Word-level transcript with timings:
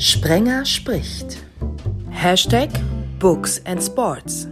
Sprenger 0.00 0.64
spricht. 0.64 1.44
Hashtag 2.08 2.70
Books 3.18 3.60
and 3.66 3.82
Sports. 3.82 4.48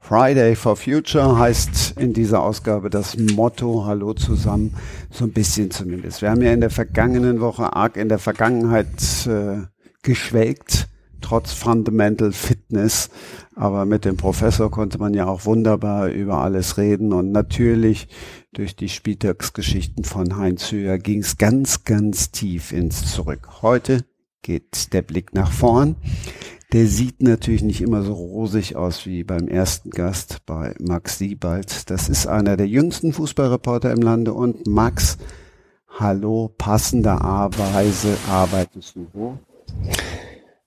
Friday 0.00 0.56
for 0.56 0.74
Future 0.74 1.38
heißt 1.38 1.96
in 1.96 2.12
dieser 2.12 2.42
Ausgabe 2.42 2.90
das 2.90 3.16
Motto 3.16 3.84
Hallo 3.86 4.14
zusammen, 4.14 4.74
so 5.12 5.26
ein 5.26 5.32
bisschen 5.32 5.70
zumindest. 5.70 6.22
Wir 6.22 6.32
haben 6.32 6.42
ja 6.42 6.52
in 6.52 6.60
der 6.60 6.70
vergangenen 6.70 7.40
Woche 7.40 7.72
arg 7.72 7.98
in 7.98 8.08
der 8.08 8.18
Vergangenheit 8.18 9.24
äh, 9.28 9.58
geschwelgt, 10.02 10.88
trotz 11.24 11.52
Fundamental 11.52 12.32
Fitness. 12.32 13.10
Aber 13.56 13.86
mit 13.86 14.04
dem 14.04 14.16
Professor 14.16 14.70
konnte 14.70 14.98
man 14.98 15.14
ja 15.14 15.26
auch 15.26 15.46
wunderbar 15.46 16.08
über 16.08 16.38
alles 16.38 16.76
reden. 16.76 17.12
Und 17.12 17.32
natürlich 17.32 18.08
durch 18.52 18.76
die 18.76 18.88
Spieltagsgeschichten 18.88 20.04
von 20.04 20.36
Heinz 20.36 20.70
Höher 20.70 20.98
ging 20.98 21.20
es 21.20 21.38
ganz, 21.38 21.84
ganz 21.84 22.30
tief 22.30 22.72
ins 22.72 23.12
Zurück. 23.12 23.62
Heute 23.62 24.04
geht 24.42 24.92
der 24.92 25.02
Blick 25.02 25.34
nach 25.34 25.50
vorn. 25.50 25.96
Der 26.72 26.86
sieht 26.86 27.22
natürlich 27.22 27.62
nicht 27.62 27.80
immer 27.80 28.02
so 28.02 28.14
rosig 28.14 28.76
aus 28.76 29.06
wie 29.06 29.22
beim 29.22 29.48
ersten 29.48 29.90
Gast 29.90 30.44
bei 30.44 30.74
Max 30.80 31.18
Siebald. 31.18 31.88
Das 31.88 32.08
ist 32.08 32.26
einer 32.26 32.56
der 32.56 32.66
jüngsten 32.66 33.12
Fußballreporter 33.12 33.92
im 33.92 34.02
Lande 34.02 34.32
und 34.34 34.66
Max, 34.66 35.18
hallo, 35.88 36.52
passenderweise 36.58 38.16
arbeitest 38.28 38.96
du 38.96 39.06
wo? 39.12 39.38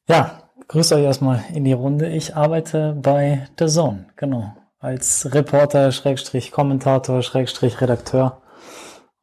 Ja, 0.07 0.46
grüß 0.67 0.91
euch 0.91 1.03
erstmal 1.03 1.43
in 1.53 1.63
die 1.63 1.73
Runde. 1.73 2.09
Ich 2.09 2.35
arbeite 2.35 2.97
bei 3.01 3.47
The 3.57 3.67
Zone, 3.67 4.07
genau, 4.15 4.53
als 4.79 5.33
Reporter, 5.33 5.91
Schrägstrich 5.91 6.51
Kommentator, 6.51 7.21
Schrägstrich 7.21 7.81
Redakteur 7.81 8.41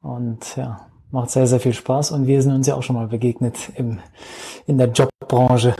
und 0.00 0.56
ja, 0.56 0.86
macht 1.10 1.30
sehr, 1.30 1.46
sehr 1.46 1.60
viel 1.60 1.74
Spaß 1.74 2.12
und 2.12 2.26
wir 2.26 2.40
sind 2.42 2.52
uns 2.52 2.66
ja 2.66 2.74
auch 2.74 2.82
schon 2.82 2.96
mal 2.96 3.08
begegnet 3.08 3.70
im, 3.76 3.98
in 4.66 4.78
der 4.78 4.88
Jobbranche. 4.88 5.74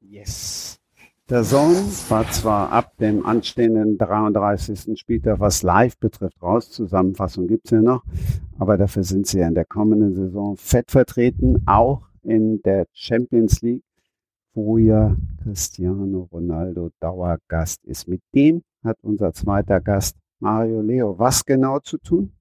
Yes. 0.00 0.78
Der 1.28 1.44
Zone 1.44 1.76
war 2.08 2.28
zwar 2.30 2.72
ab 2.72 2.96
dem 2.98 3.24
anstehenden 3.24 3.98
33. 3.98 4.98
Spieltag, 4.98 5.38
was 5.38 5.62
live 5.62 5.96
betrifft, 5.98 6.42
raus. 6.42 6.70
Zusammenfassung 6.70 7.46
gibt's 7.46 7.70
ja 7.70 7.80
noch. 7.80 8.02
Aber 8.58 8.76
dafür 8.76 9.04
sind 9.04 9.28
sie 9.28 9.38
ja 9.38 9.46
in 9.46 9.54
der 9.54 9.64
kommenden 9.64 10.16
Saison 10.16 10.56
fett 10.56 10.90
vertreten, 10.90 11.62
auch 11.66 12.02
in 12.24 12.60
der 12.62 12.86
Champions 12.92 13.62
League, 13.62 13.84
wo 14.54 14.78
ja 14.78 15.16
Cristiano 15.42 16.28
Ronaldo 16.32 16.90
Dauergast 17.00 17.84
ist. 17.84 18.08
Mit 18.08 18.22
dem 18.34 18.62
hat 18.84 18.98
unser 19.02 19.32
zweiter 19.32 19.80
Gast 19.80 20.16
Mario 20.40 20.80
Leo 20.80 21.18
was 21.18 21.44
genau 21.44 21.80
zu 21.80 21.98
tun? 21.98 22.32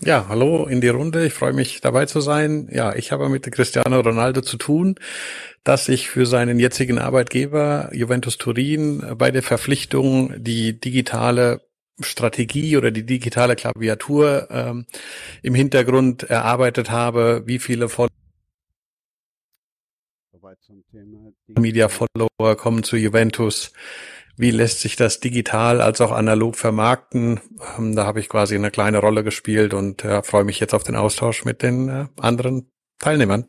Ja, 0.00 0.26
hallo 0.28 0.66
in 0.66 0.82
die 0.82 0.88
Runde. 0.88 1.24
Ich 1.24 1.32
freue 1.32 1.54
mich 1.54 1.80
dabei 1.80 2.04
zu 2.04 2.20
sein. 2.20 2.68
Ja, 2.70 2.94
ich 2.94 3.12
habe 3.12 3.30
mit 3.30 3.50
Cristiano 3.50 4.00
Ronaldo 4.00 4.42
zu 4.42 4.58
tun, 4.58 4.96
dass 5.64 5.88
ich 5.88 6.10
für 6.10 6.26
seinen 6.26 6.58
jetzigen 6.58 6.98
Arbeitgeber 6.98 7.88
Juventus 7.94 8.36
Turin 8.36 9.02
bei 9.16 9.30
der 9.30 9.42
Verpflichtung 9.42 10.34
die 10.36 10.78
digitale 10.78 11.62
Strategie 12.00 12.76
oder 12.76 12.90
die 12.90 13.06
digitale 13.06 13.56
Klaviatur 13.56 14.48
ähm, 14.50 14.84
im 15.42 15.54
Hintergrund 15.54 16.24
erarbeitet 16.24 16.90
habe, 16.90 17.44
wie 17.46 17.58
viele 17.58 17.88
Follower 17.88 18.25
Media 21.58 21.88
Follower 21.88 22.56
kommen 22.56 22.82
zu 22.82 22.96
Juventus, 22.96 23.72
wie 24.36 24.50
lässt 24.50 24.80
sich 24.80 24.96
das 24.96 25.20
digital 25.20 25.80
als 25.80 26.00
auch 26.00 26.12
analog 26.12 26.56
vermarkten. 26.56 27.40
Ähm, 27.78 27.96
da 27.96 28.06
habe 28.06 28.20
ich 28.20 28.28
quasi 28.28 28.54
eine 28.54 28.70
kleine 28.70 28.98
Rolle 28.98 29.24
gespielt 29.24 29.74
und 29.74 30.04
äh, 30.04 30.22
freue 30.22 30.44
mich 30.44 30.60
jetzt 30.60 30.74
auf 30.74 30.82
den 30.82 30.96
Austausch 30.96 31.44
mit 31.44 31.62
den 31.62 31.88
äh, 31.88 32.06
anderen 32.20 32.70
Teilnehmern. 32.98 33.46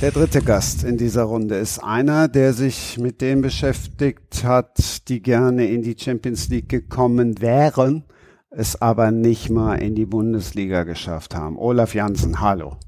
Der 0.00 0.10
dritte 0.10 0.40
Gast 0.40 0.84
in 0.84 0.96
dieser 0.96 1.24
Runde 1.24 1.56
ist 1.56 1.78
einer, 1.78 2.28
der 2.28 2.54
sich 2.54 2.96
mit 2.98 3.20
dem 3.20 3.42
beschäftigt 3.42 4.42
hat, 4.42 5.08
die 5.08 5.20
gerne 5.20 5.66
in 5.66 5.82
die 5.82 5.96
Champions 5.98 6.48
League 6.48 6.70
gekommen 6.70 7.42
wären, 7.42 8.04
es 8.50 8.80
aber 8.80 9.10
nicht 9.10 9.50
mal 9.50 9.74
in 9.76 9.94
die 9.94 10.06
Bundesliga 10.06 10.84
geschafft 10.84 11.34
haben. 11.34 11.58
Olaf 11.58 11.94
Jansen, 11.94 12.40
hallo. 12.40 12.78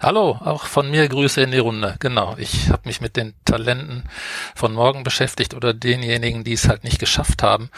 Hallo, 0.00 0.38
auch 0.40 0.64
von 0.64 0.90
mir 0.90 1.06
Grüße 1.08 1.42
in 1.42 1.52
die 1.52 1.58
Runde. 1.58 1.96
Genau, 2.00 2.34
ich 2.36 2.70
habe 2.70 2.82
mich 2.86 3.00
mit 3.00 3.16
den 3.16 3.34
Talenten 3.44 4.04
von 4.54 4.72
morgen 4.72 5.04
beschäftigt 5.04 5.54
oder 5.54 5.74
denjenigen, 5.74 6.44
die 6.44 6.54
es 6.54 6.68
halt 6.68 6.82
nicht 6.82 6.98
geschafft 6.98 7.42
haben, 7.42 7.70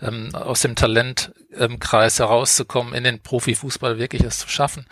ähm, 0.00 0.34
aus 0.34 0.60
dem 0.60 0.76
Talentkreis 0.76 2.18
herauszukommen, 2.20 2.94
in 2.94 3.04
den 3.04 3.20
Profifußball 3.20 3.98
wirklich 3.98 4.22
es 4.22 4.38
zu 4.38 4.48
schaffen. 4.48 4.86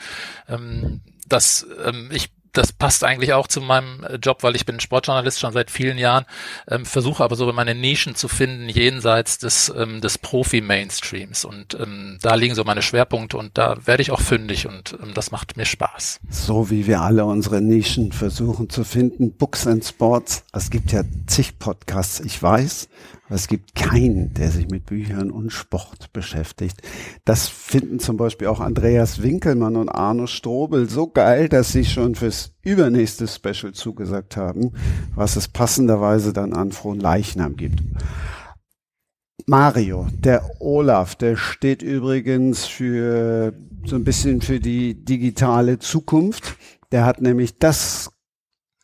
Ähm, 0.49 1.01
das, 1.27 1.67
ähm, 1.85 2.11
ich 2.13 2.31
das 2.53 2.73
passt 2.73 3.05
eigentlich 3.05 3.33
auch 3.33 3.47
zu 3.47 3.61
meinem 3.61 4.05
äh, 4.05 4.17
Job, 4.17 4.43
weil 4.43 4.57
ich 4.57 4.67
bin 4.67 4.81
Sportjournalist 4.81 5.41
schon 5.41 5.53
seit 5.53 5.71
vielen 5.71 5.99
Jahren, 5.99 6.25
ähm, 6.69 6.85
versuche 6.85 7.23
aber 7.23 7.37
so 7.37 7.51
meine 7.53 7.75
Nischen 7.75 8.15
zu 8.15 8.29
finden 8.29 8.69
jenseits 8.69 9.39
des, 9.39 9.73
ähm, 9.77 10.01
des 10.01 10.19
Profi-Mainstreams. 10.19 11.45
Und 11.45 11.75
ähm, 11.75 12.19
da 12.23 12.35
liegen 12.35 12.55
so 12.55 12.65
meine 12.65 12.83
Schwerpunkte 12.83 13.37
und 13.37 13.57
da 13.57 13.77
werde 13.85 14.03
ich 14.03 14.11
auch 14.11 14.21
fündig 14.21 14.67
und 14.67 14.97
ähm, 15.03 15.15
das 15.15 15.31
macht 15.31 15.57
mir 15.57 15.65
Spaß. 15.65 16.21
So 16.29 16.71
wie 16.71 16.87
wir 16.87 17.01
alle 17.01 17.25
unsere 17.25 17.61
Nischen 17.61 18.13
versuchen 18.13 18.69
zu 18.69 18.85
finden. 18.85 19.33
Books 19.33 19.67
and 19.67 19.85
Sports. 19.85 20.45
Es 20.53 20.71
gibt 20.71 20.93
ja 20.93 21.03
zig 21.27 21.59
Podcasts, 21.59 22.21
ich 22.21 22.43
weiß. 22.43 22.89
Es 23.33 23.47
gibt 23.47 23.77
keinen, 23.77 24.35
der 24.35 24.51
sich 24.51 24.69
mit 24.69 24.87
Büchern 24.87 25.31
und 25.31 25.51
Sport 25.53 26.13
beschäftigt. 26.13 26.83
Das 27.25 27.47
finden 27.49 28.01
zum 28.01 28.17
Beispiel 28.17 28.49
auch 28.49 28.59
Andreas 28.59 29.23
Winkelmann 29.23 29.77
und 29.77 29.89
Arno 29.89 30.27
Strobel 30.27 30.89
so 30.89 31.07
geil, 31.07 31.49
dass 31.49 31.71
sie 31.71 31.85
schon 31.85 32.17
fürs 32.17 32.53
übernächste 32.63 33.29
Special 33.29 33.73
zugesagt 33.73 34.37
haben, 34.37 34.73
was 35.15 35.37
es 35.37 35.47
passenderweise 35.47 36.33
dann 36.33 36.53
an 36.53 36.73
Frohen 36.73 36.99
Leichnam 36.99 37.57
gibt. 37.57 37.81
Mario, 39.47 40.09
der 40.13 40.51
Olaf, 40.61 41.15
der 41.15 41.37
steht 41.37 41.83
übrigens 41.83 42.67
für 42.67 43.55
so 43.85 43.97
ein 43.97 44.05
bisschen 44.05 44.43
für 44.43 44.59
die 44.59 45.05
digitale 45.05 45.79
Zukunft. 45.79 46.57
Der 46.93 47.05
hat 47.05 47.21
nämlich 47.21 47.59
das 47.59 48.11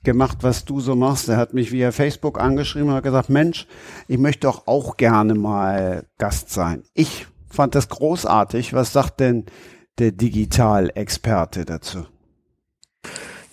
gemacht, 0.06 0.38
was 0.40 0.64
du 0.64 0.80
so 0.80 0.96
machst. 0.96 1.28
Er 1.28 1.36
hat 1.36 1.52
mich 1.52 1.70
via 1.70 1.92
Facebook 1.92 2.40
angeschrieben 2.40 2.88
und 2.88 2.94
hat 2.94 3.04
gesagt, 3.04 3.28
Mensch, 3.28 3.66
ich 4.08 4.16
möchte 4.16 4.46
doch 4.46 4.66
auch 4.66 4.96
gerne 4.96 5.34
mal 5.34 6.06
Gast 6.16 6.48
sein. 6.48 6.84
Ich 6.94 7.26
fand 7.50 7.74
das 7.74 7.90
großartig. 7.90 8.72
Was 8.72 8.94
sagt 8.94 9.20
denn 9.20 9.44
der 9.98 10.12
Digitalexperte 10.12 11.66
dazu? 11.66 12.06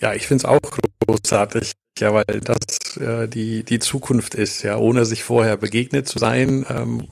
Ja, 0.00 0.14
ich 0.14 0.26
finde 0.26 0.42
es 0.42 0.44
auch 0.46 0.60
großartig, 1.06 1.72
ja, 1.98 2.14
weil 2.14 2.24
das 2.24 2.96
äh, 2.96 3.28
die, 3.28 3.64
die 3.64 3.78
Zukunft 3.78 4.34
ist, 4.34 4.62
ja, 4.62 4.76
ohne 4.76 5.04
sich 5.04 5.24
vorher 5.24 5.56
begegnet 5.56 6.08
zu 6.08 6.18
sein. 6.18 6.64
Ähm, 6.68 7.08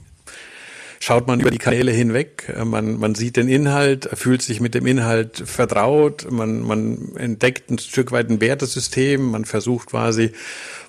schaut 1.03 1.27
man 1.27 1.41
über 1.41 1.51
die 1.51 1.59
Kanäle 1.59 1.91
hinweg, 1.91 2.53
äh, 2.57 2.65
man, 2.65 2.99
man 2.99 3.17
sieht 3.17 3.37
den 3.37 3.49
Inhalt, 3.49 4.09
fühlt 4.15 4.41
sich 4.41 4.61
mit 4.61 4.75
dem 4.75 4.87
Inhalt 4.87 5.43
vertraut, 5.45 6.31
man, 6.31 6.63
man 6.63 7.17
entdeckt 7.17 7.71
ein 7.71 7.79
Stück 7.79 8.13
weit 8.13 8.31
ein 8.31 8.41
Wertesystem, 8.41 9.31
man 9.31 9.45
versucht 9.45 9.89
quasi 9.89 10.31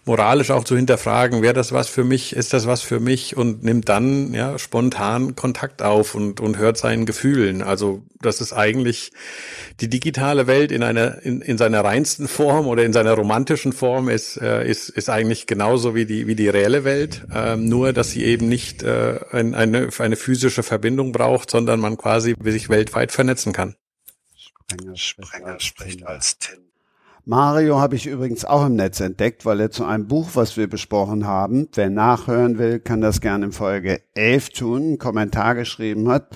moralisch 0.05 0.51
auch 0.51 0.63
zu 0.63 0.75
hinterfragen, 0.75 1.41
wäre 1.41 1.53
das 1.53 1.71
was 1.71 1.87
für 1.87 2.03
mich, 2.03 2.35
ist 2.35 2.53
das 2.53 2.67
was 2.67 2.81
für 2.81 2.99
mich 2.99 3.37
und 3.37 3.63
nimmt 3.63 3.87
dann 3.89 4.33
ja 4.33 4.59
spontan 4.59 5.35
Kontakt 5.35 5.81
auf 5.81 6.15
und, 6.15 6.39
und 6.39 6.57
hört 6.57 6.77
seinen 6.77 7.05
Gefühlen. 7.05 7.61
Also 7.61 8.03
das 8.21 8.41
ist 8.41 8.53
eigentlich 8.53 9.11
die 9.79 9.89
digitale 9.89 10.47
Welt 10.47 10.71
in 10.71 10.83
einer 10.83 11.21
in, 11.23 11.41
in 11.41 11.57
seiner 11.57 11.83
reinsten 11.83 12.27
Form 12.27 12.67
oder 12.67 12.83
in 12.83 12.93
seiner 12.93 13.13
romantischen 13.13 13.71
Form 13.71 14.09
ist 14.09 14.37
äh, 14.37 14.67
ist 14.67 14.89
ist 14.89 15.09
eigentlich 15.09 15.47
genauso 15.47 15.95
wie 15.95 16.05
die 16.05 16.27
wie 16.27 16.35
die 16.35 16.49
reelle 16.49 16.83
Welt, 16.83 17.25
ähm, 17.33 17.69
nur 17.69 17.93
dass 17.93 18.11
sie 18.11 18.23
eben 18.23 18.49
nicht 18.49 18.83
äh, 18.83 19.19
ein, 19.31 19.55
eine 19.55 19.89
eine 19.99 20.15
physische 20.15 20.63
Verbindung 20.63 21.13
braucht, 21.13 21.49
sondern 21.49 21.79
man 21.79 21.97
quasi 21.97 22.35
sich 22.43 22.69
weltweit 22.69 23.11
vernetzen 23.11 23.53
kann. 23.53 23.75
Sprenger, 24.35 24.95
Sprenger 24.95 25.59
spricht 25.59 26.05
als 26.05 26.39
Tim. 26.39 26.72
Mario 27.25 27.79
habe 27.79 27.95
ich 27.95 28.05
übrigens 28.05 28.43
auch 28.43 28.65
im 28.65 28.75
Netz 28.75 28.99
entdeckt, 28.99 29.45
weil 29.45 29.61
er 29.61 29.71
zu 29.71 29.85
einem 29.85 30.07
Buch, 30.07 30.31
was 30.33 30.57
wir 30.57 30.67
besprochen 30.67 31.25
haben, 31.25 31.69
wer 31.73 31.89
nachhören 31.89 32.57
will, 32.57 32.79
kann 32.79 32.99
das 32.99 33.21
gerne 33.21 33.45
in 33.45 33.51
Folge 33.53 34.01
11 34.13 34.49
tun, 34.49 34.81
einen 34.81 34.97
Kommentar 34.97 35.55
geschrieben 35.55 36.09
hat. 36.09 36.35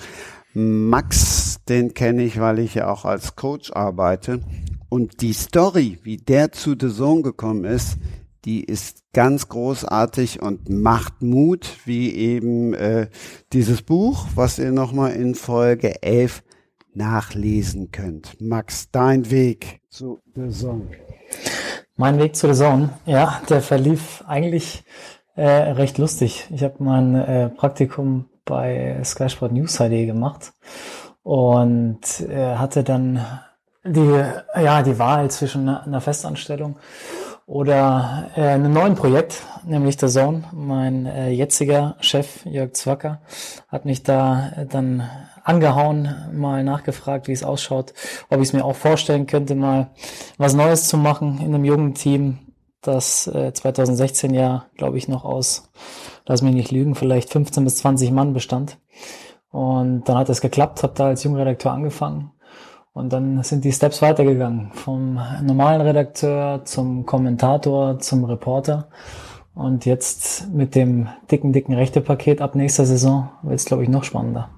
Max, 0.54 1.60
den 1.68 1.92
kenne 1.92 2.22
ich, 2.24 2.40
weil 2.40 2.58
ich 2.58 2.74
ja 2.74 2.90
auch 2.90 3.04
als 3.04 3.36
Coach 3.36 3.70
arbeite. 3.72 4.40
Und 4.88 5.20
die 5.20 5.34
Story, 5.34 5.98
wie 6.04 6.16
der 6.16 6.52
zu 6.52 6.70
The 6.70 6.88
Zone 6.88 7.20
gekommen 7.20 7.64
ist, 7.64 7.98
die 8.46 8.64
ist 8.64 9.02
ganz 9.12 9.50
großartig 9.50 10.40
und 10.40 10.70
macht 10.70 11.20
Mut, 11.20 11.68
wie 11.84 12.14
eben 12.14 12.72
äh, 12.72 13.08
dieses 13.52 13.82
Buch, 13.82 14.26
was 14.34 14.58
ihr 14.58 14.72
nochmal 14.72 15.12
in 15.12 15.34
Folge 15.34 16.02
11 16.02 16.42
nachlesen 16.98 17.90
könnt. 17.90 18.38
Max, 18.40 18.90
dein 18.90 19.30
Weg 19.30 19.80
zu 19.88 20.20
The 20.34 20.50
Zone. 20.50 20.88
Mein 21.96 22.18
Weg 22.18 22.36
zu 22.36 22.52
The 22.52 22.60
Zone, 22.60 22.90
ja, 23.06 23.40
der 23.48 23.62
verlief 23.62 24.22
eigentlich 24.26 24.84
äh, 25.36 25.46
recht 25.46 25.96
lustig. 25.98 26.46
Ich 26.50 26.62
habe 26.62 26.74
mein 26.80 27.14
äh, 27.14 27.48
Praktikum 27.48 28.26
bei 28.44 29.00
Sky 29.04 29.28
Sport 29.30 29.52
News 29.52 29.78
HD 29.78 30.06
gemacht 30.06 30.52
und 31.22 32.20
äh, 32.28 32.56
hatte 32.56 32.84
dann 32.84 33.24
die, 33.84 34.22
ja, 34.60 34.82
die 34.82 34.98
Wahl 34.98 35.30
zwischen 35.30 35.68
einer 35.68 36.00
Festanstellung 36.00 36.76
oder 37.46 38.30
äh, 38.36 38.42
einem 38.42 38.72
neuen 38.72 38.94
Projekt, 38.94 39.42
nämlich 39.64 39.96
der 39.96 40.10
Zone. 40.10 40.44
Mein 40.52 41.06
äh, 41.06 41.30
jetziger 41.30 41.96
Chef 42.00 42.44
Jörg 42.44 42.74
Zwacker 42.74 43.22
hat 43.68 43.86
mich 43.86 44.02
da 44.02 44.50
äh, 44.50 44.66
dann 44.66 45.08
angehauen, 45.48 46.14
mal 46.32 46.62
nachgefragt, 46.62 47.26
wie 47.26 47.32
es 47.32 47.42
ausschaut, 47.42 47.94
ob 48.28 48.40
ich 48.40 48.48
es 48.48 48.52
mir 48.52 48.64
auch 48.64 48.76
vorstellen 48.76 49.26
könnte, 49.26 49.54
mal 49.54 49.90
was 50.36 50.54
Neues 50.54 50.88
zu 50.88 50.98
machen 50.98 51.38
in 51.38 51.54
einem 51.54 51.64
jungen 51.64 51.94
Team, 51.94 52.38
das 52.82 53.26
äh, 53.26 53.52
2016 53.52 54.34
ja, 54.34 54.66
glaube 54.76 54.98
ich, 54.98 55.08
noch 55.08 55.24
aus, 55.24 55.70
lass 56.26 56.42
mich 56.42 56.54
nicht 56.54 56.70
lügen, 56.70 56.94
vielleicht 56.94 57.30
15 57.30 57.64
bis 57.64 57.76
20 57.78 58.10
Mann 58.12 58.34
bestand. 58.34 58.78
Und 59.50 60.04
dann 60.08 60.18
hat 60.18 60.28
es 60.28 60.42
geklappt, 60.42 60.82
habe 60.82 60.92
da 60.94 61.06
als 61.06 61.24
Jungredakteur 61.24 61.72
angefangen 61.72 62.30
und 62.92 63.12
dann 63.12 63.42
sind 63.42 63.64
die 63.64 63.72
Steps 63.72 64.02
weitergegangen. 64.02 64.70
Vom 64.72 65.18
normalen 65.42 65.80
Redakteur 65.80 66.64
zum 66.64 67.06
Kommentator, 67.06 68.00
zum 68.00 68.24
Reporter. 68.24 68.88
Und 69.54 69.86
jetzt 69.86 70.52
mit 70.52 70.74
dem 70.74 71.08
dicken, 71.30 71.52
dicken 71.52 71.74
Rechtepaket 71.74 72.42
ab 72.42 72.54
nächster 72.54 72.84
Saison 72.84 73.30
wird 73.42 73.54
es, 73.54 73.64
glaube 73.64 73.84
ich, 73.84 73.88
noch 73.88 74.04
spannender. 74.04 74.50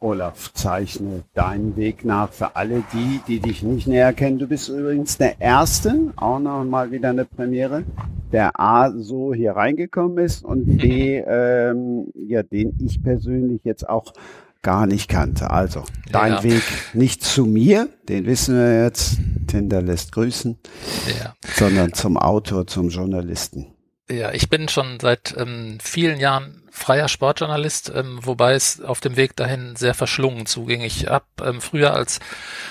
Olaf, 0.00 0.52
zeichne 0.54 1.24
deinen 1.34 1.76
Weg 1.76 2.04
nach 2.06 2.32
für 2.32 2.56
alle 2.56 2.82
die, 2.92 3.20
die 3.28 3.38
dich 3.38 3.62
nicht 3.62 3.86
näher 3.86 4.14
kennen. 4.14 4.38
Du 4.38 4.46
bist 4.46 4.70
übrigens 4.70 5.18
der 5.18 5.40
Erste, 5.40 6.12
auch 6.16 6.38
noch 6.38 6.64
mal 6.64 6.90
wieder 6.90 7.10
eine 7.10 7.26
Premiere, 7.26 7.84
der 8.32 8.58
A 8.58 8.90
so 8.90 9.34
hier 9.34 9.52
reingekommen 9.52 10.24
ist 10.24 10.42
und 10.42 10.78
B, 10.78 11.18
ähm, 11.26 12.06
ja, 12.14 12.42
den 12.42 12.78
ich 12.80 13.02
persönlich 13.02 13.60
jetzt 13.64 13.86
auch 13.88 14.14
gar 14.62 14.86
nicht 14.86 15.08
kannte. 15.08 15.50
Also, 15.50 15.84
dein 16.10 16.32
ja. 16.32 16.42
Weg 16.44 16.62
nicht 16.94 17.22
zu 17.22 17.44
mir, 17.44 17.88
den 18.08 18.24
wissen 18.24 18.56
wir 18.56 18.84
jetzt, 18.84 19.18
Tinder 19.46 19.82
lässt 19.82 20.12
grüßen, 20.12 20.58
ja. 21.18 21.34
sondern 21.54 21.92
zum 21.92 22.16
Autor, 22.16 22.66
zum 22.66 22.88
Journalisten. 22.88 23.66
Ja, 24.10 24.32
ich 24.32 24.48
bin 24.48 24.68
schon 24.68 24.98
seit 25.00 25.36
ähm, 25.38 25.78
vielen 25.80 26.18
Jahren 26.18 26.59
freier 26.70 27.08
Sportjournalist, 27.08 27.92
ähm, 27.94 28.20
wobei 28.22 28.54
es 28.54 28.80
auf 28.80 29.00
dem 29.00 29.16
Weg 29.16 29.36
dahin 29.36 29.76
sehr 29.76 29.94
verschlungen 29.94 30.46
zuging. 30.46 30.80
Ich 30.82 31.06
habe 31.06 31.24
ähm, 31.42 31.60
früher 31.60 31.94
als 31.94 32.20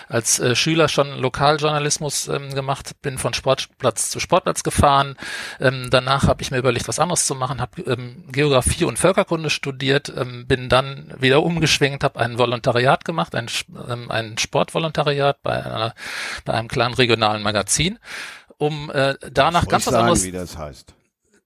als 0.08 0.40
äh, 0.40 0.56
Schüler 0.56 0.88
schon 0.88 1.20
Lokaljournalismus 1.20 2.28
ähm, 2.28 2.54
gemacht, 2.54 2.94
bin 3.02 3.18
von 3.18 3.34
Sportplatz 3.34 4.10
zu 4.10 4.20
Sportplatz 4.20 4.64
gefahren. 4.64 5.16
Ähm, 5.60 5.88
danach 5.90 6.28
habe 6.28 6.42
ich 6.42 6.52
mir 6.52 6.58
überlegt, 6.58 6.88
was 6.88 7.00
anderes 7.00 7.26
zu 7.26 7.36
machen, 7.36 7.62
habe 7.62 7.82
ähm, 7.84 8.26
Geografie 8.32 8.86
und 8.86 8.98
Völkerkunde 8.98 9.50
studiert, 9.50 10.12
ähm, 10.16 10.48
bin 10.48 10.70
dann 10.70 11.14
wieder 11.20 11.44
umgeschwenkt, 11.44 12.04
habe 12.04 12.20
ein 12.20 12.38
Volontariat 12.38 13.06
gemacht, 13.06 13.36
ein, 13.36 13.48
ähm, 13.88 14.10
ein 14.10 14.38
Sportvolontariat 14.38 15.42
bei, 15.44 15.64
einer, 15.64 15.94
bei 16.46 16.54
einem 16.54 16.68
kleinen 16.68 16.94
regionalen 16.94 17.44
Magazin, 17.44 18.00
um 18.58 18.90
äh, 18.92 19.16
danach 19.32 19.68
ganz 19.68 19.88
was 19.88 19.94
anderes. 19.94 20.24
Wie 20.24 20.32
das 20.32 20.58
heißt. 20.58 20.94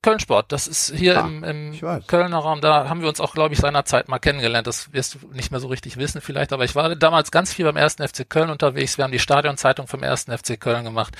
Köln-Sport, 0.03 0.51
das 0.51 0.67
ist 0.67 0.93
hier 0.95 1.23
ah, 1.23 1.27
im, 1.27 1.43
im 1.43 1.79
Kölner 2.05 2.37
Raum, 2.37 2.61
da 2.61 2.87
haben 2.87 3.01
wir 3.01 3.09
uns 3.09 3.19
auch, 3.19 3.33
glaube 3.33 3.55
ich, 3.55 3.59
seinerzeit 3.59 4.09
mal 4.09 4.19
kennengelernt. 4.19 4.67
Das 4.67 4.93
wirst 4.93 5.15
du 5.15 5.19
nicht 5.33 5.49
mehr 5.49 5.59
so 5.59 5.67
richtig 5.67 5.97
wissen 5.97 6.21
vielleicht, 6.21 6.53
aber 6.53 6.65
ich 6.65 6.75
war 6.75 6.95
damals 6.95 7.31
ganz 7.31 7.51
viel 7.51 7.65
beim 7.65 7.77
ersten 7.77 8.07
FC 8.07 8.29
Köln 8.29 8.51
unterwegs. 8.51 8.97
Wir 8.97 9.05
haben 9.05 9.11
die 9.11 9.19
Stadionzeitung 9.19 9.87
vom 9.87 10.03
ersten 10.03 10.37
FC 10.37 10.59
Köln 10.59 10.83
gemacht. 10.83 11.15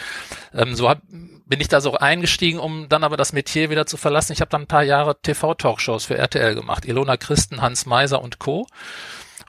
Ähm, 0.54 0.76
so 0.76 0.90
hab, 0.90 1.02
bin 1.10 1.60
ich 1.60 1.70
da 1.70 1.82
so 1.82 1.96
eingestiegen, 1.96 2.60
um 2.60 2.90
dann 2.90 3.04
aber 3.04 3.18
das 3.18 3.34
Metier 3.34 3.70
wieder 3.70 3.86
zu 3.86 3.98
verlassen. 3.98 4.34
Ich 4.34 4.42
habe 4.42 4.50
dann 4.50 4.64
ein 4.64 4.68
paar 4.68 4.84
Jahre 4.84 5.20
TV-Talkshows 5.20 6.06
für 6.06 6.18
RTL 6.18 6.54
gemacht. 6.54 6.86
Ilona 6.86 7.18
Christen, 7.18 7.62
Hans 7.62 7.86
Meiser 7.86 8.22
und 8.22 8.38
Co 8.38 8.68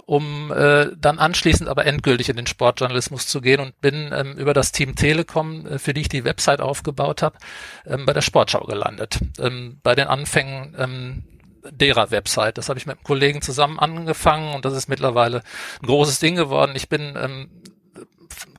um 0.07 0.53
äh, 0.53 0.89
dann 0.97 1.19
anschließend 1.19 1.69
aber 1.69 1.87
endgültig 1.87 2.29
in 2.29 2.37
den 2.37 2.47
Sportjournalismus 2.47 3.27
zu 3.27 3.41
gehen 3.41 3.61
und 3.61 3.81
bin 3.81 4.11
ähm, 4.13 4.37
über 4.37 4.53
das 4.53 4.73
Team 4.73 4.95
Telekom, 4.95 5.67
äh, 5.67 5.79
für 5.79 5.95
die 5.95 6.03
ich 6.03 6.09
die 6.09 6.25
Website 6.25 6.61
aufgebaut 6.61 7.23
habe, 7.23 7.39
ähm, 7.87 8.05
bei 8.07 8.13
der 8.13 8.21
Sportschau 8.21 8.65
gelandet. 8.65 9.19
Ähm, 9.39 9.79
bei 9.83 9.95
den 9.95 10.07
Anfängen 10.07 10.75
ähm, 10.79 11.23
derer 11.71 12.11
Website. 12.11 12.59
Das 12.59 12.69
habe 12.69 12.79
ich 12.79 12.87
mit 12.87 12.97
einem 12.97 13.05
Kollegen 13.05 13.41
zusammen 13.41 13.79
angefangen 13.79 14.55
und 14.55 14.65
das 14.65 14.75
ist 14.75 14.89
mittlerweile 14.89 15.43
ein 15.83 15.87
großes 15.87 16.19
Ding 16.19 16.37
geworden. 16.37 16.73
Ich 16.75 16.89
bin 16.89 17.17
ähm, 17.17 17.49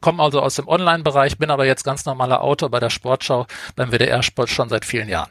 komme 0.02 0.24
also 0.24 0.42
aus 0.42 0.56
dem 0.56 0.68
Online-Bereich, 0.68 1.38
bin 1.38 1.52
aber 1.52 1.66
jetzt 1.66 1.84
ganz 1.84 2.06
normaler 2.06 2.42
Autor 2.42 2.70
bei 2.70 2.80
der 2.80 2.90
Sportschau 2.90 3.46
beim 3.76 3.92
WDR 3.92 4.24
Sport 4.24 4.50
schon 4.50 4.70
seit 4.70 4.86
vielen 4.86 5.10
Jahren. 5.10 5.30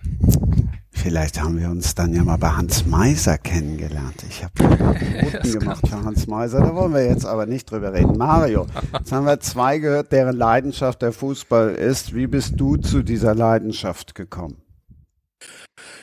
Vielleicht 1.04 1.38
haben 1.38 1.60
wir 1.60 1.68
uns 1.68 1.94
dann 1.94 2.14
ja 2.14 2.24
mal 2.24 2.38
bei 2.38 2.48
Hans 2.48 2.86
Meiser 2.86 3.36
kennengelernt. 3.36 4.24
Ich 4.26 4.42
habe 4.42 4.54
Noten 4.62 5.52
gemacht 5.58 5.86
für 5.86 6.02
Hans 6.02 6.26
Meiser, 6.26 6.60
da 6.60 6.74
wollen 6.74 6.94
wir 6.94 7.04
jetzt 7.04 7.26
aber 7.26 7.44
nicht 7.44 7.70
drüber 7.70 7.92
reden. 7.92 8.16
Mario, 8.16 8.64
jetzt 8.90 9.12
haben 9.12 9.26
wir 9.26 9.38
zwei 9.40 9.80
gehört, 9.80 10.12
deren 10.12 10.34
Leidenschaft 10.34 11.02
der 11.02 11.12
Fußball 11.12 11.74
ist. 11.74 12.14
Wie 12.14 12.26
bist 12.26 12.54
du 12.56 12.78
zu 12.78 13.02
dieser 13.02 13.34
Leidenschaft 13.34 14.14
gekommen? 14.14 14.63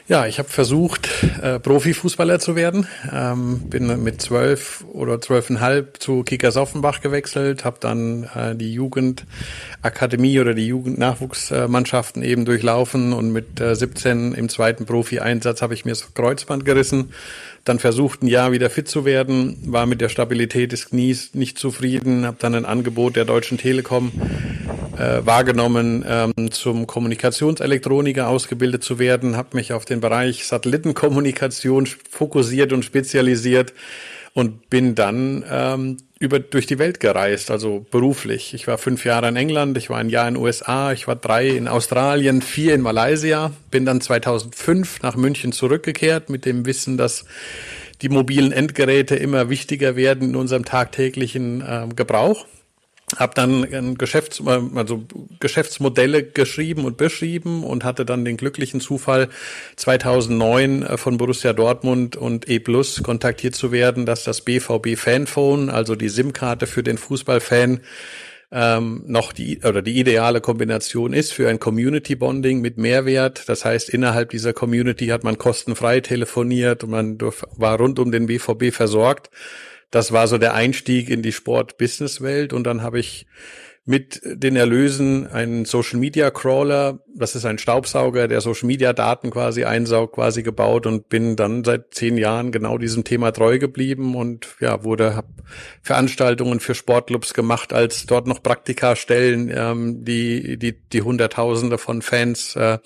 Ja, 0.07 0.25
ich 0.25 0.39
habe 0.39 0.49
versucht, 0.49 1.07
äh, 1.41 1.57
Profifußballer 1.57 2.39
zu 2.39 2.55
werden. 2.57 2.85
Ähm, 3.13 3.69
bin 3.69 4.03
mit 4.03 4.21
zwölf 4.21 4.83
oder 4.91 5.21
zwölfeinhalb 5.21 6.01
zu 6.01 6.23
Kickers 6.23 6.57
Offenbach 6.57 6.99
gewechselt, 6.99 7.63
habe 7.63 7.77
dann 7.79 8.29
äh, 8.35 8.55
die 8.55 8.73
Jugendakademie 8.73 10.39
oder 10.41 10.53
die 10.53 10.67
Jugendnachwuchsmannschaften 10.67 12.23
eben 12.23 12.43
durchlaufen 12.43 13.13
und 13.13 13.31
mit 13.31 13.61
äh, 13.61 13.73
17 13.73 14.33
im 14.33 14.49
zweiten 14.49 14.85
Profi-Einsatz 14.85 15.61
habe 15.61 15.73
ich 15.75 15.85
mir 15.85 15.91
das 15.91 16.13
Kreuzband 16.13 16.65
gerissen 16.65 17.13
dann 17.63 17.79
versucht, 17.79 18.23
ein 18.23 18.27
Jahr 18.27 18.51
wieder 18.51 18.69
fit 18.69 18.87
zu 18.87 19.05
werden, 19.05 19.57
war 19.65 19.85
mit 19.85 20.01
der 20.01 20.09
Stabilität 20.09 20.71
des 20.71 20.89
Knies 20.89 21.33
nicht 21.33 21.59
zufrieden, 21.59 22.25
habe 22.25 22.37
dann 22.39 22.55
ein 22.55 22.65
Angebot 22.65 23.15
der 23.15 23.25
Deutschen 23.25 23.57
Telekom 23.57 24.11
äh, 24.97 25.25
wahrgenommen, 25.25 26.03
ähm, 26.07 26.51
zum 26.51 26.87
Kommunikationselektroniker 26.87 28.27
ausgebildet 28.27 28.83
zu 28.83 28.99
werden, 28.99 29.37
habe 29.37 29.57
mich 29.57 29.73
auf 29.73 29.85
den 29.85 30.01
Bereich 30.01 30.45
Satellitenkommunikation 30.45 31.87
fokussiert 32.09 32.73
und 32.73 32.83
spezialisiert 32.83 33.73
und 34.33 34.69
bin 34.69 34.95
dann 34.95 35.43
ähm, 35.49 35.97
über 36.19 36.39
durch 36.39 36.67
die 36.67 36.79
Welt 36.79 36.99
gereist, 36.99 37.51
also 37.51 37.85
beruflich. 37.91 38.53
Ich 38.53 38.67
war 38.67 38.77
fünf 38.77 39.05
Jahre 39.05 39.27
in 39.27 39.35
England, 39.35 39.77
ich 39.77 39.89
war 39.89 39.97
ein 39.97 40.09
Jahr 40.09 40.27
in 40.27 40.35
den 40.35 40.43
USA, 40.43 40.93
ich 40.93 41.07
war 41.07 41.15
drei 41.15 41.49
in 41.49 41.67
Australien, 41.67 42.41
vier 42.41 42.75
in 42.75 42.81
Malaysia, 42.81 43.51
bin 43.71 43.85
dann 43.85 44.01
2005 44.01 45.01
nach 45.01 45.15
München 45.15 45.51
zurückgekehrt 45.51 46.29
mit 46.29 46.45
dem 46.45 46.65
Wissen, 46.65 46.97
dass 46.97 47.25
die 48.01 48.09
mobilen 48.09 48.51
Endgeräte 48.51 49.15
immer 49.15 49.49
wichtiger 49.49 49.95
werden 49.95 50.29
in 50.29 50.35
unserem 50.35 50.65
tagtäglichen 50.65 51.61
äh, 51.61 51.87
Gebrauch 51.95 52.45
habe 53.17 53.33
dann 53.35 53.97
Geschäfts 53.97 54.41
also 54.45 55.03
Geschäftsmodelle 55.39 56.23
geschrieben 56.23 56.85
und 56.85 56.97
beschrieben 56.97 57.63
und 57.63 57.83
hatte 57.83 58.05
dann 58.05 58.25
den 58.25 58.37
glücklichen 58.37 58.81
Zufall 58.81 59.29
2009 59.75 60.83
äh, 60.83 60.97
von 60.97 61.17
Borussia 61.17 61.53
Dortmund 61.53 62.15
und 62.15 62.49
E 62.49 62.59
Plus 62.59 63.03
kontaktiert 63.03 63.55
zu 63.55 63.71
werden, 63.71 64.05
dass 64.05 64.23
das 64.23 64.41
BVB 64.41 64.97
Fanphone, 64.97 65.69
also 65.69 65.95
die 65.95 66.09
SIM-Karte 66.09 66.67
für 66.67 66.83
den 66.83 66.97
Fußballfan 66.97 67.81
ähm, 68.53 69.03
noch 69.07 69.31
die 69.31 69.59
oder 69.63 69.81
die 69.81 69.97
ideale 69.97 70.41
Kombination 70.41 71.13
ist 71.13 71.31
für 71.31 71.47
ein 71.47 71.59
Community 71.59 72.15
Bonding 72.15 72.59
mit 72.59 72.77
Mehrwert. 72.77 73.47
Das 73.47 73.63
heißt, 73.63 73.89
innerhalb 73.89 74.29
dieser 74.29 74.53
Community 74.53 75.07
hat 75.07 75.23
man 75.23 75.37
kostenfrei 75.37 76.01
telefoniert 76.01 76.83
und 76.83 76.89
man 76.89 77.17
war 77.57 77.77
rund 77.77 77.97
um 77.99 78.11
den 78.11 78.25
BVB 78.25 78.73
versorgt 78.73 79.29
das 79.91 80.11
war 80.11 80.27
so 80.27 80.37
der 80.37 80.53
Einstieg 80.53 81.09
in 81.09 81.21
die 81.21 81.33
Sport-Business-Welt. 81.33 82.53
Und 82.53 82.63
dann 82.63 82.81
habe 82.81 82.99
ich 82.99 83.27
mit 83.91 84.21
den 84.23 84.55
Erlösen 84.55 85.27
einen 85.27 85.65
Social 85.65 85.99
Media 85.99 86.31
Crawler, 86.31 86.99
das 87.13 87.35
ist 87.35 87.45
ein 87.45 87.57
Staubsauger, 87.57 88.29
der 88.29 88.39
Social 88.39 88.67
Media 88.67 88.93
Daten 88.93 89.31
quasi 89.31 89.65
einsaugt, 89.65 90.15
quasi 90.15 90.43
gebaut 90.43 90.85
und 90.85 91.09
bin 91.09 91.35
dann 91.35 91.65
seit 91.65 91.93
zehn 91.93 92.17
Jahren 92.17 92.53
genau 92.53 92.77
diesem 92.77 93.03
Thema 93.03 93.31
treu 93.31 93.59
geblieben 93.59 94.15
und 94.15 94.47
ja, 94.61 94.85
wurde, 94.85 95.17
hab 95.17 95.25
Veranstaltungen 95.81 96.61
für 96.61 96.73
Sportclubs 96.73 97.33
gemacht, 97.33 97.73
als 97.73 98.05
dort 98.05 98.27
noch 98.27 98.41
Praktikastellen, 98.41 99.51
ähm, 99.53 100.05
die, 100.05 100.57
die, 100.57 100.71
die 100.71 101.01
Hunderttausende 101.01 101.77
von 101.77 102.01
Fans 102.01 102.55
äh, 102.55 102.79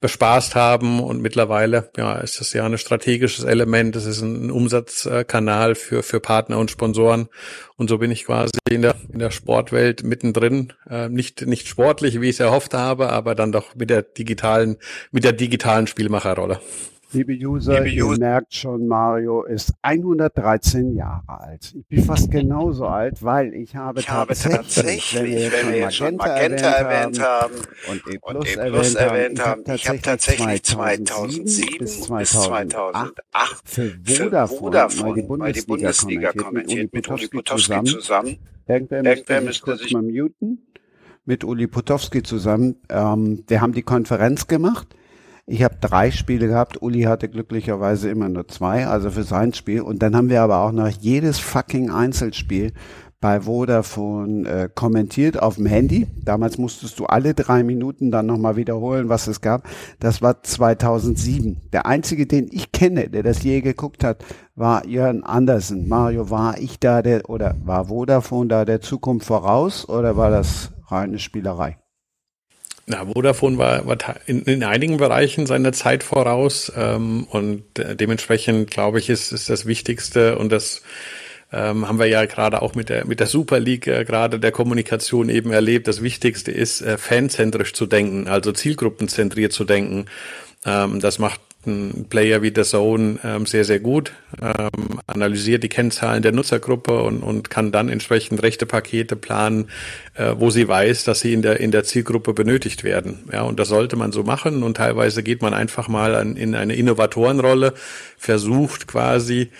bespaßt 0.00 0.56
haben. 0.56 0.98
Und 0.98 1.22
mittlerweile, 1.22 1.90
ja, 1.96 2.16
ist 2.18 2.40
das 2.40 2.52
ja 2.52 2.66
ein 2.66 2.78
strategisches 2.78 3.44
Element, 3.44 3.94
es 3.94 4.06
ist 4.06 4.22
ein 4.22 4.50
Umsatzkanal 4.50 5.76
für, 5.76 6.02
für 6.02 6.18
Partner 6.18 6.58
und 6.58 6.72
Sponsoren. 6.72 7.28
Und 7.76 7.88
so 7.88 7.98
bin 7.98 8.10
ich 8.10 8.24
quasi 8.24 8.57
in 8.68 8.82
der, 8.82 8.94
in 9.12 9.18
der 9.18 9.30
Sportwelt 9.30 10.02
mittendrin. 10.02 10.72
Äh, 10.88 11.08
nicht, 11.08 11.46
nicht 11.46 11.68
sportlich, 11.68 12.20
wie 12.20 12.28
ich 12.28 12.36
es 12.36 12.40
erhofft 12.40 12.74
habe, 12.74 13.10
aber 13.10 13.34
dann 13.34 13.52
doch 13.52 13.74
mit 13.74 13.90
der 13.90 14.02
digitalen, 14.02 14.76
mit 15.10 15.24
der 15.24 15.32
digitalen 15.32 15.86
Spielmacherrolle. 15.86 16.60
Liebe 17.12 17.32
User, 17.32 17.80
Liebe 17.80 18.12
ihr 18.12 18.18
merkt 18.18 18.52
schon, 18.52 18.86
Mario 18.86 19.42
ist 19.42 19.72
113 19.80 20.94
Jahre 20.94 21.22
alt. 21.26 21.74
Ich 21.74 21.86
bin 21.86 22.04
fast 22.04 22.30
genauso 22.30 22.86
alt, 22.86 23.22
weil 23.22 23.54
ich 23.54 23.74
habe, 23.74 24.00
ich 24.00 24.06
tatsächlich, 24.06 24.54
habe 24.54 24.64
tatsächlich, 24.64 25.52
wenn 25.52 25.72
wir, 25.72 25.72
wir 25.72 25.90
schon 25.90 26.16
Magenta, 26.16 26.68
erwähnt, 26.68 27.20
haben 27.22 27.54
und 27.88 28.02
E 28.12 28.18
Plus, 28.18 28.56
und 28.56 28.62
e 28.62 28.68
-Plus 28.68 28.98
erwähnt 28.98 29.40
haben, 29.40 29.62
ich 29.74 29.88
habe 29.88 30.02
tatsächlich 30.02 30.62
2007 30.62 31.78
bis 31.78 32.02
2008 32.02 33.14
für 33.64 33.98
Vodafone, 34.46 35.22
mal 35.38 35.52
die 35.54 35.62
Bundesliga, 35.62 35.62
Bundesliga 35.66 36.32
kommentiert 36.32 36.92
mit 36.92 37.08
Uli 37.08 37.28
Potowski 37.28 37.84
zusammen. 37.84 38.36
Irgendwer, 38.66 39.02
Irgendwer 39.02 39.40
müsste 39.40 39.76
sich 39.78 39.92
mal 39.94 40.02
muten. 40.02 40.66
Mit 41.24 41.42
Uli 41.42 41.68
Potowski 41.68 42.22
zusammen. 42.22 42.76
Ähm, 42.90 43.44
wir 43.46 43.62
haben 43.62 43.72
die 43.72 43.82
Konferenz 43.82 44.46
gemacht 44.46 44.94
ich 45.48 45.62
habe 45.62 45.76
drei 45.80 46.10
Spiele 46.10 46.46
gehabt. 46.46 46.82
Uli 46.82 47.02
hatte 47.02 47.28
glücklicherweise 47.28 48.10
immer 48.10 48.28
nur 48.28 48.46
zwei, 48.48 48.86
also 48.86 49.10
für 49.10 49.22
sein 49.22 49.54
Spiel. 49.54 49.80
Und 49.80 50.02
dann 50.02 50.14
haben 50.14 50.28
wir 50.28 50.42
aber 50.42 50.60
auch 50.60 50.72
noch 50.72 50.88
jedes 50.88 51.38
fucking 51.38 51.90
Einzelspiel 51.90 52.72
bei 53.20 53.40
Vodafone 53.40 54.48
äh, 54.48 54.68
kommentiert 54.72 55.42
auf 55.42 55.56
dem 55.56 55.66
Handy. 55.66 56.06
Damals 56.22 56.58
musstest 56.58 57.00
du 57.00 57.06
alle 57.06 57.34
drei 57.34 57.62
Minuten 57.62 58.10
dann 58.10 58.26
nochmal 58.26 58.56
wiederholen, 58.56 59.08
was 59.08 59.26
es 59.26 59.40
gab. 59.40 59.66
Das 59.98 60.22
war 60.22 60.42
2007. 60.42 61.62
Der 61.72 61.86
einzige, 61.86 62.26
den 62.26 62.48
ich 62.52 62.70
kenne, 62.70 63.08
der 63.08 63.22
das 63.22 63.42
je 63.42 63.60
geguckt 63.62 64.04
hat, 64.04 64.24
war 64.54 64.86
Jörn 64.86 65.24
Andersen. 65.24 65.88
Mario, 65.88 66.30
war 66.30 66.58
ich 66.58 66.78
da 66.78 67.02
der, 67.02 67.28
oder 67.28 67.56
war 67.64 67.86
Vodafone 67.86 68.48
da 68.48 68.64
der 68.64 68.82
Zukunft 68.82 69.26
voraus 69.26 69.88
oder 69.88 70.16
war 70.16 70.30
das 70.30 70.72
reine 70.88 71.18
Spielerei? 71.18 71.78
Na, 72.90 73.04
Vodafone 73.04 73.58
war, 73.58 73.86
war 73.86 73.98
in, 74.24 74.42
in 74.44 74.64
einigen 74.64 74.96
Bereichen 74.96 75.44
seiner 75.44 75.72
Zeit 75.72 76.02
voraus 76.02 76.72
ähm, 76.74 77.26
und 77.30 77.78
äh, 77.78 77.94
dementsprechend 77.94 78.70
glaube 78.70 78.98
ich 78.98 79.10
ist, 79.10 79.30
ist 79.30 79.50
das 79.50 79.66
Wichtigste 79.66 80.38
und 80.38 80.50
das 80.50 80.80
ähm, 81.52 81.86
haben 81.86 81.98
wir 81.98 82.06
ja 82.06 82.24
gerade 82.24 82.62
auch 82.62 82.74
mit 82.74 82.88
der 82.88 83.06
mit 83.06 83.20
der 83.20 83.26
Super 83.26 83.60
League 83.60 83.86
äh, 83.86 84.06
gerade 84.06 84.40
der 84.40 84.52
Kommunikation 84.52 85.28
eben 85.28 85.52
erlebt. 85.52 85.86
Das 85.86 86.02
Wichtigste 86.02 86.50
ist 86.50 86.80
äh, 86.80 86.96
fanzentrisch 86.96 87.74
zu 87.74 87.84
denken, 87.84 88.26
also 88.26 88.52
zielgruppenzentriert 88.52 89.52
zu 89.52 89.64
denken. 89.64 90.06
Ähm, 90.64 91.00
das 91.00 91.18
macht 91.18 91.40
ein 91.68 92.06
Player 92.08 92.42
wie 92.42 92.52
The 92.54 92.62
Zone 92.62 93.18
ähm, 93.22 93.46
sehr, 93.46 93.64
sehr 93.64 93.78
gut, 93.78 94.12
ähm, 94.42 95.00
analysiert 95.06 95.62
die 95.62 95.68
Kennzahlen 95.68 96.22
der 96.22 96.32
Nutzergruppe 96.32 97.02
und, 97.02 97.22
und 97.22 97.50
kann 97.50 97.70
dann 97.70 97.88
entsprechend 97.88 98.42
rechte 98.42 98.66
Pakete 98.66 99.14
planen, 99.14 99.68
äh, 100.14 100.34
wo 100.36 100.50
sie 100.50 100.66
weiß, 100.66 101.04
dass 101.04 101.20
sie 101.20 101.32
in 101.32 101.42
der, 101.42 101.60
in 101.60 101.70
der 101.70 101.84
Zielgruppe 101.84 102.32
benötigt 102.32 102.82
werden. 102.82 103.28
Ja, 103.32 103.42
und 103.42 103.60
das 103.60 103.68
sollte 103.68 103.96
man 103.96 104.10
so 104.10 104.24
machen 104.24 104.62
und 104.62 104.76
teilweise 104.76 105.22
geht 105.22 105.42
man 105.42 105.54
einfach 105.54 105.88
mal 105.88 106.14
an, 106.14 106.36
in 106.36 106.54
eine 106.54 106.74
Innovatorenrolle, 106.74 107.74
versucht 108.16 108.88
quasi, 108.88 109.50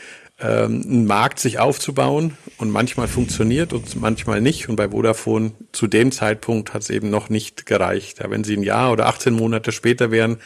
ähm, 0.41 0.83
einen 0.85 1.07
Markt 1.07 1.41
sich 1.41 1.59
aufzubauen 1.59 2.37
und 2.59 2.71
manchmal 2.71 3.09
funktioniert 3.09 3.73
und 3.73 4.01
manchmal 4.01 4.41
nicht. 4.41 4.69
Und 4.69 4.77
bei 4.77 4.91
Vodafone 4.91 5.53
zu 5.73 5.87
dem 5.87 6.13
Zeitpunkt 6.13 6.75
hat 6.75 6.83
es 6.83 6.91
eben 6.91 7.11
noch 7.11 7.29
nicht 7.29 7.67
gereicht. 7.67 8.21
Ja, 8.21 8.31
wenn 8.31 8.45
sie 8.45 8.57
ein 8.57 8.63
Jahr 8.63 8.93
oder 8.93 9.07
18 9.07 9.35
Monate 9.35 9.73
später 9.73 10.11
wären, 10.11 10.39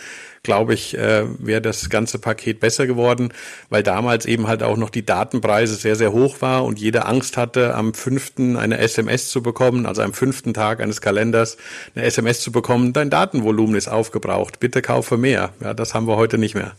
glaube 0.42 0.74
ich, 0.74 0.96
äh, 0.96 1.24
wäre 1.38 1.60
das 1.60 1.88
ganze 1.88 2.18
Paket 2.18 2.58
besser 2.58 2.86
geworden, 2.86 3.32
weil 3.68 3.82
damals 3.82 4.26
eben 4.26 4.48
halt 4.48 4.62
auch 4.62 4.76
noch 4.76 4.90
die 4.90 5.04
Datenpreise 5.04 5.74
sehr, 5.74 5.94
sehr 5.94 6.12
hoch 6.12 6.40
war 6.40 6.64
und 6.64 6.80
jeder 6.80 7.06
Angst 7.06 7.36
hatte, 7.36 7.74
am 7.74 7.94
fünften 7.94 8.56
eine 8.56 8.78
SMS 8.78 9.28
zu 9.28 9.42
bekommen, 9.42 9.86
also 9.86 10.02
am 10.02 10.14
fünften 10.14 10.54
Tag 10.54 10.80
eines 10.80 11.00
Kalenders 11.00 11.58
eine 11.94 12.04
SMS 12.04 12.40
zu 12.40 12.50
bekommen, 12.50 12.92
dein 12.92 13.10
Datenvolumen 13.10 13.76
ist 13.76 13.88
aufgebraucht, 13.88 14.58
bitte 14.58 14.82
kaufe 14.82 15.16
mehr. 15.16 15.52
Ja, 15.60 15.74
das 15.74 15.94
haben 15.94 16.08
wir 16.08 16.16
heute 16.16 16.38
nicht 16.38 16.54
mehr. 16.54 16.72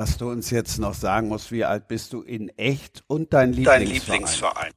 Was 0.00 0.16
du 0.16 0.30
uns 0.30 0.48
jetzt 0.48 0.78
noch 0.78 0.94
sagen 0.94 1.28
musst, 1.28 1.52
wie 1.52 1.66
alt 1.66 1.86
bist 1.86 2.14
du 2.14 2.22
in 2.22 2.48
echt 2.56 3.04
und 3.06 3.34
dein 3.34 3.52
Lieblingsverein? 3.52 3.84
Dein 3.84 3.94
Lieblingsverein. 3.94 4.72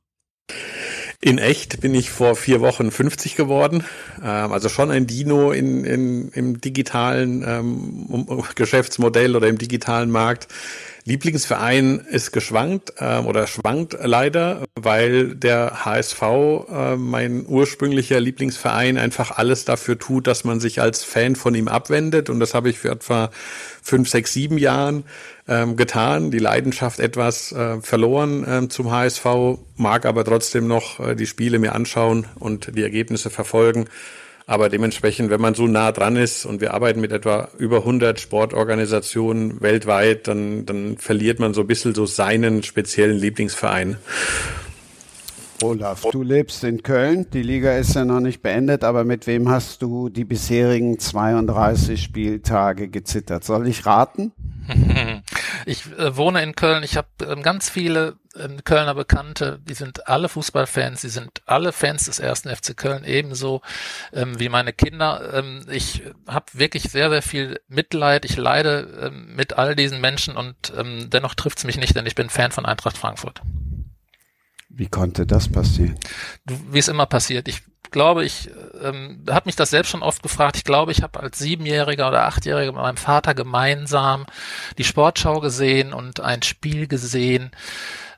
In 1.21 1.37
echt 1.37 1.79
bin 1.79 1.95
ich 1.95 2.09
vor 2.09 2.35
vier 2.35 2.59
Wochen 2.59 2.91
50 2.91 3.37
geworden. 3.37 3.85
Ähm, 4.21 4.51
also 4.51 4.67
schon 4.67 4.91
ein 4.91 5.07
Dino 5.07 5.53
in, 5.53 5.85
in, 5.85 6.27
im 6.27 6.59
digitalen 6.59 7.41
ähm, 7.47 8.45
Geschäftsmodell 8.55 9.37
oder 9.37 9.47
im 9.47 9.57
digitalen 9.57 10.11
Markt. 10.11 10.49
Lieblingsverein 11.05 11.99
ist 11.99 12.31
geschwankt 12.31 12.93
äh, 12.97 13.17
oder 13.19 13.45
schwankt 13.45 13.97
leider, 14.01 14.63
weil 14.75 15.35
der 15.35 15.83
HSV, 15.83 16.21
äh, 16.21 16.95
mein 16.95 17.45
ursprünglicher 17.45 18.21
Lieblingsverein, 18.21 18.97
einfach 18.97 19.31
alles 19.31 19.65
dafür 19.65 19.99
tut, 19.99 20.27
dass 20.27 20.45
man 20.45 20.61
sich 20.61 20.79
als 20.79 21.03
Fan 21.03 21.35
von 21.35 21.55
ihm 21.55 21.67
abwendet. 21.67 22.29
Und 22.29 22.39
das 22.39 22.53
habe 22.53 22.69
ich 22.69 22.79
für 22.79 22.89
etwa 22.89 23.31
fünf, 23.81 24.07
sechs, 24.07 24.31
sieben 24.31 24.57
Jahren 24.57 25.03
ähm, 25.47 25.75
getan, 25.75 26.31
die 26.31 26.39
Leidenschaft 26.39 26.99
etwas 26.99 27.51
äh, 27.51 27.81
verloren 27.81 28.47
äh, 28.47 28.69
zum 28.69 28.89
HSV, 28.89 29.25
mag 29.75 30.05
aber 30.05 30.23
trotzdem 30.23 30.67
noch 30.67 31.01
äh, 31.01 31.15
die 31.15 31.27
Spiele 31.27 31.59
mir 31.59 31.75
anschauen 31.75 32.27
und 32.39 32.77
die 32.77 32.83
Ergebnisse 32.83 33.29
verfolgen. 33.29 33.89
Aber 34.45 34.69
dementsprechend, 34.69 35.29
wenn 35.29 35.39
man 35.41 35.53
so 35.53 35.67
nah 35.67 35.91
dran 35.91 36.15
ist 36.15 36.45
und 36.45 36.59
wir 36.59 36.73
arbeiten 36.73 36.99
mit 36.99 37.11
etwa 37.11 37.49
über 37.57 37.77
100 37.77 38.19
Sportorganisationen 38.19 39.61
weltweit, 39.61 40.27
dann, 40.27 40.65
dann 40.65 40.97
verliert 40.97 41.39
man 41.39 41.53
so 41.53 41.61
ein 41.61 41.67
bisschen 41.67 41.95
so 41.95 42.05
seinen 42.05 42.63
speziellen 42.63 43.17
Lieblingsverein. 43.17 43.97
Olaf, 45.61 46.01
du 46.11 46.23
lebst 46.23 46.65
in 46.65 46.83
Köln. 46.83 47.27
Die 47.31 47.41
Liga 47.41 47.77
ist 47.77 47.95
ja 47.95 48.03
noch 48.03 48.19
nicht 48.19 48.41
beendet, 48.41 48.83
aber 48.83 49.05
mit 49.05 49.27
wem 49.27 49.49
hast 49.49 49.81
du 49.81 50.09
die 50.09 50.25
bisherigen 50.25 50.99
32 50.99 52.03
Spieltage 52.03 52.89
gezittert? 52.89 53.45
Soll 53.45 53.67
ich 53.67 53.85
raten? 53.85 54.33
Ich 55.65 55.85
äh, 55.97 56.15
wohne 56.17 56.41
in 56.43 56.55
Köln. 56.55 56.83
Ich 56.83 56.97
habe 56.97 57.07
ähm, 57.21 57.43
ganz 57.43 57.69
viele 57.69 58.17
ähm, 58.35 58.63
Kölner 58.63 58.95
Bekannte. 58.95 59.59
Die 59.63 59.73
sind 59.73 60.07
alle 60.07 60.29
Fußballfans. 60.29 61.01
Die 61.01 61.09
sind 61.09 61.41
alle 61.45 61.71
Fans 61.71 62.05
des 62.05 62.19
ersten 62.19 62.53
FC 62.53 62.75
Köln 62.75 63.03
ebenso 63.03 63.61
ähm, 64.11 64.39
wie 64.39 64.49
meine 64.49 64.73
Kinder. 64.73 65.33
Ähm, 65.33 65.65
ich 65.69 66.03
habe 66.27 66.45
wirklich 66.53 66.83
sehr, 66.83 67.09
sehr 67.09 67.21
viel 67.21 67.59
Mitleid. 67.67 68.25
Ich 68.25 68.37
leide 68.37 69.09
ähm, 69.11 69.35
mit 69.35 69.53
all 69.53 69.75
diesen 69.75 70.01
Menschen 70.01 70.35
und 70.37 70.73
ähm, 70.77 71.09
dennoch 71.09 71.35
trifft 71.35 71.59
es 71.59 71.63
mich 71.63 71.77
nicht, 71.77 71.95
denn 71.95 72.05
ich 72.05 72.15
bin 72.15 72.29
Fan 72.29 72.51
von 72.51 72.65
Eintracht 72.65 72.97
Frankfurt. 72.97 73.41
Wie 74.75 74.87
konnte 74.87 75.27
das 75.27 75.49
passieren? 75.49 75.95
Wie 76.45 76.79
es 76.79 76.87
immer 76.87 77.05
passiert. 77.05 77.47
Ich 77.47 77.61
glaube, 77.91 78.25
ich 78.25 78.49
ähm, 78.81 79.23
habe 79.29 79.43
mich 79.45 79.55
das 79.55 79.69
selbst 79.69 79.89
schon 79.89 80.01
oft 80.01 80.23
gefragt. 80.23 80.57
Ich 80.57 80.63
glaube, 80.63 80.91
ich 80.91 81.03
habe 81.03 81.19
als 81.19 81.37
Siebenjähriger 81.37 82.07
oder 82.07 82.25
Achtjähriger 82.25 82.71
mit 82.71 82.81
meinem 82.81 82.97
Vater 82.97 83.35
gemeinsam 83.35 84.25
die 84.79 84.83
Sportschau 84.83 85.39
gesehen 85.39 85.93
und 85.93 86.19
ein 86.19 86.41
Spiel 86.41 86.87
gesehen, 86.87 87.51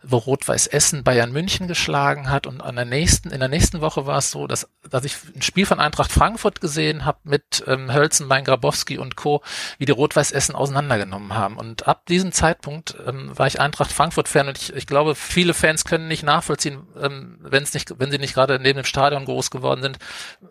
wo 0.07 0.17
Rot-Weiß 0.17 0.67
Essen 0.67 1.03
Bayern 1.03 1.31
München 1.31 1.67
geschlagen 1.67 2.29
hat 2.29 2.47
und 2.47 2.61
an 2.61 2.75
der 2.75 2.85
nächsten, 2.85 3.31
in 3.31 3.39
der 3.39 3.49
nächsten 3.49 3.81
Woche 3.81 4.05
war 4.05 4.19
es 4.19 4.31
so, 4.31 4.47
dass, 4.47 4.67
dass 4.89 5.03
ich 5.03 5.15
ein 5.35 5.41
Spiel 5.41 5.65
von 5.65 5.79
Eintracht 5.79 6.11
Frankfurt 6.11 6.61
gesehen 6.61 7.05
habe 7.05 7.19
mit 7.23 7.63
ähm, 7.67 7.93
Hölzenbein, 7.93 8.43
Grabowski 8.43 8.97
und 8.97 9.15
Co., 9.15 9.41
wie 9.77 9.85
die 9.85 9.91
Rot-Weiß 9.91 10.31
Essen 10.31 10.55
auseinandergenommen 10.55 11.33
haben. 11.33 11.57
Und 11.57 11.87
ab 11.87 12.05
diesem 12.05 12.31
Zeitpunkt 12.31 12.95
ähm, 13.05 13.31
war 13.37 13.47
ich 13.47 13.59
Eintracht 13.59 13.91
Frankfurt-Fan 13.91 14.47
und 14.47 14.57
ich, 14.57 14.73
ich 14.73 14.87
glaube, 14.87 15.15
viele 15.15 15.53
Fans 15.53 15.85
können 15.85 16.07
nicht 16.07 16.23
nachvollziehen, 16.23 16.83
ähm, 17.01 17.37
wenn 17.41 17.63
es 17.63 17.73
nicht, 17.73 17.93
wenn 17.99 18.11
sie 18.11 18.19
nicht 18.19 18.33
gerade 18.33 18.59
neben 18.59 18.77
dem 18.77 18.85
Stadion 18.85 19.25
groß 19.25 19.49
geworden 19.49 19.81
sind, 19.81 19.97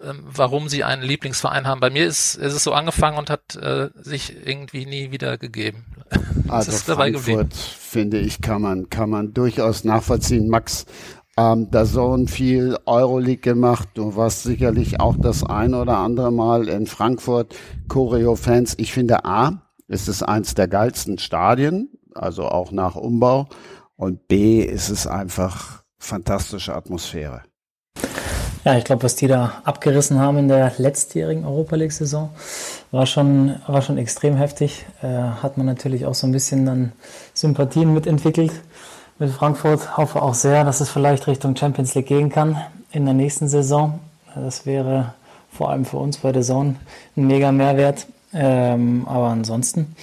ähm, 0.02 0.20
warum 0.24 0.68
sie 0.68 0.84
einen 0.84 1.02
Lieblingsverein 1.02 1.66
haben. 1.66 1.80
Bei 1.80 1.90
mir 1.90 2.06
ist, 2.06 2.34
ist 2.34 2.54
es 2.54 2.64
so 2.64 2.72
angefangen 2.72 3.18
und 3.18 3.30
hat 3.30 3.56
äh, 3.56 3.90
sich 3.94 4.34
irgendwie 4.46 4.86
nie 4.86 5.10
wieder 5.10 5.38
gegeben. 5.38 5.84
Also 6.46 6.72
Frankfurt, 6.72 7.54
finde 7.54 8.18
ich, 8.18 8.42
kann 8.42 8.60
man, 8.60 8.90
kann 8.90 9.08
man 9.08 9.32
durchaus 9.44 9.84
nachvollziehen. 9.84 10.48
Max, 10.48 10.86
ähm, 11.36 11.68
da 11.70 11.84
so 11.84 12.16
viel 12.26 12.78
Euroleague 12.86 13.42
gemacht. 13.42 13.88
Du 13.92 14.16
warst 14.16 14.44
sicherlich 14.44 15.00
auch 15.00 15.16
das 15.18 15.44
ein 15.44 15.74
oder 15.74 15.98
andere 15.98 16.32
Mal 16.32 16.68
in 16.68 16.86
Frankfurt. 16.86 17.54
Choreo-Fans. 17.88 18.76
Ich 18.78 18.92
finde 18.92 19.26
A, 19.26 19.60
ist 19.86 20.08
es 20.08 20.22
eins 20.22 20.54
der 20.54 20.66
geilsten 20.68 21.18
Stadien, 21.18 21.90
also 22.14 22.44
auch 22.44 22.72
nach 22.72 22.96
Umbau. 22.96 23.46
Und 23.96 24.28
B, 24.28 24.62
ist 24.62 24.88
es 24.88 25.06
einfach 25.06 25.82
fantastische 25.98 26.74
Atmosphäre. 26.74 27.42
Ja, 28.64 28.78
ich 28.78 28.84
glaube, 28.84 29.02
was 29.02 29.14
die 29.14 29.26
da 29.26 29.60
abgerissen 29.64 30.18
haben 30.18 30.38
in 30.38 30.48
der 30.48 30.72
letztjährigen 30.78 31.44
Europa 31.44 31.76
League-Saison, 31.76 32.30
war 32.92 33.04
schon, 33.04 33.56
war 33.66 33.82
schon 33.82 33.98
extrem 33.98 34.36
heftig. 34.36 34.86
Äh, 35.02 35.06
hat 35.06 35.58
man 35.58 35.66
natürlich 35.66 36.06
auch 36.06 36.14
so 36.14 36.26
ein 36.26 36.32
bisschen 36.32 36.64
dann 36.64 36.92
Sympathien 37.34 37.92
mitentwickelt 37.92 38.52
mit 39.18 39.30
Frankfurt. 39.30 39.96
Hoffe 39.96 40.22
auch 40.22 40.34
sehr, 40.34 40.64
dass 40.64 40.80
es 40.80 40.90
vielleicht 40.90 41.26
Richtung 41.26 41.56
Champions 41.56 41.94
League 41.94 42.06
gehen 42.06 42.30
kann 42.30 42.60
in 42.92 43.04
der 43.04 43.14
nächsten 43.14 43.48
Saison. 43.48 44.00
Das 44.34 44.66
wäre 44.66 45.14
vor 45.50 45.70
allem 45.70 45.84
für 45.84 45.98
uns 45.98 46.18
bei 46.18 46.32
der 46.32 46.42
Zone 46.42 46.76
ein 47.16 47.26
mega 47.26 47.52
Mehrwert. 47.52 48.06
Ähm, 48.32 49.06
aber 49.06 49.28
ansonsten 49.28 49.94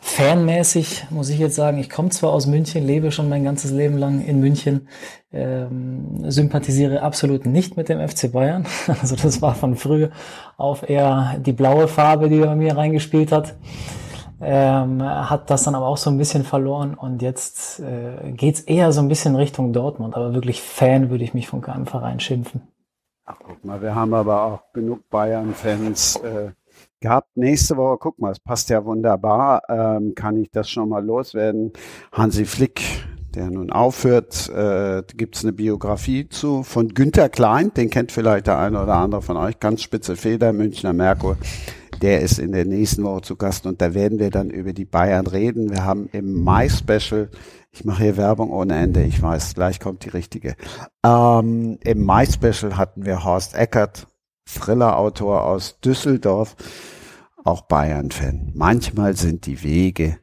fanmäßig 0.00 1.06
muss 1.08 1.30
ich 1.30 1.38
jetzt 1.38 1.54
sagen, 1.54 1.78
ich 1.78 1.88
komme 1.88 2.10
zwar 2.10 2.32
aus 2.34 2.46
München, 2.46 2.86
lebe 2.86 3.10
schon 3.10 3.30
mein 3.30 3.42
ganzes 3.42 3.70
Leben 3.70 3.96
lang 3.96 4.22
in 4.22 4.38
München, 4.38 4.88
ähm, 5.32 6.30
sympathisiere 6.30 7.00
absolut 7.00 7.46
nicht 7.46 7.78
mit 7.78 7.88
dem 7.88 8.06
FC 8.06 8.30
Bayern. 8.30 8.66
Also 9.00 9.16
das 9.16 9.40
war 9.40 9.54
von 9.54 9.76
früh 9.76 10.08
auf 10.58 10.88
eher 10.88 11.36
die 11.38 11.52
blaue 11.52 11.88
Farbe, 11.88 12.28
die 12.28 12.38
bei 12.38 12.54
mir 12.54 12.76
reingespielt 12.76 13.32
hat. 13.32 13.54
Ähm, 14.44 15.02
hat 15.02 15.50
das 15.50 15.64
dann 15.64 15.74
aber 15.74 15.86
auch 15.86 15.96
so 15.96 16.10
ein 16.10 16.18
bisschen 16.18 16.44
verloren 16.44 16.94
und 16.94 17.22
jetzt 17.22 17.80
äh, 17.80 18.32
geht's 18.32 18.60
eher 18.60 18.92
so 18.92 19.00
ein 19.00 19.08
bisschen 19.08 19.36
Richtung 19.36 19.72
Dortmund, 19.72 20.14
aber 20.14 20.34
wirklich 20.34 20.62
Fan 20.62 21.10
würde 21.10 21.24
ich 21.24 21.34
mich 21.34 21.48
von 21.48 21.60
keinem 21.60 21.86
Verein 21.86 22.20
schimpfen. 22.20 22.62
Ach, 23.26 23.36
guck 23.42 23.64
mal, 23.64 23.80
wir 23.80 23.94
haben 23.94 24.12
aber 24.12 24.42
auch 24.42 24.72
genug 24.74 25.08
Bayern-Fans 25.08 26.16
äh, 26.16 26.50
gehabt. 27.00 27.36
Nächste 27.36 27.76
Woche, 27.76 27.96
guck 27.98 28.18
mal, 28.18 28.32
es 28.32 28.40
passt 28.40 28.68
ja 28.68 28.84
wunderbar, 28.84 29.62
ähm, 29.68 30.14
kann 30.14 30.36
ich 30.36 30.50
das 30.50 30.68
schon 30.68 30.90
mal 30.90 31.04
loswerden. 31.04 31.72
Hansi 32.12 32.44
Flick, 32.44 32.82
der 33.34 33.50
nun 33.50 33.70
aufhört, 33.70 34.50
äh, 34.50 35.02
gibt 35.16 35.36
es 35.36 35.44
eine 35.44 35.52
Biografie 35.52 36.28
zu 36.28 36.62
von 36.62 36.88
Günter 36.88 37.28
Klein, 37.28 37.72
den 37.74 37.88
kennt 37.90 38.12
vielleicht 38.12 38.46
der 38.46 38.58
eine 38.58 38.82
oder 38.82 38.94
andere 38.94 39.22
von 39.22 39.36
euch, 39.36 39.58
ganz 39.58 39.82
spitze 39.82 40.16
Feder, 40.16 40.52
Münchner 40.52 40.92
Merkur. 40.92 41.36
Der 42.02 42.20
ist 42.20 42.38
in 42.38 42.52
der 42.52 42.64
nächsten 42.64 43.04
Woche 43.04 43.22
zu 43.22 43.36
Gast 43.36 43.66
und 43.66 43.80
da 43.80 43.94
werden 43.94 44.18
wir 44.18 44.30
dann 44.30 44.50
über 44.50 44.72
die 44.72 44.84
Bayern 44.84 45.26
reden. 45.26 45.70
Wir 45.70 45.84
haben 45.84 46.08
im 46.12 46.42
Mai-Special, 46.42 47.30
ich 47.70 47.84
mache 47.84 48.02
hier 48.02 48.16
Werbung 48.16 48.50
ohne 48.50 48.76
Ende, 48.76 49.02
ich 49.04 49.20
weiß, 49.22 49.54
gleich 49.54 49.80
kommt 49.80 50.04
die 50.04 50.10
richtige. 50.10 50.56
Ähm, 51.04 51.78
Im 51.82 52.02
Mai-Special 52.04 52.76
hatten 52.76 53.04
wir 53.04 53.24
Horst 53.24 53.54
Eckert, 53.54 54.06
Thriller-Autor 54.46 55.44
aus 55.44 55.80
Düsseldorf, 55.80 56.56
auch 57.44 57.62
Bayern-Fan. 57.62 58.52
Manchmal 58.54 59.16
sind 59.16 59.46
die 59.46 59.62
Wege 59.62 60.18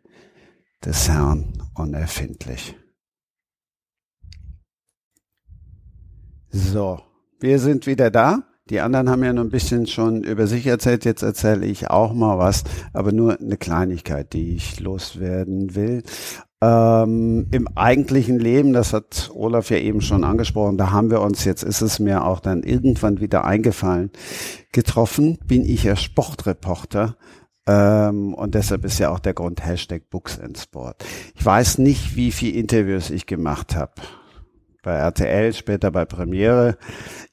des 0.84 1.10
Herrn 1.10 1.64
unerfindlich. 1.76 2.76
So, 6.50 7.00
wir 7.40 7.60
sind 7.60 7.88
wieder 7.88 8.12
da. 8.12 8.44
Die 8.72 8.80
anderen 8.80 9.10
haben 9.10 9.22
ja 9.22 9.34
noch 9.34 9.44
ein 9.44 9.50
bisschen 9.50 9.86
schon 9.86 10.24
über 10.24 10.48
sich 10.48 10.66
erzählt. 10.66 11.04
Jetzt 11.04 11.24
erzähle 11.24 11.66
ich 11.66 11.90
auch 11.90 12.14
mal 12.14 12.38
was, 12.38 12.64
aber 12.94 13.12
nur 13.12 13.38
eine 13.38 13.58
Kleinigkeit, 13.58 14.32
die 14.32 14.56
ich 14.56 14.80
loswerden 14.80 15.76
will. 15.76 16.04
Ähm, 16.62 17.48
Im 17.52 17.68
eigentlichen 17.76 18.40
Leben, 18.40 18.72
das 18.72 18.94
hat 18.94 19.30
Olaf 19.34 19.72
ja 19.72 19.78
eben 19.78 20.00
schon 20.00 20.24
angesprochen, 20.24 20.78
da 20.78 20.92
haben 20.92 21.12
wir 21.12 21.20
uns, 21.20 21.44
jetzt 21.44 21.64
ist 21.64 21.82
es 21.82 22.00
mir 22.00 22.24
auch 22.24 22.40
dann 22.40 22.64
irgendwann 22.64 23.20
wieder 23.20 23.44
eingefallen, 23.44 24.10
getroffen, 24.72 25.38
bin 25.46 25.66
ich 25.66 25.84
ja 25.84 25.98
Sportreporter. 25.98 27.18
Ähm, 27.68 28.34
und 28.34 28.56
deshalb 28.56 28.86
ist 28.86 29.00
ja 29.00 29.10
auch 29.10 29.20
der 29.20 29.34
Grund 29.34 29.66
Hashtag 29.66 30.10
Books 30.10 30.40
and 30.40 30.58
Sport. 30.58 31.04
Ich 31.36 31.46
weiß 31.46 31.78
nicht, 31.80 32.16
wie 32.16 32.32
viele 32.32 32.58
Interviews 32.58 33.10
ich 33.10 33.26
gemacht 33.26 33.76
habe 33.76 33.92
bei 34.82 34.94
RTL, 34.94 35.54
später 35.54 35.92
bei 35.92 36.06
Premiere. 36.06 36.78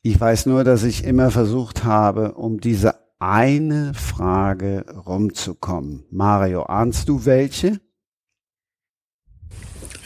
Ich 0.02 0.20
weiß 0.20 0.46
nur, 0.46 0.64
dass 0.64 0.82
ich 0.82 1.04
immer 1.04 1.30
versucht 1.30 1.84
habe, 1.84 2.32
um 2.34 2.60
diese 2.60 2.94
eine 3.18 3.94
Frage 3.94 4.84
rumzukommen. 5.06 6.04
Mario, 6.10 6.62
ahnst 6.64 7.08
du 7.08 7.24
welche? 7.24 7.80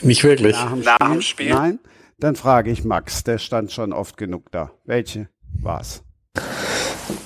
Nicht 0.01 0.23
wirklich. 0.23 0.55
Nach 0.55 0.71
dem, 0.71 0.81
Nach 0.81 0.97
dem 0.97 1.21
Spiel? 1.21 1.49
Nein? 1.49 1.79
Dann 2.19 2.35
frage 2.35 2.71
ich 2.71 2.83
Max, 2.83 3.23
der 3.23 3.37
stand 3.37 3.71
schon 3.71 3.93
oft 3.93 4.17
genug 4.17 4.51
da. 4.51 4.71
Welche 4.85 5.29
war's? 5.61 6.03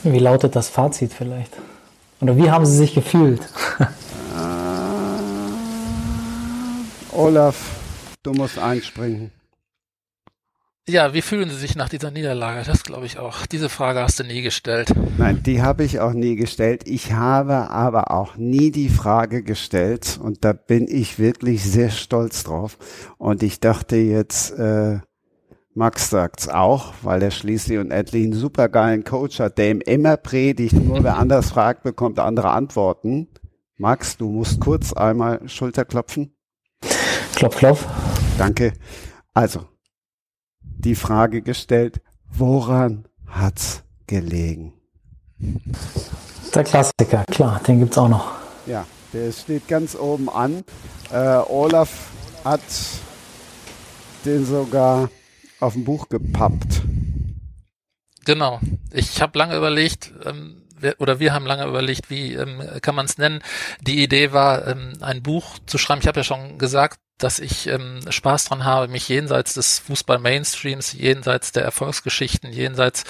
Wie 0.04 0.20
lautet 0.20 0.56
das 0.56 0.70
Fazit 0.70 1.14
vielleicht? 1.14 1.54
Oder 2.20 2.36
wie 2.38 2.50
haben 2.50 2.66
Sie 2.66 2.78
sich 2.78 2.94
gefühlt? 2.94 3.42
äh, 3.80 3.86
Olaf, 7.16 7.56
du 8.24 8.34
musst 8.34 8.58
einspringen. 8.58 9.32
Ja, 10.89 11.13
wie 11.13 11.22
fühlen 11.22 11.50
Sie 11.50 11.58
sich 11.58 11.75
nach 11.75 11.89
dieser 11.89 12.12
Niederlage? 12.12 12.63
Das 12.65 12.84
glaube 12.84 13.06
ich 13.06 13.20
auch. 13.20 13.46
Diese 13.46 13.67
Frage 13.67 14.00
hast 14.00 14.22
du 14.22 14.24
nie 14.24 14.41
gestellt. 14.41 14.94
Nein, 15.17 15.44
die 15.44 15.62
habe 15.62 15.84
ich 15.84 16.00
auch 16.00 16.13
nie 16.13 16.38
gestellt. 16.38 16.84
Ich 16.86 17.12
habe 17.12 17.70
aber 17.72 18.10
auch 18.12 18.38
nie 18.38 18.72
die 18.72 18.88
Frage 18.88 19.44
gestellt 19.44 20.17
und 20.24 20.46
da 20.46 20.53
bin 20.53 20.88
ich 20.88 21.20
wirklich 21.20 21.62
sehr 21.62 21.89
stolz 21.89 22.46
drauf. 22.46 22.77
Und 23.17 23.44
ich 23.44 23.60
dachte 23.60 23.98
jetzt, 23.98 24.51
äh, 24.51 25.00
Max 25.74 26.10
sagt's 26.10 26.48
auch, 26.48 26.94
weil 27.01 27.22
er 27.22 27.32
schließlich 27.32 27.79
und 27.79 27.91
endlich 27.91 28.24
einen 28.24 28.34
supergeilen 28.34 29.03
Coach 29.03 29.41
hat, 29.41 29.58
der 29.58 29.72
ihm 29.72 29.82
immer 29.82 30.15
predigt, 30.15 30.74
nur 30.74 31.03
wer 31.03 31.17
anders 31.17 31.50
fragt, 31.50 31.84
bekommt 31.84 32.17
andere 32.17 32.51
Antworten. 32.51 33.27
Max, 33.75 34.15
du 34.15 34.29
musst 34.29 34.62
kurz 34.62 34.94
einmal 34.94 35.50
Schulter 35.50 35.84
klopfen. 35.84 36.34
Klopf, 37.36 37.58
klopf. 37.58 37.86
Danke. 38.38 38.72
Also, 39.34 39.67
die 40.77 40.96
Frage 40.96 41.41
gestellt, 41.41 42.01
woran 42.29 43.05
hat's 43.25 43.84
gelegen? 44.05 44.74
Der 46.53 46.63
Klassiker, 46.63 47.24
klar, 47.25 47.61
den 47.68 47.79
gibt's 47.79 47.98
auch 47.98 48.09
noch. 48.09 48.31
Ja, 48.66 48.85
der 49.13 49.31
steht 49.31 49.68
ganz 49.68 49.96
oben 49.96 50.29
an. 50.29 50.63
Äh, 51.11 51.37
Olaf 51.48 52.09
hat 52.44 52.61
den 54.25 54.46
sogar 54.46 55.09
auf 55.59 55.74
dem 55.74 55.83
Buch 55.83 56.09
gepappt. 56.09 56.81
Genau. 58.25 58.59
Ich 58.92 59.22
habe 59.22 59.37
lange 59.37 59.55
überlegt, 59.55 60.11
ähm, 60.25 60.63
oder 61.00 61.20
wir 61.20 61.33
haben 61.33 61.46
lange 61.46 61.66
überlegt, 61.66 62.09
wie 62.09 62.33
ähm, 62.33 62.61
kann 62.81 62.96
man 62.96 63.05
es 63.05 63.18
nennen. 63.18 63.42
Die 63.81 64.03
Idee 64.03 64.31
war, 64.31 64.68
ähm, 64.68 64.94
ein 65.01 65.24
Buch 65.24 65.59
zu 65.66 65.77
schreiben. 65.77 66.01
Ich 66.01 66.07
habe 66.07 66.20
ja 66.20 66.24
schon 66.24 66.57
gesagt, 66.57 67.00
dass 67.18 67.40
ich 67.40 67.68
ähm, 67.68 68.00
Spaß 68.08 68.46
dran 68.46 68.64
habe, 68.64 68.88
mich 68.88 69.10
jenseits 69.10 69.53
des 69.56 69.80
Fußball-Mainstreams, 69.80 70.94
jenseits 70.94 71.51
der 71.51 71.64
Erfolgsgeschichten, 71.64 72.51
jenseits 72.51 73.03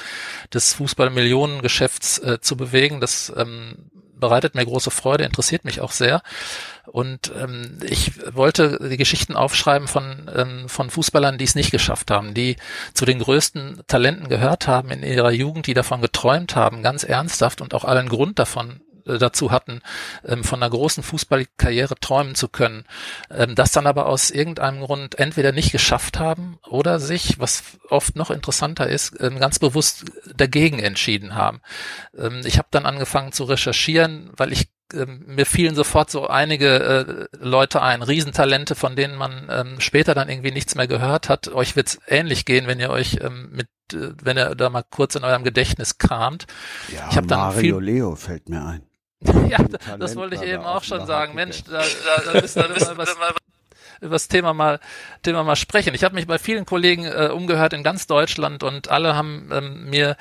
des 0.54 0.74
Fußball-Millionengeschäfts 0.74 2.20
äh, 2.20 2.40
zu 2.42 2.56
bewegen. 2.56 3.02
Das 3.02 3.32
ähm, 3.36 3.90
bereitet 4.20 4.56
mir 4.56 4.66
große 4.66 4.92
Freude, 4.92 5.26
interessiert 5.26 5.66
mich 5.66 5.82
auch 5.82 5.92
sehr. 5.92 6.22
Und 6.86 7.32
ähm, 7.38 7.80
ich 7.84 8.14
wollte 8.34 8.80
die 8.90 8.98
Geschichten 8.98 9.36
aufschreiben 9.36 9.88
von, 9.88 10.32
ähm, 10.34 10.70
von 10.70 10.90
Fußballern, 10.90 11.38
die 11.38 11.44
es 11.44 11.56
nicht 11.56 11.72
geschafft 11.72 12.10
haben, 12.12 12.34
die 12.34 12.56
zu 12.94 13.06
den 13.06 13.20
größten 13.20 13.82
Talenten 13.88 14.30
gehört 14.30 14.68
haben 14.68 14.90
in 14.92 15.04
ihrer 15.04 15.32
Jugend, 15.32 15.68
die 15.68 15.74
davon 15.74 16.02
geträumt 16.02 16.56
haben, 16.56 16.84
ganz 16.84 17.04
ernsthaft 17.04 17.62
und 17.62 17.74
auch 17.74 17.84
allen 17.84 18.08
Grund 18.08 18.40
davon 18.40 18.80
dazu 19.18 19.52
hatten, 19.52 19.82
ähm, 20.26 20.44
von 20.44 20.62
einer 20.62 20.70
großen 20.70 21.04
Fußballkarriere 21.04 21.96
träumen 22.00 22.36
zu 22.36 22.48
können, 22.48 22.86
ähm, 23.32 23.56
das 23.56 23.72
dann 23.72 23.88
aber 23.88 24.08
aus 24.08 24.32
irgendeinem 24.32 24.82
Grund 24.82 25.18
entweder 25.20 25.52
nicht 25.52 25.72
geschafft 25.72 26.20
haben 26.20 26.60
oder 26.68 27.00
sich, 27.00 27.40
was 27.40 27.64
oft 27.90 28.16
noch 28.16 28.32
interessanter 28.32 28.88
ist, 28.88 29.16
ähm, 29.20 29.40
ganz 29.40 29.60
bewusst 29.60 30.06
dagegen 30.36 30.80
entschieden 30.80 31.36
haben. 31.36 31.62
ich 32.46 32.58
habe 32.58 32.68
dann 32.72 32.86
angefangen 32.86 33.32
zu 33.32 33.44
recherchieren, 33.44 34.32
weil 34.36 34.52
ich 34.52 34.70
mir 34.94 35.46
fielen 35.46 35.76
sofort 35.76 36.10
so 36.10 36.28
einige 36.28 37.30
äh, 37.32 37.38
Leute 37.40 37.82
ein, 37.82 38.02
Riesentalente, 38.02 38.76
von 38.76 38.96
denen 38.96 39.16
man 39.16 39.48
ähm, 39.50 39.80
später 39.80 40.14
dann 40.14 40.30
irgendwie 40.30 40.52
nichts 40.52 40.76
mehr 40.76 40.88
gehört 40.88 41.30
hat. 41.30 41.50
Euch 41.50 41.76
wird's 41.76 42.00
ähnlich 42.08 42.46
gehen, 42.46 42.68
wenn 42.68 42.80
ihr 42.80 42.90
euch 42.90 43.20
ähm, 43.22 43.50
mit, 43.52 43.68
äh, 43.94 44.14
wenn 44.24 44.38
ihr 44.38 44.56
da 44.56 44.70
mal 44.70 44.84
kurz 44.90 45.16
in 45.16 45.24
eurem 45.24 45.44
Gedächtnis 45.44 45.98
kramt. 45.98 46.48
Ja, 46.94 47.10
ich 47.10 47.22
Mario 47.22 47.60
viel, 47.60 47.86
Leo 47.86 48.16
fällt 48.16 48.50
mir 48.50 48.64
ein. 48.64 48.87
Ja, 49.50 49.58
das 49.98 50.16
wollte 50.16 50.36
ich 50.36 50.42
eben 50.44 50.64
auch 50.64 50.84
schon 50.84 51.06
sagen. 51.06 51.34
Mensch, 51.36 51.64
da, 51.64 51.82
da, 51.82 52.32
da, 52.34 52.34
müssen 52.42 52.62
wir 52.62 52.98
was, 52.98 53.16
über 54.02 54.16
das 54.16 54.28
Thema 54.28 54.54
mal, 54.54 54.80
Thema 55.24 55.44
mal 55.44 55.56
sprechen. 55.56 55.94
Ich 55.94 56.04
habe 56.04 56.16
mich 56.16 56.28
bei 56.28 56.38
vielen 56.38 56.66
Kollegen 56.66 57.06
äh, 57.06 57.30
umgehört 57.34 57.74
in 57.74 57.84
ganz 57.84 58.08
Deutschland 58.08 58.64
und 58.64 58.90
alle 58.90 59.16
haben 59.16 59.50
ähm, 59.52 59.90
mir 59.90 60.18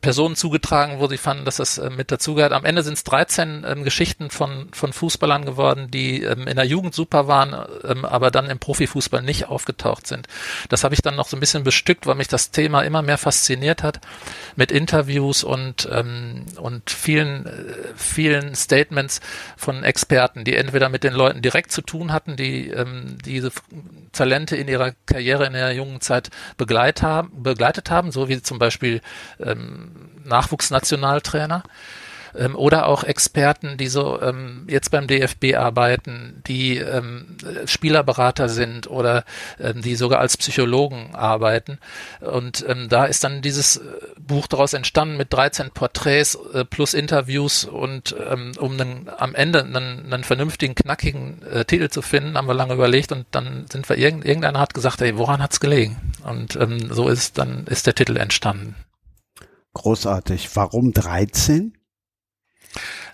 Personen 0.00 0.36
zugetragen, 0.36 0.98
wo 0.98 1.06
sie 1.08 1.18
fanden, 1.18 1.44
dass 1.44 1.56
das 1.56 1.78
äh, 1.78 1.90
mit 1.90 2.10
dazugehört. 2.10 2.52
Am 2.52 2.64
Ende 2.64 2.82
sind 2.82 2.94
es 2.94 3.04
13 3.04 3.64
ähm, 3.66 3.84
Geschichten 3.84 4.30
von, 4.30 4.68
von 4.72 4.92
Fußballern 4.92 5.44
geworden, 5.44 5.90
die 5.90 6.22
ähm, 6.22 6.46
in 6.46 6.56
der 6.56 6.66
Jugend 6.66 6.94
super 6.94 7.28
waren, 7.28 7.54
ähm, 7.84 8.04
aber 8.04 8.30
dann 8.30 8.50
im 8.50 8.58
Profifußball 8.58 9.22
nicht 9.22 9.48
aufgetaucht 9.48 10.06
sind. 10.06 10.26
Das 10.68 10.84
habe 10.84 10.94
ich 10.94 11.02
dann 11.02 11.16
noch 11.16 11.28
so 11.28 11.36
ein 11.36 11.40
bisschen 11.40 11.64
bestückt, 11.64 12.06
weil 12.06 12.16
mich 12.16 12.28
das 12.28 12.50
Thema 12.50 12.82
immer 12.82 13.02
mehr 13.02 13.18
fasziniert 13.18 13.82
hat 13.82 14.00
mit 14.56 14.72
Interviews 14.72 15.44
und, 15.44 15.88
ähm, 15.92 16.46
und 16.56 16.90
vielen, 16.90 17.46
äh, 17.46 17.50
vielen 17.96 18.54
Statements 18.54 19.20
von 19.56 19.84
Experten, 19.84 20.44
die 20.44 20.56
entweder 20.56 20.88
mit 20.88 21.04
den 21.04 21.14
Leuten 21.14 21.42
direkt 21.42 21.72
zu 21.72 21.82
tun 21.82 22.12
hatten, 22.12 22.36
die 22.36 22.68
ähm, 22.70 23.05
diese 23.24 23.50
Talente 24.12 24.56
in 24.56 24.68
ihrer 24.68 24.92
Karriere 25.06 25.46
in 25.46 25.52
der 25.52 25.72
jungen 25.72 26.00
Zeit 26.00 26.30
begleit 26.56 27.02
haben, 27.02 27.42
begleitet 27.42 27.90
haben, 27.90 28.12
so 28.12 28.28
wie 28.28 28.42
zum 28.42 28.58
Beispiel 28.58 29.00
ähm, 29.40 30.10
Nachwuchsnationaltrainer 30.24 31.62
ähm, 32.38 32.56
oder 32.56 32.86
auch 32.86 33.04
Experten, 33.04 33.76
die 33.76 33.88
so 33.88 34.20
ähm, 34.20 34.66
jetzt 34.68 34.90
beim 34.90 35.06
DFB 35.06 35.54
arbeiten, 35.56 36.42
die 36.46 36.78
ähm, 36.78 37.36
Spielerberater 37.66 38.48
sind 38.48 38.88
oder 38.90 39.24
ähm, 39.60 39.82
die 39.82 39.96
sogar 39.96 40.20
als 40.20 40.36
Psychologen 40.36 41.14
arbeiten. 41.14 41.78
Und 42.20 42.64
ähm, 42.68 42.88
da 42.88 43.04
ist 43.04 43.24
dann 43.24 43.42
dieses 43.42 43.76
äh, 43.76 43.82
Buch 44.18 44.46
daraus 44.46 44.72
entstanden 44.72 45.16
mit 45.16 45.32
13 45.32 45.70
Porträts 45.70 46.38
äh, 46.52 46.64
plus 46.64 46.94
Interviews 46.94 47.64
und 47.64 48.14
ähm, 48.30 48.52
um 48.58 48.76
dann 48.78 49.10
am 49.16 49.34
Ende 49.34 49.64
einen, 49.64 50.12
einen 50.12 50.24
vernünftigen, 50.24 50.74
knackigen 50.74 51.42
äh, 51.42 51.64
Titel 51.64 51.88
zu 51.88 52.02
finden, 52.02 52.36
haben 52.36 52.48
wir 52.48 52.54
lange 52.54 52.74
überlegt 52.74 53.12
und 53.12 53.26
dann 53.30 53.66
sind 53.70 53.88
wir, 53.88 53.96
irgend, 53.96 54.24
irgendeiner 54.24 54.60
hat 54.60 54.74
gesagt, 54.74 55.00
hey, 55.00 55.16
woran 55.16 55.42
hat's 55.42 55.60
gelegen? 55.60 55.96
Und 56.24 56.56
ähm, 56.56 56.92
so 56.92 57.08
ist 57.08 57.38
dann 57.38 57.66
ist 57.66 57.86
der 57.86 57.94
Titel 57.94 58.16
entstanden. 58.16 58.74
Großartig. 59.74 60.48
Warum 60.54 60.92
13? 60.92 61.75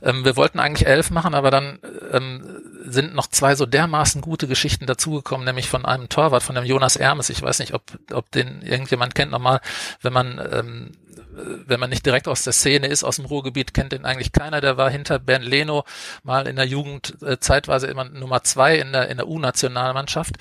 Ähm, 0.03 0.25
wir 0.25 0.37
wollten 0.37 0.61
eigentlich 0.61 0.87
elf 0.87 1.11
machen, 1.11 1.35
aber 1.35 1.51
dann 1.51 1.79
ähm, 2.11 2.43
sind 2.85 3.15
noch 3.15 3.27
zwei 3.29 3.55
so 3.55 3.67
dermaßen 3.67 4.21
gute 4.21 4.47
Geschichten 4.47 4.87
dazugekommen, 4.87 5.45
nämlich 5.45 5.69
von 5.69 5.85
einem 5.85 6.09
Torwart, 6.09 6.43
von 6.43 6.55
dem 6.55 6.65
Jonas 6.65 6.97
Ermes. 6.97 7.31
Ich 7.31 7.43
weiß 7.43 7.59
nicht, 7.59 7.75
ob, 7.75 7.83
ob 8.13 8.31
den 8.31 8.63
irgendjemand 8.63 9.15
kennt 9.15 9.31
nochmal, 9.31 9.61
wenn 10.03 10.13
man 10.13 10.39
ähm, 10.53 10.93
wenn 11.35 11.81
man 11.81 11.91
nicht 11.91 12.05
direkt 12.05 12.29
aus 12.29 12.43
der 12.43 12.53
Szene 12.53 12.87
ist, 12.87 13.05
aus 13.05 13.17
dem 13.17 13.25
Ruhrgebiet, 13.25 13.75
kennt 13.75 13.93
den 13.93 14.05
eigentlich 14.05 14.33
keiner. 14.33 14.61
Der 14.61 14.77
war 14.77 14.91
hinter 14.91 15.19
Bernd 15.19 15.45
Leno 15.45 15.85
mal 16.23 16.47
in 16.47 16.57
der 16.57 16.67
Jugend 16.67 17.17
äh, 17.23 17.39
zeitweise 17.39 17.87
immer 17.87 18.05
Nummer 18.05 18.43
zwei 18.45 18.77
in 18.77 18.93
der, 18.93 19.09
in 19.09 19.17
der 19.17 19.29
U-Nationalmannschaft. 19.29 20.37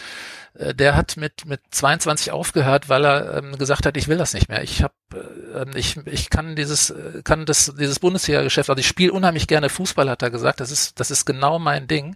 Äh, 0.54 0.74
der 0.74 0.96
hat 0.96 1.18
mit, 1.18 1.46
mit 1.46 1.62
22 1.72 2.32
aufgehört, 2.32 2.90
weil 2.90 3.06
er 3.06 3.38
ähm, 3.38 3.58
gesagt 3.58 3.86
hat, 3.86 3.98
ich 3.98 4.08
will 4.08 4.18
das 4.18 4.34
nicht 4.34 4.50
mehr. 4.50 4.64
Ich 4.64 4.84
habe, 4.84 4.94
äh, 5.14 5.78
ich, 5.78 5.98
ich 6.06 6.30
kann 6.30 6.56
dieses, 6.56 6.90
äh, 6.90 7.22
kann 7.24 7.46
das, 7.46 7.74
dieses 7.78 8.00
Bundesliga-Geschäft, 8.00 8.70
also 8.70 8.80
ich 8.80 8.88
spiele 8.88 9.14
unheimlich 9.14 9.48
gerne 9.48 9.70
Fußball, 9.70 10.10
hat 10.10 10.22
er 10.22 10.30
gesagt. 10.30 10.60
Das 10.60 10.72
ist, 10.72 11.00
das 11.00 11.12
ist 11.12 11.26
genau 11.26 11.60
mein 11.60 11.88
Ding. 11.88 12.16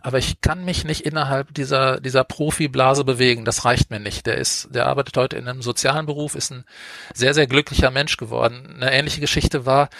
Aber 0.00 0.18
ich 0.18 0.40
kann 0.40 0.64
mich 0.64 0.84
nicht 0.84 1.02
innerhalb 1.02 1.52
dieser, 1.54 2.00
dieser 2.00 2.24
Profiblase 2.24 3.04
bewegen. 3.04 3.44
Das 3.44 3.64
reicht 3.64 3.90
mir 3.90 4.00
nicht. 4.00 4.26
Der 4.26 4.38
ist, 4.38 4.68
der 4.74 4.86
arbeitet 4.86 5.16
heute 5.16 5.36
in 5.36 5.48
einem 5.48 5.62
sozialen 5.62 6.06
Beruf, 6.06 6.34
ist 6.34 6.50
ein 6.52 6.64
sehr, 7.12 7.34
sehr 7.34 7.46
glücklicher 7.46 7.90
Mensch 7.90 8.16
geworden. 8.16 8.74
Eine 8.76 8.92
ähnliche 8.92 9.20
Geschichte 9.20 9.66
war, 9.66 9.90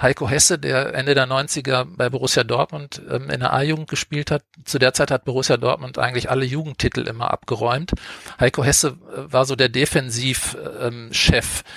Heiko 0.00 0.28
Hesse, 0.28 0.58
der 0.58 0.92
Ende 0.94 1.14
der 1.14 1.28
90er 1.28 1.86
bei 1.88 2.10
Borussia 2.10 2.42
Dortmund 2.42 3.00
ähm, 3.08 3.30
in 3.30 3.40
der 3.40 3.52
A-Jugend 3.52 3.88
gespielt 3.88 4.30
hat. 4.30 4.42
Zu 4.64 4.78
der 4.78 4.92
Zeit 4.92 5.10
hat 5.10 5.24
Borussia 5.24 5.56
Dortmund 5.56 5.98
eigentlich 5.98 6.30
alle 6.30 6.44
Jugendtitel 6.44 7.06
immer 7.06 7.30
abgeräumt. 7.32 7.92
Heiko 8.40 8.64
Hesse 8.64 8.96
äh, 9.12 9.32
war 9.32 9.44
so 9.44 9.54
der 9.54 9.68
Defensivchef 9.68 10.56
ähm, 10.80 11.10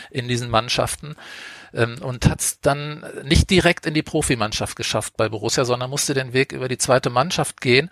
in 0.09 0.27
diesen 0.27 0.49
Mannschaften 0.49 1.15
ähm, 1.77 1.95
und 2.01 2.27
hat 2.27 2.41
es 2.41 2.59
dann 2.59 3.05
nicht 3.23 3.49
direkt 3.49 3.85
in 3.85 3.93
die 3.93 4.01
Profimannschaft 4.01 4.75
geschafft 4.75 5.15
bei 5.15 5.29
Borussia, 5.29 5.63
sondern 5.63 5.89
musste 5.89 6.13
den 6.13 6.33
Weg 6.33 6.51
über 6.51 6.67
die 6.67 6.77
zweite 6.77 7.09
Mannschaft 7.09 7.61
gehen. 7.61 7.89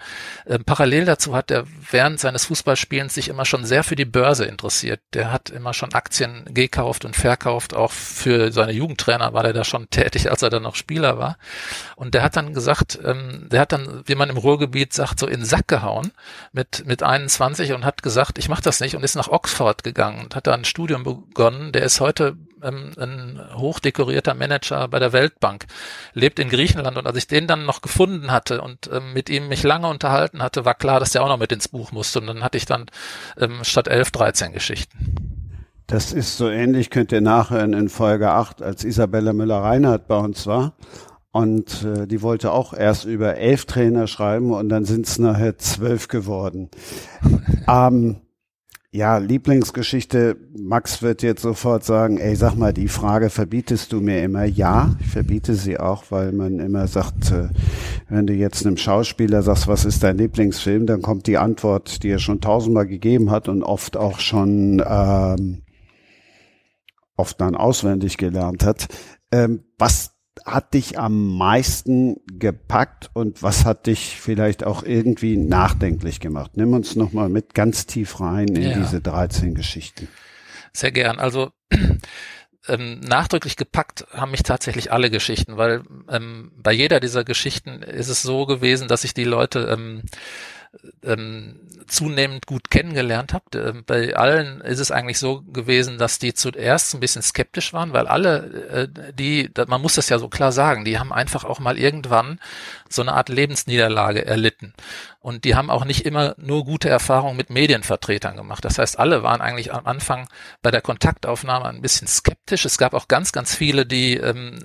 Ähm, 0.48 0.64
parallel 0.66 1.06
dazu 1.06 1.36
hat 1.36 1.52
er 1.52 1.66
während 1.92 2.20
seines 2.20 2.46
Fußballspielens 2.46 3.14
sich 3.14 3.30
immer 3.30 3.46
schon 3.46 3.66
sehr 3.66 3.84
für 3.84 3.96
die 3.96 4.06
Börse 4.06 4.46
interessiert. 4.46 5.00
Der 5.14 5.32
hat 5.32 5.50
immer 5.50 5.74
schon 5.74 5.94
Aktien 5.94 6.46
gekauft 6.52 7.06
und 7.06 7.16
verkauft. 7.16 7.74
Auch 7.74 7.92
für 7.92 8.52
seine 8.52 8.72
Jugendtrainer 8.72 9.34
war 9.34 9.44
der 9.44 9.54
da 9.54 9.64
schon 9.64 9.90
tätig, 9.90 10.30
als 10.30 10.42
er 10.42 10.50
dann 10.50 10.64
noch 10.64 10.76
Spieler 10.76 11.18
war. 11.18 11.38
Und 11.96 12.14
der 12.14 12.24
hat 12.24 12.36
dann 12.36 12.54
gesagt, 12.54 13.00
ähm, 13.04 13.48
der 13.52 13.62
hat 13.62 13.72
dann, 13.72 14.04
wie 14.06 14.16
man 14.16 14.30
im 14.30 14.38
Ruhrgebiet 14.38 14.94
sagt, 14.94 15.20
so 15.20 15.28
in 15.28 15.42
den 15.42 15.46
Sack 15.46 15.68
gehauen 15.68 16.12
mit, 16.52 16.86
mit 16.86 17.04
21 17.04 17.74
und 17.74 17.86
hat 17.86 18.02
gesagt, 18.02 18.40
ich 18.40 18.50
mache 18.50 18.64
das 18.64 18.80
nicht 18.80 18.96
und 18.96 19.04
ist 19.04 19.16
nach 19.16 19.30
Oxford 19.30 19.84
gegangen 19.84 20.24
und 20.24 20.36
hat 20.36 20.48
da 20.48 20.54
ein 20.54 20.66
Studium 20.66 21.04
begonnen. 21.04 21.72
Der 21.72 21.84
ist 21.84 22.00
heute 22.00 22.36
ähm, 22.66 22.92
ein 22.98 23.40
hochdekorierter 23.56 24.34
Manager 24.34 24.88
bei 24.88 25.00
der 25.00 25.14
Weltbank, 25.14 25.66
lebt 26.14 26.40
in 26.40 26.50
Griechenland 26.50 26.98
und 26.98 27.08
als 27.08 27.18
ich 27.18 27.28
den 27.28 27.48
dann 27.48 27.66
noch 27.66 27.82
gefunden 27.82 28.32
hatte 28.32 28.62
und 28.62 28.90
ähm, 28.92 29.14
mit 29.14 29.30
ihm 29.30 29.48
mich 29.48 29.64
lange 29.64 29.88
unterhalten 29.88 30.42
hatte, 30.42 30.66
war 30.66 30.76
klar, 30.76 31.00
dass 31.00 31.12
der 31.12 31.24
auch 31.24 31.30
noch 31.30 31.40
mit 31.40 31.52
ins 31.52 31.68
Buch 31.68 31.92
musste 31.92 32.20
und 32.20 32.28
dann 32.28 32.44
hatte 32.44 32.58
ich 32.58 32.66
dann 32.66 32.86
ähm, 33.38 33.64
statt 33.64 33.88
elf 33.88 34.12
13 34.12 34.52
Geschichten. 34.52 35.36
Das 35.88 36.14
ist 36.14 36.38
so 36.38 36.50
ähnlich, 36.50 36.90
könnt 36.90 37.12
ihr 37.12 37.22
nachhören 37.22 37.74
in 37.74 37.90
Folge 37.90 38.32
8, 38.32 38.64
als 38.64 38.84
Isabella 38.84 39.34
Müller-Reinhardt 39.34 40.08
bei 40.08 40.18
uns 40.18 40.48
war. 40.48 40.74
Und 41.32 41.84
äh, 41.84 42.08
die 42.08 42.22
wollte 42.22 42.54
auch 42.54 42.74
erst 42.74 43.06
über 43.06 43.36
elf 43.36 43.66
Trainer 43.66 44.08
schreiben 44.08 44.52
und 44.54 44.70
dann 44.70 44.86
sind 44.86 45.06
es 45.06 45.20
nachher 45.20 45.58
zwölf 45.58 46.08
geworden. 46.08 46.70
ähm, 47.68 48.22
ja, 48.96 49.18
Lieblingsgeschichte. 49.18 50.38
Max 50.58 51.02
wird 51.02 51.22
jetzt 51.22 51.42
sofort 51.42 51.84
sagen, 51.84 52.18
ey, 52.18 52.34
sag 52.38 52.56
mal, 52.56 52.72
die 52.72 52.88
Frage 52.88 53.30
verbietest 53.30 53.92
du 53.92 54.00
mir 54.00 54.24
immer? 54.24 54.46
Ja, 54.46 54.96
ich 55.02 55.08
verbiete 55.08 55.56
sie 55.56 55.78
auch, 55.78 56.06
weil 56.12 56.32
man 56.32 56.60
immer 56.60 56.88
sagt, 56.88 57.30
äh, 57.32 57.50
wenn 58.08 58.26
du 58.26 58.34
jetzt 58.34 58.66
einem 58.66 58.78
Schauspieler 58.78 59.42
sagst, 59.42 59.68
was 59.68 59.84
ist 59.84 60.02
dein 60.02 60.18
Lieblingsfilm, 60.18 60.86
dann 60.86 61.02
kommt 61.02 61.28
die 61.28 61.38
Antwort, 61.38 62.04
die 62.04 62.10
er 62.10 62.20
schon 62.20 62.40
tausendmal 62.40 62.88
gegeben 62.88 63.32
hat 63.32 63.50
und 63.50 63.64
oft 63.64 63.98
auch 63.98 64.20
schon, 64.20 64.82
ähm, 64.88 65.64
oft 67.18 67.42
dann 67.42 67.56
auswendig 67.56 68.18
gelernt 68.18 68.64
hat. 68.64 68.88
Ähm, 69.30 69.66
was 69.78 70.15
hat 70.46 70.74
dich 70.74 71.00
am 71.00 71.38
meisten 71.38 72.18
gepackt 72.26 73.10
und 73.14 73.42
was 73.42 73.66
hat 73.66 73.88
dich 73.88 74.20
vielleicht 74.20 74.64
auch 74.64 74.84
irgendwie 74.84 75.38
nachdenklich 75.38 76.20
gemacht? 76.20 76.52
Nimm 76.56 76.74
uns 76.74 76.96
nochmal 76.96 77.30
mit 77.30 77.54
ganz 77.54 77.86
tief 77.86 78.20
rein 78.20 78.50
in 78.50 78.64
ja. 78.64 78.78
diese 78.78 79.02
13 79.02 79.56
Geschichten. 79.56 80.08
Sehr 80.74 80.92
gern. 80.92 81.20
Also 81.20 81.52
ähm, 82.68 83.00
nachdrücklich 83.00 83.56
gepackt 83.56 84.06
haben 84.12 84.32
mich 84.32 84.44
tatsächlich 84.44 84.92
alle 84.92 85.10
Geschichten, 85.10 85.58
weil 85.58 85.84
ähm, 86.10 86.52
bei 86.58 86.74
jeder 86.74 87.00
dieser 87.00 87.24
Geschichten 87.24 87.82
ist 87.82 88.10
es 88.10 88.22
so 88.22 88.46
gewesen, 88.46 88.88
dass 88.88 89.04
ich 89.04 89.14
die 89.14 89.24
Leute 89.24 89.70
ähm, 89.72 90.04
ähm, 91.04 91.60
zunehmend 91.88 92.48
gut 92.48 92.70
kennengelernt 92.70 93.34
habe. 93.34 93.46
Ähm, 93.56 93.84
bei 93.86 94.16
allen 94.16 94.62
ist 94.62 94.80
es 94.80 94.92
eigentlich 94.92 95.20
so 95.20 95.42
gewesen, 95.42 95.98
dass 95.98 96.20
die 96.20 96.34
zuerst 96.34 96.94
ein 96.94 97.00
bisschen 97.00 97.22
skeptisch 97.22 97.74
waren, 97.74 97.94
weil 97.94 98.08
alle, 98.08 98.90
äh, 98.96 99.14
die, 99.14 99.50
man 99.68 99.82
muss 99.82 99.96
das 99.96 100.10
ja 100.10 100.18
so 100.18 100.28
klar 100.30 100.52
sagen, 100.52 100.86
die 100.86 101.00
haben 101.00 101.14
einfach 101.14 101.44
auch 101.44 101.60
mal 101.60 101.78
irgendwann 101.78 102.40
so 102.90 103.02
eine 103.02 103.14
Art 103.14 103.30
Lebensniederlage 103.30 104.26
erlitten. 104.26 104.74
Und 105.26 105.44
die 105.44 105.56
haben 105.56 105.72
auch 105.72 105.86
nicht 105.86 106.06
immer 106.06 106.36
nur 106.38 106.66
gute 106.66 106.88
Erfahrungen 106.88 107.36
mit 107.36 107.50
Medienvertretern 107.50 108.38
gemacht. 108.38 108.64
Das 108.64 108.78
heißt, 108.78 109.00
alle 109.00 109.24
waren 109.24 109.42
eigentlich 109.42 109.74
am 109.74 109.88
Anfang 109.88 110.30
bei 110.62 110.70
der 110.70 110.82
Kontaktaufnahme 110.82 111.66
ein 111.66 111.82
bisschen 111.82 112.08
skeptisch. 112.08 112.64
Es 112.64 112.78
gab 112.78 112.94
auch 112.94 113.08
ganz, 113.08 113.32
ganz 113.32 113.56
viele, 113.56 113.88
die, 113.88 114.18
ähm, 114.18 114.60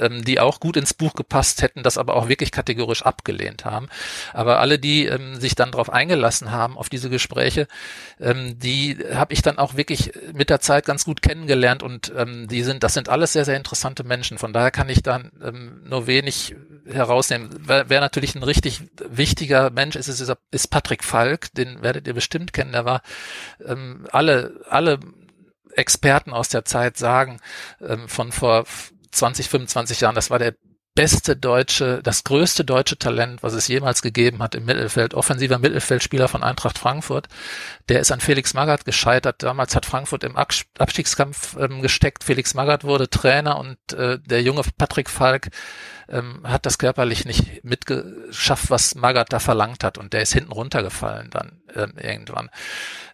ähm, 0.00 0.24
die 0.24 0.40
auch 0.40 0.60
gut 0.60 0.78
ins 0.78 0.94
Buch 0.94 1.12
gepasst 1.12 1.60
hätten, 1.60 1.82
das 1.82 1.98
aber 1.98 2.16
auch 2.16 2.30
wirklich 2.30 2.52
kategorisch 2.52 3.02
abgelehnt 3.02 3.66
haben. 3.66 3.90
Aber 4.32 4.60
alle, 4.60 4.78
die 4.78 5.04
ähm, 5.04 5.38
sich 5.38 5.54
dann 5.54 5.72
darauf 5.72 5.90
eingelassen 5.90 6.50
haben, 6.50 6.78
auf 6.78 6.88
diese 6.88 7.10
Gespräche, 7.10 7.68
ähm, 8.18 8.58
die 8.58 8.96
habe 9.12 9.34
ich 9.34 9.42
dann 9.42 9.58
auch 9.58 9.76
wirklich 9.76 10.12
mit 10.32 10.48
der 10.48 10.60
Zeit 10.60 10.86
ganz 10.86 11.04
gut 11.04 11.20
kennengelernt 11.20 11.82
und 11.82 12.12
ähm, 12.16 12.48
die 12.48 12.62
sind, 12.62 12.82
das 12.82 12.94
sind 12.94 13.10
alles 13.10 13.34
sehr, 13.34 13.44
sehr 13.44 13.56
interessante 13.58 14.04
Menschen. 14.04 14.38
Von 14.38 14.54
daher 14.54 14.70
kann 14.70 14.88
ich 14.88 15.02
dann 15.02 15.32
ähm, 15.44 15.82
nur 15.84 16.06
wenig 16.06 16.56
herausnehmen. 16.90 17.50
Wer, 17.60 17.88
wer 17.88 18.00
natürlich 18.00 18.34
ein 18.34 18.42
richtig 18.42 18.82
wichtiger 19.08 19.70
Mensch 19.70 19.96
ist, 19.96 20.08
ist, 20.08 20.32
ist 20.50 20.68
Patrick 20.68 21.04
Falk, 21.04 21.52
den 21.54 21.82
werdet 21.82 22.06
ihr 22.06 22.14
bestimmt 22.14 22.52
kennen. 22.52 22.72
Der 22.72 22.84
war 22.84 23.02
ähm, 23.64 24.06
alle, 24.12 24.60
alle 24.68 25.00
Experten 25.72 26.32
aus 26.32 26.48
der 26.48 26.64
Zeit 26.64 26.96
sagen 26.96 27.40
ähm, 27.80 28.08
von 28.08 28.32
vor 28.32 28.64
20, 29.10 29.48
25 29.48 30.00
Jahren, 30.00 30.14
das 30.14 30.30
war 30.30 30.38
der 30.38 30.54
beste 30.98 31.36
deutsche, 31.36 32.00
das 32.02 32.24
größte 32.24 32.64
deutsche 32.64 32.98
Talent, 32.98 33.44
was 33.44 33.52
es 33.52 33.68
jemals 33.68 34.02
gegeben 34.02 34.42
hat 34.42 34.56
im 34.56 34.64
Mittelfeld, 34.64 35.14
offensiver 35.14 35.60
Mittelfeldspieler 35.60 36.26
von 36.26 36.42
Eintracht 36.42 36.76
Frankfurt. 36.76 37.28
Der 37.88 38.00
ist 38.00 38.10
an 38.10 38.18
Felix 38.18 38.52
Magath 38.52 38.84
gescheitert. 38.84 39.44
Damals 39.44 39.76
hat 39.76 39.86
Frankfurt 39.86 40.24
im 40.24 40.34
Abstiegskampf 40.36 41.56
ähm, 41.56 41.82
gesteckt. 41.82 42.24
Felix 42.24 42.52
Magath 42.54 42.82
wurde 42.82 43.08
Trainer 43.08 43.58
und 43.58 43.78
äh, 43.92 44.18
der 44.18 44.42
junge 44.42 44.62
Patrick 44.76 45.08
Falk 45.08 45.50
ähm, 46.08 46.40
hat 46.44 46.66
das 46.66 46.78
körperlich 46.78 47.24
nicht 47.24 47.64
mitgeschafft, 47.64 48.70
was 48.70 48.94
Magath 48.94 49.32
da 49.32 49.38
verlangt 49.38 49.84
hat 49.84 49.98
und 49.98 50.12
der 50.12 50.22
ist 50.22 50.32
hinten 50.32 50.52
runtergefallen 50.52 51.30
dann 51.30 51.60
ähm, 51.74 51.92
irgendwann. 52.00 52.50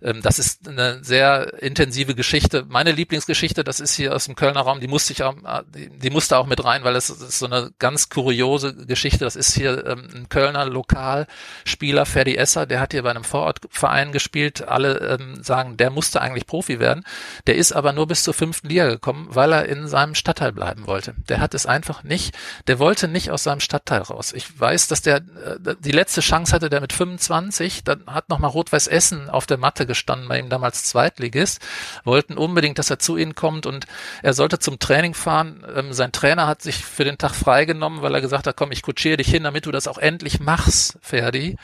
Ähm, 0.02 0.22
das 0.22 0.38
ist 0.38 0.68
eine 0.68 1.02
sehr 1.02 1.62
intensive 1.62 2.14
Geschichte. 2.14 2.64
Meine 2.68 2.92
Lieblingsgeschichte, 2.92 3.64
das 3.64 3.80
ist 3.80 3.94
hier 3.94 4.14
aus 4.14 4.26
dem 4.26 4.37
Kölner 4.37 4.61
Raum, 4.61 4.80
die 4.80 4.87
musste 4.87 5.12
ich 5.12 5.22
auch, 5.22 5.35
die, 5.74 5.88
die 5.90 6.11
musste 6.11 6.38
auch 6.38 6.46
mit 6.46 6.64
rein, 6.64 6.85
weil 6.85 6.96
es 6.96 7.11
ist 7.11 7.38
so 7.38 7.46
eine 7.46 7.72
ganz 7.78 8.09
kuriose 8.09 8.74
Geschichte. 8.74 9.24
Das 9.24 9.37
ist 9.37 9.54
hier 9.54 9.87
ähm, 9.87 10.09
ein 10.14 10.28
Kölner 10.28 10.66
Lokalspieler, 10.66 12.07
Ferdi 12.07 12.37
Esser, 12.37 12.66
der 12.66 12.80
hat 12.80 12.92
hier 12.92 13.02
bei 13.02 13.11
einem 13.11 13.24
Vorortverein 13.24 14.12
gespielt. 14.12 14.66
Alle 14.66 14.98
ähm, 14.98 15.42
sagen, 15.42 15.76
der 15.76 15.90
musste 15.90 16.20
eigentlich 16.20 16.46
Profi 16.46 16.78
werden. 16.78 17.04
Der 17.46 17.57
ist 17.57 17.72
aber 17.72 17.92
nur 17.92 18.07
bis 18.07 18.22
zur 18.22 18.35
fünften 18.35 18.68
Liga 18.68 18.88
gekommen, 18.88 19.28
weil 19.30 19.52
er 19.52 19.66
in 19.66 19.88
seinem 19.88 20.14
Stadtteil 20.14 20.52
bleiben 20.52 20.87
wollte. 20.87 21.14
Der 21.28 21.40
hat 21.40 21.54
es 21.54 21.66
einfach 21.66 22.02
nicht, 22.02 22.37
der 22.66 22.78
wollte 22.85 23.09
nicht 23.09 23.31
aus 23.31 23.44
seinem 23.44 23.61
Stadtteil 23.61 24.03
raus. 24.03 24.35
Ich 24.35 24.61
weiß, 24.61 24.88
dass 24.88 25.01
der 25.01 25.16
äh, 25.16 25.75
die 25.81 25.90
letzte 25.90 26.20
Chance 26.20 26.53
hatte, 26.53 26.68
der 26.68 26.83
mit 26.83 26.92
25, 26.92 27.83
dann 27.83 28.03
hat 28.07 28.29
nochmal 28.29 28.51
Rot-Weiß 28.51 28.88
Essen 28.88 29.31
auf 29.31 29.47
der 29.47 29.57
Matte 29.57 29.87
gestanden, 29.87 30.29
bei 30.29 30.38
ihm 30.38 30.51
damals 30.51 30.85
Zweitligist, 30.85 31.62
wollten 32.05 32.37
unbedingt, 32.37 32.79
dass 32.79 32.90
er 32.90 32.99
zu 32.99 33.16
ihnen 33.16 33.35
kommt 33.35 33.64
und 33.64 33.87
er 34.23 34.35
sollte 34.35 34.59
zum 34.59 34.79
Training 34.79 35.14
fahren. 35.14 35.64
Ähm, 35.75 35.94
sein 35.94 36.12
Trainer 36.12 36.47
hat 36.47 36.61
sich 36.61 36.85
für 36.85 37.05
den 37.05 37.16
Tag 37.16 37.35
freigenommen, 37.35 38.03
weil 38.03 38.14
er 38.14 38.20
gesagt 38.20 38.47
hat, 38.47 38.55
komm, 38.55 38.70
ich 38.70 38.83
kutschiere 38.83 39.16
dich 39.16 39.31
hin, 39.31 39.44
damit 39.44 39.64
du 39.64 39.73
das 39.73 39.88
auch 39.88 39.97
endlich 39.97 40.40
machst, 40.40 40.99
Ferdi. 41.01 41.57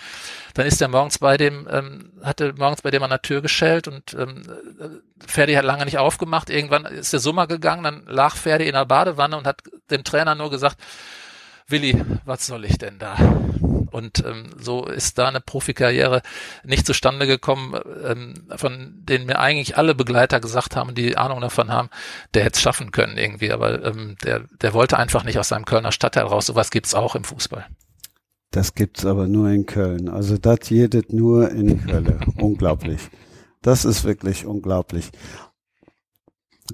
Dann 0.55 0.67
ist 0.67 0.81
er 0.81 0.89
morgens 0.89 1.19
bei 1.19 1.37
dem, 1.37 1.69
ähm, 1.71 2.13
hatte 2.23 2.55
morgens 2.57 2.83
bei 2.83 2.91
dem 2.91 3.03
an 3.03 3.11
der 3.11 3.23
Tür 3.23 3.41
geschellt 3.43 3.89
und 3.89 4.15
ähm, 4.15 4.43
Ferdi 5.27 5.55
hat 5.55 5.65
lange 5.65 5.85
nicht 5.85 5.99
aufgemacht. 5.99 6.51
Irgendwann 6.51 6.85
ist 6.87 7.13
der 7.13 7.21
Sommer 7.21 7.47
gegangen, 7.47 7.85
dann 7.85 8.05
lag 8.07 8.37
Ferdi 8.37 8.67
in 8.67 8.75
der 8.75 8.87
Badewanne 8.87 9.37
und 9.37 9.47
hat 9.47 9.63
dem 9.91 10.05
Trainer 10.05 10.35
nur 10.35 10.51
gesagt, 10.51 10.77
Willi, 11.67 12.03
was 12.25 12.47
soll 12.47 12.65
ich 12.65 12.79
denn 12.79 12.99
da? 12.99 13.17
Und 13.91 14.25
ähm, 14.25 14.51
so 14.57 14.87
ist 14.87 15.19
da 15.19 15.29
eine 15.29 15.41
Profikarriere 15.41 16.23
nicht 16.65 16.87
zustande 16.87 17.27
gekommen, 17.27 17.79
ähm, 18.05 18.35
von 18.57 18.93
denen 19.05 19.27
mir 19.27 19.39
eigentlich 19.39 19.77
alle 19.77 19.95
Begleiter 19.95 20.41
gesagt 20.41 20.77
haben, 20.77 20.95
die 20.95 21.17
Ahnung 21.17 21.41
davon 21.41 21.71
haben, 21.71 21.91
der 22.35 22.45
hätte 22.45 22.57
es 22.57 22.63
schaffen 22.63 22.93
können 22.93 23.19
irgendwie. 23.19 23.53
Aber 23.53 23.85
ähm, 23.85 24.17
der, 24.25 24.45
der 24.63 24.75
wollte 24.75 24.99
einfach 24.99 25.25
nicht 25.25 25.39
aus 25.39 25.49
seinem 25.49 25.65
Kölner 25.65 25.93
Stadtteil 25.93 26.25
raus. 26.25 26.47
Sowas 26.47 26.71
gibt's 26.71 26.95
auch 26.95 27.15
im 27.15 27.25
Fußball. 27.25 27.67
Das 28.51 28.75
gibt's 28.75 29.07
aber 29.07 29.29
nur 29.29 29.49
in 29.51 29.67
Köln. 29.67 30.09
Also 30.09 30.37
das 30.37 30.69
jedet 30.71 31.13
nur 31.13 31.51
in 31.51 31.87
Köln. 31.87 32.21
unglaublich. 32.39 33.01
Das 33.63 33.85
ist 33.85 34.05
wirklich 34.05 34.45
unglaublich. 34.45 35.11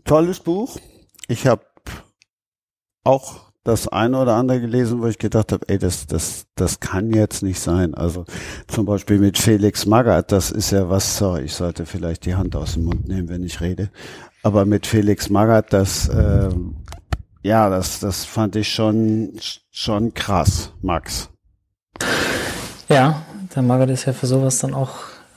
Tolles 0.04 0.40
Buch. 0.40 0.78
Ich 1.28 1.46
habe 1.46 1.64
auch 3.04 3.46
das 3.64 3.88
eine 3.88 4.20
oder 4.20 4.34
andere 4.34 4.60
gelesen, 4.60 5.02
wo 5.02 5.06
ich 5.06 5.18
gedacht 5.18 5.52
habe, 5.52 5.68
ey, 5.68 5.78
das, 5.78 6.06
das, 6.06 6.46
das 6.54 6.78
kann 6.78 7.12
jetzt 7.12 7.42
nicht 7.42 7.58
sein. 7.58 7.94
Also 7.94 8.24
zum 8.68 8.86
Beispiel 8.86 9.18
mit 9.18 9.38
Felix 9.38 9.86
Magath, 9.86 10.30
das 10.30 10.52
ist 10.52 10.70
ja 10.70 10.88
was, 10.88 11.18
sorry, 11.18 11.42
ich 11.42 11.54
sollte 11.54 11.84
vielleicht 11.84 12.26
die 12.26 12.36
Hand 12.36 12.54
aus 12.54 12.74
dem 12.74 12.84
Mund 12.84 13.08
nehmen, 13.08 13.28
wenn 13.28 13.42
ich 13.42 13.60
rede. 13.60 13.90
Aber 14.44 14.64
mit 14.64 14.86
Felix 14.86 15.28
Magath, 15.30 15.72
das, 15.72 16.08
äh, 16.08 16.50
ja, 17.42 17.68
das, 17.68 17.98
das 17.98 18.24
fand 18.24 18.54
ich 18.54 18.72
schon, 18.72 19.32
schon 19.70 20.14
krass, 20.14 20.72
Max. 20.80 21.30
Ja, 22.88 23.22
der 23.54 23.62
Magath 23.62 23.90
ist 23.90 24.04
ja 24.04 24.12
für 24.12 24.26
sowas 24.26 24.58
dann 24.58 24.74
auch 24.74 24.94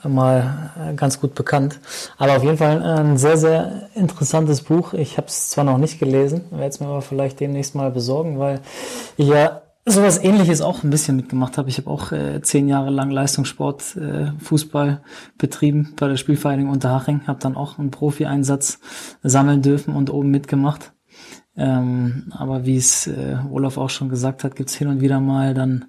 mal 0.08 0.70
äh, 0.78 0.94
ganz 0.94 1.20
gut 1.20 1.34
bekannt. 1.34 1.78
Aber 2.16 2.36
auf 2.36 2.42
jeden 2.42 2.56
Fall 2.56 2.82
ein 2.82 3.18
sehr, 3.18 3.36
sehr 3.36 3.88
interessantes 3.94 4.62
Buch. 4.62 4.94
Ich 4.94 5.16
habe 5.16 5.26
es 5.26 5.50
zwar 5.50 5.64
noch 5.64 5.78
nicht 5.78 5.98
gelesen, 5.98 6.44
werde 6.50 6.68
es 6.68 6.80
mir 6.80 6.86
aber 6.86 7.02
vielleicht 7.02 7.40
demnächst 7.40 7.74
mal 7.74 7.90
besorgen, 7.90 8.38
weil 8.38 8.60
ich 9.16 9.28
ja 9.28 9.62
sowas 9.86 10.22
ähnliches 10.22 10.60
auch 10.60 10.82
ein 10.82 10.90
bisschen 10.90 11.16
mitgemacht 11.16 11.58
habe. 11.58 11.68
Ich 11.68 11.78
habe 11.78 11.90
auch 11.90 12.12
äh, 12.12 12.40
zehn 12.42 12.68
Jahre 12.68 12.90
lang 12.90 13.10
Leistungssport, 13.10 13.96
äh, 13.96 14.32
Fußball 14.38 15.02
betrieben 15.38 15.94
bei 15.98 16.08
der 16.08 16.16
Spielvereinigung 16.16 16.72
Unterhaching, 16.72 17.22
habe 17.26 17.40
dann 17.40 17.56
auch 17.56 17.78
einen 17.78 17.90
Profi-Einsatz 17.90 18.78
sammeln 19.22 19.62
dürfen 19.62 19.94
und 19.94 20.10
oben 20.10 20.30
mitgemacht. 20.30 20.92
Ähm, 21.56 22.32
aber 22.36 22.64
wie 22.64 22.76
es 22.76 23.06
äh, 23.06 23.36
Olaf 23.50 23.76
auch 23.76 23.90
schon 23.90 24.08
gesagt 24.08 24.44
hat, 24.44 24.54
gibt's 24.54 24.74
hin 24.74 24.88
und 24.88 25.00
wieder 25.00 25.20
mal 25.20 25.52
dann 25.52 25.86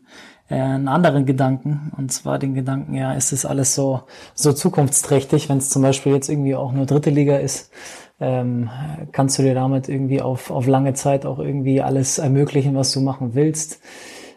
einen 0.55 0.87
anderen 0.87 1.25
Gedanken. 1.25 1.91
Und 1.97 2.11
zwar 2.11 2.39
den 2.39 2.53
Gedanken, 2.53 2.93
ja, 2.93 3.13
ist 3.13 3.31
es 3.31 3.45
alles 3.45 3.75
so, 3.75 4.01
so 4.33 4.53
zukunftsträchtig, 4.53 5.49
wenn 5.49 5.57
es 5.57 5.69
zum 5.69 5.81
Beispiel 5.81 6.13
jetzt 6.13 6.29
irgendwie 6.29 6.55
auch 6.55 6.71
nur 6.71 6.85
dritte 6.85 7.09
Liga 7.09 7.37
ist, 7.37 7.71
ähm, 8.19 8.69
kannst 9.11 9.39
du 9.39 9.43
dir 9.43 9.55
damit 9.55 9.89
irgendwie 9.89 10.21
auf, 10.21 10.51
auf 10.51 10.67
lange 10.67 10.93
Zeit 10.93 11.25
auch 11.25 11.39
irgendwie 11.39 11.81
alles 11.81 12.19
ermöglichen, 12.19 12.75
was 12.75 12.91
du 12.91 13.01
machen 13.01 13.33
willst 13.33 13.79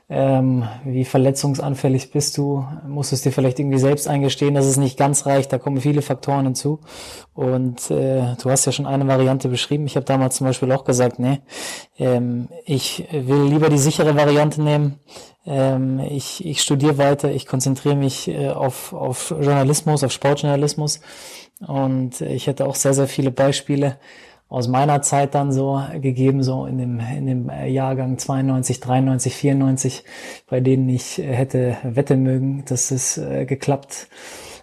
ähm, 0.08 0.68
wie 0.84 1.04
verletzungsanfällig 1.04 2.10
bist 2.10 2.36
du, 2.36 2.66
musst 2.86 3.12
du 3.12 3.16
es 3.16 3.22
dir 3.22 3.32
vielleicht 3.32 3.58
irgendwie 3.58 3.78
selbst 3.78 4.06
eingestehen, 4.06 4.54
dass 4.54 4.66
es 4.66 4.76
nicht 4.76 4.98
ganz 4.98 5.24
reicht, 5.24 5.52
da 5.52 5.58
kommen 5.58 5.80
viele 5.80 6.02
Faktoren 6.02 6.44
hinzu. 6.44 6.80
Und 7.32 7.90
äh, 7.90 8.34
du 8.40 8.50
hast 8.50 8.66
ja 8.66 8.72
schon 8.72 8.86
eine 8.86 9.08
Variante 9.08 9.48
beschrieben. 9.48 9.86
Ich 9.86 9.96
habe 9.96 10.04
damals 10.04 10.36
zum 10.36 10.46
Beispiel 10.46 10.70
auch 10.72 10.84
gesagt, 10.84 11.18
nee, 11.18 11.40
ähm, 11.98 12.48
ich 12.66 13.08
will 13.12 13.44
lieber 13.44 13.70
die 13.70 13.78
sichere 13.78 14.14
Variante 14.14 14.62
nehmen. 14.62 15.00
Ähm, 15.46 16.00
ich, 16.00 16.44
ich 16.44 16.60
studiere 16.60 16.98
weiter, 16.98 17.30
ich 17.30 17.46
konzentriere 17.46 17.96
mich 17.96 18.28
äh, 18.28 18.50
auf, 18.50 18.92
auf 18.92 19.30
Journalismus, 19.30 20.04
auf 20.04 20.12
Sportjournalismus. 20.12 21.00
Und 21.66 22.20
ich 22.20 22.46
hätte 22.46 22.66
auch 22.66 22.74
sehr, 22.74 22.92
sehr 22.92 23.08
viele 23.08 23.30
Beispiele, 23.30 23.96
aus 24.54 24.68
meiner 24.68 25.02
Zeit 25.02 25.34
dann 25.34 25.50
so 25.50 25.82
gegeben, 26.00 26.44
so 26.44 26.64
in 26.66 26.78
dem, 26.78 27.00
in 27.00 27.26
dem 27.26 27.50
Jahrgang 27.66 28.18
92, 28.18 28.78
93, 28.78 29.34
94, 29.34 30.04
bei 30.48 30.60
denen 30.60 30.88
ich 30.88 31.18
hätte 31.18 31.76
wetten 31.82 32.22
mögen, 32.22 32.64
dass 32.64 32.92
es 32.92 33.18
äh, 33.18 33.46
geklappt 33.46 34.06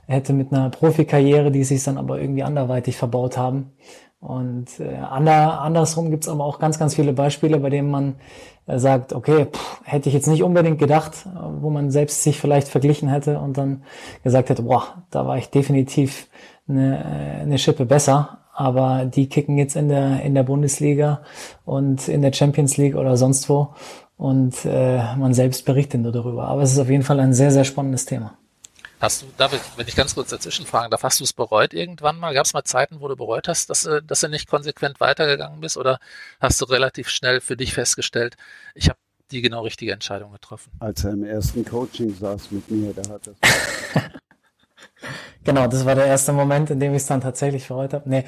hätte 0.07 0.31
mit 0.31 0.53
einer 0.53 0.69
Profikarriere, 0.69 1.51
die 1.51 1.65
sich 1.65 1.83
dann 1.83 1.97
aber 1.97 2.21
irgendwie 2.21 2.43
anderweitig 2.43 2.95
verbaut 2.95 3.37
haben. 3.37 3.73
Und 4.21 4.79
äh, 4.79 4.95
ander, 4.95 5.59
andersrum 5.59 6.09
gibt's 6.09 6.29
aber 6.29 6.45
auch 6.45 6.59
ganz, 6.59 6.79
ganz 6.79 6.95
viele 6.95 7.11
Beispiele, 7.11 7.59
bei 7.59 7.69
denen 7.69 7.91
man 7.91 8.15
äh, 8.67 8.79
sagt, 8.79 9.11
okay, 9.11 9.47
pff, 9.51 9.81
hätte 9.83 10.07
ich 10.07 10.15
jetzt 10.15 10.27
nicht 10.27 10.43
unbedingt 10.43 10.79
gedacht, 10.79 11.27
wo 11.59 11.69
man 11.69 11.91
selbst 11.91 12.23
sich 12.23 12.39
vielleicht 12.39 12.69
verglichen 12.69 13.09
hätte 13.09 13.39
und 13.39 13.57
dann 13.57 13.83
gesagt 14.23 14.51
hätte, 14.51 14.61
boah, 14.61 15.03
da 15.09 15.27
war 15.27 15.37
ich 15.37 15.49
definitiv 15.49 16.29
eine, 16.69 16.97
äh, 17.03 17.41
eine 17.41 17.57
Schippe 17.57 17.85
besser 17.85 18.37
aber 18.53 19.05
die 19.05 19.29
kicken 19.29 19.57
jetzt 19.57 19.75
in 19.75 19.89
der 19.89 20.21
in 20.23 20.35
der 20.35 20.43
Bundesliga 20.43 21.21
und 21.65 22.07
in 22.07 22.21
der 22.21 22.33
Champions 22.33 22.77
League 22.77 22.95
oder 22.95 23.17
sonst 23.17 23.49
wo 23.49 23.73
und 24.17 24.65
äh, 24.65 25.15
man 25.15 25.33
selbst 25.33 25.65
berichtet 25.65 26.01
nur 26.01 26.11
darüber. 26.11 26.45
Aber 26.45 26.61
es 26.61 26.73
ist 26.73 26.79
auf 26.79 26.89
jeden 26.89 27.03
Fall 27.03 27.19
ein 27.19 27.33
sehr 27.33 27.51
sehr 27.51 27.65
spannendes 27.65 28.05
Thema. 28.05 28.37
Hast 29.01 29.23
du, 29.23 29.25
David, 29.35 29.61
wenn 29.77 29.87
ich 29.87 29.95
ganz 29.95 30.13
kurz 30.13 30.29
dazwischen 30.29 30.67
fragen 30.67 30.91
darf, 30.91 31.01
hast 31.01 31.19
du 31.19 31.23
es 31.23 31.33
bereut 31.33 31.73
irgendwann 31.73 32.19
mal? 32.19 32.35
Gab 32.35 32.45
es 32.45 32.53
mal 32.53 32.63
Zeiten, 32.63 33.01
wo 33.01 33.07
du 33.07 33.15
bereut 33.15 33.47
hast, 33.47 33.71
dass, 33.71 33.83
äh, 33.85 34.03
dass 34.03 34.19
du 34.19 34.29
nicht 34.29 34.47
konsequent 34.47 34.99
weitergegangen 34.99 35.59
bist? 35.59 35.75
Oder 35.75 35.99
hast 36.39 36.61
du 36.61 36.65
relativ 36.65 37.09
schnell 37.09 37.41
für 37.41 37.57
dich 37.57 37.73
festgestellt, 37.73 38.37
ich 38.75 38.89
habe 38.89 38.99
die 39.31 39.41
genau 39.41 39.63
richtige 39.63 39.91
Entscheidung 39.91 40.31
getroffen? 40.33 40.71
Als 40.77 41.03
er 41.03 41.13
im 41.13 41.23
ersten 41.23 41.65
Coaching 41.65 42.13
saß 42.13 42.51
mit 42.51 42.69
mir, 42.69 42.93
da 42.93 43.09
hat 43.09 43.25
das. 43.25 43.35
Genau, 45.43 45.67
das 45.67 45.85
war 45.85 45.95
der 45.95 46.05
erste 46.05 46.33
Moment, 46.33 46.69
in 46.69 46.79
dem 46.79 46.91
ich 46.91 47.01
es 47.01 47.07
dann 47.07 47.21
tatsächlich 47.21 47.67
bereut 47.67 47.93
habe. 47.93 48.07
Nee, 48.07 48.25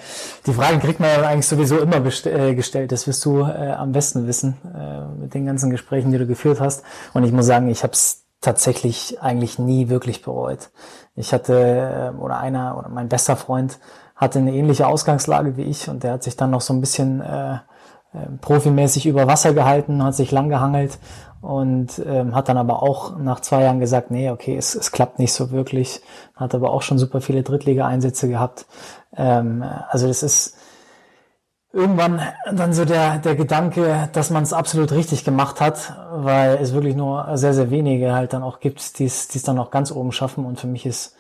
die 0.48 0.54
Fragen 0.54 0.80
kriegt 0.80 1.00
man 1.00 1.10
ja 1.10 1.28
eigentlich 1.28 1.48
sowieso 1.48 1.78
immer 1.78 1.98
äh, 1.98 2.56
gestellt. 2.56 2.92
Das 2.92 3.06
wirst 3.08 3.24
du 3.26 3.42
äh, 3.42 3.72
am 3.72 3.92
besten 3.92 4.26
wissen 4.26 4.58
äh, 4.66 5.22
mit 5.22 5.34
den 5.34 5.46
ganzen 5.46 5.70
Gesprächen, 5.70 6.12
die 6.12 6.18
du 6.18 6.26
geführt 6.26 6.60
hast. 6.60 6.84
Und 7.14 7.24
ich 7.24 7.32
muss 7.32 7.46
sagen, 7.46 7.70
ich 7.70 7.84
habe 7.84 7.94
es 7.94 8.26
tatsächlich 8.42 9.22
eigentlich 9.22 9.60
nie 9.60 9.90
wirklich 9.90 10.24
bereut. 10.24 10.72
Ich 11.16 11.34
hatte, 11.34 12.14
äh, 12.16 12.18
oder 12.18 12.40
einer, 12.40 12.78
oder 12.78 12.90
mein 12.90 13.10
bester 13.10 13.36
Freund 13.36 13.80
hatte 14.16 14.40
eine 14.40 14.54
ähnliche 14.54 14.88
Ausgangslage 14.88 15.56
wie 15.58 15.64
ich 15.64 15.90
und 15.90 16.04
der 16.04 16.14
hat 16.14 16.24
sich 16.24 16.36
dann 16.36 16.52
noch 16.52 16.62
so 16.62 16.74
ein 16.74 16.82
bisschen 16.82 17.22
äh, 17.22 17.56
äh, 17.56 17.60
profimäßig 18.42 19.06
über 19.06 19.28
Wasser 19.28 19.54
gehalten, 19.54 20.04
hat 20.04 20.16
sich 20.16 20.32
lang 20.32 20.50
gehangelt 20.50 20.98
und 21.44 22.02
ähm, 22.06 22.34
hat 22.34 22.48
dann 22.48 22.58
aber 22.58 22.82
auch 22.82 23.18
nach 23.18 23.42
zwei 23.42 23.64
Jahren 23.64 23.82
gesagt, 23.82 24.12
nee, 24.12 24.30
okay, 24.30 24.56
es, 24.56 24.76
es 24.76 24.94
klappt 24.94 25.20
nicht 25.20 25.34
so 25.34 25.52
wirklich, 25.52 26.02
hat 26.36 26.56
aber 26.56 26.72
auch 26.72 26.82
schon 26.82 26.98
super 26.98 27.20
viele 27.20 27.44
Drittliga-Einsätze 27.44 28.30
gehabt. 28.30 28.66
Ähm, 29.16 29.64
also 29.90 30.08
das 30.08 30.24
ist 30.24 30.56
irgendwann 31.74 32.22
dann 32.50 32.72
so 32.72 32.86
der, 32.86 33.18
der 33.18 33.36
Gedanke, 33.36 34.08
dass 34.14 34.30
man 34.30 34.44
es 34.44 34.54
absolut 34.54 34.94
richtig 34.94 35.26
gemacht 35.26 35.60
hat, 35.60 35.94
weil 36.14 36.60
es 36.62 36.74
wirklich 36.74 36.96
nur 36.96 37.28
sehr, 37.38 37.54
sehr 37.54 37.72
wenige 37.72 38.14
halt 38.14 38.32
dann 38.32 38.44
auch 38.44 38.62
gibt, 38.62 39.00
die 39.00 39.06
es 39.06 39.28
dann 39.44 39.60
auch 39.60 39.70
ganz 39.70 39.92
oben 39.92 40.14
schaffen. 40.14 40.46
Und 40.46 40.62
für 40.62 40.68
mich 40.68 40.86
ist 40.86 41.18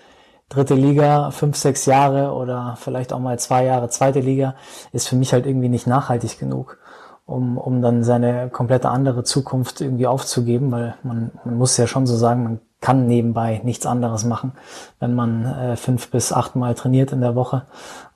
dritte 0.47 0.75
Liga, 0.75 1.31
fünf, 1.31 1.57
sechs 1.57 1.85
Jahre 1.85 2.31
oder 2.31 2.77
vielleicht 2.79 3.11
auch 3.11 3.19
mal 3.19 3.37
zwei 3.39 3.65
Jahre 3.65 3.89
zweite 3.89 4.21
Liga, 4.21 4.55
ist 4.93 5.09
für 5.09 5.17
mich 5.17 5.33
halt 5.33 5.45
irgendwie 5.45 5.69
nicht 5.69 5.87
nachhaltig 5.87 6.39
genug 6.39 6.77
um, 7.25 7.57
um 7.57 7.81
dann 7.81 8.03
seine 8.03 8.49
komplette 8.49 8.89
andere 8.89 9.23
Zukunft 9.23 9.81
irgendwie 9.81 10.07
aufzugeben, 10.07 10.71
weil 10.71 10.95
man, 11.03 11.31
man 11.45 11.57
muss 11.57 11.77
ja 11.77 11.87
schon 11.87 12.05
so 12.05 12.15
sagen, 12.15 12.43
man 12.43 12.59
kann 12.81 13.07
nebenbei 13.07 13.61
nichts 13.63 13.85
anderes 13.85 14.25
machen, 14.25 14.51
wenn 14.99 15.15
man 15.15 15.45
äh, 15.45 15.75
fünf 15.77 16.11
bis 16.11 16.33
acht 16.33 16.55
Mal 16.57 16.75
trainiert 16.75 17.13
in 17.13 17.21
der 17.21 17.33
Woche 17.33 17.65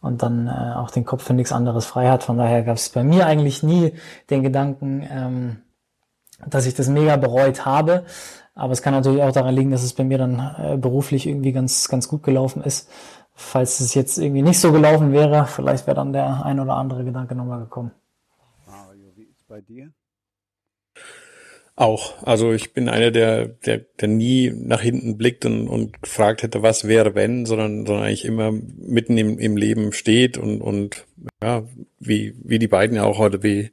und 0.01 0.23
dann 0.23 0.47
äh, 0.47 0.75
auch 0.75 0.91
den 0.91 1.05
Kopf 1.05 1.23
für 1.23 1.33
nichts 1.33 1.53
anderes 1.53 1.85
frei 1.85 2.09
hat. 2.09 2.23
Von 2.23 2.37
daher 2.37 2.63
gab 2.63 2.75
es 2.75 2.89
bei 2.89 3.03
mir 3.03 3.25
eigentlich 3.25 3.63
nie 3.63 3.93
den 4.29 4.43
Gedanken, 4.43 5.07
ähm, 5.09 5.57
dass 6.45 6.65
ich 6.65 6.75
das 6.75 6.89
mega 6.89 7.15
bereut 7.15 7.65
habe. 7.65 8.03
Aber 8.55 8.73
es 8.73 8.81
kann 8.81 8.93
natürlich 8.93 9.23
auch 9.23 9.31
daran 9.31 9.55
liegen, 9.55 9.71
dass 9.71 9.83
es 9.83 9.93
bei 9.93 10.03
mir 10.03 10.17
dann 10.17 10.55
äh, 10.61 10.75
beruflich 10.75 11.27
irgendwie 11.27 11.53
ganz, 11.53 11.87
ganz 11.87 12.09
gut 12.09 12.23
gelaufen 12.23 12.61
ist. 12.61 12.89
Falls 13.33 13.79
es 13.79 13.93
jetzt 13.93 14.17
irgendwie 14.17 14.41
nicht 14.41 14.59
so 14.59 14.73
gelaufen 14.73 15.13
wäre, 15.13 15.45
vielleicht 15.45 15.87
wäre 15.87 15.95
dann 15.95 16.11
der 16.11 16.43
ein 16.43 16.59
oder 16.59 16.73
andere 16.73 17.05
Gedanke 17.05 17.35
nochmal 17.35 17.59
gekommen 17.59 17.91
bei 19.47 19.61
dir? 19.61 19.93
Auch. 21.75 22.23
Also 22.23 22.53
ich 22.53 22.73
bin 22.73 22.89
einer, 22.89 23.11
der, 23.11 23.47
der, 23.47 23.77
der 23.77 24.07
nie 24.07 24.51
nach 24.51 24.81
hinten 24.81 25.17
blickt 25.17 25.45
und, 25.45 25.67
und 25.67 26.01
gefragt 26.01 26.41
hätte, 26.41 26.63
was 26.63 26.87
wäre 26.87 27.13
wenn, 27.13 27.45
sondern, 27.45 27.85
sondern 27.85 28.05
eigentlich 28.05 28.25
immer 28.25 28.51
mitten 28.51 29.17
im, 29.17 29.37
im 29.37 29.57
Leben 29.57 29.93
steht 29.93 30.39
und, 30.39 30.61
und 30.61 31.05
ja, 31.41 31.67
wie, 31.99 32.35
wie 32.43 32.57
die 32.57 32.67
beiden 32.67 32.95
ja 32.95 33.03
auch 33.03 33.19
heute 33.19 33.43
wie, 33.43 33.69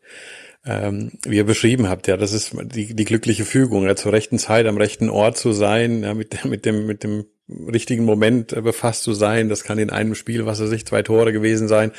ähm, 0.67 1.13
wie 1.25 1.37
ihr 1.37 1.45
beschrieben 1.45 1.89
habt, 1.89 2.07
ja, 2.07 2.19
das 2.19 2.35
ist 2.35 2.55
die, 2.75 2.95
die 2.95 3.05
glückliche 3.07 3.47
Fügung, 3.47 3.85
ja, 3.85 3.97
zur 3.97 4.13
rechten 4.13 4.39
Zeit 4.39 4.67
am 4.67 4.77
rechten 4.77 5.09
Ort 5.09 5.39
zu 5.39 5.53
sein, 5.53 6.03
ja, 6.03 6.13
mit, 6.13 6.45
mit 6.45 6.67
dem, 6.67 6.87
mit 6.87 7.05
dem 7.05 7.25
richtigen 7.49 8.05
Moment 8.05 8.53
äh, 8.53 8.61
befasst 8.61 9.03
zu 9.03 9.13
sein. 9.13 9.49
Das 9.49 9.65
kann 9.65 9.79
in 9.79 9.91
einem 9.91 10.15
Spiel, 10.15 10.47
was 10.47 10.61
er 10.61 10.67
sich 10.67 10.87
zwei 10.87 11.03
Tore 11.03 11.33
gewesen 11.33 11.69
sein. 11.69 11.93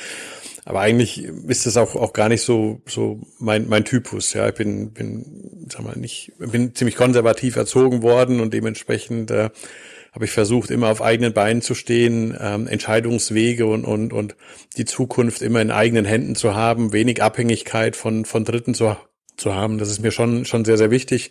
Aber 0.66 0.80
eigentlich 0.80 1.22
ist 1.22 1.64
das 1.64 1.76
auch, 1.76 1.94
auch 1.94 2.12
gar 2.12 2.28
nicht 2.28 2.42
so, 2.42 2.82
so 2.86 3.20
mein, 3.38 3.68
mein 3.68 3.84
Typus. 3.84 4.32
Ja, 4.32 4.48
ich 4.48 4.54
bin, 4.56 4.90
bin, 4.90 5.68
sag 5.70 5.84
mal, 5.84 5.96
nicht, 5.96 6.32
bin 6.38 6.74
ziemlich 6.74 6.96
konservativ 6.96 7.54
erzogen 7.54 8.02
worden 8.02 8.40
und 8.40 8.52
dementsprechend 8.52 9.30
äh, 9.30 9.50
habe 10.10 10.24
ich 10.24 10.32
versucht, 10.32 10.72
immer 10.72 10.88
auf 10.88 11.02
eigenen 11.02 11.32
Beinen 11.32 11.62
zu 11.62 11.76
stehen, 11.76 12.36
ähm, 12.40 12.66
Entscheidungswege 12.66 13.64
und, 13.64 13.84
und, 13.84 14.12
und 14.12 14.34
die 14.76 14.86
Zukunft 14.86 15.40
immer 15.40 15.60
in 15.60 15.70
eigenen 15.70 16.04
Händen 16.04 16.34
zu 16.34 16.56
haben, 16.56 16.92
wenig 16.92 17.22
Abhängigkeit 17.22 17.94
von, 17.94 18.24
von 18.24 18.44
Dritten 18.44 18.74
zu, 18.74 18.96
zu 19.36 19.54
haben. 19.54 19.78
Das 19.78 19.88
ist 19.88 20.02
mir 20.02 20.10
schon, 20.10 20.44
schon 20.46 20.64
sehr, 20.64 20.78
sehr 20.78 20.90
wichtig. 20.90 21.30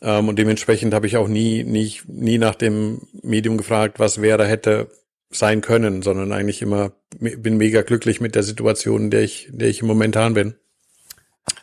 Ähm, 0.00 0.26
und 0.26 0.38
dementsprechend 0.38 0.94
habe 0.94 1.06
ich 1.06 1.18
auch 1.18 1.28
nie, 1.28 1.64
nie, 1.64 2.00
nie 2.06 2.38
nach 2.38 2.54
dem 2.54 3.02
Medium 3.22 3.58
gefragt, 3.58 3.98
was 3.98 4.22
wäre, 4.22 4.46
hätte 4.46 4.88
sein 5.30 5.60
können, 5.60 6.02
sondern 6.02 6.32
eigentlich 6.32 6.62
immer 6.62 6.92
bin 7.18 7.56
mega 7.56 7.82
glücklich 7.82 8.20
mit 8.20 8.34
der 8.34 8.42
Situation, 8.42 9.04
in 9.04 9.10
der 9.10 9.22
ich, 9.22 9.48
in 9.48 9.58
der 9.58 9.68
ich 9.68 9.82
momentan 9.82 10.34
bin. 10.34 10.54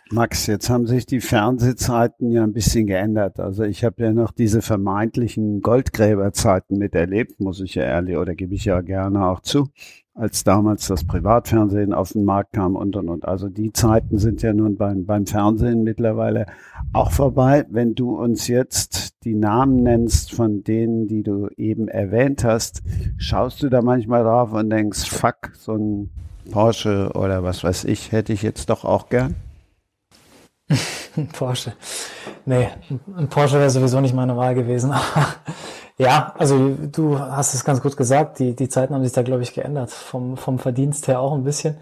Max, 0.09 0.47
jetzt 0.47 0.69
haben 0.69 0.87
sich 0.87 1.05
die 1.05 1.19
Fernsehzeiten 1.19 2.31
ja 2.31 2.43
ein 2.43 2.53
bisschen 2.53 2.87
geändert. 2.87 3.39
Also 3.39 3.63
ich 3.63 3.83
habe 3.83 4.03
ja 4.03 4.13
noch 4.13 4.31
diese 4.31 4.61
vermeintlichen 4.61 5.61
Goldgräberzeiten 5.61 6.77
miterlebt, 6.77 7.41
muss 7.41 7.59
ich 7.59 7.75
ja 7.75 7.83
ehrlich 7.83 8.15
oder 8.15 8.33
gebe 8.33 8.55
ich 8.55 8.65
ja 8.65 8.79
gerne 8.81 9.25
auch 9.25 9.41
zu, 9.41 9.69
als 10.17 10.43
damals 10.43 10.87
das 10.87 11.05
Privatfernsehen 11.05 11.93
auf 11.93 12.13
den 12.13 12.25
Markt 12.25 12.53
kam 12.53 12.75
und 12.75 12.95
und 12.95 13.07
und. 13.07 13.25
Also 13.25 13.49
die 13.49 13.71
Zeiten 13.71 14.17
sind 14.17 14.41
ja 14.41 14.51
nun 14.51 14.75
beim, 14.75 15.05
beim 15.05 15.27
Fernsehen 15.27 15.83
mittlerweile 15.83 16.47
auch 16.91 17.11
vorbei. 17.11 17.65
Wenn 17.69 17.93
du 17.93 18.17
uns 18.17 18.47
jetzt 18.47 19.23
die 19.23 19.35
Namen 19.35 19.83
nennst 19.83 20.33
von 20.33 20.63
denen, 20.63 21.07
die 21.07 21.21
du 21.21 21.49
eben 21.55 21.87
erwähnt 21.87 22.43
hast, 22.43 22.81
schaust 23.17 23.61
du 23.61 23.69
da 23.69 23.81
manchmal 23.81 24.23
drauf 24.23 24.53
und 24.53 24.71
denkst, 24.71 25.07
fuck, 25.07 25.51
so 25.53 25.75
ein 25.75 26.09
Porsche 26.51 27.11
oder 27.13 27.43
was 27.43 27.63
weiß 27.63 27.85
ich, 27.85 28.11
hätte 28.11 28.33
ich 28.33 28.41
jetzt 28.41 28.69
doch 28.71 28.85
auch 28.85 29.09
gern? 29.09 29.35
Porsche. 31.33 31.73
Nee, 32.45 32.69
ein 33.15 33.27
Porsche 33.27 33.59
wäre 33.59 33.69
sowieso 33.69 34.01
nicht 34.01 34.15
meine 34.15 34.35
Wahl 34.35 34.55
gewesen. 34.55 34.93
Ja, 35.97 36.33
also 36.37 36.75
du 36.91 37.17
hast 37.17 37.55
es 37.55 37.65
ganz 37.65 37.81
gut 37.81 37.97
gesagt. 37.97 38.37
Die, 38.39 38.55
die 38.55 38.69
Zeiten 38.69 38.93
haben 38.93 39.03
sich 39.03 39.13
da, 39.13 39.23
glaube 39.23 39.41
ich, 39.41 39.53
geändert. 39.53 39.89
Vom, 39.89 40.37
vom 40.37 40.59
Verdienst 40.59 41.07
her 41.07 41.19
auch 41.19 41.33
ein 41.33 41.43
bisschen. 41.43 41.77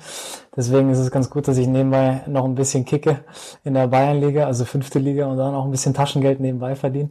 Deswegen 0.55 0.89
ist 0.89 0.99
es 0.99 1.11
ganz 1.11 1.29
gut, 1.29 1.47
dass 1.47 1.57
ich 1.57 1.67
nebenbei 1.67 2.21
noch 2.27 2.45
ein 2.45 2.55
bisschen 2.55 2.85
kicke 2.85 3.25
in 3.65 3.73
der 3.73 3.87
Bayernliga, 3.87 4.45
also 4.45 4.63
fünfte 4.63 4.99
Liga 4.99 5.25
und 5.25 5.37
dann 5.37 5.53
auch 5.53 5.65
ein 5.65 5.71
bisschen 5.71 5.93
Taschengeld 5.93 6.39
nebenbei 6.39 6.75
verdiene. 6.75 7.09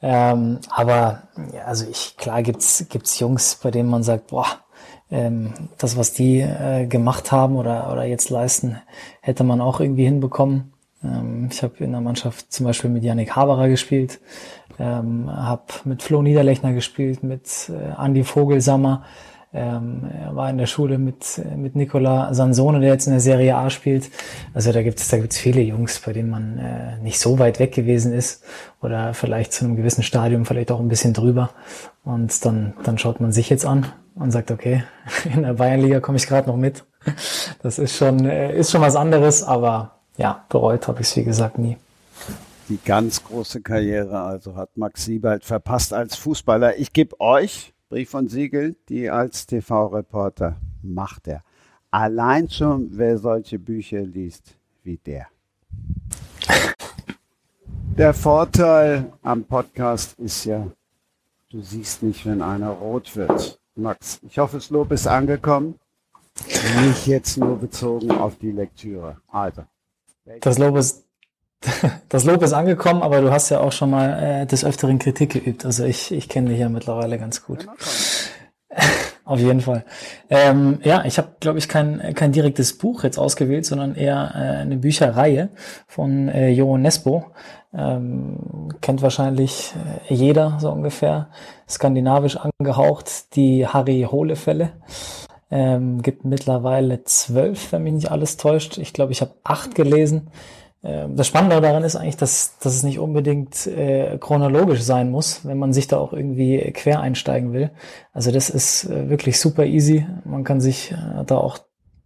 Ähm, 0.00 0.58
aber 0.70 1.24
ja, 1.54 1.64
also 1.66 1.86
ich, 1.88 2.16
klar 2.16 2.42
gibt's 2.42 2.86
gibt's 2.88 3.20
Jungs, 3.20 3.56
bei 3.62 3.70
denen 3.70 3.90
man 3.90 4.02
sagt, 4.02 4.28
boah, 4.28 4.46
ähm, 5.10 5.52
das, 5.76 5.96
was 5.98 6.14
die 6.14 6.40
äh, 6.40 6.86
gemacht 6.86 7.30
haben 7.30 7.56
oder, 7.56 7.92
oder 7.92 8.04
jetzt 8.04 8.30
leisten, 8.30 8.80
hätte 9.20 9.44
man 9.44 9.60
auch 9.60 9.80
irgendwie 9.80 10.04
hinbekommen. 10.04 10.72
Ähm, 11.04 11.48
ich 11.52 11.62
habe 11.62 11.84
in 11.84 11.92
der 11.92 12.00
Mannschaft 12.00 12.52
zum 12.52 12.66
Beispiel 12.66 12.90
mit 12.90 13.04
Yannick 13.04 13.36
Haberer 13.36 13.68
gespielt, 13.68 14.20
ähm, 14.78 15.30
habe 15.30 15.62
mit 15.84 16.02
Flo 16.02 16.22
Niederlechner 16.22 16.72
gespielt, 16.72 17.22
mit 17.22 17.70
äh, 17.70 18.02
Andy 18.02 18.24
Vogelsammer, 18.24 19.04
ähm, 19.54 20.10
war 20.30 20.48
in 20.48 20.56
der 20.56 20.66
Schule 20.66 20.98
mit, 20.98 21.40
mit 21.56 21.76
Nicola 21.76 22.32
Sansone, 22.32 22.80
der 22.80 22.90
jetzt 22.90 23.06
in 23.06 23.12
der 23.12 23.20
Serie 23.20 23.56
A 23.56 23.68
spielt. 23.68 24.10
Also 24.54 24.72
da 24.72 24.82
gibt 24.82 24.98
es 24.98 25.08
da 25.08 25.18
gibt's 25.18 25.36
viele 25.36 25.60
Jungs, 25.60 26.00
bei 26.00 26.12
denen 26.12 26.30
man 26.30 26.58
äh, 26.58 26.98
nicht 27.02 27.18
so 27.18 27.38
weit 27.38 27.58
weg 27.58 27.72
gewesen 27.72 28.14
ist 28.14 28.42
oder 28.80 29.12
vielleicht 29.12 29.52
zu 29.52 29.64
einem 29.64 29.76
gewissen 29.76 30.02
Stadium 30.02 30.46
vielleicht 30.46 30.70
auch 30.70 30.80
ein 30.80 30.88
bisschen 30.88 31.12
drüber. 31.12 31.50
Und 32.04 32.44
dann, 32.44 32.74
dann 32.82 32.98
schaut 32.98 33.20
man 33.20 33.32
sich 33.32 33.50
jetzt 33.50 33.66
an 33.66 33.86
und 34.14 34.30
sagt, 34.30 34.50
okay, 34.50 34.84
in 35.34 35.42
der 35.42 35.54
Bayernliga 35.54 36.00
komme 36.00 36.16
ich 36.16 36.26
gerade 36.26 36.48
noch 36.48 36.56
mit. 36.56 36.84
Das 37.62 37.78
ist 37.78 37.96
schon, 37.96 38.24
äh, 38.24 38.56
ist 38.56 38.70
schon 38.70 38.80
was 38.80 38.96
anderes, 38.96 39.42
aber 39.42 39.96
ja, 40.16 40.44
bereut 40.48 40.88
habe 40.88 41.00
ich 41.00 41.08
es 41.08 41.16
wie 41.16 41.24
gesagt 41.24 41.58
nie. 41.58 41.76
Die 42.68 42.78
ganz 42.84 43.24
große 43.24 43.60
Karriere 43.60 44.20
also 44.20 44.54
hat 44.54 44.76
Max 44.76 45.04
Siebald 45.04 45.44
verpasst 45.44 45.92
als 45.92 46.16
Fußballer. 46.16 46.78
Ich 46.78 46.92
gebe 46.92 47.20
euch 47.20 47.74
Brief 47.88 48.14
und 48.14 48.30
Siegel, 48.30 48.76
die 48.88 49.10
als 49.10 49.46
TV-Reporter 49.46 50.56
macht 50.82 51.28
er. 51.28 51.42
Allein 51.90 52.48
schon, 52.48 52.88
wer 52.92 53.18
solche 53.18 53.58
Bücher 53.58 54.00
liest 54.00 54.56
wie 54.82 54.96
der. 54.96 55.26
Der 57.98 58.14
Vorteil 58.14 59.12
am 59.22 59.44
Podcast 59.44 60.18
ist 60.18 60.46
ja, 60.46 60.66
du 61.50 61.60
siehst 61.60 62.02
nicht, 62.02 62.24
wenn 62.24 62.40
einer 62.40 62.70
rot 62.70 63.14
wird. 63.14 63.60
Max, 63.74 64.20
ich 64.26 64.38
hoffe, 64.38 64.56
das 64.56 64.70
Lob 64.70 64.92
ist 64.92 65.06
angekommen. 65.06 65.78
Nicht 66.86 67.06
jetzt 67.06 67.36
nur 67.36 67.58
bezogen 67.58 68.10
auf 68.10 68.38
die 68.38 68.52
Lektüre. 68.52 69.18
Also, 69.28 69.64
das 70.40 70.58
Lob 70.58 70.76
ist, 70.76 71.04
das 72.08 72.24
Lob 72.24 72.42
ist 72.42 72.52
angekommen, 72.52 73.02
aber 73.02 73.20
du 73.20 73.30
hast 73.30 73.50
ja 73.50 73.60
auch 73.60 73.72
schon 73.72 73.90
mal 73.90 74.42
äh, 74.42 74.46
des 74.46 74.64
Öfteren 74.64 74.98
Kritik 74.98 75.32
geübt. 75.32 75.64
Also 75.64 75.84
ich, 75.84 76.12
ich 76.12 76.28
kenne 76.28 76.50
dich 76.50 76.58
ja 76.58 76.68
mittlerweile 76.68 77.18
ganz 77.18 77.44
gut. 77.44 77.66
Auf 79.24 79.38
jeden 79.38 79.60
Fall. 79.60 79.84
Ähm, 80.30 80.80
ja, 80.82 81.04
ich 81.04 81.16
habe, 81.16 81.28
glaube 81.38 81.58
ich, 81.58 81.68
kein, 81.68 82.14
kein 82.14 82.32
direktes 82.32 82.76
Buch 82.76 83.04
jetzt 83.04 83.18
ausgewählt, 83.18 83.64
sondern 83.64 83.94
eher 83.94 84.32
äh, 84.34 84.60
eine 84.60 84.76
Bücherreihe 84.76 85.50
von 85.86 86.28
äh, 86.28 86.50
Jo 86.50 86.76
Nesbo. 86.76 87.26
Ähm, 87.72 88.68
kennt 88.80 89.00
wahrscheinlich 89.00 89.72
äh, 90.10 90.14
jeder 90.14 90.58
so 90.60 90.70
ungefähr. 90.70 91.28
Skandinavisch 91.68 92.36
angehaucht, 92.36 93.36
die 93.36 93.66
Harry 93.66 94.06
Hole-Fälle. 94.10 94.72
Ähm, 95.50 96.02
gibt 96.02 96.24
mittlerweile 96.24 97.04
zwölf, 97.04 97.72
wenn 97.72 97.84
mich 97.84 97.92
nicht 97.92 98.10
alles 98.10 98.38
täuscht. 98.38 98.78
Ich 98.78 98.92
glaube, 98.92 99.12
ich 99.12 99.20
habe 99.20 99.34
acht 99.44 99.74
gelesen. 99.74 100.28
Ähm, 100.84 101.16
das 101.16 101.26
Spannende 101.26 101.60
daran 101.60 101.84
ist 101.84 101.96
eigentlich, 101.96 102.16
dass, 102.16 102.58
dass 102.58 102.74
es 102.74 102.82
nicht 102.82 102.98
unbedingt 102.98 103.66
äh, 103.66 104.18
chronologisch 104.18 104.82
sein 104.82 105.10
muss, 105.10 105.46
wenn 105.46 105.58
man 105.58 105.72
sich 105.72 105.86
da 105.86 105.98
auch 105.98 106.12
irgendwie 106.12 106.58
quer 106.72 107.00
einsteigen 107.00 107.52
will. 107.52 107.70
Also 108.12 108.30
das 108.30 108.50
ist 108.50 108.84
äh, 108.84 109.08
wirklich 109.08 109.38
super 109.38 109.64
easy. 109.64 110.06
Man 110.24 110.44
kann 110.44 110.60
sich 110.60 110.92
äh, 110.92 111.24
da 111.24 111.36
auch 111.36 111.58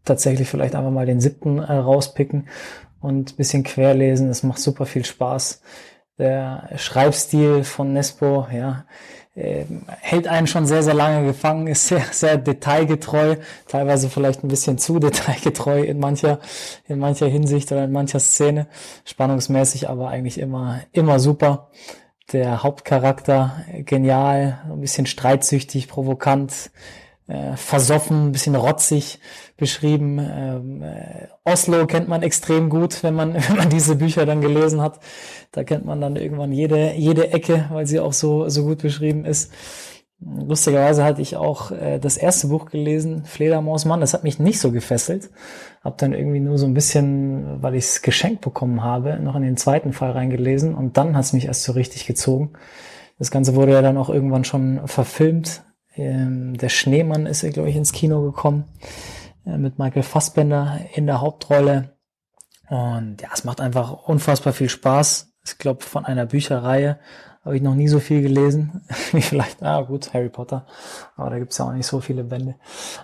tatsächlich 0.05 0.49
vielleicht 0.49 0.75
einfach 0.75 0.91
mal 0.91 1.07
den 1.07 1.21
siebten 1.21 1.59
äh, 1.59 1.73
rauspicken 1.73 2.49
und 3.01 3.37
bisschen 3.37 3.65
querlesen. 3.65 4.29
Es 4.29 4.43
macht 4.43 4.59
super 4.59 4.87
viel 4.87 5.05
Spaß. 5.05 5.63
Der 6.19 6.71
Schreibstil 6.77 7.63
von 7.65 7.93
Nespo, 7.93 8.47
ja, 8.51 8.87
hält 9.37 10.29
einen 10.29 10.47
schon 10.47 10.67
sehr, 10.67 10.83
sehr 10.83 10.95
lange 10.95 11.27
gefangen, 11.27 11.67
ist 11.67 11.89
sehr, 11.89 12.03
sehr 12.11 12.39
detailgetreu, 12.39 13.37
teilweise 13.69 14.09
vielleicht 14.09 14.43
ein 14.43 14.49
bisschen 14.49 14.79
zu 14.79 14.99
detailgetreu 15.01 15.83
in 15.83 15.99
mancher, 15.99 16.41
in 16.89 16.99
mancher 16.99 17.27
Hinsicht 17.27 17.71
oder 17.71 17.85
in 17.85 17.93
mancher 17.93 18.21
Szene, 18.21 18.67
spannungsmäßig, 19.05 19.89
aber 19.89 20.09
eigentlich 20.09 20.39
immer, 20.39 20.81
immer 20.93 21.21
super. 21.21 21.71
Der 22.33 22.65
Hauptcharakter 22.65 23.65
genial, 23.85 24.59
ein 24.65 24.81
bisschen 24.81 25.07
streitsüchtig, 25.07 25.87
provokant, 25.87 26.71
äh, 27.29 27.57
versoffen, 27.57 28.33
bisschen 28.33 28.55
rotzig 28.55 29.19
beschrieben. 29.57 30.19
Ähm, 30.19 30.83
äh, 30.83 31.29
Oslo 31.45 31.87
kennt 31.87 32.09
man 32.09 32.23
extrem 32.23 32.69
gut, 32.69 33.03
wenn 33.03 33.15
man, 33.15 33.35
wenn 33.49 33.57
man 33.57 33.69
diese 33.69 33.97
Bücher 33.97 34.27
dann 34.27 34.41
gelesen 34.41 34.81
hat. 34.81 35.01
Da 35.53 35.65
kennt 35.65 35.85
man 35.85 36.01
dann 36.01 36.17
irgendwann 36.17 36.53
jede, 36.53 36.93
jede 36.95 37.33
Ecke, 37.33 37.67
weil 37.71 37.87
sie 37.87 38.01
auch 38.01 38.13
so, 38.13 38.49
so 38.49 38.65
gut 38.65 38.83
beschrieben 38.83 39.25
ist. 39.25 39.53
Lustigerweise 40.21 41.05
hatte 41.05 41.21
ich 41.21 41.37
auch 41.37 41.73
äh, 41.73 41.99
das 41.99 42.17
erste 42.17 42.47
Buch 42.47 42.67
gelesen, 42.67 43.25
Fledermausmann. 43.27 44.01
Das 44.01 44.15
hat 44.15 44.25
mich 44.25 44.39
nicht 44.39 44.61
so 44.61 44.73
gefesselt. 44.73 45.31
Hab 45.85 45.99
dann 45.99 46.15
irgendwie 46.15 46.41
nur 46.41 46.57
so 46.57 46.67
ein 46.67 46.75
bisschen, 46.75 47.63
weil 47.63 47.75
ich 47.75 47.85
es 47.85 48.03
geschenkt 48.03 48.41
bekommen 48.41 48.83
habe, 48.83 49.19
noch 49.19 49.37
in 49.37 49.43
den 49.43 49.59
zweiten 49.59 49.93
Fall 49.93 50.13
reingelesen 50.13 50.75
und 50.75 50.97
dann 50.97 51.17
hat 51.17 51.25
es 51.25 51.33
mich 51.33 51.47
erst 51.47 51.65
so 51.65 51.73
richtig 51.73 52.07
gezogen. 52.07 52.55
Das 53.19 53.31
Ganze 53.31 53.55
wurde 53.55 53.73
ja 53.73 53.83
dann 53.83 53.99
auch 53.99 54.09
irgendwann 54.09 54.45
schon 54.45 54.81
verfilmt 54.87 55.65
ähm, 55.97 56.57
der 56.57 56.69
Schneemann 56.69 57.27
ist 57.27 57.43
ja, 57.43 57.51
glaube 57.51 57.71
ich, 57.71 57.77
ins 57.77 57.93
Kino 57.93 58.23
gekommen 58.23 58.65
äh, 59.47 59.59
mit 59.59 59.79
Michael 59.79 60.03
Fassbender 60.03 60.81
in 60.95 61.07
der 61.07 61.21
Hauptrolle. 61.21 61.97
Und 62.69 63.23
ja, 63.23 63.29
es 63.33 63.45
macht 63.45 63.61
einfach 63.61 64.09
unfassbar 64.09 64.53
viel 64.53 64.69
Spaß. 64.69 65.33
Ich 65.45 65.59
glaube, 65.59 65.85
von 65.85 66.05
einer 66.05 66.27
Bücherreihe 66.27 66.99
habe 67.45 67.57
ich 67.57 67.63
noch 67.63 67.77
nie 67.77 67.87
so 67.87 68.01
viel 68.01 68.23
gelesen, 68.23 68.83
wie 69.13 69.23
vielleicht, 69.23 69.63
ah 69.63 69.81
gut, 69.83 70.13
Harry 70.13 70.29
Potter, 70.29 70.67
aber 71.17 71.31
da 71.31 71.39
gibt's 71.39 71.59
ja 71.59 71.67
auch 71.67 71.73
nicht 71.73 71.87
so 71.87 72.01
viele 72.01 72.25
Bände. 72.25 72.57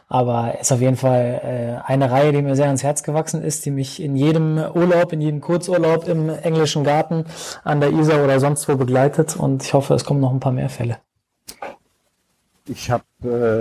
Aber 0.09 0.55
es 0.55 0.63
ist 0.63 0.73
auf 0.73 0.81
jeden 0.81 0.97
Fall 0.97 1.41
äh, 1.45 1.89
eine 1.89 2.11
Reihe, 2.11 2.33
die 2.33 2.43
mir 2.43 2.57
sehr 2.57 2.67
ans 2.67 2.83
Herz 2.83 3.05
gewachsen 3.05 3.41
ist, 3.41 3.65
die 3.65 3.71
mich 3.71 4.03
in 4.03 4.17
jedem 4.17 4.59
Urlaub, 4.59 5.13
in 5.13 5.21
jedem 5.21 5.41
Kurzurlaub 5.41 6.09
im 6.09 6.29
englischen 6.29 6.83
Garten 6.83 7.25
an 7.63 7.81
der 7.81 7.93
Isar 7.93 8.25
oder 8.25 8.41
sonst 8.41 8.69
wo 8.69 8.75
begleitet 8.75 9.37
und 9.37 9.63
ich 9.63 9.75
hoffe, 9.75 9.95
es 9.95 10.05
kommen 10.05 10.21
noch 10.21 10.33
ein 10.33 10.41
paar 10.41 10.51
mehr 10.51 10.71
Fälle 10.71 10.99
ich 12.69 12.91
habe 12.91 13.05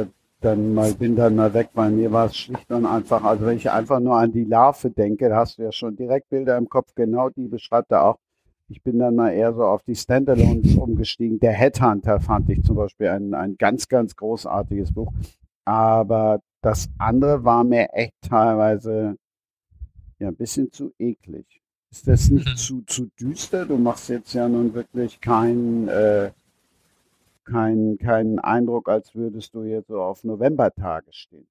äh, 0.07 0.11
dann 0.41 0.73
mal, 0.73 0.93
bin 0.93 1.15
dann 1.15 1.35
mal 1.35 1.53
weg, 1.53 1.69
weil 1.73 1.91
mir 1.91 2.11
war 2.11 2.25
es 2.25 2.35
schlicht 2.35 2.71
und 2.71 2.85
einfach, 2.85 3.23
also 3.23 3.45
wenn 3.45 3.57
ich 3.57 3.69
einfach 3.69 3.99
nur 3.99 4.15
an 4.15 4.31
die 4.31 4.43
Larve 4.43 4.89
denke, 4.89 5.29
da 5.29 5.37
hast 5.37 5.57
du 5.57 5.63
ja 5.63 5.71
schon 5.71 5.95
direkt 5.95 6.29
Bilder 6.29 6.57
im 6.57 6.67
Kopf, 6.67 6.93
genau 6.95 7.29
die 7.29 7.47
beschreibt 7.47 7.91
er 7.91 8.05
auch. 8.05 8.17
Ich 8.67 8.81
bin 8.81 8.99
dann 8.99 9.15
mal 9.15 9.31
eher 9.31 9.53
so 9.53 9.63
auf 9.63 9.83
die 9.83 9.95
Standalones 9.95 10.75
umgestiegen. 10.77 11.39
Der 11.39 11.51
Headhunter 11.51 12.19
fand 12.19 12.49
ich 12.49 12.63
zum 12.63 12.77
Beispiel 12.77 13.09
ein, 13.09 13.33
ein 13.33 13.57
ganz, 13.57 13.87
ganz 13.87 14.15
großartiges 14.15 14.93
Buch. 14.93 15.11
Aber 15.65 16.39
das 16.61 16.89
andere 16.97 17.43
war 17.43 17.63
mir 17.63 17.89
echt 17.93 18.15
teilweise 18.21 19.17
ja 20.19 20.29
ein 20.29 20.35
bisschen 20.35 20.71
zu 20.71 20.93
eklig. 20.97 21.61
Ist 21.91 22.07
das 22.07 22.29
nicht 22.29 22.47
mhm. 22.47 22.55
zu, 22.55 22.81
zu 22.83 23.09
düster? 23.19 23.65
Du 23.65 23.77
machst 23.77 24.07
jetzt 24.09 24.33
ja 24.33 24.47
nun 24.47 24.73
wirklich 24.73 25.19
kein 25.19 25.89
äh, 25.89 26.31
keinen 27.51 27.97
keinen 27.97 28.39
Eindruck, 28.39 28.89
als 28.89 29.15
würdest 29.15 29.53
du 29.53 29.63
jetzt 29.63 29.87
so 29.87 30.01
auf 30.01 30.23
Novembertage 30.23 31.11
stehen. 31.11 31.47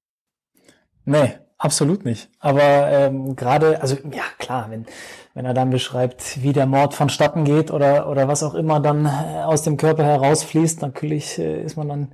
Nee, 1.05 1.35
Absolut 1.61 2.05
nicht. 2.05 2.27
Aber 2.39 2.89
ähm, 2.89 3.35
gerade, 3.35 3.83
also 3.83 3.95
ja 4.11 4.23
klar, 4.39 4.71
wenn, 4.71 4.87
wenn 5.35 5.45
er 5.45 5.53
dann 5.53 5.69
beschreibt, 5.69 6.41
wie 6.41 6.53
der 6.53 6.65
Mord 6.65 6.95
vonstatten 6.95 7.43
geht 7.43 7.69
oder, 7.69 8.09
oder 8.09 8.27
was 8.27 8.41
auch 8.41 8.55
immer 8.55 8.79
dann 8.79 9.05
äh, 9.05 9.43
aus 9.43 9.61
dem 9.61 9.77
Körper 9.77 10.03
herausfließt, 10.03 10.81
natürlich 10.81 11.37
äh, 11.37 11.61
ist 11.61 11.77
man 11.77 11.87
dann 11.87 12.07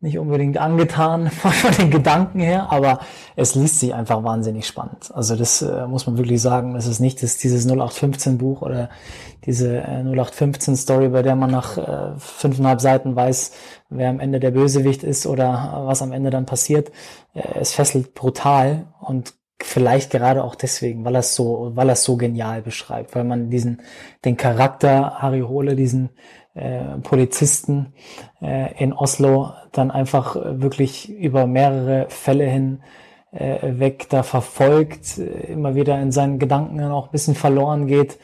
nicht 0.00 0.18
unbedingt 0.18 0.58
angetan 0.58 1.30
von 1.30 1.72
den 1.72 1.90
Gedanken 1.90 2.40
her, 2.40 2.70
aber 2.70 3.00
es 3.34 3.54
liest 3.54 3.80
sich 3.80 3.94
einfach 3.94 4.22
wahnsinnig 4.22 4.66
spannend. 4.66 5.10
Also 5.12 5.34
das 5.34 5.62
äh, 5.62 5.86
muss 5.86 6.06
man 6.06 6.18
wirklich 6.18 6.40
sagen. 6.40 6.76
Es 6.76 6.86
ist 6.86 7.00
nicht 7.00 7.22
das, 7.22 7.38
dieses 7.38 7.66
0815 7.66 8.38
Buch 8.38 8.62
oder 8.62 8.90
diese 9.44 9.78
äh, 9.78 10.02
0815 10.02 10.76
Story, 10.76 11.08
bei 11.08 11.22
der 11.22 11.34
man 11.34 11.50
nach 11.50 11.76
äh, 11.78 12.18
fünfeinhalb 12.18 12.80
Seiten 12.80 13.16
weiß, 13.16 13.52
wer 13.88 14.10
am 14.10 14.20
Ende 14.20 14.38
der 14.38 14.52
Bösewicht 14.52 15.02
ist 15.02 15.26
oder 15.26 15.82
was 15.86 16.02
am 16.02 16.12
Ende 16.12 16.30
dann 16.30 16.46
passiert. 16.46 16.92
Äh, 17.34 17.58
es 17.60 17.72
fesselt 17.72 18.14
brutal 18.14 18.86
und 19.00 19.34
vielleicht 19.60 20.10
gerade 20.12 20.44
auch 20.44 20.54
deswegen, 20.54 21.04
weil 21.04 21.16
er 21.16 21.20
es 21.20 21.34
so, 21.34 21.72
weil 21.74 21.88
er 21.88 21.94
es 21.94 22.04
so 22.04 22.16
genial 22.16 22.62
beschreibt, 22.62 23.16
weil 23.16 23.24
man 23.24 23.50
diesen, 23.50 23.82
den 24.24 24.36
Charakter 24.36 25.20
Harry 25.20 25.40
Hole, 25.40 25.74
diesen 25.74 26.10
äh, 26.58 26.98
Polizisten 27.02 27.92
äh, 28.40 28.82
in 28.82 28.92
Oslo 28.92 29.52
dann 29.72 29.90
einfach 29.90 30.36
wirklich 30.36 31.10
über 31.10 31.46
mehrere 31.46 32.06
Fälle 32.08 32.46
hin 32.46 32.80
äh, 33.30 33.78
weg 33.78 34.06
da 34.08 34.22
verfolgt, 34.22 35.18
äh, 35.18 35.52
immer 35.52 35.74
wieder 35.74 36.00
in 36.00 36.12
seinen 36.12 36.38
Gedanken 36.38 36.78
dann 36.78 36.92
auch 36.92 37.06
ein 37.06 37.12
bisschen 37.12 37.34
verloren 37.34 37.86
geht. 37.86 38.18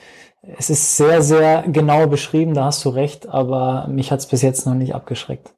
Es 0.59 0.71
ist 0.71 0.97
sehr, 0.97 1.23
sehr 1.23 1.65
genau 1.67 2.07
beschrieben, 2.07 2.55
da 2.55 2.65
hast 2.67 2.85
du 2.85 2.91
recht, 2.91 3.29
aber 3.29 3.87
mich 3.89 4.11
hat 4.13 4.21
es 4.21 4.27
bis 4.27 4.43
jetzt 4.43 4.67
noch 4.67 4.75
nicht 4.75 4.95
abgeschreckt. 4.95 5.55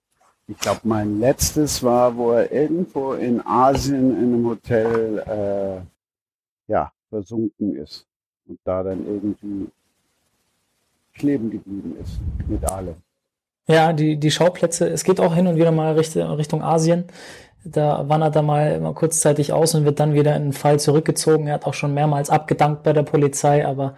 Ich 0.48 0.58
glaube, 0.58 0.80
mein 0.84 1.18
letztes 1.18 1.82
war, 1.82 2.16
wo 2.16 2.30
er 2.30 2.52
irgendwo 2.52 3.14
in 3.14 3.44
Asien 3.44 4.16
in 4.16 4.34
einem 4.34 4.46
Hotel 4.46 5.18
äh, 5.26 6.72
ja, 6.72 6.92
versunken 7.08 7.76
ist 7.76 8.06
und 8.46 8.60
da 8.62 8.84
dann 8.84 9.04
irgendwie 9.06 9.68
kleben 11.18 11.50
geblieben 11.50 11.96
ist 12.02 12.18
mit 12.48 12.64
allem. 12.70 12.96
Ja, 13.68 13.92
die, 13.92 14.16
die 14.16 14.30
Schauplätze, 14.30 14.88
es 14.88 15.02
geht 15.02 15.20
auch 15.20 15.34
hin 15.34 15.46
und 15.46 15.56
wieder 15.56 15.72
mal 15.72 15.94
Richtung, 15.94 16.22
Richtung 16.32 16.62
Asien. 16.62 17.04
Da 17.64 18.08
wandert 18.08 18.36
er 18.36 18.42
mal 18.42 18.74
immer 18.74 18.94
kurzzeitig 18.94 19.52
aus 19.52 19.74
und 19.74 19.84
wird 19.84 19.98
dann 19.98 20.14
wieder 20.14 20.36
in 20.36 20.44
den 20.44 20.52
Fall 20.52 20.78
zurückgezogen. 20.78 21.48
Er 21.48 21.54
hat 21.54 21.66
auch 21.66 21.74
schon 21.74 21.94
mehrmals 21.94 22.30
abgedankt 22.30 22.84
bei 22.84 22.92
der 22.92 23.02
Polizei, 23.02 23.66
aber 23.66 23.96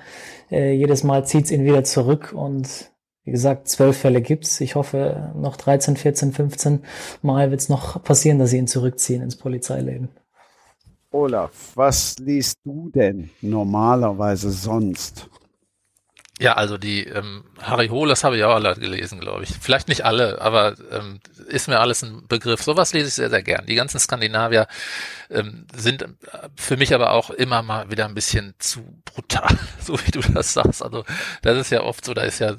äh, 0.51 0.73
jedes 0.73 1.05
Mal 1.05 1.27
zieht's 1.27 1.51
ihn 1.51 1.65
wieder 1.65 1.85
zurück 1.85 2.33
und 2.35 2.91
wie 3.25 3.33
gesagt, 3.33 3.69
zwölf 3.69 3.99
Fälle 3.99 4.23
gibt's. 4.23 4.59
Ich 4.63 4.75
hoffe, 4.75 5.35
noch 5.35 5.59
13, 5.59 5.99
14, 5.99 6.33
15 6.33 6.83
Mal 7.21 7.51
wird's 7.51 7.69
noch 7.69 8.03
passieren, 8.03 8.39
dass 8.39 8.51
sie 8.51 8.57
ihn 8.57 8.69
zurückziehen 8.69 9.21
ins 9.21 9.37
Polizeileben. 9.37 10.09
Olaf, 11.11 11.73
was 11.75 12.17
liest 12.19 12.59
du 12.65 12.89
denn 12.89 13.29
normalerweise 13.43 14.51
sonst? 14.51 15.29
Ja, 16.41 16.53
also 16.53 16.79
die 16.79 17.05
ähm, 17.05 17.45
Harry 17.61 17.89
Holes 17.89 18.23
habe 18.23 18.37
ich 18.37 18.45
auch 18.45 18.55
alle 18.55 18.75
gelesen, 18.77 19.19
glaube 19.19 19.43
ich. 19.43 19.51
Vielleicht 19.61 19.89
nicht 19.89 20.05
alle, 20.05 20.41
aber 20.41 20.77
ähm, 20.93 21.21
ist 21.49 21.67
mir 21.67 21.81
alles 21.81 22.03
ein 22.03 22.29
Begriff. 22.29 22.63
Sowas 22.63 22.93
lese 22.93 23.09
ich 23.09 23.15
sehr, 23.15 23.29
sehr 23.29 23.43
gern. 23.43 23.67
Die 23.67 23.75
ganzen 23.75 23.99
Skandinavier 23.99 24.69
ähm, 25.31 25.67
sind 25.75 26.07
für 26.55 26.77
mich 26.77 26.95
aber 26.95 27.11
auch 27.13 27.31
immer 27.31 27.63
mal 27.63 27.91
wieder 27.91 28.05
ein 28.05 28.15
bisschen 28.15 28.55
zu 28.61 29.03
brutal, 29.05 29.59
so 29.81 29.99
wie 30.07 30.13
du 30.13 30.21
das 30.21 30.53
sagst. 30.53 30.83
Also 30.83 31.05
das 31.43 31.59
ist 31.59 31.71
ja 31.71 31.83
oft 31.83 32.05
so, 32.05 32.15
da 32.15 32.23
ist 32.23 32.39
ja 32.39 32.55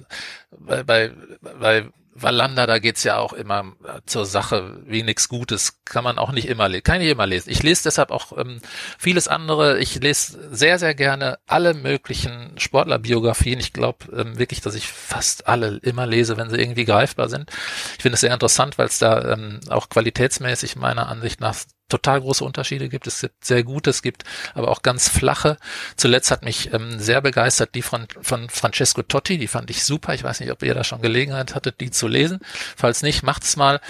bei, 0.52 0.84
bei, 0.84 1.12
bei 1.42 1.86
Wallander, 2.22 2.68
da 2.68 2.80
geht's 2.80 3.04
ja 3.04 3.18
auch 3.18 3.34
immer 3.34 3.74
äh, 3.84 4.02
zur 4.06 4.26
Sache, 4.26 4.82
wie 4.86 5.04
nichts 5.04 5.30
Gutes, 5.30 5.80
kann 5.86 6.04
man 6.04 6.18
auch 6.18 6.32
nicht 6.32 6.48
immer 6.48 6.70
lesen, 6.70 6.84
kann 6.84 7.02
ich 7.02 7.10
immer 7.10 7.26
lesen. 7.26 7.50
Ich 7.50 7.64
lese 7.64 7.84
deshalb 7.84 8.12
auch 8.12 8.38
ähm, 8.38 8.62
vieles 8.98 9.28
andere. 9.28 9.80
Ich 9.80 9.96
lese 9.96 10.56
sehr, 10.56 10.80
sehr 10.80 10.96
gerne 10.96 11.40
alle 11.46 11.74
möglichen 11.74 12.54
Sportlerbiografien. 12.58 13.60
Ich 13.60 13.74
glaube 13.74 14.06
ähm, 14.16 14.38
wirklich, 14.38 14.62
dass 14.62 14.76
ich 14.76 14.88
fast 14.88 15.48
alle 15.48 15.78
immer 15.84 16.06
lese, 16.06 16.38
wenn 16.38 16.50
sie 16.50 16.58
irgendwie 16.58 16.86
greifbar 16.86 17.30
sind. 17.30 17.50
Ich 17.98 18.02
finde 18.02 18.16
es 18.16 18.22
sehr 18.22 18.34
interessant, 18.34 18.78
weil 18.78 18.88
es 18.88 19.00
da 19.00 19.34
ähm, 19.34 19.60
auch 19.70 19.90
qualitätsmäßig 19.90 20.76
meiner 20.76 21.08
Ansicht 21.08 21.40
nach 21.40 21.56
total 21.90 22.22
große 22.22 22.44
Unterschiede 22.44 22.90
gibt. 22.90 23.08
Es 23.08 23.22
gibt 23.22 23.44
sehr 23.44 23.64
gute, 23.64 23.90
es 23.90 24.02
gibt 24.02 24.24
aber 24.54 24.70
auch 24.70 24.82
ganz 24.82 25.10
flache. 25.10 25.58
Zuletzt 25.96 26.32
hat 26.32 26.44
mich 26.44 26.74
ähm, 26.74 27.00
sehr 27.00 27.22
begeistert 27.22 27.76
die 27.76 27.82
von, 27.82 28.08
von 28.22 28.50
Francesco 28.50 29.02
Totti, 29.02 29.38
die 29.38 29.48
fand 29.48 29.70
ich 29.70 29.84
super. 29.84 30.14
Ich 30.14 30.24
weiß 30.24 30.40
nicht, 30.40 30.52
ob 30.52 30.64
ihr 30.64 30.74
da 30.74 30.84
schon 30.84 31.02
Gelegenheit 31.02 31.56
hattet, 31.56 31.82
die 31.82 31.92
zu 31.92 32.08
lesen. 32.08 32.40
Falls 32.76 33.02
nicht, 33.02 33.24
macht's 33.24 33.58
mal. 33.58 33.82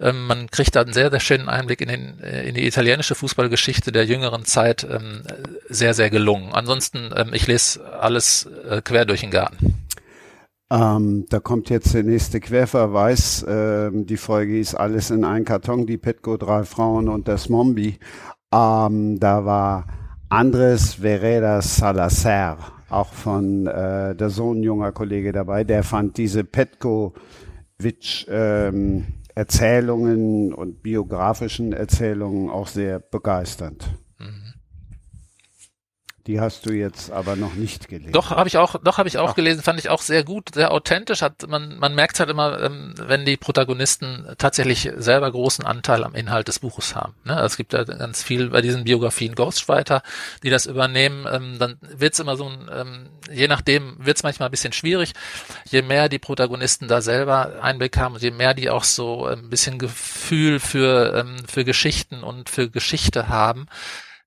Ähm, 0.00 0.26
man 0.26 0.50
kriegt 0.50 0.74
da 0.74 0.80
einen 0.80 0.92
sehr, 0.92 1.10
sehr 1.10 1.20
schönen 1.20 1.48
Einblick 1.48 1.80
in, 1.80 1.88
den, 1.88 2.20
äh, 2.20 2.48
in 2.48 2.54
die 2.54 2.66
italienische 2.66 3.14
Fußballgeschichte 3.14 3.92
der 3.92 4.06
jüngeren 4.06 4.44
Zeit. 4.44 4.84
Ähm, 4.84 5.22
sehr, 5.68 5.94
sehr 5.94 6.10
gelungen. 6.10 6.52
Ansonsten, 6.52 7.10
ähm, 7.14 7.34
ich 7.34 7.46
lese 7.46 7.92
alles 8.00 8.48
äh, 8.68 8.82
quer 8.82 9.04
durch 9.04 9.20
den 9.20 9.30
Garten. 9.30 9.81
Ähm, 10.72 11.26
da 11.28 11.38
kommt 11.38 11.68
jetzt 11.68 11.92
der 11.92 12.02
nächste 12.02 12.40
Querverweis. 12.40 13.44
Ähm, 13.46 14.06
die 14.06 14.16
Folge 14.16 14.58
ist 14.58 14.74
alles 14.74 15.10
in 15.10 15.22
einen 15.22 15.44
Karton, 15.44 15.86
die 15.86 15.98
Petco, 15.98 16.38
drei 16.38 16.64
Frauen 16.64 17.10
und 17.10 17.28
das 17.28 17.50
Mombi. 17.50 17.98
Ähm, 18.50 19.20
da 19.20 19.44
war 19.44 19.86
Andres 20.30 20.94
Vereda 20.94 21.60
Salazar, 21.60 22.56
auch 22.88 23.12
von 23.12 23.66
äh, 23.66 24.14
der 24.16 24.30
Sohn 24.30 24.62
junger 24.62 24.92
Kollege 24.92 25.32
dabei. 25.32 25.62
Der 25.64 25.82
fand 25.82 26.16
diese 26.16 26.42
Petkovic 26.42 28.26
ähm, 28.30 29.08
Erzählungen 29.34 30.54
und 30.54 30.82
biografischen 30.82 31.74
Erzählungen 31.74 32.48
auch 32.48 32.66
sehr 32.66 32.98
begeisternd. 32.98 33.90
Die 36.28 36.38
hast 36.38 36.66
du 36.66 36.72
jetzt 36.72 37.10
aber 37.10 37.34
noch 37.34 37.54
nicht 37.54 37.88
gelesen. 37.88 38.12
Doch 38.12 38.30
habe 38.30 38.48
ich 38.48 38.56
auch, 38.56 38.76
doch 38.80 38.98
habe 38.98 39.08
ich 39.08 39.18
auch 39.18 39.30
Ach. 39.30 39.34
gelesen. 39.34 39.60
Fand 39.60 39.80
ich 39.80 39.88
auch 39.88 40.02
sehr 40.02 40.22
gut, 40.22 40.54
sehr 40.54 40.70
authentisch. 40.70 41.20
Hat 41.20 41.48
man, 41.48 41.78
man 41.78 41.96
merkt 41.96 42.20
halt 42.20 42.30
immer, 42.30 42.60
ähm, 42.60 42.94
wenn 42.96 43.24
die 43.24 43.36
Protagonisten 43.36 44.28
tatsächlich 44.38 44.88
selber 44.96 45.32
großen 45.32 45.66
Anteil 45.66 46.04
am 46.04 46.14
Inhalt 46.14 46.46
des 46.46 46.60
Buches 46.60 46.94
haben. 46.94 47.14
Ne? 47.24 47.34
Also 47.34 47.46
es 47.46 47.56
gibt 47.56 47.72
ja 47.72 47.82
ganz 47.82 48.22
viel 48.22 48.50
bei 48.50 48.60
diesen 48.60 48.84
Biografien 48.84 49.34
Ghostwriter, 49.34 50.02
die 50.44 50.50
das 50.50 50.66
übernehmen. 50.66 51.26
Ähm, 51.28 51.56
dann 51.58 51.78
wird's 51.80 52.20
immer 52.20 52.36
so 52.36 52.48
ein, 52.48 52.70
ähm, 52.72 53.08
je 53.32 53.48
nachdem 53.48 53.96
wird's 53.98 54.22
manchmal 54.22 54.48
ein 54.48 54.52
bisschen 54.52 54.72
schwierig. 54.72 55.14
Je 55.68 55.82
mehr 55.82 56.08
die 56.08 56.20
Protagonisten 56.20 56.86
da 56.86 57.00
selber 57.00 57.60
Einblick 57.62 57.96
haben, 57.96 58.16
je 58.18 58.30
mehr 58.30 58.54
die 58.54 58.70
auch 58.70 58.84
so 58.84 59.26
ein 59.26 59.50
bisschen 59.50 59.78
Gefühl 59.78 60.60
für 60.60 61.26
für 61.48 61.64
Geschichten 61.64 62.22
und 62.22 62.48
für 62.48 62.68
Geschichte 62.68 63.28
haben 63.28 63.66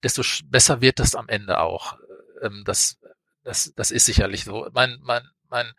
desto 0.06 0.22
besser 0.46 0.82
wird 0.82 1.00
das 1.00 1.16
am 1.16 1.28
Ende 1.28 1.60
auch. 1.60 1.98
Ähm, 2.44 2.62
das, 2.64 3.00
das, 3.44 3.74
das 3.76 3.90
ist 3.90 4.06
sicherlich 4.06 4.44
so. 4.44 4.70
Mein, 4.72 5.00
mein, 5.02 5.24
mein 5.50 5.74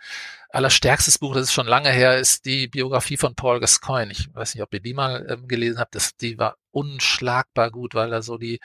allerstärkstes 0.50 1.18
Buch, 1.18 1.34
das 1.34 1.44
ist 1.44 1.52
schon 1.52 1.68
lange 1.68 1.90
her, 1.90 2.18
ist 2.18 2.44
die 2.44 2.66
Biografie 2.66 3.16
von 3.16 3.36
Paul 3.36 3.60
Gascoigne. 3.60 4.10
Ich 4.10 4.34
weiß 4.34 4.54
nicht, 4.54 4.64
ob 4.64 4.74
ihr 4.74 4.80
die 4.80 4.94
mal 4.94 5.24
ähm, 5.28 5.46
gelesen 5.46 5.78
habt. 5.78 5.94
Das, 5.94 6.16
die 6.16 6.38
war 6.38 6.56
unschlagbar 6.72 7.70
gut, 7.70 7.94
weil 7.94 8.12
er 8.12 8.22
so 8.22 8.36
die, 8.36 8.58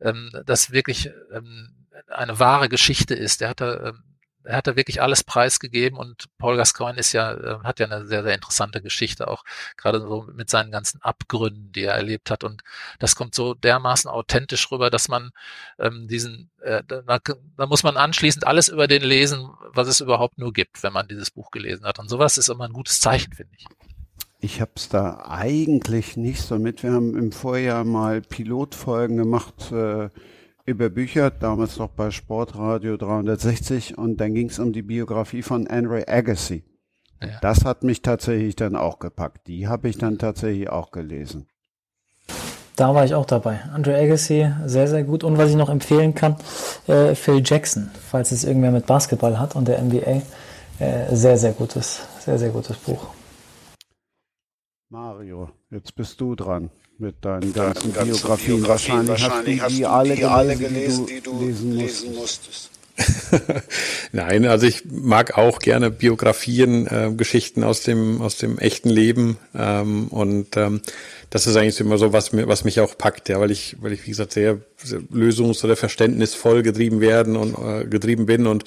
ähm, 0.00 0.30
das 0.46 0.70
wirklich 0.70 1.10
ähm, 1.30 1.86
eine 2.08 2.38
wahre 2.38 2.70
Geschichte 2.70 3.14
ist. 3.14 3.42
Der 3.42 3.50
hatte 3.50 3.92
ähm, 3.94 4.11
er 4.44 4.56
hat 4.56 4.66
da 4.66 4.76
wirklich 4.76 5.00
alles 5.00 5.24
preisgegeben 5.24 5.98
und 5.98 6.26
Paul 6.38 6.56
Gascoigne 6.56 6.98
ist 6.98 7.12
ja, 7.12 7.32
äh, 7.32 7.58
hat 7.62 7.80
ja 7.80 7.86
eine 7.86 8.06
sehr, 8.06 8.22
sehr 8.22 8.34
interessante 8.34 8.82
Geschichte 8.82 9.28
auch, 9.28 9.44
gerade 9.76 10.00
so 10.00 10.26
mit 10.34 10.50
seinen 10.50 10.70
ganzen 10.70 11.00
Abgründen, 11.02 11.72
die 11.72 11.84
er 11.84 11.94
erlebt 11.94 12.30
hat. 12.30 12.44
Und 12.44 12.62
das 12.98 13.16
kommt 13.16 13.34
so 13.34 13.54
dermaßen 13.54 14.10
authentisch 14.10 14.70
rüber, 14.70 14.90
dass 14.90 15.08
man 15.08 15.30
ähm, 15.78 16.08
diesen, 16.08 16.50
äh, 16.60 16.82
da, 16.86 17.18
da 17.56 17.66
muss 17.66 17.82
man 17.82 17.96
anschließend 17.96 18.46
alles 18.46 18.68
über 18.68 18.88
den 18.88 19.02
lesen, 19.02 19.48
was 19.72 19.88
es 19.88 20.00
überhaupt 20.00 20.38
nur 20.38 20.52
gibt, 20.52 20.82
wenn 20.82 20.92
man 20.92 21.08
dieses 21.08 21.30
Buch 21.30 21.50
gelesen 21.50 21.84
hat. 21.84 21.98
Und 21.98 22.08
sowas 22.08 22.38
ist 22.38 22.48
immer 22.48 22.64
ein 22.64 22.72
gutes 22.72 23.00
Zeichen, 23.00 23.32
finde 23.32 23.52
ich. 23.56 23.66
Ich 24.44 24.60
habe 24.60 24.72
es 24.74 24.88
da 24.88 25.24
eigentlich 25.28 26.16
nicht 26.16 26.42
so 26.42 26.58
mit. 26.58 26.82
Wir 26.82 26.92
haben 26.92 27.16
im 27.16 27.30
Vorjahr 27.30 27.84
mal 27.84 28.22
Pilotfolgen 28.22 29.16
gemacht. 29.16 29.70
Äh, 29.70 30.08
über 30.64 30.90
Bücher, 30.90 31.30
damals 31.30 31.78
noch 31.78 31.90
bei 31.90 32.10
Sportradio 32.10 32.96
360 32.96 33.98
und 33.98 34.18
dann 34.18 34.34
ging 34.34 34.48
es 34.48 34.58
um 34.58 34.72
die 34.72 34.82
Biografie 34.82 35.42
von 35.42 35.66
Andre 35.66 36.06
Agassi. 36.08 36.64
Ja. 37.20 37.28
Das 37.40 37.64
hat 37.64 37.84
mich 37.84 38.02
tatsächlich 38.02 38.56
dann 38.56 38.76
auch 38.76 38.98
gepackt. 38.98 39.46
Die 39.46 39.68
habe 39.68 39.88
ich 39.88 39.98
dann 39.98 40.18
tatsächlich 40.18 40.68
auch 40.68 40.90
gelesen. 40.90 41.46
Da 42.76 42.94
war 42.94 43.04
ich 43.04 43.14
auch 43.14 43.26
dabei. 43.26 43.60
Andre 43.72 43.96
Agassi, 43.96 44.50
sehr, 44.66 44.88
sehr 44.88 45.04
gut. 45.04 45.24
Und 45.24 45.38
was 45.38 45.50
ich 45.50 45.56
noch 45.56 45.68
empfehlen 45.68 46.14
kann, 46.14 46.36
äh, 46.86 47.14
Phil 47.14 47.42
Jackson, 47.44 47.90
falls 48.10 48.32
es 48.32 48.44
irgendwer 48.44 48.70
mit 48.70 48.86
Basketball 48.86 49.38
hat 49.38 49.54
und 49.56 49.68
der 49.68 49.80
NBA. 49.82 50.22
Äh, 50.78 51.14
sehr, 51.14 51.36
sehr 51.36 51.52
gutes, 51.52 52.02
sehr, 52.18 52.38
sehr 52.38 52.50
gutes 52.50 52.76
Buch. 52.78 53.08
Mario, 54.88 55.50
jetzt 55.70 55.94
bist 55.94 56.20
du 56.20 56.34
dran 56.34 56.70
mit 57.02 57.16
deinen 57.20 57.52
ganzen, 57.52 57.92
ganzen 57.92 58.12
Biografien. 58.12 58.56
Biografien. 58.56 59.08
Wahrscheinlich, 59.08 59.08
Wahrscheinlich 59.08 59.62
hast 59.62 59.72
du 59.72 59.76
die, 59.76 59.86
alle, 59.86 60.14
die 60.14 60.24
alle 60.24 60.56
gelesen, 60.56 61.06
die 61.06 61.20
du, 61.20 61.44
lesen, 61.44 61.72
lesen 61.76 62.14
musstest. 62.14 62.70
Nein, 64.12 64.46
also 64.46 64.66
ich 64.66 64.84
mag 64.84 65.36
auch 65.36 65.58
gerne 65.58 65.90
Biografien, 65.90 66.86
äh, 66.86 67.10
Geschichten 67.16 67.64
aus 67.64 67.82
dem 67.82 68.20
aus 68.20 68.36
dem 68.36 68.58
echten 68.58 68.90
Leben 68.90 69.38
ähm, 69.54 70.08
und 70.08 70.56
ähm, 70.56 70.82
das 71.32 71.46
ist 71.46 71.56
eigentlich 71.56 71.80
immer 71.80 71.96
so, 71.96 72.12
was 72.12 72.34
mir, 72.34 72.46
was 72.46 72.64
mich 72.64 72.78
auch 72.80 72.98
packt, 72.98 73.30
ja, 73.30 73.40
weil 73.40 73.50
ich, 73.50 73.78
weil 73.80 73.94
ich, 73.94 74.04
wie 74.04 74.10
gesagt, 74.10 74.32
sehr, 74.32 74.58
sehr 74.76 75.00
lösungs- 75.10 75.64
oder 75.64 75.76
verständnisvoll 75.76 76.62
getrieben 76.62 77.00
werden 77.00 77.36
und 77.36 77.56
äh, 77.56 77.86
getrieben 77.86 78.26
bin 78.26 78.46
und, 78.46 78.64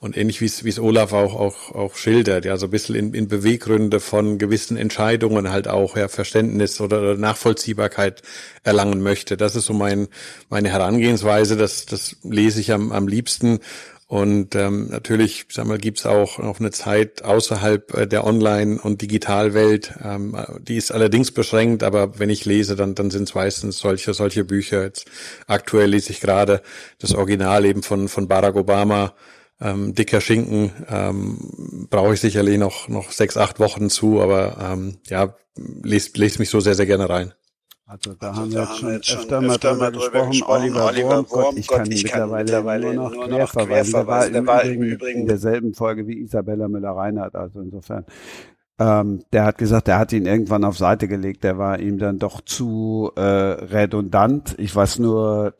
und 0.00 0.16
ähnlich 0.16 0.40
wie 0.40 0.46
es, 0.46 0.64
wie 0.64 0.68
es 0.68 0.80
Olaf 0.80 1.12
auch, 1.12 1.38
auch, 1.38 1.72
auch 1.76 1.94
schildert, 1.94 2.44
ja, 2.44 2.56
so 2.56 2.66
ein 2.66 2.70
bisschen 2.70 2.96
in, 2.96 3.14
in 3.14 3.28
Beweggründe 3.28 4.00
von 4.00 4.38
gewissen 4.38 4.76
Entscheidungen 4.76 5.52
halt 5.52 5.68
auch, 5.68 5.96
ja, 5.96 6.08
Verständnis 6.08 6.80
oder 6.80 7.14
Nachvollziehbarkeit 7.14 8.22
erlangen 8.64 9.00
möchte. 9.00 9.36
Das 9.36 9.54
ist 9.54 9.66
so 9.66 9.72
mein, 9.72 10.08
meine 10.50 10.70
Herangehensweise, 10.70 11.56
das, 11.56 11.86
das 11.86 12.16
lese 12.24 12.60
ich 12.60 12.72
am, 12.72 12.90
am 12.90 13.06
liebsten 13.06 13.60
und 14.08 14.54
ähm, 14.54 14.88
natürlich, 14.88 15.44
sag 15.50 15.66
mal, 15.66 15.76
gibt's 15.76 16.06
auch 16.06 16.38
noch 16.38 16.60
eine 16.60 16.70
Zeit 16.70 17.22
außerhalb 17.24 17.94
äh, 17.94 18.06
der 18.06 18.24
Online- 18.24 18.80
und 18.80 19.02
Digitalwelt. 19.02 19.92
Ähm, 20.02 20.34
die 20.62 20.76
ist 20.76 20.92
allerdings 20.92 21.30
beschränkt, 21.30 21.82
aber 21.82 22.18
wenn 22.18 22.30
ich 22.30 22.46
lese, 22.46 22.74
dann, 22.74 22.94
dann 22.94 23.10
sind 23.10 23.24
es 23.24 23.34
meistens 23.34 23.78
solche, 23.78 24.14
solche 24.14 24.44
Bücher. 24.44 24.82
Jetzt 24.82 25.10
aktuell 25.46 25.90
lese 25.90 26.10
ich 26.10 26.22
gerade 26.22 26.62
das 26.98 27.14
Original 27.14 27.66
eben 27.66 27.82
von, 27.82 28.08
von 28.08 28.28
Barack 28.28 28.56
Obama. 28.56 29.14
Ähm, 29.60 29.94
dicker 29.94 30.22
Schinken 30.22 30.72
ähm, 30.88 31.86
brauche 31.90 32.14
ich 32.14 32.20
sicherlich 32.20 32.56
noch 32.56 32.88
noch 32.88 33.10
sechs 33.10 33.36
acht 33.36 33.60
Wochen 33.60 33.90
zu, 33.90 34.22
aber 34.22 34.56
ähm, 34.72 34.98
ja 35.08 35.34
lest, 35.82 36.16
lest 36.16 36.38
mich 36.38 36.48
so 36.48 36.60
sehr 36.60 36.76
sehr 36.76 36.86
gerne 36.86 37.10
rein. 37.10 37.34
Also 37.90 38.12
da 38.12 38.32
also 38.32 38.42
haben 38.42 38.52
wir 38.52 38.92
jetzt 38.92 39.08
schon 39.08 39.18
öfter, 39.20 39.40
öfter 39.40 39.40
mal 39.40 39.56
drüber 39.56 39.90
gesprochen. 39.92 40.30
gesprochen. 40.30 40.62
Oliver, 40.62 40.86
Oliver 40.88 41.08
Wurm, 41.08 41.26
Gott, 41.26 41.56
ich 41.56 41.68
kann 41.68 41.90
ich 41.90 42.02
mittlerweile, 42.02 42.44
mittlerweile 42.44 42.94
nur 42.94 43.10
noch 43.10 43.28
quer 43.28 43.46
verweisen. 43.46 43.92
Der 43.94 44.06
war, 44.06 44.28
der 44.28 44.46
war 44.46 44.62
im 44.64 44.82
Übrigen 44.82 45.20
in 45.20 45.26
derselben 45.26 45.72
Folge 45.72 46.06
wie 46.06 46.20
Isabella 46.20 46.68
Müller-Reinhardt. 46.68 47.34
Also 47.34 47.62
insofern, 47.62 48.04
ähm, 48.78 49.24
der 49.32 49.46
hat 49.46 49.56
gesagt, 49.56 49.86
der 49.86 49.98
hat 49.98 50.12
ihn 50.12 50.26
irgendwann 50.26 50.64
auf 50.64 50.76
Seite 50.76 51.08
gelegt. 51.08 51.44
Der 51.44 51.56
war 51.56 51.80
ihm 51.80 51.96
dann 51.96 52.18
doch 52.18 52.42
zu 52.42 53.10
äh, 53.16 53.22
redundant. 53.22 54.54
Ich 54.58 54.76
weiß 54.76 54.98
nur, 54.98 55.54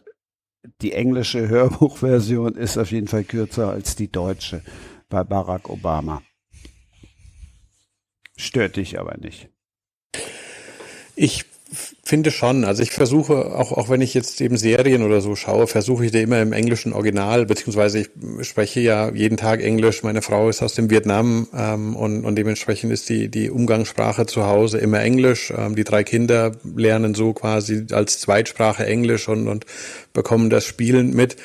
die 0.83 0.93
englische 0.93 1.49
Hörbuchversion 1.49 2.57
ist 2.57 2.77
auf 2.77 2.91
jeden 2.91 3.09
Fall 3.09 3.25
kürzer 3.25 3.71
als 3.71 3.97
die 3.97 4.13
deutsche 4.13 4.61
bei 5.09 5.25
Barack 5.25 5.71
Obama. 5.71 6.21
Stört 8.37 8.77
dich 8.77 9.01
aber 9.01 9.17
nicht. 9.17 9.49
Ich 11.17 11.47
finde 11.71 12.31
schon. 12.31 12.65
Also 12.65 12.83
ich 12.83 12.93
versuche, 12.93 13.55
auch, 13.55 13.73
auch 13.73 13.89
wenn 13.91 14.01
ich 14.01 14.15
jetzt 14.15 14.41
eben 14.41 14.57
Serien 14.57 15.03
oder 15.03 15.21
so 15.21 15.37
schaue, 15.37 15.67
versuche 15.67 16.07
ich 16.07 16.13
da 16.13 16.19
immer 16.19 16.41
im 16.41 16.53
englischen 16.53 16.93
Original, 16.93 17.45
beziehungsweise 17.47 18.01
ich 18.01 18.09
spreche 18.47 18.81
ja 18.81 19.11
jeden 19.13 19.37
Tag 19.37 19.63
Englisch. 19.63 20.03
Meine 20.03 20.23
Frau 20.23 20.49
ist 20.49 20.63
aus 20.63 20.75
dem 20.75 20.91
Vietnam 20.91 21.47
ähm, 21.55 21.95
und, 21.95 22.25
und 22.25 22.37
dementsprechend 22.37 22.93
ist 22.93 23.09
die, 23.09 23.29
die 23.29 23.51
Umgangssprache 23.51 24.25
zu 24.27 24.47
Hause 24.47 24.79
immer 24.79 25.01
Englisch. 25.01 25.53
Ähm, 25.57 25.77
die 25.77 25.85
drei 25.85 26.05
Kinder 26.05 26.53
lernen 26.75 27.15
so 27.15 27.35
quasi 27.35 27.87
als 27.93 28.19
Zweitsprache 28.19 28.87
Englisch 28.87 29.29
und, 29.29 29.47
und 29.47 29.67
bekommen 30.15 30.49
das 30.49 30.65
spielend 30.65 31.15
mit. 31.15 31.37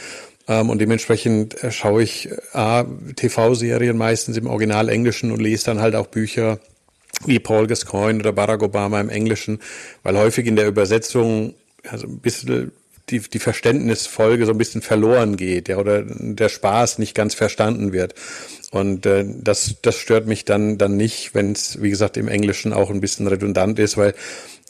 Ähm, 0.47 0.69
und 0.69 0.79
dementsprechend 0.79 1.57
schaue 1.69 2.03
ich 2.03 2.29
äh, 2.53 2.83
TV-Serien 3.15 3.97
meistens 3.97 4.37
im 4.37 4.47
Original 4.47 4.87
Englischen 4.87 5.31
und 5.31 5.41
lese 5.41 5.65
dann 5.65 5.81
halt 5.81 5.95
auch 5.95 6.07
Bücher 6.07 6.59
wie 7.25 7.39
Paul 7.39 7.67
Gascoigne 7.67 8.19
oder 8.19 8.33
Barack 8.33 8.63
Obama 8.63 8.99
im 8.99 9.09
Englischen, 9.09 9.59
weil 10.03 10.17
häufig 10.17 10.45
in 10.45 10.55
der 10.55 10.67
Übersetzung 10.67 11.53
also 11.89 12.07
ein 12.07 12.19
bisschen 12.19 12.71
die, 13.09 13.19
die 13.19 13.39
Verständnisfolge 13.39 14.45
so 14.45 14.51
ein 14.51 14.57
bisschen 14.57 14.81
verloren 14.81 15.35
geht, 15.35 15.67
ja, 15.67 15.77
oder 15.77 16.03
der 16.03 16.49
Spaß 16.49 16.99
nicht 16.99 17.13
ganz 17.13 17.35
verstanden 17.35 17.91
wird. 17.91 18.15
Und 18.71 19.05
äh, 19.05 19.25
das, 19.27 19.75
das 19.81 19.97
stört 19.97 20.25
mich 20.25 20.45
dann, 20.45 20.77
dann 20.77 20.95
nicht, 20.95 21.35
wenn 21.35 21.51
es, 21.51 21.81
wie 21.81 21.89
gesagt, 21.89 22.17
im 22.17 22.27
Englischen 22.27 22.71
auch 22.71 22.89
ein 22.89 23.01
bisschen 23.01 23.27
redundant 23.27 23.77
ist, 23.77 23.97
weil, 23.97 24.15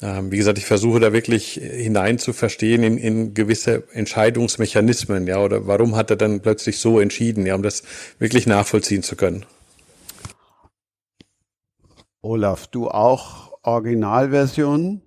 ähm, 0.02 0.32
wie 0.32 0.38
gesagt, 0.38 0.58
ich 0.58 0.66
versuche 0.66 1.00
da 1.00 1.14
wirklich 1.14 1.62
hinein 1.62 2.18
zu 2.18 2.34
verstehen 2.34 2.84
in, 2.84 2.98
in 2.98 3.34
gewisse 3.36 3.84
Entscheidungsmechanismen, 3.94 5.28
ja, 5.28 5.38
oder 5.38 5.68
warum 5.68 5.96
hat 5.96 6.10
er 6.10 6.18
dann 6.18 6.42
plötzlich 6.42 6.80
so 6.80 7.00
entschieden, 7.00 7.46
ja, 7.46 7.54
um 7.54 7.62
das 7.62 7.84
wirklich 8.18 8.48
nachvollziehen 8.48 9.04
zu 9.04 9.16
können. 9.16 9.46
Olaf, 12.24 12.68
du 12.68 12.88
auch 12.90 13.52
Originalversionen? 13.64 15.02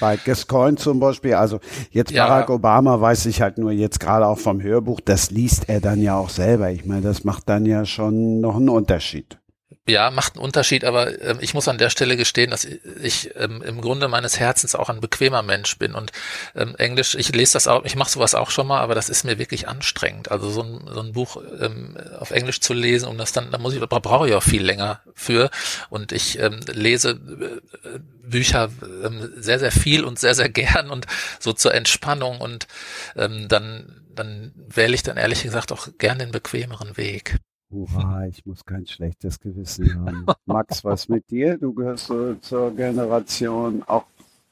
Bei 0.00 0.16
Gascoigne 0.16 0.76
zum 0.76 1.00
Beispiel, 1.00 1.34
also 1.34 1.60
jetzt 1.90 2.12
ja. 2.12 2.26
Barack 2.26 2.50
Obama 2.50 3.00
weiß 3.00 3.24
ich 3.26 3.40
halt 3.40 3.56
nur 3.56 3.70
jetzt 3.70 4.00
gerade 4.00 4.26
auch 4.26 4.38
vom 4.38 4.60
Hörbuch, 4.60 5.00
das 5.00 5.30
liest 5.30 5.68
er 5.70 5.80
dann 5.80 6.02
ja 6.02 6.16
auch 6.16 6.28
selber. 6.28 6.70
Ich 6.70 6.84
meine, 6.84 7.00
das 7.00 7.24
macht 7.24 7.48
dann 7.48 7.64
ja 7.64 7.86
schon 7.86 8.40
noch 8.40 8.56
einen 8.56 8.68
Unterschied. 8.68 9.38
Ja, 9.86 10.10
macht 10.10 10.34
einen 10.34 10.42
Unterschied, 10.42 10.82
aber 10.84 11.20
äh, 11.20 11.36
ich 11.40 11.52
muss 11.52 11.68
an 11.68 11.76
der 11.76 11.90
Stelle 11.90 12.16
gestehen, 12.16 12.50
dass 12.50 12.64
ich 12.64 13.36
ähm, 13.36 13.60
im 13.60 13.82
Grunde 13.82 14.08
meines 14.08 14.40
Herzens 14.40 14.74
auch 14.74 14.88
ein 14.88 15.00
bequemer 15.00 15.42
Mensch 15.42 15.78
bin 15.78 15.94
und 15.94 16.10
ähm, 16.54 16.74
Englisch, 16.76 17.14
ich 17.14 17.34
lese 17.34 17.52
das 17.52 17.68
auch, 17.68 17.84
ich 17.84 17.94
mache 17.94 18.10
sowas 18.10 18.34
auch 18.34 18.50
schon 18.50 18.66
mal, 18.66 18.80
aber 18.80 18.94
das 18.94 19.10
ist 19.10 19.24
mir 19.24 19.38
wirklich 19.38 19.68
anstrengend. 19.68 20.30
Also 20.30 20.48
so 20.48 20.62
ein, 20.62 20.88
so 20.90 21.00
ein 21.00 21.12
Buch 21.12 21.36
ähm, 21.60 21.98
auf 22.18 22.30
Englisch 22.30 22.60
zu 22.60 22.72
lesen, 22.72 23.08
um 23.08 23.18
das 23.18 23.32
dann, 23.32 23.50
da 23.50 23.58
muss 23.58 23.74
ich, 23.74 23.80
da 23.80 23.86
brauche 23.98 24.26
ich 24.26 24.34
auch 24.34 24.42
viel 24.42 24.64
länger 24.64 25.02
für 25.14 25.50
und 25.90 26.12
ich 26.12 26.38
ähm, 26.38 26.60
lese 26.72 27.10
äh, 27.10 27.98
Bücher 28.22 28.70
ähm, 28.82 29.32
sehr, 29.36 29.58
sehr 29.58 29.72
viel 29.72 30.04
und 30.04 30.18
sehr, 30.18 30.34
sehr 30.34 30.48
gern 30.48 30.88
und 30.88 31.06
so 31.40 31.52
zur 31.52 31.74
Entspannung 31.74 32.40
und 32.40 32.68
ähm, 33.16 33.48
dann, 33.48 34.06
dann 34.14 34.52
wähle 34.54 34.94
ich 34.94 35.02
dann 35.02 35.18
ehrlich 35.18 35.42
gesagt 35.42 35.72
auch 35.72 35.88
gern 35.98 36.18
den 36.18 36.32
bequemeren 36.32 36.96
Weg. 36.96 37.38
Hurra, 37.70 38.26
ich 38.26 38.44
muss 38.46 38.64
kein 38.64 38.86
schlechtes 38.86 39.40
Gewissen 39.40 39.94
haben. 40.04 40.26
Max, 40.46 40.84
was 40.84 41.08
mit 41.08 41.28
dir? 41.30 41.58
Du 41.58 41.72
gehörst 41.72 42.06
so 42.06 42.34
zur 42.34 42.70
Generation 42.74 43.82
auch 43.86 44.04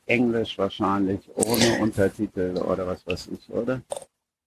Englisch 0.07 0.59
wahrscheinlich, 0.59 1.21
ohne 1.35 1.83
Untertitel 1.83 2.59
oder 2.59 2.87
was 2.87 3.07
weiß 3.07 3.29
ich, 3.33 3.51
oder? 3.51 3.81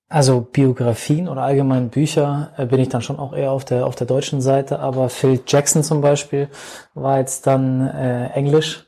Also 0.08 0.42
Biografien 0.42 1.28
oder 1.28 1.42
allgemein 1.42 1.90
Bücher 1.90 2.52
äh, 2.58 2.66
bin 2.68 2.80
ich 2.80 2.90
dann 2.90 3.02
schon 3.02 3.18
auch 3.18 3.34
eher 3.34 3.52
auf 3.52 3.66
der 3.66 3.88
auf 3.88 3.96
der 3.96 4.06
deutschen 4.06 4.40
Seite, 4.40 4.80
aber 4.80 5.10
Phil 5.10 5.42
Jackson 5.48 5.82
zum 5.84 6.02
Beispiel 6.02 6.48
war 6.94 7.18
jetzt 7.18 7.48
dann 7.48 7.88
äh, 7.88 8.28
Englisch 8.28 8.86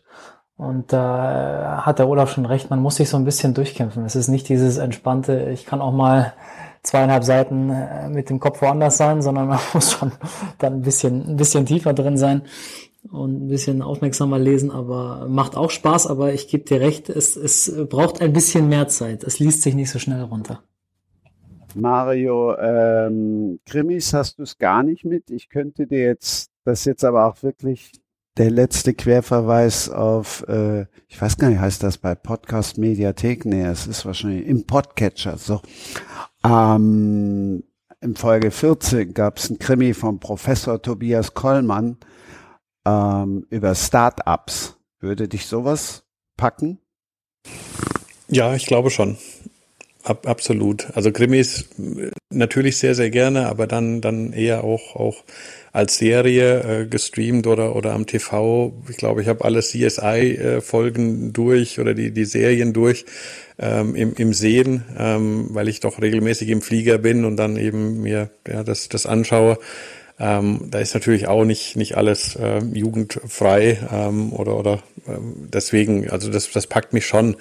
und 0.58 0.94
da 0.94 1.80
äh, 1.80 1.82
hat 1.82 1.98
der 1.98 2.08
Olaf 2.08 2.32
schon 2.32 2.46
recht, 2.46 2.70
man 2.70 2.80
muss 2.80 2.98
sich 2.98 3.10
so 3.10 3.18
ein 3.18 3.26
bisschen 3.26 3.56
durchkämpfen. 3.56 4.06
Es 4.06 4.16
ist 4.16 4.28
nicht 4.28 4.48
dieses 4.48 4.78
entspannte, 4.78 5.50
ich 5.52 5.66
kann 5.66 5.82
auch 5.82 5.92
mal 5.92 6.34
zweieinhalb 6.88 7.24
Seiten 7.24 7.70
äh, 7.70 8.10
mit 8.10 8.30
dem 8.30 8.40
Kopf 8.40 8.62
woanders 8.62 8.98
sein, 8.98 9.22
sondern 9.22 9.48
man 9.48 9.60
muss 9.74 9.92
schon 9.92 10.12
dann 10.58 10.74
ein 10.74 10.82
bisschen, 10.82 11.30
ein 11.30 11.36
bisschen 11.38 11.66
tiefer 11.66 11.94
drin 11.94 12.18
sein 12.18 12.44
und 13.12 13.44
ein 13.44 13.48
bisschen 13.48 13.82
aufmerksamer 13.82 14.40
lesen, 14.40 14.72
aber 14.72 15.28
macht 15.30 15.56
auch 15.56 15.72
Spaß, 15.72 16.08
aber 16.08 16.34
ich 16.34 16.48
gebe 16.48 16.64
dir 16.64 16.82
recht, 16.82 17.10
es, 17.10 17.36
es 17.36 17.72
braucht 17.90 18.22
ein 18.22 18.34
bisschen 18.34 18.68
mehr 18.70 18.88
Zeit. 18.88 19.24
Es 19.24 19.40
liest 19.40 19.62
sich 19.62 19.76
nicht 19.76 19.92
so 19.92 20.00
schnell 20.00 20.22
runter. 20.24 20.62
Mario, 21.76 22.58
ähm, 22.58 23.60
Krimis 23.66 24.14
hast 24.14 24.40
du 24.40 24.44
es 24.44 24.58
gar 24.58 24.84
nicht 24.84 25.06
mit. 25.06 25.30
Ich 25.30 25.50
könnte 25.50 25.88
dir 25.88 26.00
jetzt, 26.00 26.50
das 26.64 26.86
jetzt 26.86 27.04
aber 27.04 27.26
auch 27.26 27.44
wirklich 27.44 27.92
der 28.38 28.52
letzte 28.52 28.94
Querverweis 28.94 29.90
auf, 29.90 30.46
äh, 30.48 30.86
ich 31.08 31.22
weiß 31.22 31.38
gar 31.38 31.50
nicht, 31.50 31.60
heißt 31.60 31.84
das 31.84 31.98
bei 31.98 32.16
Podcast 32.16 32.78
Mediathek? 32.78 33.46
Nee, 33.46 33.64
es 33.64 33.88
ist 33.88 34.06
wahrscheinlich 34.06 34.48
im 34.48 34.66
Podcatcher. 34.66 35.38
So. 35.38 35.62
Ähm, 36.48 37.64
in 38.02 38.16
Folge 38.16 38.52
14 38.52 39.14
gab 39.14 39.38
es 39.38 39.50
ein 39.50 39.60
Krimi 39.60 39.94
von 39.94 40.20
Professor 40.20 40.82
Tobias 40.82 41.34
Kollmann 41.34 41.98
ähm, 42.86 43.46
über 43.50 43.76
Startups. 43.76 44.78
Würde 45.00 45.28
dich 45.28 45.46
sowas 45.46 46.04
packen? 46.38 46.80
Ja, 48.30 48.56
ich 48.56 48.66
glaube 48.66 48.90
schon. 48.90 49.18
Ab, 50.04 50.26
absolut. 50.28 50.88
Also 50.96 51.12
Krimis 51.12 51.70
äh, 51.80 52.12
natürlich 52.30 52.78
sehr, 52.78 52.96
sehr 52.96 53.10
gerne, 53.10 53.48
aber 53.48 53.68
dann, 53.68 54.00
dann 54.02 54.32
eher 54.32 54.64
auch, 54.64 54.96
auch 54.96 55.24
als 55.74 55.98
Serie 55.98 56.82
äh, 56.82 56.86
gestreamt 56.86 57.48
oder, 57.48 57.76
oder 57.76 57.94
am 57.94 58.06
TV. 58.06 58.74
Ich 58.90 58.98
glaube, 58.98 59.22
ich 59.22 59.28
habe 59.28 59.46
alle 59.46 59.62
CSI-Folgen 59.62 61.30
äh, 61.30 61.32
durch 61.32 61.80
oder 61.80 61.94
die, 61.94 62.12
die 62.12 62.26
Serien 62.26 62.74
durch 62.74 63.06
ähm, 63.60 63.96
im, 63.96 64.14
im 64.16 64.34
Sehen, 64.34 64.84
ähm, 64.98 65.48
weil 65.52 65.68
ich 65.68 65.80
doch 65.80 66.02
regelmäßig 66.02 66.50
im 66.50 66.62
Flieger 66.62 66.98
bin 66.98 67.26
und 67.26 67.38
dann 67.38 67.58
eben 67.58 68.02
mir 68.02 68.30
ja, 68.48 68.64
das, 68.64 68.90
das 68.90 69.06
anschaue. 69.06 69.58
Ähm, 70.20 70.68
da 70.72 70.80
ist 70.80 70.96
natürlich 70.96 71.28
auch 71.28 71.46
nicht, 71.46 71.76
nicht 71.76 71.96
alles 71.96 72.36
äh, 72.36 72.60
jugendfrei 72.74 73.78
ähm, 73.92 74.34
oder, 74.34 74.58
oder 74.58 74.74
äh, 75.06 75.18
deswegen, 75.54 76.10
also 76.10 76.32
das, 76.32 76.50
das 76.52 76.66
packt 76.66 76.94
mich 76.94 77.06
schon. 77.06 77.36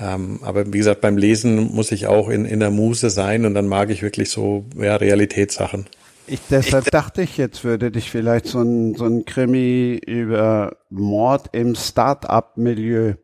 Ähm, 0.00 0.40
aber 0.42 0.72
wie 0.72 0.78
gesagt, 0.78 1.00
beim 1.00 1.16
Lesen 1.16 1.74
muss 1.74 1.92
ich 1.92 2.06
auch 2.06 2.28
in, 2.28 2.44
in 2.44 2.60
der 2.60 2.70
Muse 2.70 3.10
sein 3.10 3.44
und 3.44 3.54
dann 3.54 3.66
mag 3.66 3.90
ich 3.90 4.02
wirklich 4.02 4.30
so 4.30 4.64
ja, 4.76 4.96
Realitätssachen. 4.96 5.86
Ich, 6.26 6.40
deshalb 6.50 6.90
dachte 6.90 7.22
ich, 7.22 7.36
jetzt 7.36 7.64
würde 7.64 7.90
dich 7.90 8.10
vielleicht 8.10 8.46
so 8.46 8.60
ein, 8.60 8.94
so 8.94 9.04
ein 9.04 9.24
Krimi 9.24 10.00
über 10.06 10.76
Mord 10.88 11.50
im 11.52 11.74
Start-up-Milieu 11.74 13.14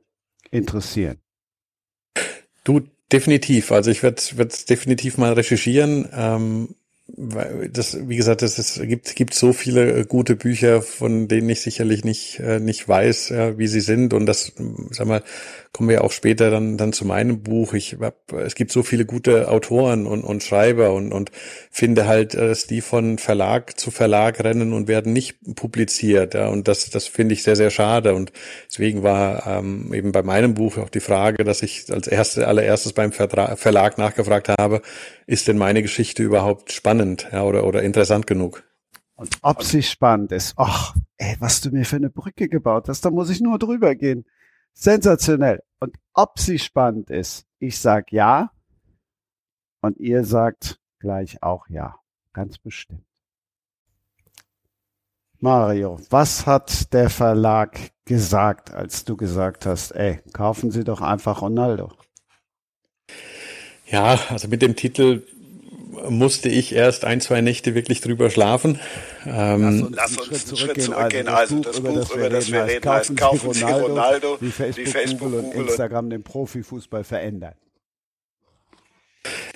interessieren. 0.50 1.18
Du, 2.64 2.80
definitiv. 3.12 3.72
Also 3.72 3.90
ich 3.90 4.02
werde 4.02 4.16
es 4.16 4.64
definitiv 4.64 5.16
mal 5.16 5.32
recherchieren. 5.32 6.08
Ähm, 6.12 6.74
das, 7.06 7.96
wie 8.06 8.16
gesagt, 8.16 8.42
es 8.42 8.80
gibt, 8.82 9.16
gibt 9.16 9.32
so 9.32 9.54
viele 9.54 10.04
gute 10.04 10.36
Bücher, 10.36 10.82
von 10.82 11.26
denen 11.26 11.48
ich 11.48 11.62
sicherlich 11.62 12.04
nicht, 12.04 12.38
äh, 12.40 12.60
nicht 12.60 12.86
weiß, 12.86 13.30
wie 13.56 13.66
sie 13.66 13.80
sind. 13.80 14.12
Und 14.12 14.26
das, 14.26 14.52
sag 14.90 15.06
mal, 15.06 15.22
kommen 15.78 15.90
wir 15.90 16.02
auch 16.02 16.10
später 16.10 16.50
dann, 16.50 16.76
dann 16.76 16.92
zu 16.92 17.04
meinem 17.04 17.44
Buch. 17.44 17.72
Ich 17.72 17.98
hab, 18.00 18.32
es 18.32 18.56
gibt 18.56 18.72
so 18.72 18.82
viele 18.82 19.06
gute 19.06 19.48
Autoren 19.48 20.08
und, 20.08 20.24
und 20.24 20.42
Schreiber 20.42 20.92
und, 20.92 21.12
und 21.12 21.30
finde 21.70 22.08
halt, 22.08 22.34
äh, 22.34 22.48
dass 22.48 22.66
die 22.66 22.80
von 22.80 23.16
Verlag 23.16 23.78
zu 23.78 23.92
Verlag 23.92 24.42
rennen 24.42 24.72
und 24.72 24.88
werden 24.88 25.12
nicht 25.12 25.38
publiziert. 25.54 26.34
Ja, 26.34 26.48
und 26.48 26.66
das, 26.66 26.90
das 26.90 27.06
finde 27.06 27.34
ich 27.34 27.44
sehr, 27.44 27.54
sehr 27.54 27.70
schade. 27.70 28.16
Und 28.16 28.32
deswegen 28.68 29.04
war 29.04 29.46
ähm, 29.46 29.94
eben 29.94 30.10
bei 30.10 30.24
meinem 30.24 30.54
Buch 30.54 30.78
auch 30.78 30.88
die 30.88 30.98
Frage, 30.98 31.44
dass 31.44 31.62
ich 31.62 31.84
als 31.92 32.08
erste, 32.08 32.48
allererstes 32.48 32.92
beim 32.92 33.12
Vertra 33.12 33.54
Verlag 33.54 33.98
nachgefragt 33.98 34.48
habe, 34.48 34.82
ist 35.28 35.46
denn 35.46 35.58
meine 35.58 35.82
Geschichte 35.82 36.24
überhaupt 36.24 36.72
spannend 36.72 37.28
ja, 37.30 37.44
oder, 37.44 37.64
oder 37.64 37.84
interessant 37.84 38.26
genug? 38.26 38.64
Und 39.14 39.38
ob 39.42 39.62
sie 39.62 39.84
spannend 39.84 40.32
ist. 40.32 40.54
Ach, 40.56 40.96
ey, 41.18 41.36
was 41.38 41.60
du 41.60 41.70
mir 41.70 41.84
für 41.84 41.96
eine 41.96 42.10
Brücke 42.10 42.48
gebaut 42.48 42.88
hast, 42.88 43.04
da 43.04 43.10
muss 43.10 43.30
ich 43.30 43.40
nur 43.40 43.60
drüber 43.60 43.94
gehen. 43.94 44.24
Sensationell. 44.78 45.64
Und 45.80 45.96
ob 46.14 46.38
sie 46.38 46.60
spannend 46.60 47.10
ist, 47.10 47.46
ich 47.58 47.80
sag 47.80 48.12
ja. 48.12 48.52
Und 49.80 49.98
ihr 49.98 50.24
sagt 50.24 50.80
gleich 51.00 51.42
auch 51.42 51.68
ja. 51.68 51.96
Ganz 52.32 52.58
bestimmt. 52.58 53.04
Mario, 55.40 56.00
was 56.10 56.46
hat 56.46 56.92
der 56.92 57.10
Verlag 57.10 57.90
gesagt, 58.04 58.72
als 58.72 59.04
du 59.04 59.16
gesagt 59.16 59.66
hast, 59.66 59.90
ey, 59.92 60.20
kaufen 60.32 60.70
Sie 60.70 60.84
doch 60.84 61.00
einfach 61.00 61.42
Ronaldo? 61.42 61.92
Ja, 63.86 64.16
also 64.28 64.46
mit 64.46 64.62
dem 64.62 64.76
Titel 64.76 65.26
musste 66.08 66.48
ich 66.48 66.74
erst 66.74 67.04
ein, 67.04 67.20
zwei 67.20 67.40
Nächte 67.40 67.74
wirklich 67.74 68.00
drüber 68.00 68.30
schlafen. 68.30 68.78
Ähm, 69.26 69.88
Lass 69.94 70.16
uns, 70.16 70.28
Lass 70.30 70.42
uns 70.42 70.48
einen 70.48 70.56
Schritt 70.56 70.82
zurückgehen. 70.82 71.28
Also 71.28 71.60
das, 71.60 71.80
Buch, 71.80 71.94
das 71.94 72.10
über 72.10 72.30
das 72.30 72.52
wir 72.52 72.64
reden, 72.64 72.88
heißt 72.88 73.16
Kaufen 73.16 73.52
Sie 73.52 73.64
Ronaldo, 73.64 73.86
Ronaldo 73.86 74.36
wie 74.40 74.50
Facebook, 74.50 74.86
wie 74.86 74.90
Facebook 74.90 75.30
Google, 75.30 75.42
Google 75.42 75.60
und 75.60 75.68
Instagram 75.68 76.10
den 76.10 76.22
Profifußball 76.22 77.04
verändern. 77.04 77.54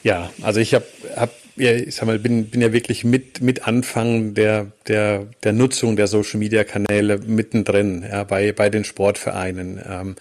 Ja, 0.02 0.30
also 0.42 0.58
ich 0.58 0.74
habe, 0.74 0.84
hab, 1.14 1.30
ja, 1.56 1.72
ich 1.72 1.94
sag 1.94 2.06
mal, 2.06 2.18
bin, 2.18 2.46
bin 2.46 2.60
ja 2.60 2.72
wirklich 2.72 3.04
mit, 3.04 3.40
mit 3.40 3.68
Anfang 3.68 4.34
der, 4.34 4.72
der, 4.88 5.26
der 5.44 5.52
Nutzung 5.52 5.96
der 5.96 6.08
Social 6.08 6.38
Media 6.40 6.64
Kanäle 6.64 7.18
mittendrin, 7.18 8.04
ja, 8.08 8.24
bei, 8.24 8.52
bei 8.52 8.68
den 8.68 8.84
Sportvereinen. 8.84 9.80
Ähm, 9.88 10.16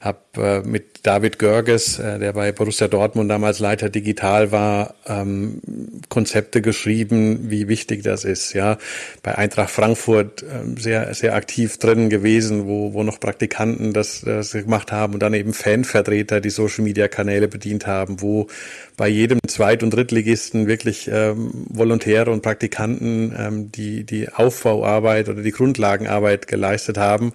habe 0.00 0.18
äh, 0.36 0.60
mit 0.60 1.06
David 1.06 1.38
Görges, 1.38 1.98
äh, 1.98 2.18
der 2.18 2.34
bei 2.34 2.52
Borussia 2.52 2.86
Dortmund 2.86 3.30
damals 3.30 3.60
Leiter 3.60 3.88
digital 3.88 4.52
war, 4.52 4.94
ähm, 5.06 5.62
Konzepte 6.08 6.60
geschrieben, 6.60 7.50
wie 7.50 7.68
wichtig 7.68 8.02
das 8.02 8.24
ist. 8.24 8.52
Ja, 8.52 8.76
bei 9.22 9.36
Eintracht 9.36 9.70
Frankfurt 9.70 10.42
äh, 10.42 10.78
sehr 10.78 11.14
sehr 11.14 11.34
aktiv 11.34 11.78
drin 11.78 12.10
gewesen, 12.10 12.66
wo 12.66 12.92
wo 12.92 13.02
noch 13.02 13.20
Praktikanten 13.20 13.92
das, 13.92 14.20
das 14.20 14.52
gemacht 14.52 14.92
haben 14.92 15.14
und 15.14 15.20
dann 15.20 15.32
eben 15.34 15.54
Fanvertreter 15.54 16.40
die 16.40 16.50
Social 16.50 16.84
Media 16.84 17.08
Kanäle 17.08 17.48
bedient 17.48 17.86
haben, 17.86 18.20
wo 18.20 18.48
bei 18.96 19.08
jedem 19.08 19.38
Zweit- 19.48 19.82
und 19.82 19.90
Drittligisten 19.90 20.66
wirklich 20.66 21.08
ähm, 21.10 21.66
Volontäre 21.70 22.30
und 22.30 22.42
Praktikanten 22.42 23.34
ähm, 23.38 23.72
die 23.72 24.04
die 24.04 24.28
Aufbauarbeit 24.28 25.28
oder 25.28 25.42
die 25.42 25.52
Grundlagenarbeit 25.52 26.46
geleistet 26.46 26.98
haben 26.98 27.32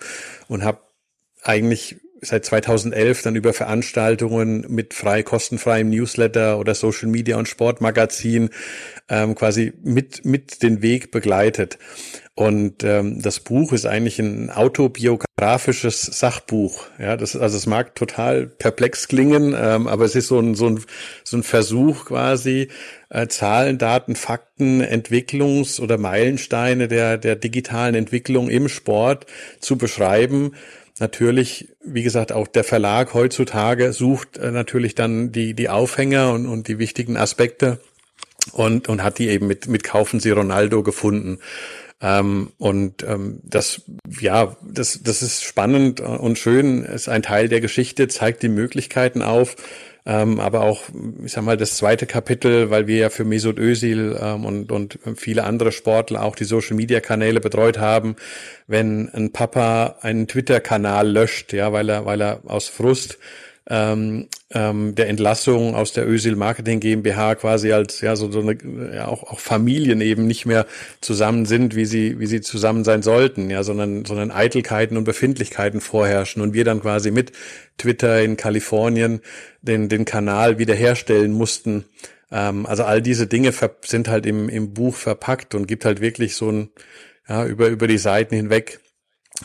und 0.47 0.63
habe 0.63 0.79
eigentlich 1.43 2.00
seit 2.21 2.45
2011 2.45 3.23
dann 3.23 3.35
über 3.35 3.51
Veranstaltungen 3.51 4.65
mit 4.69 4.93
frei 4.93 5.23
kostenfreiem 5.23 5.89
Newsletter 5.89 6.59
oder 6.59 6.75
Social 6.75 7.09
Media 7.09 7.37
und 7.37 7.47
Sportmagazin 7.47 8.51
ähm, 9.09 9.35
quasi 9.35 9.73
mit 9.83 10.23
mit 10.23 10.61
den 10.61 10.81
Weg 10.81 11.11
begleitet. 11.11 11.79
Und 12.33 12.83
ähm, 12.83 13.21
das 13.21 13.41
Buch 13.41 13.73
ist 13.73 13.85
eigentlich 13.85 14.17
ein 14.19 14.49
autobiografisches 14.49 16.01
Sachbuch. 16.01 16.85
Ja, 16.97 17.17
das 17.17 17.35
also 17.35 17.57
es 17.57 17.65
mag 17.65 17.93
total 17.95 18.47
perplex 18.47 19.07
klingen, 19.07 19.53
ähm, 19.57 19.87
aber 19.87 20.05
es 20.05 20.15
ist 20.15 20.27
so 20.27 20.39
ein 20.39 20.55
so 20.55 20.67
ein 20.67 20.83
so 21.23 21.37
ein 21.37 21.43
Versuch 21.43 22.05
quasi 22.05 22.69
äh, 23.09 23.27
Zahlen, 23.27 23.79
Daten, 23.79 24.15
Fakten, 24.15 24.81
Entwicklungs- 24.81 25.81
oder 25.81 25.97
Meilensteine 25.97 26.87
der 26.87 27.17
der 27.17 27.35
digitalen 27.35 27.95
Entwicklung 27.95 28.49
im 28.49 28.69
Sport 28.69 29.25
zu 29.59 29.77
beschreiben 29.77 30.53
natürlich, 30.99 31.69
wie 31.83 32.03
gesagt, 32.03 32.31
auch 32.31 32.47
der 32.47 32.63
Verlag 32.63 33.13
heutzutage 33.13 33.93
sucht 33.93 34.37
äh, 34.37 34.51
natürlich 34.51 34.95
dann 34.95 35.31
die, 35.31 35.53
die 35.53 35.69
Aufhänger 35.69 36.31
und, 36.31 36.45
und 36.45 36.67
die 36.67 36.79
wichtigen 36.79 37.17
Aspekte 37.17 37.79
und, 38.53 38.89
und 38.89 39.03
hat 39.03 39.19
die 39.19 39.29
eben 39.29 39.47
mit, 39.47 39.67
mit 39.67 39.83
Kaufen 39.83 40.19
Sie 40.19 40.31
Ronaldo 40.31 40.83
gefunden. 40.83 41.39
Ähm, 42.01 42.51
und 42.57 43.03
ähm, 43.03 43.39
das, 43.43 43.83
ja, 44.19 44.57
das, 44.63 45.01
das 45.03 45.21
ist 45.21 45.43
spannend 45.43 45.99
und 45.99 46.39
schön, 46.39 46.83
ist 46.83 47.09
ein 47.09 47.21
Teil 47.21 47.47
der 47.47 47.61
Geschichte, 47.61 48.07
zeigt 48.07 48.41
die 48.41 48.49
Möglichkeiten 48.49 49.21
auf, 49.21 49.55
ähm, 50.11 50.41
aber 50.41 50.61
auch, 50.61 50.83
ich 51.23 51.31
sag 51.31 51.45
mal, 51.45 51.55
das 51.55 51.77
zweite 51.77 52.05
Kapitel, 52.05 52.69
weil 52.69 52.85
wir 52.85 52.97
ja 52.97 53.09
für 53.09 53.23
Mesut 53.23 53.57
Özil 53.57 54.19
ähm, 54.21 54.43
und, 54.43 54.69
und 54.69 54.99
viele 55.15 55.45
andere 55.45 55.71
Sportler 55.71 56.23
auch 56.23 56.35
die 56.35 56.43
Social-Media-Kanäle 56.43 57.39
betreut 57.39 57.77
haben, 57.77 58.17
wenn 58.67 59.07
ein 59.09 59.31
Papa 59.31 59.95
einen 60.01 60.27
Twitter-Kanal 60.27 61.07
löscht, 61.09 61.53
ja, 61.53 61.71
weil 61.71 61.87
er, 61.87 62.05
weil 62.05 62.21
er 62.21 62.41
aus 62.45 62.67
Frust 62.67 63.19
ähm, 63.71 64.27
ähm, 64.49 64.95
der 64.95 65.07
Entlassung 65.07 65.75
aus 65.75 65.93
der 65.93 66.05
Ösil 66.05 66.35
Marketing 66.35 66.81
GmbH 66.81 67.35
quasi 67.35 67.71
als 67.71 68.01
ja 68.01 68.17
so, 68.17 68.29
so 68.29 68.41
eine 68.41 68.57
ja, 68.93 69.07
auch, 69.07 69.23
auch 69.23 69.39
Familien 69.39 70.01
eben 70.01 70.27
nicht 70.27 70.45
mehr 70.45 70.65
zusammen 70.99 71.45
sind, 71.45 71.73
wie 71.73 71.85
sie 71.85 72.19
wie 72.19 72.25
sie 72.25 72.41
zusammen 72.41 72.83
sein 72.83 73.01
sollten, 73.01 73.49
ja, 73.49 73.63
sondern 73.63 74.03
sondern 74.03 74.29
Eitelkeiten 74.29 74.97
und 74.97 75.05
Befindlichkeiten 75.05 75.79
vorherrschen 75.79 76.41
und 76.41 76.53
wir 76.53 76.65
dann 76.65 76.81
quasi 76.81 77.11
mit 77.11 77.31
Twitter 77.77 78.21
in 78.21 78.35
Kalifornien 78.35 79.21
den 79.61 79.87
den 79.87 80.03
Kanal 80.03 80.59
wiederherstellen 80.59 81.31
mussten. 81.31 81.85
Ähm, 82.29 82.65
also 82.65 82.83
all 82.83 83.01
diese 83.01 83.25
Dinge 83.25 83.53
sind 83.85 84.09
halt 84.09 84.25
im 84.25 84.49
im 84.49 84.73
Buch 84.73 84.95
verpackt 84.95 85.55
und 85.55 85.65
gibt 85.65 85.85
halt 85.85 86.01
wirklich 86.01 86.35
so 86.35 86.51
ein 86.51 86.71
ja 87.25 87.45
über 87.45 87.69
über 87.69 87.87
die 87.87 87.97
Seiten 87.97 88.35
hinweg 88.35 88.81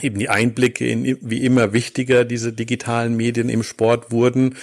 eben 0.03 0.19
die 0.19 0.29
Einblicke 0.29 0.87
in 0.87 1.19
wie 1.21 1.45
immer 1.45 1.73
wichtiger 1.73 2.25
diese 2.25 2.53
digitalen 2.53 3.17
Medien 3.17 3.49
im 3.49 3.63
Sport 3.63 4.11
wurden 4.11 4.57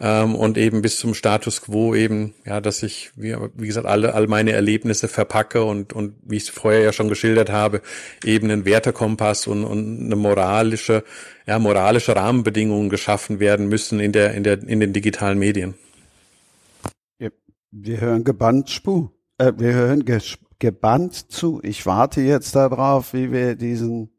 ähm, 0.00 0.34
und 0.34 0.56
eben 0.58 0.82
bis 0.82 0.98
zum 0.98 1.14
Status 1.14 1.62
quo 1.62 1.94
eben, 1.94 2.34
ja, 2.44 2.60
dass 2.60 2.82
ich, 2.82 3.10
wie, 3.16 3.36
wie 3.54 3.66
gesagt, 3.66 3.86
alle, 3.86 4.14
all 4.14 4.26
meine 4.26 4.52
Erlebnisse 4.52 5.08
verpacke 5.08 5.62
und, 5.64 5.92
und 5.92 6.14
wie 6.22 6.36
ich 6.36 6.44
es 6.44 6.48
vorher 6.48 6.80
ja 6.80 6.92
schon 6.92 7.08
geschildert 7.08 7.50
habe, 7.50 7.82
eben 8.24 8.50
einen 8.50 8.64
Wertekompass 8.64 9.46
und, 9.46 9.64
und 9.64 10.00
eine 10.06 10.16
moralische, 10.16 11.04
ja, 11.46 11.58
moralische 11.58 12.16
Rahmenbedingungen 12.16 12.88
geschaffen 12.88 13.40
werden 13.40 13.68
müssen 13.68 14.00
in 14.00 14.12
der, 14.12 14.34
in 14.34 14.42
der, 14.42 14.62
in 14.62 14.80
den 14.80 14.92
digitalen 14.92 15.38
Medien. 15.38 15.74
Wir 17.72 18.00
hören 18.00 18.24
gebannt 18.24 18.68
Spu. 18.68 19.10
Äh, 19.38 19.52
wir 19.56 19.72
hören 19.74 20.04
gebannt 20.58 21.30
zu. 21.30 21.60
Ich 21.62 21.86
warte 21.86 22.20
jetzt 22.20 22.56
darauf, 22.56 23.14
wie 23.14 23.30
wir 23.30 23.54
diesen 23.54 24.10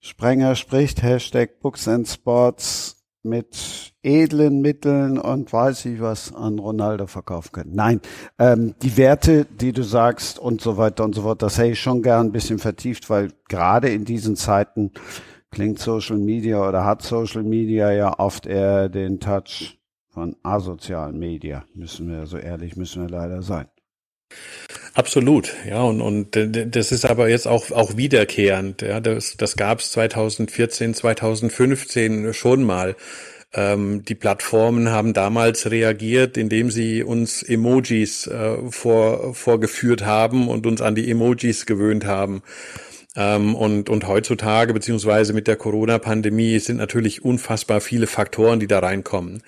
Sprenger 0.00 0.54
spricht, 0.54 1.02
Hashtag 1.02 1.60
Books 1.60 1.88
and 1.88 2.06
Sports 2.06 2.96
mit 3.24 3.92
edlen 4.02 4.60
Mitteln 4.60 5.18
und 5.18 5.52
weiß 5.52 5.86
ich 5.86 6.00
was 6.00 6.32
an 6.32 6.58
Ronaldo 6.58 7.06
verkaufen 7.06 7.52
können. 7.52 7.74
Nein, 7.74 8.00
ähm, 8.38 8.74
die 8.82 8.96
Werte, 8.96 9.44
die 9.44 9.72
du 9.72 9.82
sagst 9.82 10.38
und 10.38 10.60
so 10.60 10.76
weiter 10.76 11.04
und 11.04 11.14
so 11.14 11.22
fort, 11.22 11.42
das 11.42 11.58
hätte 11.58 11.72
ich 11.72 11.80
schon 11.80 12.02
gern 12.02 12.26
ein 12.26 12.32
bisschen 12.32 12.58
vertieft, 12.58 13.10
weil 13.10 13.32
gerade 13.48 13.88
in 13.88 14.04
diesen 14.04 14.36
Zeiten 14.36 14.92
klingt 15.50 15.78
Social 15.78 16.18
Media 16.18 16.66
oder 16.66 16.84
hat 16.84 17.02
Social 17.02 17.42
Media 17.42 17.90
ja 17.90 18.18
oft 18.18 18.46
eher 18.46 18.88
den 18.88 19.18
Touch 19.18 19.78
von 20.08 20.36
asozialen 20.42 21.18
Media. 21.18 21.64
Müssen 21.74 22.08
wir 22.08 22.26
so 22.26 22.38
ehrlich, 22.38 22.76
müssen 22.76 23.02
wir 23.02 23.10
leider 23.10 23.42
sein. 23.42 23.66
Absolut, 24.94 25.54
ja, 25.68 25.82
und, 25.82 26.00
und 26.00 26.36
das 26.74 26.92
ist 26.92 27.04
aber 27.04 27.28
jetzt 27.28 27.46
auch, 27.46 27.70
auch 27.70 27.96
wiederkehrend. 27.96 28.82
Ja, 28.82 29.00
das, 29.00 29.36
das 29.36 29.56
gab 29.56 29.78
es 29.80 29.92
2014, 29.92 30.94
2015 30.94 32.34
schon 32.34 32.64
mal. 32.64 32.96
Ähm, 33.54 34.04
die 34.04 34.14
Plattformen 34.14 34.90
haben 34.90 35.14
damals 35.14 35.70
reagiert, 35.70 36.36
indem 36.36 36.70
sie 36.70 37.02
uns 37.02 37.42
Emojis 37.42 38.26
äh, 38.26 38.56
vor, 38.70 39.34
vorgeführt 39.34 40.04
haben 40.04 40.48
und 40.48 40.66
uns 40.66 40.82
an 40.82 40.94
die 40.94 41.10
Emojis 41.10 41.64
gewöhnt 41.64 42.04
haben. 42.04 42.42
Ähm, 43.18 43.56
und, 43.56 43.90
und 43.90 44.06
heutzutage, 44.06 44.72
beziehungsweise 44.72 45.32
mit 45.32 45.48
der 45.48 45.56
Corona-Pandemie, 45.56 46.60
sind 46.60 46.76
natürlich 46.76 47.24
unfassbar 47.24 47.80
viele 47.80 48.06
Faktoren, 48.06 48.60
die 48.60 48.68
da 48.68 48.78
reinkommen. 48.78 49.42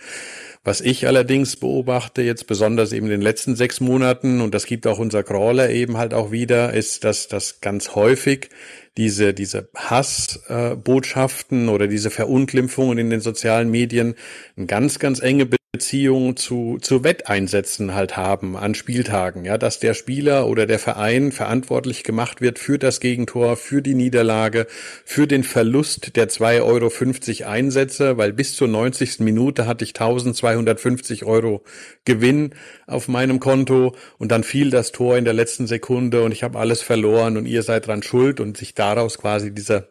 Was 0.64 0.80
ich 0.80 1.06
allerdings 1.06 1.56
beobachte, 1.56 2.20
jetzt 2.20 2.48
besonders 2.48 2.92
eben 2.92 3.06
in 3.06 3.12
den 3.12 3.22
letzten 3.22 3.54
sechs 3.54 3.80
Monaten, 3.80 4.40
und 4.40 4.54
das 4.54 4.66
gibt 4.66 4.88
auch 4.88 4.98
unser 4.98 5.22
Crawler 5.22 5.70
eben 5.70 5.96
halt 5.96 6.12
auch 6.12 6.32
wieder, 6.32 6.74
ist, 6.74 7.04
dass 7.04 7.28
das 7.28 7.60
ganz 7.60 7.94
häufig 7.94 8.50
diese, 8.96 9.32
diese 9.32 9.70
Hassbotschaften 9.76 11.68
äh, 11.68 11.70
oder 11.70 11.86
diese 11.86 12.10
Verunglimpfungen 12.10 12.98
in 12.98 13.08
den 13.08 13.20
sozialen 13.20 13.70
Medien 13.70 14.16
eine 14.56 14.66
ganz, 14.66 14.98
ganz 14.98 15.20
enge 15.20 15.46
Beziehung 15.72 16.36
zu, 16.36 16.78
zu 16.80 17.04
Wetteinsätzen 17.04 17.94
halt 17.94 18.16
haben 18.16 18.56
an 18.56 18.74
Spieltagen, 18.74 19.44
ja, 19.44 19.56
dass 19.56 19.78
der 19.78 19.94
Spieler 19.94 20.48
oder 20.48 20.66
der 20.66 20.80
Verein 20.80 21.30
verantwortlich 21.30 22.02
gemacht 22.02 22.40
wird 22.40 22.58
für 22.58 22.76
das 22.76 22.98
Gegentor, 22.98 23.56
für 23.56 23.80
die 23.80 23.94
Niederlage, 23.94 24.66
für 25.04 25.28
den 25.28 25.44
Verlust 25.44 26.16
der 26.16 26.28
2,50 26.28 27.42
Euro 27.42 27.50
Einsätze, 27.50 28.18
weil 28.18 28.32
bis 28.32 28.56
zur 28.56 28.66
90. 28.66 29.20
Minute 29.20 29.66
hatte 29.66 29.84
ich 29.84 29.90
1250 29.90 31.24
Euro 31.24 31.62
Gewinn 32.04 32.54
auf 32.88 33.06
meinem 33.06 33.38
Konto 33.38 33.94
und 34.18 34.32
dann 34.32 34.42
fiel 34.42 34.70
das 34.70 34.90
Tor 34.90 35.16
in 35.18 35.24
der 35.24 35.34
letzten 35.34 35.68
Sekunde 35.68 36.24
und 36.24 36.32
ich 36.32 36.42
habe 36.42 36.58
alles 36.58 36.82
verloren 36.82 37.36
und 37.36 37.46
ihr 37.46 37.62
seid 37.62 37.86
dran 37.86 38.02
schuld 38.02 38.40
und 38.40 38.56
sich 38.56 38.74
daraus 38.74 39.18
quasi 39.18 39.54
dieser 39.54 39.86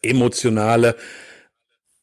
emotionale 0.00 0.96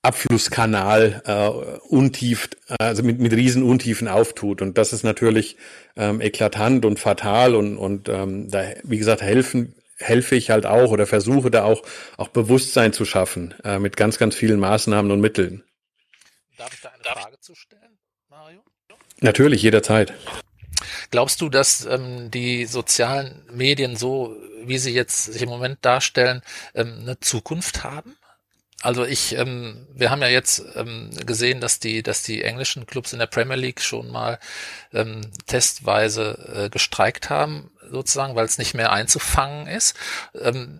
Abflusskanal 0.10 1.22
äh, 1.26 1.48
untief, 1.88 2.50
also 2.80 3.04
mit, 3.04 3.20
mit 3.20 3.32
riesen 3.32 3.62
Untiefen 3.62 4.08
auftut. 4.08 4.64
Und 4.64 4.80
das 4.80 4.92
ist 4.92 5.04
natürlich 5.04 5.56
ähm, 5.96 6.20
eklatant 6.20 6.84
und 6.84 7.00
fatal 7.00 7.54
und, 7.54 7.78
und 7.78 8.10
ähm, 8.10 8.50
da, 8.50 8.64
wie 8.84 8.98
gesagt, 8.98 9.22
helfen 9.22 9.76
helfe 10.02 10.36
ich 10.36 10.50
halt 10.50 10.66
auch 10.66 10.92
oder 10.92 11.06
versuche 11.06 11.52
da 11.52 11.64
auch, 11.66 11.84
auch 12.18 12.30
Bewusstsein 12.30 12.94
zu 12.94 13.06
schaffen 13.06 13.54
äh, 13.64 13.80
mit 13.80 13.98
ganz, 13.98 14.18
ganz 14.18 14.34
vielen 14.34 14.60
Maßnahmen 14.60 15.12
und 15.12 15.20
Mitteln. 15.20 15.64
Darf 16.58 16.74
ich 16.74 16.82
da 16.82 16.90
eine 16.90 17.04
Frage 17.04 17.40
zu 17.40 17.54
stellen, 17.54 18.00
Mario? 18.30 18.62
Natürlich, 19.20 19.62
jederzeit. 19.62 20.14
Glaubst 21.12 21.42
du, 21.42 21.50
dass 21.50 21.86
ähm, 21.86 22.32
die 22.32 22.66
sozialen 22.66 23.44
Medien 23.52 23.98
so, 23.98 24.36
wie 24.64 24.78
sie 24.78 24.94
jetzt 24.94 25.26
sich 25.26 25.42
im 25.42 25.50
Moment 25.50 25.80
darstellen, 25.82 26.42
ähm, 26.74 27.00
eine 27.02 27.20
Zukunft 27.20 27.84
haben? 27.84 28.16
Also 28.82 29.04
ich, 29.04 29.36
ähm, 29.36 29.88
wir 29.94 30.10
haben 30.10 30.22
ja 30.22 30.30
jetzt 30.30 30.64
ähm, 30.76 31.10
gesehen, 31.26 31.60
dass 31.60 31.80
die, 31.80 32.02
dass 32.02 32.24
die 32.24 32.44
englischen 32.44 32.86
Clubs 32.86 33.12
in 33.12 33.20
der 33.20 33.28
Premier 33.28 33.58
League 33.58 33.82
schon 33.82 34.10
mal 34.10 34.40
ähm, 34.94 35.22
testweise 35.48 36.66
äh, 36.66 36.70
gestreikt 36.70 37.30
haben, 37.30 37.72
sozusagen, 37.92 38.36
weil 38.36 38.46
es 38.46 38.58
nicht 38.58 38.76
mehr 38.76 38.94
einzufangen 38.94 39.68
ist. 39.68 39.98
Ähm, 40.34 40.80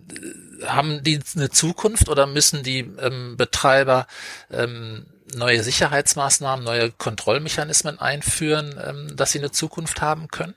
haben 0.64 1.02
die 1.02 1.20
eine 1.36 1.50
Zukunft 1.50 2.08
oder 2.08 2.26
müssen 2.26 2.62
die 2.62 2.80
ähm, 2.80 3.36
Betreiber 3.36 4.06
ähm, 4.50 5.06
neue 5.34 5.62
Sicherheitsmaßnahmen, 5.62 6.64
neue 6.64 6.92
Kontrollmechanismen 6.92 7.98
einführen, 7.98 8.80
ähm, 8.82 9.16
dass 9.16 9.32
sie 9.32 9.40
eine 9.40 9.50
Zukunft 9.50 10.00
haben 10.00 10.28
können? 10.28 10.54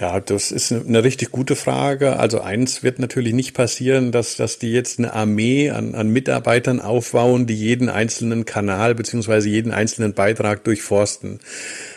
Ja, 0.00 0.18
das 0.18 0.50
ist 0.50 0.72
eine 0.72 1.04
richtig 1.04 1.30
gute 1.30 1.54
Frage. 1.54 2.18
Also 2.18 2.40
eins 2.40 2.82
wird 2.82 2.98
natürlich 2.98 3.34
nicht 3.34 3.52
passieren, 3.52 4.12
dass, 4.12 4.34
dass 4.34 4.58
die 4.58 4.72
jetzt 4.72 4.98
eine 4.98 5.12
Armee 5.12 5.68
an, 5.68 5.94
an 5.94 6.08
Mitarbeitern 6.08 6.80
aufbauen, 6.80 7.46
die 7.46 7.54
jeden 7.54 7.90
einzelnen 7.90 8.46
Kanal 8.46 8.94
beziehungsweise 8.94 9.50
jeden 9.50 9.72
einzelnen 9.72 10.14
Beitrag 10.14 10.64
durchforsten. 10.64 11.40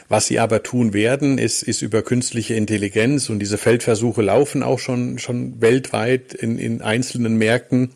Was 0.10 0.28
sie 0.28 0.40
aber 0.40 0.64
tun 0.64 0.94
werden, 0.94 1.38
ist, 1.38 1.64
ist 1.64 1.82
über 1.82 2.02
künstliche 2.02 2.56
Intelligenz 2.56 3.30
und 3.30 3.40
diese 3.40 3.58
Feldversuche 3.58 4.22
laufen 4.22 4.64
auch 4.64 4.80
schon, 4.80 5.18
schon 5.18 5.62
weltweit 5.62 6.34
in, 6.34 6.60
in 6.60 6.82
einzelnen 6.82 7.38
Märkten, 7.38 7.92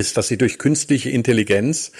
ist, 0.00 0.16
dass 0.16 0.26
sie 0.26 0.36
durch 0.36 0.58
künstliche 0.58 1.10
Intelligenz 1.10 1.92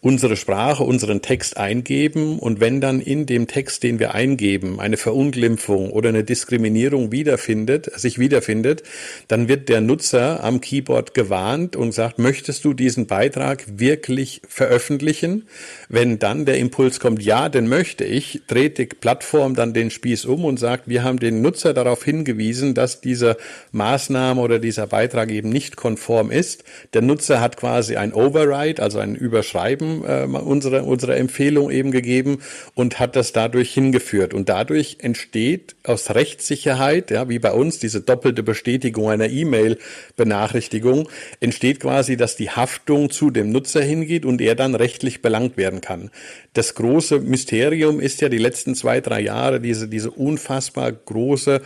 unsere 0.00 0.36
Sprache, 0.36 0.84
unseren 0.84 1.22
Text 1.22 1.56
eingeben 1.56 2.38
und 2.38 2.60
wenn 2.60 2.80
dann 2.80 3.00
in 3.00 3.26
dem 3.26 3.48
Text, 3.48 3.82
den 3.82 3.98
wir 3.98 4.14
eingeben, 4.14 4.78
eine 4.78 4.96
Verunglimpfung 4.96 5.90
oder 5.90 6.10
eine 6.10 6.22
Diskriminierung 6.22 7.10
wiederfindet, 7.10 7.90
sich 7.98 8.16
wiederfindet, 8.18 8.84
dann 9.26 9.48
wird 9.48 9.68
der 9.68 9.80
Nutzer 9.80 10.44
am 10.44 10.60
Keyboard 10.60 11.14
gewarnt 11.14 11.74
und 11.74 11.92
sagt, 11.92 12.20
möchtest 12.20 12.64
du 12.64 12.74
diesen 12.74 13.08
Beitrag 13.08 13.64
wirklich 13.66 14.40
veröffentlichen? 14.48 15.48
Wenn 15.88 16.20
dann 16.20 16.44
der 16.44 16.58
Impuls 16.58 17.00
kommt, 17.00 17.20
ja, 17.20 17.48
den 17.48 17.66
möchte 17.66 18.04
ich, 18.04 18.42
dreht 18.46 18.78
die 18.78 18.86
Plattform 18.86 19.56
dann 19.56 19.74
den 19.74 19.90
Spieß 19.90 20.26
um 20.26 20.44
und 20.44 20.60
sagt, 20.60 20.86
wir 20.86 21.02
haben 21.02 21.18
den 21.18 21.42
Nutzer 21.42 21.74
darauf 21.74 22.04
hingewiesen, 22.04 22.74
dass 22.74 23.00
diese 23.00 23.36
Maßnahme 23.72 24.40
oder 24.40 24.60
dieser 24.60 24.86
Beitrag 24.86 25.32
eben 25.32 25.48
nicht 25.48 25.74
konform 25.74 26.30
ist. 26.30 26.62
Der 26.94 27.02
Nutzer 27.02 27.40
hat 27.40 27.56
quasi 27.56 27.96
ein 27.96 28.12
Override, 28.12 28.80
also 28.80 29.00
ein 29.00 29.16
Überschreiben 29.16 29.87
eben 29.88 30.04
äh, 30.04 30.38
unsere, 30.38 30.82
unsere 30.82 31.16
Empfehlung 31.16 31.70
eben 31.70 31.90
gegeben 31.90 32.38
und 32.74 32.98
hat 33.00 33.16
das 33.16 33.32
dadurch 33.32 33.72
hingeführt. 33.72 34.34
Und 34.34 34.48
dadurch 34.48 34.98
entsteht 35.00 35.76
aus 35.84 36.14
Rechtssicherheit, 36.14 37.10
ja, 37.10 37.28
wie 37.28 37.38
bei 37.38 37.52
uns 37.52 37.78
diese 37.78 38.00
doppelte 38.00 38.42
Bestätigung 38.42 39.10
einer 39.10 39.28
E-Mail-Benachrichtigung, 39.28 41.08
entsteht 41.40 41.80
quasi, 41.80 42.16
dass 42.16 42.36
die 42.36 42.50
Haftung 42.50 43.10
zu 43.10 43.30
dem 43.30 43.50
Nutzer 43.50 43.82
hingeht 43.82 44.24
und 44.24 44.40
er 44.40 44.54
dann 44.54 44.74
rechtlich 44.74 45.22
belangt 45.22 45.56
werden 45.56 45.80
kann. 45.80 46.10
Das 46.52 46.74
große 46.74 47.20
Mysterium 47.20 48.00
ist 48.00 48.20
ja 48.20 48.28
die 48.28 48.38
letzten 48.38 48.74
zwei, 48.74 49.00
drei 49.00 49.20
Jahre 49.20 49.60
diese, 49.60 49.88
diese 49.88 50.10
unfassbar 50.10 50.90
große 50.92 51.60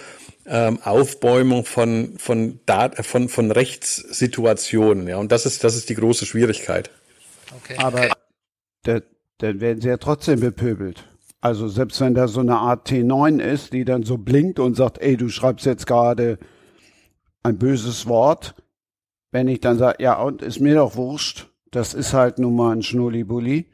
ähm, 0.44 0.80
Aufbäumung 0.82 1.64
von, 1.64 2.14
von, 2.18 2.60
Dat 2.66 3.06
von, 3.06 3.28
von 3.28 3.50
Rechtssituationen. 3.50 5.08
Ja, 5.08 5.16
und 5.18 5.30
das 5.32 5.46
ist, 5.46 5.62
das 5.64 5.76
ist 5.76 5.88
die 5.88 5.94
große 5.94 6.26
Schwierigkeit. 6.26 6.90
Okay. 7.56 7.76
Aber 7.78 8.08
der, 8.86 9.02
dann 9.38 9.60
werden 9.60 9.80
sie 9.80 9.88
ja 9.88 9.96
trotzdem 9.96 10.40
bepöbelt. 10.40 11.08
Also 11.40 11.66
selbst 11.66 12.00
wenn 12.00 12.14
da 12.14 12.28
so 12.28 12.40
eine 12.40 12.56
Art 12.56 12.88
T9 12.88 13.40
ist, 13.40 13.72
die 13.72 13.84
dann 13.84 14.04
so 14.04 14.16
blinkt 14.16 14.60
und 14.60 14.76
sagt, 14.76 14.98
ey, 14.98 15.16
du 15.16 15.28
schreibst 15.28 15.66
jetzt 15.66 15.86
gerade 15.86 16.38
ein 17.42 17.58
böses 17.58 18.06
Wort, 18.06 18.54
wenn 19.32 19.48
ich 19.48 19.60
dann 19.60 19.78
sage, 19.78 20.02
ja, 20.02 20.22
und 20.22 20.42
ist 20.42 20.60
mir 20.60 20.76
doch 20.76 20.94
wurscht, 20.94 21.48
das 21.72 21.94
ist 21.94 22.12
halt 22.12 22.38
nun 22.38 22.54
mal 22.54 22.76
ein 22.76 22.82
Schnullibulli, 22.82 23.66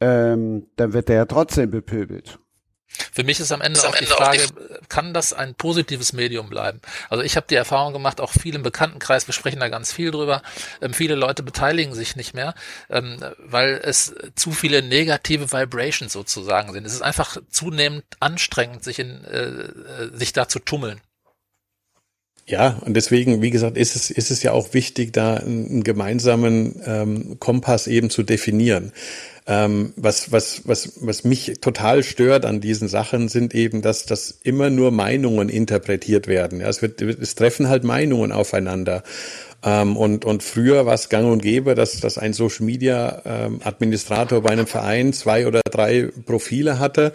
ähm, 0.00 0.66
dann 0.76 0.92
wird 0.92 1.08
der 1.08 1.16
ja 1.16 1.24
trotzdem 1.26 1.70
bepöbelt. 1.70 2.40
Für 3.12 3.24
mich 3.24 3.40
ist 3.40 3.52
am 3.52 3.60
Ende, 3.60 3.78
ist 3.78 3.84
auch, 3.84 3.90
am 3.90 3.94
Ende 3.94 4.06
die 4.06 4.12
Frage, 4.12 4.44
auch 4.44 4.50
die 4.50 4.88
kann 4.88 5.14
das 5.14 5.32
ein 5.32 5.54
positives 5.54 6.12
Medium 6.12 6.48
bleiben? 6.48 6.80
Also 7.08 7.22
ich 7.22 7.36
habe 7.36 7.46
die 7.48 7.54
Erfahrung 7.54 7.92
gemacht, 7.92 8.20
auch 8.20 8.32
viel 8.32 8.54
im 8.54 8.62
Bekanntenkreis, 8.62 9.26
wir 9.26 9.34
sprechen 9.34 9.60
da 9.60 9.68
ganz 9.68 9.92
viel 9.92 10.10
drüber, 10.10 10.42
ähm, 10.80 10.94
viele 10.94 11.14
Leute 11.14 11.42
beteiligen 11.42 11.94
sich 11.94 12.16
nicht 12.16 12.34
mehr, 12.34 12.54
ähm, 12.90 13.18
weil 13.38 13.80
es 13.82 14.14
zu 14.34 14.52
viele 14.52 14.82
negative 14.82 15.52
Vibrations 15.52 16.12
sozusagen 16.12 16.72
sind. 16.72 16.86
Es 16.86 16.94
ist 16.94 17.02
einfach 17.02 17.36
zunehmend 17.50 18.04
anstrengend, 18.20 18.84
sich 18.84 18.98
in 18.98 19.24
äh, 19.24 19.46
äh 19.46 20.16
sich 20.16 20.32
da 20.32 20.48
zu 20.48 20.58
tummeln. 20.58 21.00
Ja, 22.48 22.78
und 22.82 22.94
deswegen, 22.94 23.42
wie 23.42 23.50
gesagt, 23.50 23.76
ist 23.76 23.96
es, 23.96 24.08
ist 24.08 24.30
es 24.30 24.42
ja 24.44 24.52
auch 24.52 24.72
wichtig, 24.72 25.12
da 25.12 25.34
einen, 25.34 25.66
einen 25.66 25.84
gemeinsamen 25.84 26.80
ähm, 26.84 27.40
Kompass 27.40 27.88
eben 27.88 28.08
zu 28.08 28.22
definieren. 28.22 28.92
Ähm, 29.48 29.92
was, 29.96 30.32
was, 30.32 30.62
was, 30.66 30.94
was 31.00 31.22
mich 31.22 31.58
total 31.60 32.02
stört 32.02 32.44
an 32.44 32.60
diesen 32.60 32.88
Sachen 32.88 33.28
sind 33.28 33.54
eben, 33.54 33.80
dass, 33.80 34.04
dass 34.04 34.40
immer 34.42 34.70
nur 34.70 34.90
Meinungen 34.90 35.48
interpretiert 35.48 36.26
werden. 36.26 36.60
Ja, 36.60 36.68
es, 36.68 36.82
wird, 36.82 37.00
es 37.00 37.36
treffen 37.36 37.68
halt 37.68 37.84
Meinungen 37.84 38.32
aufeinander. 38.32 39.04
Ähm, 39.62 39.96
und, 39.96 40.24
und 40.24 40.42
früher 40.42 40.86
war 40.86 40.94
es 40.94 41.08
gang 41.08 41.30
und 41.30 41.42
gäbe, 41.42 41.74
dass, 41.74 42.00
dass 42.00 42.18
ein 42.18 42.32
Social 42.32 42.64
Media 42.64 43.22
ähm, 43.24 43.60
Administrator 43.64 44.42
bei 44.42 44.50
einem 44.50 44.66
Verein 44.66 45.12
zwei 45.12 45.46
oder 45.46 45.60
drei 45.70 46.08
Profile 46.26 46.78
hatte 46.78 47.12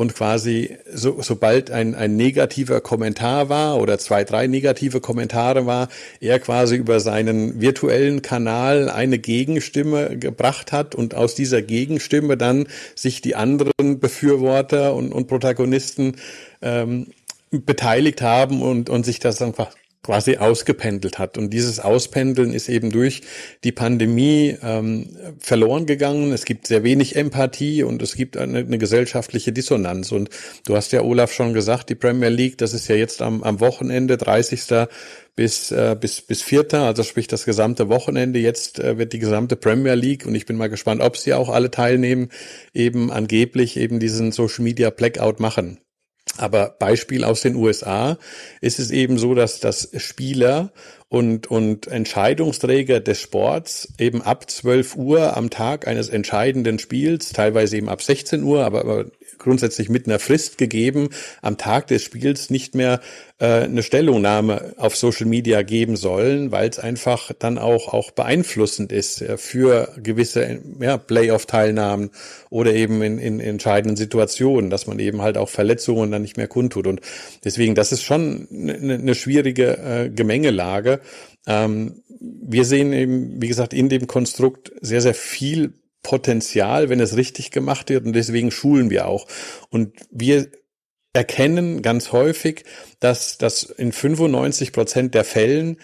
und 0.00 0.14
quasi 0.14 0.78
so, 0.90 1.20
sobald 1.20 1.70
ein, 1.70 1.94
ein 1.94 2.16
negativer 2.16 2.80
Kommentar 2.80 3.50
war 3.50 3.78
oder 3.78 3.98
zwei, 3.98 4.24
drei 4.24 4.46
negative 4.46 5.00
Kommentare 5.00 5.66
war, 5.66 5.88
er 6.20 6.38
quasi 6.38 6.76
über 6.76 7.00
seinen 7.00 7.60
virtuellen 7.60 8.22
Kanal 8.22 8.88
eine 8.88 9.18
Gegenstimme 9.18 10.16
gebracht 10.16 10.72
hat 10.72 10.94
und 10.94 11.14
aus 11.14 11.34
dieser 11.34 11.60
Gegenstimme 11.60 12.36
dann 12.36 12.66
sich 12.94 13.20
die 13.20 13.34
anderen 13.34 14.00
Befürworter 14.00 14.94
und, 14.94 15.12
und 15.12 15.26
Protagonisten 15.26 16.16
ähm, 16.62 17.08
beteiligt 17.50 18.22
haben 18.22 18.62
und, 18.62 18.88
und 18.88 19.04
sich 19.04 19.18
das 19.18 19.42
einfach 19.42 19.72
quasi 20.02 20.38
ausgependelt 20.38 21.18
hat. 21.18 21.36
Und 21.36 21.50
dieses 21.50 21.78
Auspendeln 21.78 22.54
ist 22.54 22.70
eben 22.70 22.90
durch 22.90 23.20
die 23.64 23.72
Pandemie 23.72 24.56
ähm, 24.62 25.16
verloren 25.38 25.84
gegangen. 25.84 26.32
Es 26.32 26.46
gibt 26.46 26.66
sehr 26.66 26.82
wenig 26.84 27.16
Empathie 27.16 27.82
und 27.82 28.00
es 28.00 28.14
gibt 28.14 28.38
eine, 28.38 28.58
eine, 28.58 28.78
gesellschaftliche 28.78 29.52
Dissonanz. 29.52 30.10
Und 30.10 30.30
du 30.64 30.74
hast 30.74 30.92
ja, 30.92 31.02
Olaf, 31.02 31.32
schon 31.32 31.52
gesagt, 31.52 31.90
die 31.90 31.94
Premier 31.94 32.30
League, 32.30 32.56
das 32.56 32.72
ist 32.72 32.88
ja 32.88 32.96
jetzt 32.96 33.20
am, 33.20 33.42
am 33.42 33.60
Wochenende, 33.60 34.16
30. 34.16 34.88
bis, 35.36 35.70
äh, 35.70 35.94
bis, 36.00 36.22
bis 36.22 36.42
4., 36.42 36.72
also 36.74 37.02
sprich 37.02 37.26
das 37.26 37.44
gesamte 37.44 37.90
Wochenende. 37.90 38.38
Jetzt 38.38 38.78
äh, 38.78 38.96
wird 38.96 39.12
die 39.12 39.18
gesamte 39.18 39.56
Premier 39.56 39.94
League, 39.94 40.24
und 40.24 40.34
ich 40.34 40.46
bin 40.46 40.56
mal 40.56 40.70
gespannt, 40.70 41.02
ob 41.02 41.18
sie 41.18 41.34
auch 41.34 41.50
alle 41.50 41.70
teilnehmen, 41.70 42.30
eben 42.72 43.12
angeblich 43.12 43.76
eben 43.76 44.00
diesen 44.00 44.32
Social 44.32 44.64
Media 44.64 44.88
Blackout 44.88 45.40
machen. 45.40 45.78
Aber 46.36 46.74
Beispiel 46.78 47.24
aus 47.24 47.42
den 47.42 47.56
USA 47.56 48.18
ist 48.60 48.78
es 48.78 48.90
eben 48.90 49.18
so, 49.18 49.34
dass 49.34 49.60
das 49.60 49.90
Spieler 49.96 50.72
und, 51.08 51.48
und 51.48 51.88
Entscheidungsträger 51.88 53.00
des 53.00 53.20
Sports 53.20 53.92
eben 53.98 54.22
ab 54.22 54.48
12 54.48 54.96
Uhr 54.96 55.36
am 55.36 55.50
Tag 55.50 55.88
eines 55.88 56.08
entscheidenden 56.08 56.78
Spiels, 56.78 57.32
teilweise 57.32 57.76
eben 57.76 57.88
ab 57.88 58.00
16 58.00 58.44
Uhr, 58.44 58.64
aber, 58.64 58.80
aber 58.80 59.04
grundsätzlich 59.40 59.88
mit 59.88 60.06
einer 60.06 60.20
Frist 60.20 60.58
gegeben, 60.58 61.08
am 61.42 61.58
Tag 61.58 61.88
des 61.88 62.02
Spiels 62.02 62.50
nicht 62.50 62.74
mehr 62.74 63.00
äh, 63.38 63.46
eine 63.46 63.82
Stellungnahme 63.82 64.74
auf 64.76 64.96
Social 64.96 65.26
Media 65.26 65.62
geben 65.62 65.96
sollen, 65.96 66.52
weil 66.52 66.68
es 66.68 66.78
einfach 66.78 67.32
dann 67.38 67.58
auch 67.58 67.92
auch 67.92 68.12
beeinflussend 68.12 68.92
ist 68.92 69.22
äh, 69.22 69.36
für 69.36 69.92
gewisse 69.96 70.60
ja, 70.80 70.98
Playoff-Teilnahmen 70.98 72.10
oder 72.50 72.74
eben 72.74 73.02
in, 73.02 73.18
in 73.18 73.40
entscheidenden 73.40 73.96
Situationen, 73.96 74.70
dass 74.70 74.86
man 74.86 74.98
eben 74.98 75.22
halt 75.22 75.36
auch 75.36 75.48
Verletzungen 75.48 76.12
dann 76.12 76.22
nicht 76.22 76.36
mehr 76.36 76.48
kundtut. 76.48 76.86
Und 76.86 77.00
deswegen, 77.44 77.74
das 77.74 77.92
ist 77.92 78.02
schon 78.02 78.46
eine, 78.52 78.94
eine 78.94 79.14
schwierige 79.14 79.78
äh, 79.78 80.10
Gemengelage. 80.10 81.00
Ähm, 81.46 82.02
wir 82.20 82.64
sehen 82.64 82.92
eben, 82.92 83.40
wie 83.40 83.48
gesagt, 83.48 83.72
in 83.72 83.88
dem 83.88 84.06
Konstrukt 84.06 84.72
sehr, 84.82 85.00
sehr 85.00 85.14
viel 85.14 85.72
Potenzial, 86.02 86.88
wenn 86.88 87.00
es 87.00 87.16
richtig 87.16 87.50
gemacht 87.50 87.90
wird 87.90 88.06
und 88.06 88.12
deswegen 88.14 88.50
schulen 88.50 88.90
wir 88.90 89.06
auch. 89.06 89.26
Und 89.70 89.94
wir 90.10 90.48
erkennen 91.12 91.82
ganz 91.82 92.12
häufig, 92.12 92.64
dass 93.00 93.38
das 93.38 93.64
in 93.64 93.92
95 93.92 94.72
Prozent 94.72 95.14
der 95.14 95.24
Fällen 95.24 95.78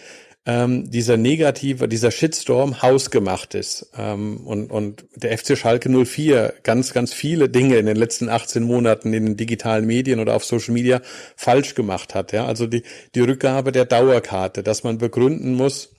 ähm, 0.46 0.88
dieser 0.88 1.16
negative, 1.16 1.88
dieser 1.88 2.12
Shitstorm 2.12 2.80
hausgemacht 2.80 3.54
ist. 3.54 3.90
Ähm, 3.98 4.46
und, 4.46 4.70
und 4.70 5.04
der 5.16 5.36
FC 5.36 5.58
Schalke 5.58 5.88
04 5.88 6.54
ganz, 6.62 6.92
ganz 6.92 7.12
viele 7.12 7.48
Dinge 7.48 7.76
in 7.76 7.86
den 7.86 7.96
letzten 7.96 8.28
18 8.28 8.62
Monaten 8.62 9.12
in 9.12 9.26
den 9.26 9.36
digitalen 9.36 9.86
Medien 9.86 10.20
oder 10.20 10.36
auf 10.36 10.44
Social 10.44 10.72
Media 10.72 11.02
falsch 11.34 11.74
gemacht 11.74 12.14
hat. 12.14 12.32
Ja? 12.32 12.46
Also 12.46 12.68
die, 12.68 12.84
die 13.16 13.20
Rückgabe 13.20 13.72
der 13.72 13.86
Dauerkarte, 13.86 14.62
dass 14.62 14.84
man 14.84 14.98
begründen 14.98 15.54
muss, 15.54 15.95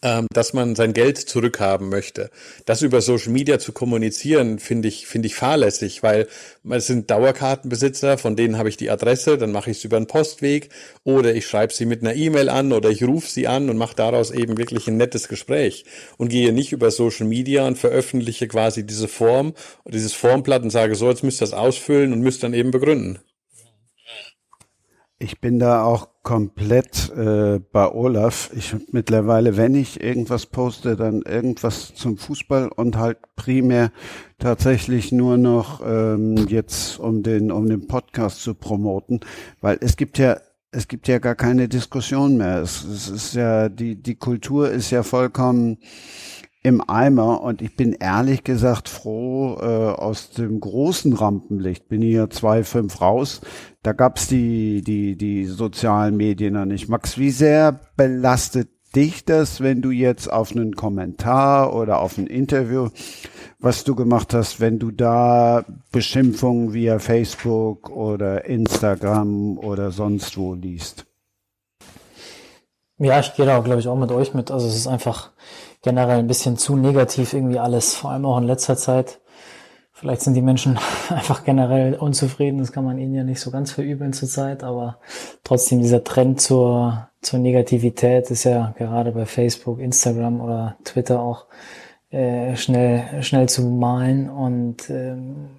dass 0.00 0.52
man 0.52 0.74
sein 0.74 0.92
Geld 0.92 1.18
zurückhaben 1.18 1.88
möchte. 1.88 2.30
Das 2.64 2.82
über 2.82 3.00
Social 3.00 3.32
Media 3.32 3.58
zu 3.58 3.72
kommunizieren, 3.72 4.58
finde 4.58 4.88
ich, 4.88 5.06
finde 5.06 5.26
ich 5.26 5.34
fahrlässig, 5.34 6.02
weil 6.02 6.28
es 6.68 6.86
sind 6.86 7.10
Dauerkartenbesitzer, 7.10 8.18
von 8.18 8.36
denen 8.36 8.58
habe 8.58 8.68
ich 8.68 8.76
die 8.76 8.90
Adresse, 8.90 9.38
dann 9.38 9.52
mache 9.52 9.70
ich 9.70 9.78
es 9.78 9.84
über 9.84 9.96
einen 9.96 10.06
Postweg 10.06 10.70
oder 11.04 11.34
ich 11.34 11.46
schreibe 11.46 11.72
sie 11.72 11.86
mit 11.86 12.02
einer 12.02 12.14
E-Mail 12.14 12.48
an 12.48 12.72
oder 12.72 12.90
ich 12.90 13.04
rufe 13.04 13.28
sie 13.28 13.46
an 13.46 13.70
und 13.70 13.76
mache 13.76 13.96
daraus 13.96 14.30
eben 14.30 14.58
wirklich 14.58 14.88
ein 14.88 14.96
nettes 14.96 15.28
Gespräch 15.28 15.84
und 16.16 16.28
gehe 16.28 16.52
nicht 16.52 16.72
über 16.72 16.90
Social 16.90 17.26
Media 17.26 17.66
und 17.66 17.78
veröffentliche 17.78 18.48
quasi 18.48 18.84
diese 18.84 19.08
Form, 19.08 19.54
dieses 19.84 20.12
Formblatt 20.12 20.62
und 20.62 20.70
sage 20.70 20.94
so, 20.94 21.08
jetzt 21.08 21.22
müsst 21.22 21.40
ihr 21.40 21.46
das 21.46 21.54
ausfüllen 21.54 22.12
und 22.12 22.20
müsst 22.20 22.42
dann 22.42 22.54
eben 22.54 22.70
begründen. 22.70 23.20
Ich 25.18 25.40
bin 25.40 25.58
da 25.58 25.82
auch 25.82 26.08
komplett 26.22 27.10
äh, 27.16 27.58
bei 27.72 27.90
Olaf. 27.90 28.50
Ich 28.54 28.76
mittlerweile, 28.92 29.56
wenn 29.56 29.74
ich 29.74 30.02
irgendwas 30.02 30.44
poste, 30.44 30.94
dann 30.94 31.22
irgendwas 31.22 31.94
zum 31.94 32.18
Fußball 32.18 32.68
und 32.68 32.98
halt 32.98 33.16
primär 33.34 33.92
tatsächlich 34.38 35.12
nur 35.12 35.38
noch 35.38 35.80
ähm, 35.86 36.46
jetzt 36.48 36.98
um 36.98 37.22
den 37.22 37.50
um 37.50 37.66
den 37.66 37.86
Podcast 37.86 38.42
zu 38.42 38.52
promoten, 38.52 39.20
weil 39.62 39.78
es 39.80 39.96
gibt 39.96 40.18
ja 40.18 40.36
es 40.70 40.86
gibt 40.86 41.08
ja 41.08 41.18
gar 41.18 41.34
keine 41.34 41.66
Diskussion 41.66 42.36
mehr. 42.36 42.58
Es, 42.58 42.84
es 42.84 43.08
ist 43.08 43.34
ja 43.34 43.70
die 43.70 43.96
die 43.96 44.16
Kultur 44.16 44.70
ist 44.70 44.90
ja 44.90 45.02
vollkommen 45.02 45.78
im 46.66 46.82
Eimer 46.88 47.42
und 47.42 47.62
ich 47.62 47.76
bin 47.76 47.92
ehrlich 47.92 48.42
gesagt 48.42 48.88
froh, 48.88 49.56
äh, 49.60 49.64
aus 49.64 50.30
dem 50.30 50.58
großen 50.58 51.12
Rampenlicht 51.12 51.88
bin 51.88 52.02
ja 52.02 52.28
zwei 52.28 52.64
fünf 52.64 53.00
raus. 53.00 53.40
Da 53.84 53.92
gab's 53.92 54.26
die, 54.26 54.82
die, 54.82 55.14
die 55.16 55.44
sozialen 55.44 56.16
Medien 56.16 56.54
noch 56.54 56.64
nicht. 56.64 56.88
Max, 56.88 57.18
wie 57.18 57.30
sehr 57.30 57.78
belastet 57.96 58.68
dich 58.96 59.24
das, 59.24 59.60
wenn 59.60 59.80
du 59.80 59.92
jetzt 59.92 60.32
auf 60.32 60.50
einen 60.50 60.74
Kommentar 60.74 61.72
oder 61.72 62.00
auf 62.00 62.18
ein 62.18 62.26
Interview, 62.26 62.88
was 63.60 63.84
du 63.84 63.94
gemacht 63.94 64.34
hast, 64.34 64.58
wenn 64.58 64.80
du 64.80 64.90
da 64.90 65.64
Beschimpfungen 65.92 66.74
via 66.74 66.98
Facebook 66.98 67.90
oder 67.90 68.44
Instagram 68.44 69.56
oder 69.58 69.92
sonst 69.92 70.36
wo 70.36 70.54
liest? 70.54 71.06
Ja, 72.98 73.20
ich 73.20 73.34
gehe 73.34 73.46
da, 73.46 73.60
glaube 73.60 73.78
ich, 73.78 73.86
auch 73.86 73.96
mit 73.96 74.10
euch 74.10 74.34
mit. 74.34 74.50
Also 74.50 74.66
es 74.66 74.74
ist 74.74 74.88
einfach, 74.88 75.30
generell 75.86 76.18
ein 76.18 76.26
bisschen 76.26 76.56
zu 76.56 76.74
negativ 76.74 77.32
irgendwie 77.32 77.60
alles, 77.60 77.94
vor 77.94 78.10
allem 78.10 78.26
auch 78.26 78.38
in 78.38 78.44
letzter 78.44 78.76
Zeit. 78.76 79.20
Vielleicht 79.92 80.22
sind 80.22 80.34
die 80.34 80.42
Menschen 80.42 80.80
einfach 81.08 81.44
generell 81.44 81.94
unzufrieden, 81.94 82.58
das 82.58 82.72
kann 82.72 82.84
man 82.84 82.98
ihnen 82.98 83.14
ja 83.14 83.22
nicht 83.22 83.40
so 83.40 83.52
ganz 83.52 83.70
verübeln 83.70 84.12
zurzeit, 84.12 84.64
aber 84.64 84.98
trotzdem 85.44 85.80
dieser 85.80 86.02
Trend 86.02 86.40
zur, 86.40 87.08
zur 87.22 87.38
Negativität 87.38 88.32
ist 88.32 88.42
ja 88.42 88.74
gerade 88.76 89.12
bei 89.12 89.26
Facebook, 89.26 89.78
Instagram 89.78 90.40
oder 90.40 90.76
Twitter 90.82 91.20
auch 91.20 91.46
äh, 92.10 92.56
schnell, 92.56 93.22
schnell 93.22 93.48
zu 93.48 93.62
malen 93.62 94.28
und 94.28 94.90
ähm, 94.90 95.50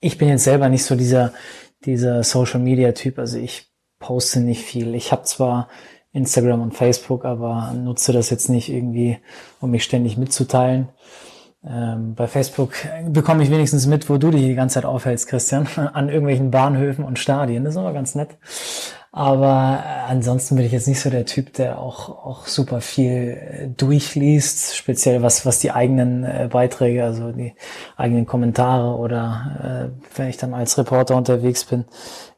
ich 0.00 0.16
bin 0.16 0.28
jetzt 0.28 0.44
selber 0.44 0.70
nicht 0.70 0.84
so 0.84 0.96
dieser, 0.96 1.34
dieser 1.84 2.22
Social 2.22 2.60
Media 2.60 2.92
Typ, 2.92 3.18
also 3.18 3.36
ich 3.36 3.70
poste 3.98 4.40
nicht 4.40 4.62
viel. 4.62 4.94
Ich 4.94 5.12
habe 5.12 5.24
zwar 5.24 5.68
Instagram 6.14 6.62
und 6.62 6.74
Facebook, 6.74 7.24
aber 7.24 7.72
nutze 7.74 8.12
das 8.12 8.30
jetzt 8.30 8.48
nicht 8.48 8.70
irgendwie, 8.70 9.18
um 9.60 9.70
mich 9.70 9.84
ständig 9.84 10.16
mitzuteilen. 10.16 10.88
Ähm, 11.66 12.14
bei 12.14 12.26
Facebook 12.28 12.72
bekomme 13.08 13.42
ich 13.42 13.50
wenigstens 13.50 13.86
mit, 13.86 14.08
wo 14.08 14.16
du 14.16 14.30
dich 14.30 14.42
die 14.42 14.54
ganze 14.54 14.74
Zeit 14.74 14.84
aufhältst, 14.84 15.26
Christian, 15.28 15.66
an 15.92 16.08
irgendwelchen 16.08 16.50
Bahnhöfen 16.50 17.04
und 17.04 17.18
Stadien. 17.18 17.64
Das 17.64 17.74
ist 17.74 17.78
aber 17.78 17.92
ganz 17.92 18.14
nett. 18.14 18.30
Aber 19.16 19.80
äh, 19.84 20.10
ansonsten 20.10 20.56
bin 20.56 20.64
ich 20.64 20.72
jetzt 20.72 20.88
nicht 20.88 20.98
so 20.98 21.08
der 21.08 21.24
Typ, 21.24 21.52
der 21.52 21.78
auch, 21.78 22.08
auch 22.08 22.48
super 22.48 22.80
viel 22.80 23.38
äh, 23.40 23.68
durchliest, 23.68 24.74
speziell 24.74 25.22
was, 25.22 25.46
was 25.46 25.60
die 25.60 25.70
eigenen 25.70 26.24
äh, 26.24 26.48
Beiträge, 26.50 27.04
also 27.04 27.30
die 27.30 27.54
eigenen 27.96 28.26
Kommentare 28.26 28.96
oder 28.96 29.92
äh, 29.94 30.18
wenn 30.18 30.28
ich 30.30 30.36
dann 30.36 30.52
als 30.52 30.76
Reporter 30.78 31.14
unterwegs 31.14 31.64
bin, 31.64 31.84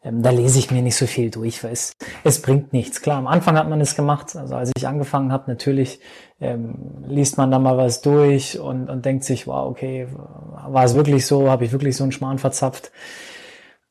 ähm, 0.04 0.22
da 0.22 0.28
lese 0.28 0.58
ich 0.58 0.70
mir 0.70 0.82
nicht 0.82 0.96
so 0.96 1.06
viel 1.06 1.30
durch, 1.30 1.64
weil 1.64 1.72
es, 1.72 1.92
es 2.24 2.42
bringt 2.42 2.74
nichts. 2.74 3.00
Klar, 3.00 3.16
am 3.16 3.26
Anfang 3.26 3.56
hat 3.56 3.70
man 3.70 3.80
es 3.80 3.96
gemacht, 3.96 4.36
also 4.36 4.54
als 4.54 4.70
ich 4.76 4.86
angefangen 4.86 5.32
habe, 5.32 5.50
natürlich 5.50 6.00
ähm, 6.42 7.04
liest 7.06 7.38
man 7.38 7.50
da 7.50 7.58
mal 7.58 7.78
was 7.78 8.02
durch 8.02 8.58
und, 8.60 8.90
und 8.90 9.06
denkt 9.06 9.24
sich, 9.24 9.46
wow, 9.46 9.70
okay, 9.70 10.08
war 10.12 10.84
es 10.84 10.94
wirklich 10.94 11.24
so, 11.24 11.48
habe 11.48 11.64
ich 11.64 11.72
wirklich 11.72 11.96
so 11.96 12.04
einen 12.04 12.12
Schmarrn 12.12 12.38
verzapft? 12.38 12.92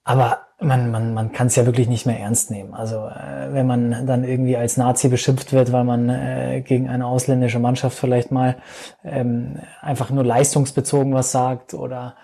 Aber 0.03 0.44
man, 0.59 0.89
man, 0.89 1.13
man 1.13 1.31
kann 1.33 1.47
es 1.47 1.55
ja 1.55 1.65
wirklich 1.65 1.89
nicht 1.89 2.05
mehr 2.05 2.19
ernst 2.19 2.49
nehmen. 2.49 2.73
Also 2.73 3.07
äh, 3.07 3.51
wenn 3.51 3.67
man 3.67 4.07
dann 4.07 4.23
irgendwie 4.23 4.55
als 4.55 4.77
Nazi 4.77 5.09
beschimpft 5.09 5.51
wird, 5.51 5.71
weil 5.71 5.83
man 5.83 6.09
äh, 6.09 6.61
gegen 6.65 6.87
eine 6.87 7.07
ausländische 7.07 7.59
Mannschaft 7.59 7.97
vielleicht 7.97 8.31
mal 8.31 8.57
ähm, 9.03 9.59
einfach 9.81 10.11
nur 10.11 10.23
leistungsbezogen 10.23 11.13
was 11.13 11.31
sagt 11.31 11.73
oder 11.73 12.15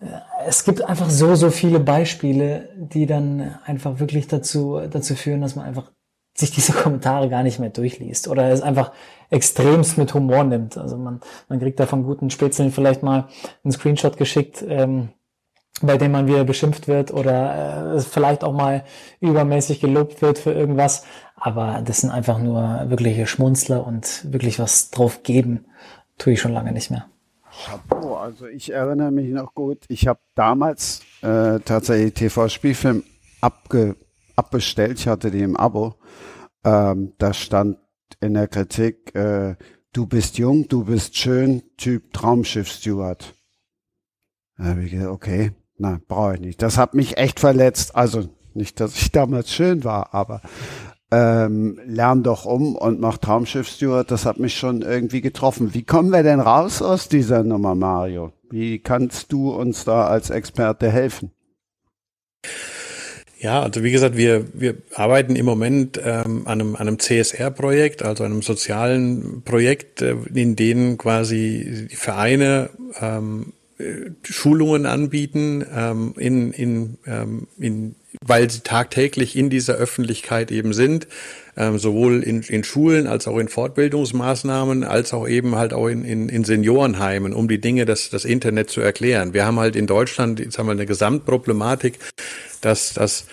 äh, 0.00 0.06
es 0.46 0.64
gibt 0.64 0.82
einfach 0.84 1.10
so, 1.10 1.34
so 1.34 1.50
viele 1.50 1.80
Beispiele, 1.80 2.68
die 2.76 3.06
dann 3.06 3.56
einfach 3.64 3.98
wirklich 3.98 4.28
dazu, 4.28 4.80
dazu 4.88 5.16
führen, 5.16 5.40
dass 5.40 5.56
man 5.56 5.66
einfach 5.66 5.90
sich 6.36 6.52
diese 6.52 6.72
Kommentare 6.82 7.28
gar 7.28 7.42
nicht 7.42 7.58
mehr 7.58 7.70
durchliest 7.70 8.28
oder 8.28 8.50
es 8.50 8.62
einfach 8.62 8.92
extremst 9.30 9.98
mit 9.98 10.14
Humor 10.14 10.44
nimmt. 10.44 10.78
Also 10.78 10.96
man, 10.96 11.20
man 11.48 11.58
kriegt 11.58 11.80
da 11.80 11.86
von 11.86 12.04
guten 12.04 12.30
Spätzeln 12.30 12.70
vielleicht 12.70 13.02
mal 13.02 13.26
einen 13.64 13.72
Screenshot 13.72 14.16
geschickt, 14.16 14.64
ähm, 14.68 15.08
bei 15.82 15.98
dem 15.98 16.12
man 16.12 16.26
wieder 16.26 16.44
beschimpft 16.44 16.88
wird 16.88 17.12
oder 17.12 17.96
äh, 17.96 18.00
vielleicht 18.00 18.44
auch 18.44 18.52
mal 18.52 18.84
übermäßig 19.20 19.80
gelobt 19.80 20.22
wird 20.22 20.38
für 20.38 20.52
irgendwas. 20.52 21.04
Aber 21.36 21.82
das 21.84 22.00
sind 22.00 22.10
einfach 22.10 22.38
nur 22.38 22.84
wirkliche 22.88 23.26
Schmunzler 23.26 23.86
und 23.86 24.32
wirklich 24.32 24.58
was 24.58 24.90
drauf 24.90 25.22
geben, 25.22 25.66
tue 26.16 26.34
ich 26.34 26.40
schon 26.40 26.52
lange 26.52 26.72
nicht 26.72 26.90
mehr. 26.90 27.06
Chapeau, 27.66 28.16
also 28.16 28.46
ich 28.46 28.72
erinnere 28.72 29.12
mich 29.12 29.30
noch 29.30 29.54
gut, 29.54 29.84
ich 29.88 30.06
habe 30.08 30.20
damals 30.34 31.02
äh, 31.22 31.60
tatsächlich 31.60 32.14
TV-Spielfilm 32.14 33.04
abge, 33.40 33.96
abbestellt, 34.36 34.98
ich 34.98 35.06
hatte 35.06 35.30
die 35.30 35.42
im 35.42 35.56
Abo. 35.56 35.94
Ähm, 36.64 37.12
da 37.18 37.32
stand 37.32 37.78
in 38.20 38.34
der 38.34 38.48
Kritik, 38.48 39.14
äh, 39.14 39.54
du 39.92 40.06
bist 40.06 40.38
jung, 40.38 40.66
du 40.68 40.84
bist 40.84 41.16
schön, 41.16 41.62
Typ 41.76 42.12
Traumschiff 42.12 42.68
Steward. 42.68 43.34
Da 44.56 44.64
habe 44.64 44.84
ich 44.84 44.92
gedacht, 44.92 45.08
okay, 45.08 45.52
Nein, 45.76 46.02
brauche 46.06 46.34
ich 46.34 46.40
nicht. 46.40 46.62
Das 46.62 46.78
hat 46.78 46.94
mich 46.94 47.16
echt 47.16 47.40
verletzt. 47.40 47.96
Also 47.96 48.28
nicht, 48.54 48.80
dass 48.80 48.96
ich 48.96 49.12
damals 49.12 49.52
schön 49.52 49.84
war, 49.84 50.14
aber 50.14 50.40
ähm, 51.10 51.78
lern 51.86 52.22
doch 52.22 52.44
um 52.44 52.74
und 52.76 53.00
mach 53.00 53.18
Traumschiff-Steward, 53.18 54.10
das 54.10 54.26
hat 54.26 54.38
mich 54.38 54.56
schon 54.56 54.82
irgendwie 54.82 55.20
getroffen. 55.20 55.74
Wie 55.74 55.84
kommen 55.84 56.10
wir 56.10 56.22
denn 56.22 56.40
raus 56.40 56.82
aus 56.82 57.08
dieser 57.08 57.44
Nummer, 57.44 57.74
Mario? 57.74 58.32
Wie 58.50 58.78
kannst 58.78 59.32
du 59.32 59.50
uns 59.54 59.84
da 59.84 60.06
als 60.06 60.30
Experte 60.30 60.90
helfen? 60.90 61.30
Ja, 63.38 63.62
also 63.62 63.84
wie 63.84 63.90
gesagt, 63.90 64.16
wir, 64.16 64.46
wir 64.54 64.76
arbeiten 64.94 65.36
im 65.36 65.44
Moment 65.44 66.00
ähm, 66.02 66.46
an 66.46 66.60
einem, 66.60 66.76
an 66.76 66.88
einem 66.88 66.98
CSR-Projekt, 66.98 68.02
also 68.02 68.24
einem 68.24 68.40
sozialen 68.40 69.42
Projekt, 69.44 70.00
äh, 70.00 70.16
in 70.32 70.56
dem 70.56 70.96
quasi 70.96 71.88
die 71.90 71.96
Vereine 71.96 72.70
ähm, 73.00 73.52
Schulungen 74.22 74.86
anbieten 74.86 75.64
ähm, 75.74 76.14
in, 76.16 76.52
in, 76.52 76.98
ähm, 77.06 77.48
in 77.58 77.96
weil 78.24 78.48
sie 78.48 78.60
tagtäglich 78.60 79.36
in 79.36 79.50
dieser 79.50 79.74
Öffentlichkeit 79.74 80.52
eben 80.52 80.72
sind, 80.72 81.08
ähm, 81.56 81.78
sowohl 81.78 82.22
in, 82.22 82.42
in 82.42 82.64
Schulen 82.64 83.06
als 83.06 83.26
auch 83.26 83.38
in 83.38 83.48
Fortbildungsmaßnahmen, 83.48 84.84
als 84.84 85.12
auch 85.12 85.28
eben 85.28 85.56
halt 85.56 85.72
auch 85.72 85.88
in, 85.88 86.04
in, 86.04 86.28
in 86.28 86.44
Seniorenheimen, 86.44 87.32
um 87.32 87.48
die 87.48 87.60
Dinge 87.60 87.84
des, 87.84 88.10
das 88.10 88.24
Internet 88.24 88.70
zu 88.70 88.80
erklären. 88.80 89.34
Wir 89.34 89.44
haben 89.44 89.58
halt 89.58 89.76
in 89.76 89.86
Deutschland, 89.86 90.40
jetzt 90.40 90.58
haben 90.58 90.66
wir 90.66 90.72
eine 90.72 90.86
Gesamtproblematik, 90.86 91.98
dass, 92.60 92.94
dass 92.94 93.26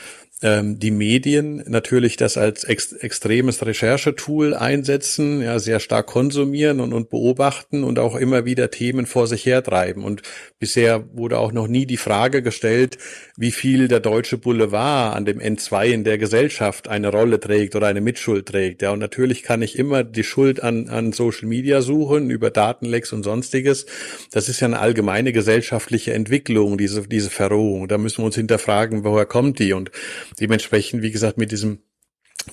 ähm, 0.44 0.80
die 0.80 0.92
Medien 0.92 1.64
natürlich 1.68 2.18
das 2.18 2.38
als 2.38 2.64
ex 2.64 2.94
extremes 2.94 3.64
Recherchetool 3.66 4.54
einsetzen, 4.56 5.42
ja, 5.42 5.60
sehr 5.60 5.80
stark 5.80 6.08
konsumieren 6.08 6.80
und, 6.80 6.94
und 6.94 7.10
beobachten 7.10 7.84
und 7.84 8.00
auch 8.00 8.16
immer 8.16 8.46
wieder 8.46 8.72
Themen 8.72 9.06
vor 9.06 9.28
sich 9.28 9.46
hertreiben. 9.46 10.04
Und 10.04 10.24
bisher 10.60 11.04
wurde 11.14 11.38
auch 11.38 11.52
noch 11.52 11.68
nie 11.68 11.86
die 11.86 11.98
Frage 11.98 12.42
gestellt, 12.42 12.98
wie 13.38 13.52
viel 13.52 13.88
der 13.88 14.00
deutsche 14.00 14.38
Boulevard 14.38 15.16
an 15.16 15.26
dem 15.26 15.40
N2 15.40 15.86
in 15.88 16.04
der 16.04 16.18
Gesellschaft 16.18 16.88
eine 16.88 17.10
Rolle 17.10 17.40
trägt 17.40 17.76
oder 17.76 17.88
eine 17.88 18.02
Mitschuld 18.02 18.48
trägt. 18.48 18.82
Ja, 18.82 18.92
und 18.92 19.00
natürlich 19.00 19.44
kann 19.44 19.62
ich 19.62 19.78
immer 19.78 20.04
die 20.04 20.24
Schuld 20.24 20.64
an, 20.64 20.90
an 20.90 21.12
Social 21.12 21.48
Media 21.48 21.82
suchen, 21.82 22.30
über 22.32 22.50
Datenlecks 22.50 23.14
und 23.14 23.24
sonstiges. 23.24 23.86
Das 24.32 24.50
ist 24.50 24.60
ja 24.60 24.68
eine 24.68 24.80
allgemeine 24.80 25.34
gesellschaftliche 25.34 26.14
Entwicklung, 26.14 26.78
diese, 26.78 27.08
diese 27.08 27.30
Verrohung. 27.30 27.88
Da 27.88 27.98
müssen 27.98 28.20
wir 28.20 28.26
uns 28.26 28.36
hinterfragen, 28.36 29.04
woher 29.04 29.26
kommt 29.26 29.60
die? 29.60 29.74
Und 29.74 29.92
dementsprechend, 30.40 31.02
wie 31.02 31.12
gesagt, 31.12 31.38
mit 31.38 31.52
diesem 31.52 31.80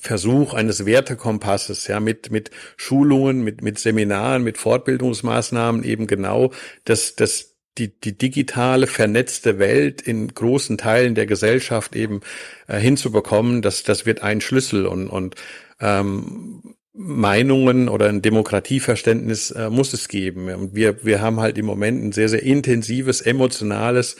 Versuch 0.00 0.52
eines 0.54 0.84
Wertekompasses, 0.84 1.86
ja, 1.86 2.00
mit, 2.00 2.30
mit 2.30 2.50
Schulungen, 2.76 3.42
mit, 3.42 3.62
mit 3.62 3.78
Seminaren, 3.78 4.42
mit 4.42 4.58
Fortbildungsmaßnahmen 4.58 5.82
eben 5.82 6.06
genau 6.06 6.52
das, 6.84 7.16
das, 7.16 7.56
die, 7.78 7.98
die 7.98 8.16
digitale, 8.16 8.86
vernetzte 8.86 9.58
Welt 9.58 10.02
in 10.02 10.28
großen 10.28 10.76
Teilen 10.76 11.14
der 11.14 11.26
Gesellschaft 11.26 11.96
eben 11.96 12.20
äh, 12.66 12.78
hinzubekommen, 12.78 13.62
das, 13.62 13.82
das 13.82 14.04
wird 14.04 14.22
ein 14.22 14.40
Schlüssel 14.40 14.86
und, 14.86 15.08
und 15.08 15.36
ähm, 15.80 16.76
Meinungen 16.92 17.88
oder 17.88 18.08
ein 18.08 18.22
Demokratieverständnis 18.22 19.52
äh, 19.52 19.70
muss 19.70 19.92
es 19.92 20.08
geben. 20.08 20.48
Und 20.48 20.74
wir, 20.74 21.04
wir 21.04 21.20
haben 21.20 21.38
halt 21.38 21.56
im 21.56 21.66
Moment 21.66 22.02
ein 22.02 22.12
sehr, 22.12 22.28
sehr 22.28 22.42
intensives, 22.42 23.20
emotionales 23.20 24.16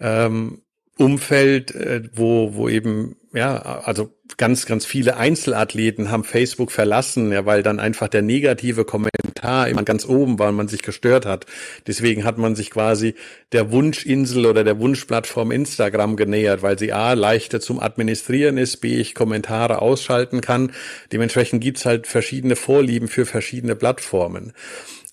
ähm, 0.00 0.62
Umfeld, 0.96 1.74
äh, 1.74 2.02
wo, 2.12 2.54
wo 2.54 2.68
eben, 2.68 3.16
ja, 3.32 3.56
also 3.56 4.14
ganz, 4.36 4.64
ganz 4.66 4.86
viele 4.86 5.16
Einzelathleten 5.16 6.10
haben 6.10 6.24
Facebook 6.24 6.70
verlassen, 6.70 7.32
ja, 7.32 7.46
weil 7.46 7.62
dann 7.62 7.80
einfach 7.80 8.08
der 8.08 8.22
negative 8.22 8.84
Kommentar 8.84 9.68
immer 9.68 9.82
ganz 9.82 10.06
oben 10.06 10.38
war 10.38 10.48
und 10.48 10.56
man 10.56 10.68
sich 10.68 10.82
gestört 10.82 11.26
hat. 11.26 11.46
Deswegen 11.86 12.24
hat 12.24 12.38
man 12.38 12.54
sich 12.54 12.70
quasi 12.70 13.14
der 13.52 13.72
Wunschinsel 13.72 14.46
oder 14.46 14.62
der 14.62 14.78
Wunschplattform 14.78 15.50
Instagram 15.50 16.16
genähert, 16.16 16.62
weil 16.62 16.78
sie 16.78 16.92
A, 16.92 17.12
leichter 17.14 17.60
zum 17.60 17.80
Administrieren 17.80 18.56
ist, 18.56 18.78
B, 18.78 18.96
ich 18.96 19.14
Kommentare 19.14 19.82
ausschalten 19.82 20.40
kann. 20.40 20.72
Dementsprechend 21.12 21.62
gibt's 21.62 21.86
halt 21.86 22.06
verschiedene 22.06 22.56
Vorlieben 22.56 23.08
für 23.08 23.26
verschiedene 23.26 23.74
Plattformen. 23.74 24.52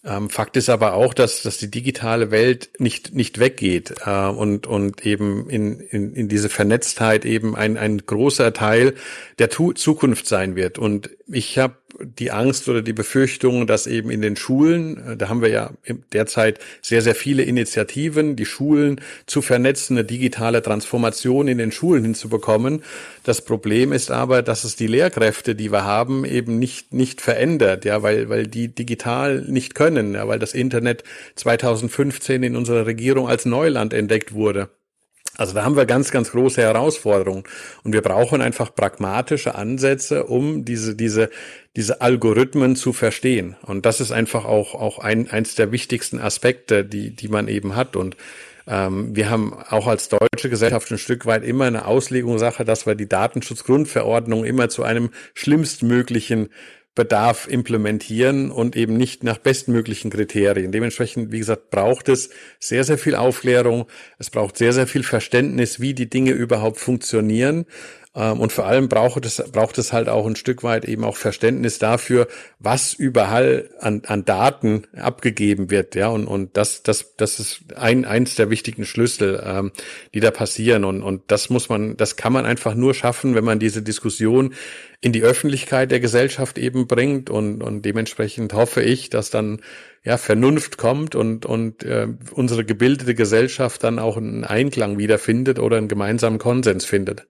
Ähm, 0.04 0.32
Fakt 0.32 0.58
ist 0.58 0.70
aber 0.70 0.93
auch, 0.93 1.14
dass, 1.14 1.43
dass 1.43 1.60
die 1.60 1.70
digitale 1.70 2.32
Welt 2.32 2.72
nicht, 2.80 3.14
nicht 3.14 3.38
weggeht 3.39 3.93
äh, 4.06 4.28
und, 4.28 4.66
und 4.66 5.06
eben 5.06 5.47
in, 5.47 5.80
in, 5.80 6.14
in 6.14 6.28
diese 6.28 6.49
Vernetztheit 6.49 7.24
eben 7.24 7.56
ein, 7.56 7.78
ein 7.78 7.99
großer 7.99 8.52
Teil 8.54 8.95
der 9.38 9.49
tu 9.49 9.74
Zukunft 9.74 10.28
sein 10.28 10.56
wird. 10.56 10.80
Und 10.80 11.12
ich 11.28 11.60
habe 11.60 11.76
die 12.06 12.32
Angst 12.32 12.68
oder 12.70 12.82
die 12.82 12.93
Befürchtung, 12.93 13.68
dass 13.68 13.88
eben 13.88 14.10
in 14.10 14.22
den 14.22 14.36
Schulen, 14.36 14.97
äh, 15.06 15.18
da 15.18 15.30
haben 15.30 15.41
wir 15.41 15.49
ja 15.49 15.72
derzeit 16.14 16.60
sehr, 16.82 17.02
sehr 17.02 17.16
viele 17.16 17.43
Initiativen, 17.43 18.36
die 18.36 18.45
Schulen 18.45 19.02
zu 19.26 19.41
vernetzen, 19.41 19.97
eine 19.97 20.06
digitale 20.06 20.62
Transformation 20.62 21.47
in 21.47 21.58
den 21.58 21.72
Schulen 21.72 22.04
hinzubekommen. 22.04 22.84
Das 23.24 23.43
Problem 23.43 23.93
ist 23.93 24.12
aber, 24.12 24.41
dass 24.41 24.64
es 24.64 24.76
die 24.76 24.88
Lehrkräfte, 24.88 25.56
die 25.56 25.72
wir 25.72 25.84
haben, 25.84 26.26
eben 26.26 26.60
nicht, 26.60 26.93
nicht 26.93 27.22
verändert, 27.22 27.86
ja, 27.86 28.04
weil, 28.04 28.30
weil 28.30 28.47
die 28.47 28.68
digital 28.68 29.41
nicht 29.41 29.76
können, 29.76 30.16
ja, 30.16 30.28
weil 30.28 30.39
das 30.39 30.54
Internet 30.54 31.04
2015 31.36 32.43
in 32.43 32.56
unserer 32.56 32.86
Regierung 32.86 33.28
als 33.28 33.45
Neuland 33.45 33.93
entdeckt 33.93 34.34
wurde. 34.34 34.70
Also 35.38 35.53
da 35.53 35.63
haben 35.63 35.77
wir 35.77 35.86
ganz, 35.86 36.11
ganz 36.11 36.32
große 36.32 36.61
Herausforderungen. 36.61 37.43
Und 37.84 37.93
wir 37.93 38.01
brauchen 38.01 38.41
einfach 38.41 38.75
pragmatische 38.75 39.55
Ansätze, 39.55 40.25
um 40.25 40.65
diese, 40.65 40.95
diese, 40.95 41.29
diese 41.75 42.01
Algorithmen 42.01 42.75
zu 42.75 42.93
verstehen. 42.93 43.55
Und 43.63 43.86
das 43.86 44.01
ist 44.01 44.11
einfach 44.11 44.45
auch, 44.45 44.75
auch 44.75 44.99
ein, 44.99 45.29
eins 45.29 45.55
der 45.55 45.71
wichtigsten 45.71 46.19
Aspekte, 46.19 46.84
die, 46.84 47.15
die 47.15 47.29
man 47.29 47.47
eben 47.47 47.75
hat. 47.75 47.95
Und 47.95 48.17
ähm, 48.67 49.15
wir 49.15 49.29
haben 49.29 49.53
auch 49.69 49.88
als 49.88 50.09
deutsche 50.09 50.49
Gesellschaft 50.49 50.91
ein 50.91 50.97
Stück 50.97 51.25
weit 51.25 51.43
immer 51.43 51.65
eine 51.65 51.86
Auslegungssache, 51.86 52.65
dass 52.65 52.86
wir 52.86 52.95
die 52.95 53.09
Datenschutzgrundverordnung 53.09 54.43
immer 54.43 54.69
zu 54.69 54.84
einem 54.84 55.11
schlimmstmöglichen 55.34 56.49
Bedarf 56.94 57.48
implementieren 57.48 58.52
und 58.52 58.76
eben 58.76 58.98
nicht 58.98 59.24
nach 59.24 59.38
bestmöglichen 59.38 60.12
Kriterien. 60.12 60.74
Dementsprechend, 60.74 61.32
wie 61.32 61.39
gesagt, 61.39 61.70
braucht 61.70 62.10
es 62.10 62.32
sehr, 62.60 62.84
sehr 62.84 62.98
viel 62.98 63.16
Aufklärung. 63.16 63.86
Es 64.18 64.30
braucht 64.30 64.58
sehr, 64.58 64.74
sehr 64.74 64.88
viel 64.88 65.04
Verständnis, 65.04 65.80
wie 65.80 65.94
die 65.94 66.10
Dinge 66.10 66.32
überhaupt 66.32 66.80
funktionieren. 66.80 67.66
Ähm, 68.14 68.41
und 68.41 68.51
vor 68.51 68.66
allem 68.66 68.89
braucht 68.89 69.26
es, 69.26 69.41
braucht 69.51 69.78
es 69.78 69.93
halt 69.93 70.09
auch 70.09 70.28
ein 70.28 70.36
Stück 70.36 70.64
weit 70.64 70.86
eben 70.86 71.03
auch 71.05 71.16
Verständnis 71.16 71.80
dafür, 71.80 72.28
was 72.59 72.93
überall 72.93 73.70
an, 73.80 74.01
an 74.05 74.26
Daten 74.26 74.84
abgegeben 74.95 75.72
wird. 75.72 75.95
Ja, 75.95 76.09
und, 76.09 76.28
und 76.28 76.57
das, 76.57 76.84
das, 76.84 77.16
das 77.16 77.39
ist 77.39 77.74
ein, 77.76 78.03
eins 78.03 78.36
der 78.36 78.49
wichtigen 78.49 78.86
Schlüssel, 78.86 79.41
ähm, 79.45 79.72
die 80.14 80.20
da 80.20 80.32
passieren. 80.32 80.84
Und, 80.84 81.03
und 81.03 81.24
das 81.28 81.49
muss 81.49 81.70
man, 81.70 81.95
das 81.95 82.18
kann 82.18 82.34
man 82.34 82.45
einfach 82.45 82.76
nur 82.76 82.93
schaffen, 82.93 83.34
wenn 83.34 83.45
man 83.45 83.59
diese 83.59 83.82
Diskussion 83.82 84.53
in 84.99 85.14
die 85.14 85.24
Öffentlichkeit 85.24 85.89
der 85.89 86.01
Gesellschaft 86.01 86.57
eben 86.57 86.88
bringt. 86.88 87.30
Und, 87.30 87.64
und 87.64 87.84
dementsprechend 87.84 88.53
hoffe 88.53 88.82
ich, 88.82 89.09
dass 89.09 89.30
dann 89.30 89.62
ja, 90.03 90.18
Vernunft 90.18 90.78
kommt 90.78 91.16
und, 91.16 91.45
und 91.45 91.84
äh, 91.84 92.07
unsere 92.34 92.66
gebildete 92.66 93.16
Gesellschaft 93.16 93.84
dann 93.86 93.99
auch 93.99 94.18
einen 94.18 94.43
Einklang 94.43 94.97
wiederfindet 94.97 95.59
oder 95.59 95.78
einen 95.78 95.88
gemeinsamen 95.88 96.39
Konsens 96.39 96.84
findet. 96.84 97.28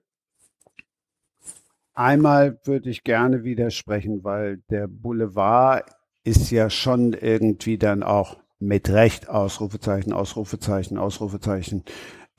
Einmal 1.94 2.58
würde 2.64 2.88
ich 2.88 3.04
gerne 3.04 3.44
widersprechen, 3.44 4.24
weil 4.24 4.62
der 4.70 4.88
Boulevard 4.88 5.84
ist 6.24 6.50
ja 6.50 6.70
schon 6.70 7.12
irgendwie 7.12 7.78
dann 7.78 8.02
auch 8.02 8.38
mit 8.58 8.88
Recht 8.90 9.28
Ausrufezeichen, 9.28 10.12
Ausrufezeichen, 10.12 10.96
Ausrufezeichen 10.96 11.84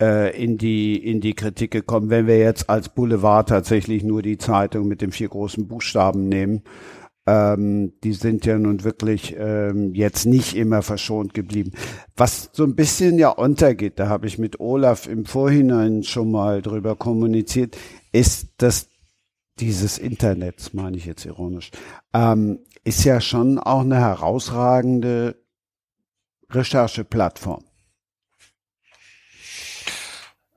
äh, 0.01 0.35
in 0.41 0.57
die 0.57 0.95
in 0.95 1.21
die 1.21 1.33
Kritik 1.33 1.71
gekommen. 1.71 2.09
Wenn 2.09 2.27
wir 2.27 2.39
jetzt 2.39 2.69
als 2.69 2.89
Boulevard 2.89 3.49
tatsächlich 3.49 4.03
nur 4.03 4.21
die 4.21 4.37
Zeitung 4.37 4.87
mit 4.87 5.01
den 5.01 5.11
vier 5.11 5.29
großen 5.29 5.67
Buchstaben 5.67 6.29
nehmen, 6.29 6.63
ähm, 7.25 7.93
die 8.03 8.13
sind 8.13 8.45
ja 8.45 8.57
nun 8.57 8.83
wirklich 8.83 9.35
ähm, 9.37 9.93
jetzt 9.93 10.25
nicht 10.25 10.55
immer 10.55 10.81
verschont 10.81 11.33
geblieben. 11.33 11.71
Was 12.17 12.49
so 12.53 12.63
ein 12.63 12.75
bisschen 12.75 13.17
ja 13.19 13.29
untergeht, 13.29 13.99
da 13.99 14.09
habe 14.09 14.27
ich 14.27 14.37
mit 14.37 14.59
Olaf 14.59 15.07
im 15.07 15.25
Vorhinein 15.25 16.03
schon 16.03 16.31
mal 16.31 16.61
drüber 16.61 16.95
kommuniziert, 16.95 17.77
ist, 18.11 18.49
dass 18.57 18.89
dieses 19.59 19.97
Internets, 19.97 20.73
meine 20.73 20.97
ich 20.97 21.05
jetzt 21.05 21.25
ironisch, 21.25 21.71
ähm, 22.13 22.59
ist 22.83 23.03
ja 23.03 23.21
schon 23.21 23.59
auch 23.59 23.81
eine 23.81 23.99
herausragende 23.99 25.35
Rechercheplattform. 26.49 27.63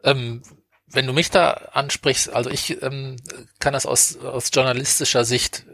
Ähm, 0.03 0.43
wenn 0.87 1.07
du 1.07 1.13
mich 1.13 1.31
da 1.31 1.51
ansprichst, 1.51 2.31
also 2.31 2.49
ich 2.51 2.81
ähm, 2.83 3.17
kann 3.59 3.73
das 3.73 3.87
aus, 3.87 4.17
aus 4.19 4.51
journalistischer 4.53 5.25
Sicht 5.25 5.67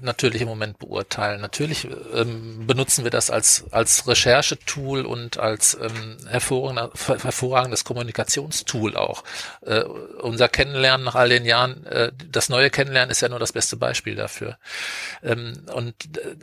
natürlich 0.00 0.42
im 0.42 0.48
Moment 0.48 0.78
beurteilen. 0.78 1.40
Natürlich 1.40 1.88
ähm, 2.14 2.66
benutzen 2.66 3.04
wir 3.04 3.10
das 3.10 3.30
als, 3.30 3.64
als 3.70 4.06
Recherchetool 4.06 5.06
und 5.06 5.38
als 5.38 5.76
ähm, 5.80 6.16
hervorragendes 6.28 7.84
Kommunikationstool 7.84 8.96
auch. 8.96 9.24
Äh, 9.62 9.82
unser 9.82 10.48
Kennenlernen 10.48 11.04
nach 11.04 11.14
all 11.14 11.28
den 11.28 11.44
Jahren, 11.44 11.86
äh, 11.86 12.12
das 12.30 12.48
neue 12.48 12.70
Kennenlernen 12.70 13.10
ist 13.10 13.20
ja 13.20 13.28
nur 13.28 13.38
das 13.38 13.52
beste 13.52 13.76
Beispiel 13.76 14.14
dafür. 14.14 14.58
Ähm, 15.22 15.54
und 15.72 15.94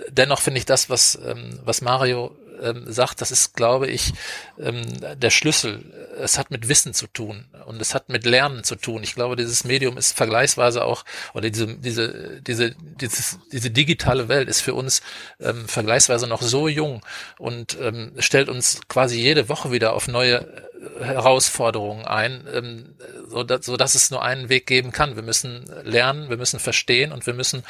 dennoch 0.09 0.41
finde 0.41 0.59
ich 0.59 0.65
das, 0.65 0.89
was, 0.89 1.19
ähm, 1.25 1.59
was 1.63 1.81
Mario 1.81 2.35
ähm, 2.61 2.91
sagt, 2.91 3.21
das 3.21 3.31
ist, 3.31 3.55
glaube 3.55 3.87
ich, 3.87 4.13
ähm, 4.59 4.81
der 5.17 5.29
Schlüssel. 5.29 5.83
Es 6.19 6.37
hat 6.37 6.51
mit 6.51 6.67
Wissen 6.69 6.93
zu 6.93 7.07
tun 7.07 7.45
und 7.65 7.81
es 7.81 7.93
hat 7.95 8.09
mit 8.09 8.25
Lernen 8.25 8.63
zu 8.63 8.75
tun. 8.75 9.03
Ich 9.03 9.15
glaube, 9.15 9.35
dieses 9.35 9.63
Medium 9.63 9.97
ist 9.97 10.15
vergleichsweise 10.15 10.83
auch, 10.85 11.05
oder 11.33 11.49
diese, 11.49 11.67
diese, 11.77 12.41
diese, 12.41 12.75
dieses, 12.77 13.39
diese 13.51 13.71
digitale 13.71 14.27
Welt 14.27 14.49
ist 14.49 14.61
für 14.61 14.73
uns 14.73 15.01
ähm, 15.39 15.67
vergleichsweise 15.67 16.27
noch 16.27 16.41
so 16.41 16.67
jung 16.67 17.01
und 17.37 17.77
ähm, 17.81 18.13
stellt 18.19 18.49
uns 18.49 18.81
quasi 18.87 19.19
jede 19.19 19.49
Woche 19.49 19.71
wieder 19.71 19.93
auf 19.93 20.07
neue 20.07 20.69
Herausforderungen 20.99 22.05
ein, 22.05 22.47
ähm, 22.53 22.95
so, 23.27 23.43
dass, 23.43 23.65
so 23.65 23.77
dass 23.77 23.95
es 23.95 24.09
nur 24.09 24.23
einen 24.23 24.49
Weg 24.49 24.65
geben 24.65 24.91
kann. 24.91 25.15
Wir 25.15 25.23
müssen 25.23 25.65
lernen, 25.83 26.29
wir 26.29 26.37
müssen 26.37 26.59
verstehen 26.59 27.11
und 27.11 27.27
wir 27.27 27.33
müssen, 27.33 27.63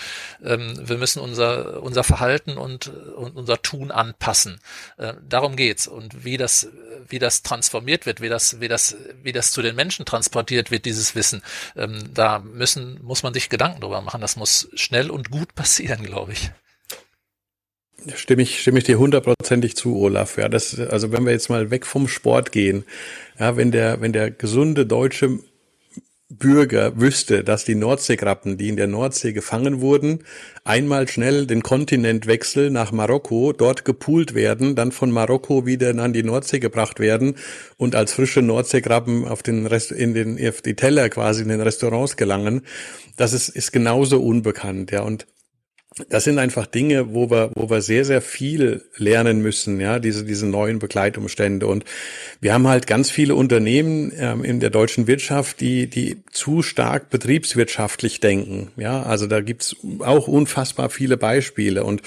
ähm, 0.44 0.80
wir 0.82 0.98
müssen 0.98 1.20
unser, 1.20 1.84
unser 1.84 2.04
Verhalten 2.04 2.58
und, 2.58 2.88
und 2.88 3.36
unser 3.36 3.62
Tun 3.62 3.92
anpassen. 3.92 4.60
Äh, 4.97 5.13
darum 5.28 5.55
geht's. 5.55 5.88
Und 5.88 6.24
wie 6.24 6.38
das, 6.38 6.67
wie 7.07 7.19
das 7.19 7.43
transformiert 7.43 8.05
wird, 8.05 8.22
wie 8.22 8.30
das, 8.30 8.59
wie 8.59 8.67
das, 8.67 8.95
wie 9.24 9.32
das 9.32 9.51
zu 9.51 9.61
den 9.61 9.76
Menschen 9.76 10.05
transportiert 10.05 10.72
wird, 10.72 10.86
dieses 10.86 11.15
Wissen, 11.15 11.41
ähm, 11.76 12.09
da 12.13 12.39
müssen, 12.39 12.99
muss 13.03 13.24
man 13.24 13.34
sich 13.34 13.49
Gedanken 13.49 13.82
drüber 13.82 14.01
machen. 14.01 14.22
Das 14.22 14.36
muss 14.36 14.69
schnell 14.74 15.09
und 15.09 15.32
gut 15.32 15.55
passieren, 15.55 16.03
glaube 16.03 16.34
ich. 16.34 16.51
Stimme 18.15 18.41
ich, 18.41 18.61
stimme 18.61 18.80
ich 18.80 18.86
dir 18.86 18.97
hundertprozentig 18.97 19.76
zu, 19.76 19.95
Olaf. 19.95 20.38
Ja, 20.38 20.49
das, 20.49 20.80
also 20.80 21.11
wenn 21.11 21.24
wir 21.24 21.34
jetzt 21.34 21.49
mal 21.49 21.69
weg 21.69 21.86
vom 21.86 22.07
Sport 22.07 22.51
gehen, 22.51 22.84
ja, 23.39 23.57
wenn 23.57 23.72
der, 23.72 24.01
wenn 24.01 24.11
der 24.11 24.32
gesunde 24.32 24.88
deutsche 24.88 25.39
Bürger 26.32 27.00
wüsste, 27.00 27.44
dass 27.44 27.66
die 27.66 27.76
Nordseekrabben, 27.76 28.58
die 28.58 28.70
in 28.70 28.78
der 28.78 28.88
Nordsee 28.88 29.34
gefangen 29.34 29.82
wurden, 29.82 30.24
einmal 30.64 31.08
schnell 31.10 31.46
den 31.46 31.62
Kontinent 31.62 32.26
wechseln 32.26 32.72
nach 32.72 32.94
Marokko, 32.94 33.52
dort 33.52 33.84
gepoolt 33.84 34.34
werden, 34.34 34.76
dann 34.76 34.94
von 34.94 35.12
Marokko 35.12 35.66
wieder 35.66 35.90
an 35.98 36.14
die 36.14 36.24
Nordsee 36.24 36.60
gebracht 36.60 37.02
werden 37.02 37.36
und 37.76 37.96
als 37.96 38.14
frische 38.14 38.42
Nordseekrabben 38.42 39.28
auf 39.28 39.44
den 39.44 39.66
Rest, 39.66 39.92
in 39.92 40.14
den, 40.14 40.40
auf 40.48 40.62
die 40.62 40.76
Teller 40.76 41.10
quasi 41.10 41.44
in 41.44 41.50
den 41.50 41.62
Restaurants 41.62 42.16
gelangen. 42.16 42.62
Das 43.18 43.34
ist, 43.34 43.50
ist 43.50 43.74
genauso 43.74 44.22
unbekannt, 44.22 44.92
ja. 44.92 45.02
Und 45.02 45.28
das 46.08 46.24
sind 46.24 46.39
einfach 46.39 46.68
Dinge, 46.68 47.14
wo 47.14 47.30
wir, 47.30 47.52
wo 47.54 47.70
wir 47.70 47.82
sehr, 47.82 48.06
sehr 48.06 48.22
viel 48.22 48.82
lernen 48.96 49.42
müssen, 49.42 49.82
ja, 49.82 50.00
diese, 50.00 50.24
diese 50.24 50.46
neuen 50.46 50.80
Begleitumstände. 50.80 51.68
Und 51.68 51.84
wir 52.39 52.54
haben 52.54 52.66
halt 52.68 52.88
ganz 52.88 53.12
viele 53.12 53.36
Unternehmen 53.36 54.14
ähm, 54.18 54.46
in 54.46 54.62
der 54.62 54.70
deutschen 54.70 55.08
Wirtschaft, 55.08 55.60
die, 55.60 55.88
die 55.88 56.24
zu 56.32 56.62
stark 56.62 57.10
betriebswirtschaftlich 57.10 58.22
denken. 58.22 58.72
Ja, 58.78 59.04
also 59.04 59.28
da 59.28 59.42
gibt's 59.42 59.76
auch 60.00 60.30
unfassbar 60.30 60.89
viele 60.89 61.18
Beispiele. 61.18 61.84
Und 61.84 62.02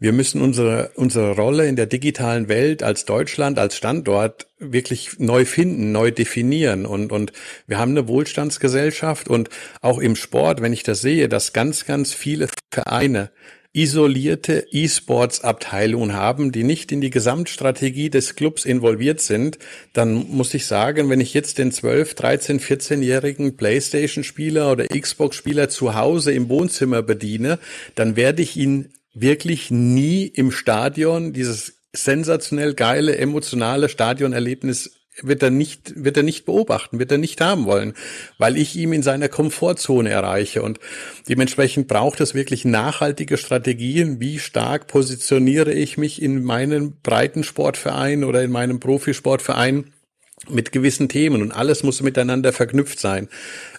wir 0.00 0.12
müssen 0.12 0.40
unsere, 0.40 0.92
unsere 0.94 1.34
Rolle 1.34 1.66
in 1.66 1.76
der 1.76 1.86
digitalen 1.86 2.48
Welt 2.48 2.82
als 2.82 3.04
Deutschland, 3.04 3.58
als 3.58 3.76
Standort 3.76 4.48
wirklich 4.58 5.18
neu 5.18 5.44
finden, 5.44 5.92
neu 5.92 6.10
definieren. 6.10 6.86
Und, 6.86 7.12
und 7.12 7.32
wir 7.66 7.78
haben 7.78 7.92
eine 7.92 8.08
Wohlstandsgesellschaft 8.08 9.28
und 9.28 9.50
auch 9.80 9.98
im 9.98 10.16
Sport, 10.16 10.62
wenn 10.62 10.72
ich 10.72 10.82
das 10.82 11.00
sehe, 11.00 11.28
dass 11.28 11.52
ganz, 11.52 11.84
ganz 11.84 12.12
viele 12.12 12.48
Vereine 12.70 13.30
isolierte 13.74 14.66
E-Sports-Abteilungen 14.70 16.14
haben, 16.14 16.52
die 16.52 16.64
nicht 16.64 16.90
in 16.90 17.00
die 17.00 17.10
Gesamtstrategie 17.10 18.08
des 18.08 18.34
Clubs 18.34 18.64
involviert 18.64 19.20
sind, 19.20 19.58
dann 19.92 20.14
muss 20.14 20.54
ich 20.54 20.66
sagen, 20.66 21.10
wenn 21.10 21.20
ich 21.20 21.34
jetzt 21.34 21.58
den 21.58 21.70
12, 21.70 22.14
13, 22.14 22.60
14-jährigen 22.60 23.56
PlayStation-Spieler 23.56 24.72
oder 24.72 24.86
Xbox-Spieler 24.86 25.68
zu 25.68 25.94
Hause 25.94 26.32
im 26.32 26.48
Wohnzimmer 26.48 27.02
bediene, 27.02 27.58
dann 27.94 28.16
werde 28.16 28.42
ich 28.42 28.56
ihn 28.56 28.88
wirklich 29.20 29.70
nie 29.70 30.26
im 30.26 30.50
Stadion 30.50 31.32
dieses 31.32 31.78
sensationell 31.92 32.74
geile, 32.74 33.16
emotionale 33.16 33.88
Stadionerlebnis 33.88 34.98
wird 35.22 35.42
er 35.42 35.50
nicht, 35.50 36.04
wird 36.04 36.16
er 36.16 36.22
nicht 36.22 36.44
beobachten, 36.44 36.98
wird 36.98 37.10
er 37.10 37.18
nicht 37.18 37.40
haben 37.40 37.64
wollen, 37.66 37.94
weil 38.38 38.56
ich 38.56 38.76
ihm 38.76 38.92
in 38.92 39.02
seiner 39.02 39.28
Komfortzone 39.28 40.10
erreiche 40.10 40.62
und 40.62 40.78
dementsprechend 41.28 41.88
braucht 41.88 42.20
es 42.20 42.34
wirklich 42.34 42.64
nachhaltige 42.64 43.36
Strategien. 43.36 44.20
Wie 44.20 44.38
stark 44.38 44.86
positioniere 44.86 45.72
ich 45.72 45.98
mich 45.98 46.22
in 46.22 46.44
meinem 46.44 46.96
Breitensportverein 47.02 48.24
oder 48.24 48.42
in 48.42 48.50
meinem 48.50 48.80
Profisportverein? 48.80 49.92
Mit 50.50 50.72
gewissen 50.72 51.08
Themen 51.08 51.42
und 51.42 51.52
alles 51.52 51.82
muss 51.82 52.02
miteinander 52.02 52.52
verknüpft 52.52 53.00
sein. 53.00 53.28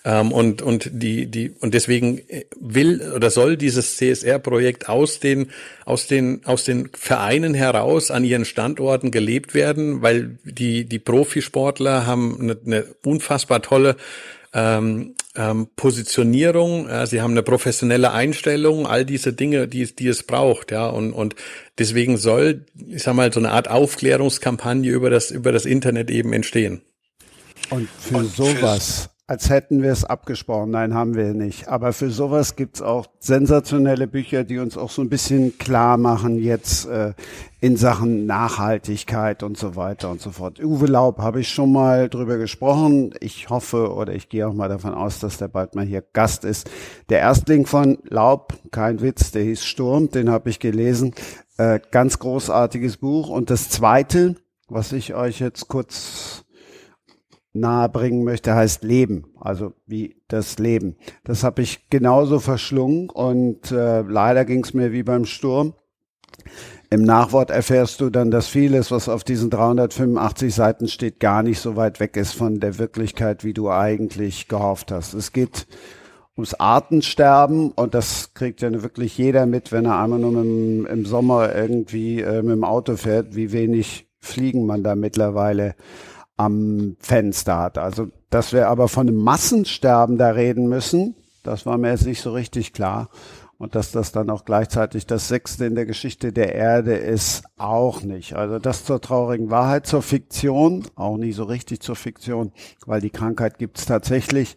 Ähm, 0.06 0.32
und, 0.32 0.62
und 0.62 0.90
die, 0.94 1.28
die, 1.28 1.52
und 1.60 1.74
deswegen 1.74 2.22
will 2.60 3.02
oder 3.16 3.30
soll 3.30 3.58
dieses 3.58 3.98
CSR-Projekt 3.98 4.88
aus 4.90 5.20
den, 5.20 5.52
aus 5.86 6.08
den, 6.08 6.46
aus 6.46 6.64
den 6.64 6.90
Vereinen 6.94 7.54
heraus 7.54 8.12
an 8.12 8.24
ihren 8.24 8.46
Standorten 8.46 9.12
gelebt 9.12 9.54
werden, 9.54 10.02
weil 10.02 10.38
die, 10.44 10.86
die 10.86 11.00
Profisportler 11.00 12.06
haben 12.06 12.38
eine, 12.40 12.58
eine 12.66 12.86
unfassbar 13.04 13.62
tolle 13.62 13.96
ähm, 14.54 15.16
ähm, 15.36 15.68
Positionierung, 15.76 16.88
äh, 16.88 17.06
sie 17.08 17.22
haben 17.22 17.32
eine 17.32 17.44
professionelle 17.44 18.12
Einstellung, 18.12 18.88
all 18.88 19.06
diese 19.06 19.34
Dinge, 19.34 19.68
die, 19.68 19.94
die 19.96 20.08
es 20.08 20.24
braucht, 20.24 20.72
ja, 20.72 20.88
und, 20.88 21.14
und 21.14 21.36
deswegen 21.78 22.18
soll, 22.18 22.66
ich 22.88 23.04
sag 23.04 23.14
mal, 23.16 23.32
so 23.32 23.40
eine 23.40 23.52
Art 23.52 23.70
Aufklärungskampagne 23.70 24.90
über 24.92 25.10
das, 25.10 25.32
über 25.32 25.52
das 25.52 25.66
Internet 25.66 26.10
eben 26.10 26.34
entstehen. 26.34 26.82
Und 27.70 27.90
für 27.90 28.18
und 28.18 28.36
sowas 28.36 29.10
als 29.30 29.52
hätten 29.52 29.84
wir 29.84 29.92
es 29.92 30.06
abgesprochen. 30.06 30.72
Nein, 30.72 30.96
haben 30.96 31.14
wir 31.14 31.36
nicht. 31.36 31.68
Aber 31.68 31.94
für 31.94 32.10
sowas 32.10 32.56
gibt's 32.56 32.82
auch 32.82 33.06
sensationelle 33.20 34.08
Bücher, 34.08 34.44
die 34.44 34.58
uns 34.58 34.76
auch 34.76 34.90
so 34.90 35.04
ein 35.04 35.10
bisschen 35.10 35.60
klar 35.60 35.98
machen 35.98 36.40
jetzt 36.40 36.88
äh, 36.88 37.14
in 37.60 37.78
Sachen 37.78 38.26
Nachhaltigkeit 38.26 39.44
und 39.44 39.56
so 39.56 39.76
weiter 39.76 40.10
und 40.10 40.20
so 40.20 40.32
fort. 40.32 40.60
Uwe 40.60 40.88
Laub 40.88 41.20
habe 41.20 41.42
ich 41.42 41.50
schon 41.50 41.72
mal 41.72 42.10
drüber 42.10 42.38
gesprochen. 42.38 43.14
Ich 43.20 43.52
hoffe 43.52 43.94
oder 43.94 44.16
ich 44.16 44.30
gehe 44.30 44.48
auch 44.48 44.54
mal 44.56 44.68
davon 44.68 44.96
aus, 44.96 45.20
dass 45.20 45.38
der 45.38 45.48
bald 45.48 45.76
mal 45.76 45.86
hier 45.86 46.02
Gast 46.02 46.44
ist. 46.44 46.68
Der 47.10 47.20
Erstling 47.20 47.68
von 47.68 48.00
Laub, 48.10 48.56
kein 48.72 49.00
Witz, 49.00 49.30
der 49.30 49.44
hieß 49.44 49.64
Sturm, 49.64 50.10
den 50.10 50.32
habe 50.32 50.50
ich 50.50 50.60
gelesen. 50.60 51.14
Äh, 51.58 51.80
ganz 51.92 52.18
großartiges 52.18 52.98
Buch. 52.98 53.30
Und 53.30 53.52
das 53.52 53.70
Zweite, 53.70 54.38
was 54.70 54.92
ich 54.92 55.14
euch 55.14 55.40
jetzt 55.40 55.68
kurz 55.68 56.46
nahebringen 57.54 58.24
möchte, 58.24 58.54
heißt 58.54 58.84
Leben, 58.84 59.26
also 59.40 59.74
wie 59.88 60.16
das 60.28 60.60
Leben. 60.60 60.96
Das 61.24 61.44
habe 61.44 61.62
ich 61.62 61.90
genauso 61.90 62.40
verschlungen 62.40 63.10
und 63.10 63.72
äh, 63.72 64.02
leider 64.02 64.46
ging 64.46 64.64
es 64.64 64.74
mir 64.74 64.92
wie 64.92 65.04
beim 65.04 65.26
Sturm. 65.26 65.74
Im 66.92 67.04
Nachwort 67.04 67.52
erfährst 67.52 68.02
du 68.02 68.10
dann, 68.10 68.32
dass 68.32 68.48
vieles, 68.48 68.90
was 68.90 69.10
auf 69.10 69.24
diesen 69.24 69.52
385 69.52 70.54
Seiten 70.54 70.88
steht, 70.88 71.20
gar 71.20 71.44
nicht 71.44 71.60
so 71.60 71.76
weit 71.76 72.00
weg 72.00 72.18
ist 72.18 72.34
von 72.34 72.60
der 72.60 72.80
Wirklichkeit, 72.80 73.44
wie 73.44 73.54
du 73.54 73.70
eigentlich 73.70 74.48
gehofft 74.48 74.92
hast. 74.92 75.14
Es 75.14 75.32
geht 75.32 75.68
ums 76.36 76.56
Artensterben 76.56 77.72
und 77.72 77.94
das 77.94 78.34
kriegt 78.34 78.62
ja 78.62 78.72
wirklich 78.82 79.18
jeder 79.18 79.46
mit, 79.46 79.72
wenn 79.72 79.86
er 79.86 80.02
einmal 80.02 80.20
nur 80.20 80.42
im, 80.42 80.86
im 80.86 81.06
Sommer 81.06 81.54
irgendwie 81.54 82.22
äh, 82.22 82.42
mit 82.42 82.54
dem 82.54 82.64
Auto 82.64 82.96
fährt, 82.96 83.36
wie 83.36 83.52
wenig 83.52 84.08
Fliegen 84.20 84.66
man 84.66 84.84
da 84.84 84.96
mittlerweile 84.96 85.76
am 86.40 86.96
Fenster 87.00 87.58
hat. 87.58 87.78
Also, 87.78 88.08
dass 88.30 88.54
wir 88.54 88.70
aber 88.70 88.88
von 88.88 89.08
einem 89.08 89.22
Massensterben 89.22 90.18
da 90.18 90.30
reden 90.30 90.70
müssen, 90.70 91.16
das 91.44 91.66
war 91.66 91.78
mir 91.78 91.92
jetzt 91.92 92.06
nicht 92.06 92.22
so 92.22 92.32
richtig 92.32 92.74
klar. 92.74 93.10
Und 93.58 93.76
dass 93.76 93.92
das 93.92 94.14
dann 94.14 94.30
auch 94.30 94.46
gleichzeitig 94.46 95.06
das 95.06 95.28
sechste 95.28 95.66
in 95.66 95.76
der 95.76 95.86
Geschichte 95.86 96.32
der 96.32 96.56
Erde 96.56 96.96
ist, 96.96 97.44
auch 97.58 98.04
nicht. 98.04 98.34
Also 98.34 98.58
das 98.58 98.86
zur 98.86 99.02
traurigen 99.02 99.50
Wahrheit, 99.50 99.86
zur 99.86 100.02
Fiktion, 100.02 100.88
auch 100.96 101.18
nie 101.18 101.34
so 101.34 101.44
richtig 101.44 101.82
zur 101.82 101.98
Fiktion, 101.98 102.54
weil 102.86 103.02
die 103.02 103.10
Krankheit 103.10 103.58
gibt's 103.58 103.86
tatsächlich 103.86 104.56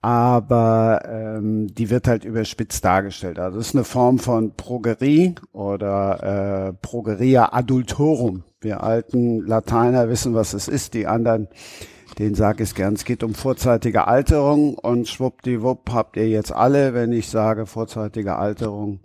aber 0.00 1.02
ähm, 1.06 1.74
die 1.74 1.90
wird 1.90 2.06
halt 2.06 2.24
überspitzt 2.24 2.84
dargestellt. 2.84 3.38
Also 3.38 3.58
es 3.58 3.68
ist 3.68 3.74
eine 3.74 3.84
Form 3.84 4.18
von 4.18 4.54
Progerie 4.54 5.34
oder 5.52 6.68
äh, 6.68 6.72
Progeria 6.74 7.52
adultorum. 7.52 8.44
Wir 8.60 8.82
alten 8.82 9.46
Lateiner 9.46 10.08
wissen, 10.08 10.34
was 10.34 10.52
es 10.52 10.66
ist. 10.66 10.94
Die 10.94 11.06
anderen, 11.06 11.46
denen 12.18 12.34
sage 12.34 12.64
ich 12.64 12.74
gern. 12.74 12.94
Es 12.94 13.04
geht 13.04 13.22
um 13.22 13.34
vorzeitige 13.34 14.08
Alterung 14.08 14.74
und 14.74 15.06
schwuppdiwupp 15.06 15.90
habt 15.92 16.16
ihr 16.16 16.28
jetzt 16.28 16.52
alle, 16.52 16.92
wenn 16.92 17.12
ich 17.12 17.28
sage 17.28 17.66
vorzeitige 17.66 18.34
Alterung, 18.34 18.98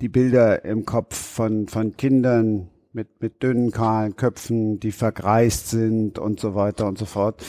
die 0.00 0.08
Bilder 0.08 0.64
im 0.64 0.84
Kopf 0.84 1.14
von, 1.14 1.68
von 1.68 1.96
Kindern 1.96 2.70
mit, 2.92 3.08
mit 3.20 3.40
dünnen, 3.42 3.70
kahlen 3.70 4.16
Köpfen, 4.16 4.80
die 4.80 4.90
vergreist 4.90 5.70
sind 5.70 6.18
und 6.18 6.40
so 6.40 6.56
weiter 6.56 6.86
und 6.88 6.98
so 6.98 7.04
fort. 7.04 7.40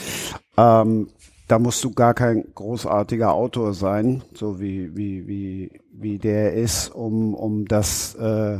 Ähm, 0.56 1.08
da 1.48 1.58
musst 1.58 1.82
du 1.82 1.90
gar 1.90 2.14
kein 2.14 2.44
großartiger 2.54 3.32
Autor 3.32 3.74
sein, 3.74 4.22
so 4.34 4.60
wie, 4.60 4.96
wie, 4.96 5.26
wie, 5.26 5.80
wie 5.92 6.18
der 6.18 6.54
ist, 6.54 6.94
um, 6.94 7.34
um 7.34 7.66
das 7.66 8.14
äh, 8.14 8.58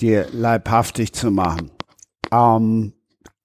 dir 0.00 0.26
leibhaftig 0.32 1.12
zu 1.12 1.32
machen. 1.32 1.72
Ähm, 2.32 2.92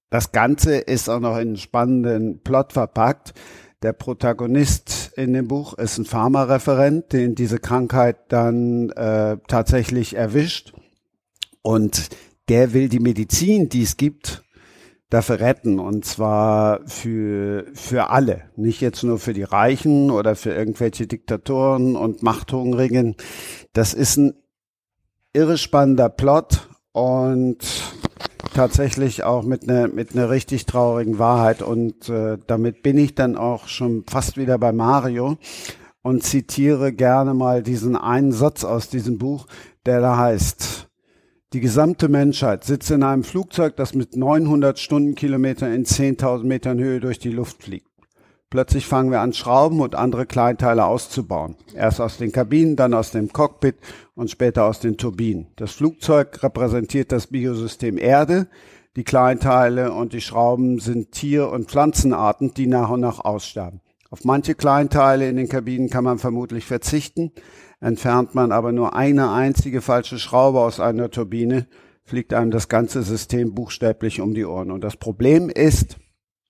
das 0.09 0.31
Ganze 0.31 0.75
ist 0.75 1.09
auch 1.09 1.19
noch 1.19 1.35
in 1.35 1.49
einen 1.49 1.57
spannenden 1.57 2.41
Plot 2.43 2.73
verpackt. 2.73 3.33
Der 3.81 3.93
Protagonist 3.93 5.11
in 5.15 5.33
dem 5.33 5.47
Buch 5.47 5.73
ist 5.73 5.97
ein 5.97 6.05
Pharmareferent, 6.05 7.13
den 7.13 7.33
diese 7.33 7.59
Krankheit 7.59 8.17
dann 8.27 8.89
äh, 8.91 9.37
tatsächlich 9.47 10.15
erwischt. 10.15 10.73
Und 11.61 12.09
der 12.49 12.73
will 12.73 12.89
die 12.89 12.99
Medizin, 12.99 13.69
die 13.69 13.83
es 13.83 13.97
gibt, 13.97 14.43
dafür 15.09 15.39
retten 15.39 15.79
und 15.79 16.05
zwar 16.05 16.81
für, 16.87 17.65
für 17.73 18.09
alle, 18.09 18.43
nicht 18.55 18.81
jetzt 18.81 19.03
nur 19.03 19.19
für 19.19 19.33
die 19.33 19.43
Reichen 19.43 20.09
oder 20.09 20.35
für 20.35 20.53
irgendwelche 20.53 21.05
Diktatoren 21.05 21.95
und 21.95 22.23
Machthungrigen. 22.23 23.15
Das 23.73 23.93
ist 23.93 24.17
ein 24.17 24.33
irre 25.33 25.57
spannender 25.57 26.09
Plot 26.09 26.69
und 26.93 27.57
tatsächlich 28.53 29.23
auch 29.23 29.43
mit 29.43 29.69
einer 29.69 29.87
mit 29.87 30.13
einer 30.13 30.29
richtig 30.29 30.65
traurigen 30.65 31.19
Wahrheit 31.19 31.61
und 31.61 32.09
äh, 32.09 32.37
damit 32.47 32.83
bin 32.83 32.97
ich 32.97 33.15
dann 33.15 33.35
auch 33.35 33.67
schon 33.67 34.03
fast 34.07 34.37
wieder 34.37 34.57
bei 34.57 34.71
Mario 34.71 35.37
und 36.01 36.23
zitiere 36.23 36.93
gerne 36.93 37.33
mal 37.33 37.63
diesen 37.63 37.95
einen 37.95 38.31
Satz 38.31 38.63
aus 38.63 38.89
diesem 38.89 39.17
Buch, 39.17 39.47
der 39.85 40.01
da 40.01 40.17
heißt 40.17 40.87
Die 41.53 41.59
gesamte 41.59 42.07
Menschheit 42.09 42.63
sitzt 42.63 42.91
in 42.91 43.03
einem 43.03 43.23
Flugzeug, 43.23 43.75
das 43.75 43.93
mit 43.93 44.15
900 44.15 44.79
Stundenkilometern 44.79 45.73
in 45.73 45.85
10.000 45.85 46.43
Metern 46.43 46.79
Höhe 46.79 46.99
durch 46.99 47.19
die 47.19 47.31
Luft 47.31 47.63
fliegt. 47.63 47.90
Plötzlich 48.51 48.85
fangen 48.85 49.11
wir 49.11 49.21
an, 49.21 49.31
Schrauben 49.31 49.79
und 49.79 49.95
andere 49.95 50.25
Kleinteile 50.25 50.83
auszubauen. 50.83 51.55
Erst 51.73 52.01
aus 52.01 52.17
den 52.17 52.33
Kabinen, 52.33 52.75
dann 52.75 52.93
aus 52.93 53.11
dem 53.11 53.31
Cockpit 53.31 53.77
und 54.13 54.29
später 54.29 54.65
aus 54.65 54.81
den 54.81 54.97
Turbinen. 54.97 55.47
Das 55.55 55.71
Flugzeug 55.71 56.43
repräsentiert 56.43 57.13
das 57.13 57.27
Biosystem 57.27 57.97
Erde. 57.97 58.49
Die 58.97 59.05
Kleinteile 59.05 59.93
und 59.93 60.11
die 60.11 60.19
Schrauben 60.19 60.79
sind 60.79 61.13
Tier- 61.13 61.49
und 61.49 61.69
Pflanzenarten, 61.71 62.53
die 62.53 62.67
nach 62.67 62.89
und 62.89 62.99
nach 62.99 63.23
aussterben. 63.23 63.79
Auf 64.09 64.25
manche 64.25 64.53
Kleinteile 64.53 65.29
in 65.29 65.37
den 65.37 65.47
Kabinen 65.47 65.89
kann 65.89 66.03
man 66.03 66.19
vermutlich 66.19 66.65
verzichten. 66.65 67.31
Entfernt 67.79 68.35
man 68.35 68.51
aber 68.51 68.73
nur 68.73 68.93
eine 68.93 69.31
einzige 69.31 69.79
falsche 69.79 70.19
Schraube 70.19 70.59
aus 70.59 70.81
einer 70.81 71.09
Turbine, 71.09 71.67
fliegt 72.03 72.33
einem 72.33 72.51
das 72.51 72.67
ganze 72.67 73.01
System 73.03 73.55
buchstäblich 73.55 74.19
um 74.19 74.33
die 74.33 74.43
Ohren. 74.43 74.71
Und 74.71 74.83
das 74.83 74.97
Problem 74.97 75.49
ist, 75.49 75.95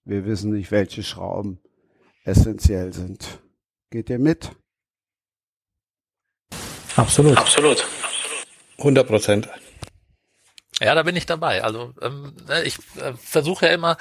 wir 0.03 0.26
wissen 0.26 0.52
nicht, 0.52 0.72
welche 0.72 1.03
Schrauben 1.03 1.60
essentiell 2.23 2.93
sind. 2.93 3.41
Geht 3.89 4.10
ihr 4.10 4.19
mit? 4.19 4.52
Absolut. 6.95 7.38
Absolut. 7.38 7.85
100 8.77 9.07
Prozent. 9.07 9.49
Ja, 10.81 10.95
da 10.95 11.03
bin 11.03 11.15
ich 11.15 11.27
dabei. 11.27 11.64
Also 11.64 11.93
ähm, 12.02 12.34
ne, 12.48 12.64
ich 12.64 12.77
äh, 12.98 13.14
versuche 13.14 13.68
ja 13.68 13.73
immer 13.73 13.98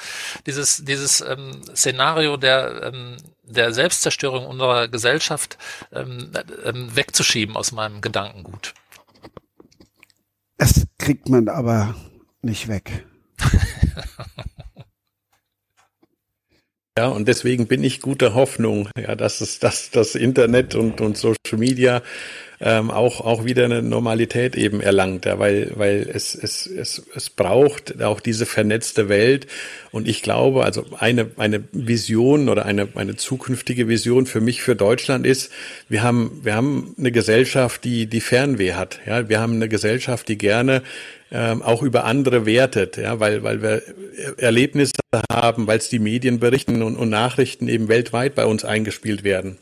dieses 0.46 0.78
dieses 0.78 1.20
ähm, 1.20 1.60
Szenario 1.74 2.38
der 2.38 2.84
ähm, 2.84 3.16
der 3.42 3.74
Selbstzerstörung 3.74 4.46
unserer 4.46 4.88
Gesellschaft 4.88 5.58
ähm, 5.92 6.32
ähm, 6.64 6.96
wegzuschieben 6.96 7.54
aus 7.56 7.72
meinem 7.72 8.00
Gedankengut. 8.00 8.72
Es 10.56 10.86
kriegt 10.98 11.28
man 11.28 11.48
aber 11.48 11.94
nicht 12.40 12.68
weg. 12.68 13.06
Ja, 17.00 17.08
und 17.08 17.28
deswegen 17.28 17.66
bin 17.66 17.82
ich 17.82 18.02
guter 18.02 18.34
Hoffnung, 18.34 18.90
ja, 18.94 19.16
dass 19.16 19.40
es, 19.40 19.58
dass 19.58 19.90
das 19.90 20.14
Internet 20.14 20.74
und, 20.74 21.00
und 21.00 21.16
Social 21.16 21.56
Media 21.56 22.02
ähm, 22.60 22.90
auch, 22.90 23.22
auch 23.22 23.46
wieder 23.46 23.64
eine 23.64 23.80
Normalität 23.80 24.54
eben 24.54 24.82
erlangt, 24.82 25.24
ja, 25.24 25.38
weil, 25.38 25.72
weil 25.76 26.06
es, 26.12 26.34
es, 26.34 26.66
es, 26.66 27.02
es 27.14 27.30
braucht 27.30 28.02
auch 28.02 28.20
diese 28.20 28.44
vernetzte 28.44 29.08
Welt. 29.08 29.46
Und 29.92 30.08
ich 30.08 30.20
glaube, 30.20 30.62
also 30.62 30.84
eine, 30.98 31.30
eine 31.38 31.64
Vision 31.72 32.50
oder 32.50 32.66
eine, 32.66 32.88
eine 32.96 33.16
zukünftige 33.16 33.88
Vision 33.88 34.26
für 34.26 34.42
mich, 34.42 34.60
für 34.60 34.76
Deutschland 34.76 35.24
ist, 35.24 35.50
wir 35.88 36.02
haben, 36.02 36.40
wir 36.42 36.54
haben 36.54 36.94
eine 36.98 37.12
Gesellschaft, 37.12 37.82
die, 37.84 38.08
die 38.08 38.20
Fernweh 38.20 38.74
hat. 38.74 39.00
Ja, 39.06 39.26
wir 39.30 39.40
haben 39.40 39.54
eine 39.54 39.70
Gesellschaft, 39.70 40.28
die 40.28 40.36
gerne 40.36 40.82
ähm, 41.32 41.62
auch 41.62 41.82
über 41.82 42.04
andere 42.04 42.46
wertet, 42.46 42.96
ja, 42.96 43.20
weil, 43.20 43.42
weil 43.42 43.62
wir 43.62 43.82
Erlebnisse 44.36 44.92
haben, 45.30 45.66
weil 45.66 45.78
es 45.78 45.88
die 45.88 45.98
Medien 45.98 46.40
berichten 46.40 46.82
und, 46.82 46.96
und 46.96 47.08
Nachrichten 47.08 47.68
eben 47.68 47.88
weltweit 47.88 48.34
bei 48.34 48.46
uns 48.46 48.64
eingespielt 48.64 49.24
werden. 49.24 49.58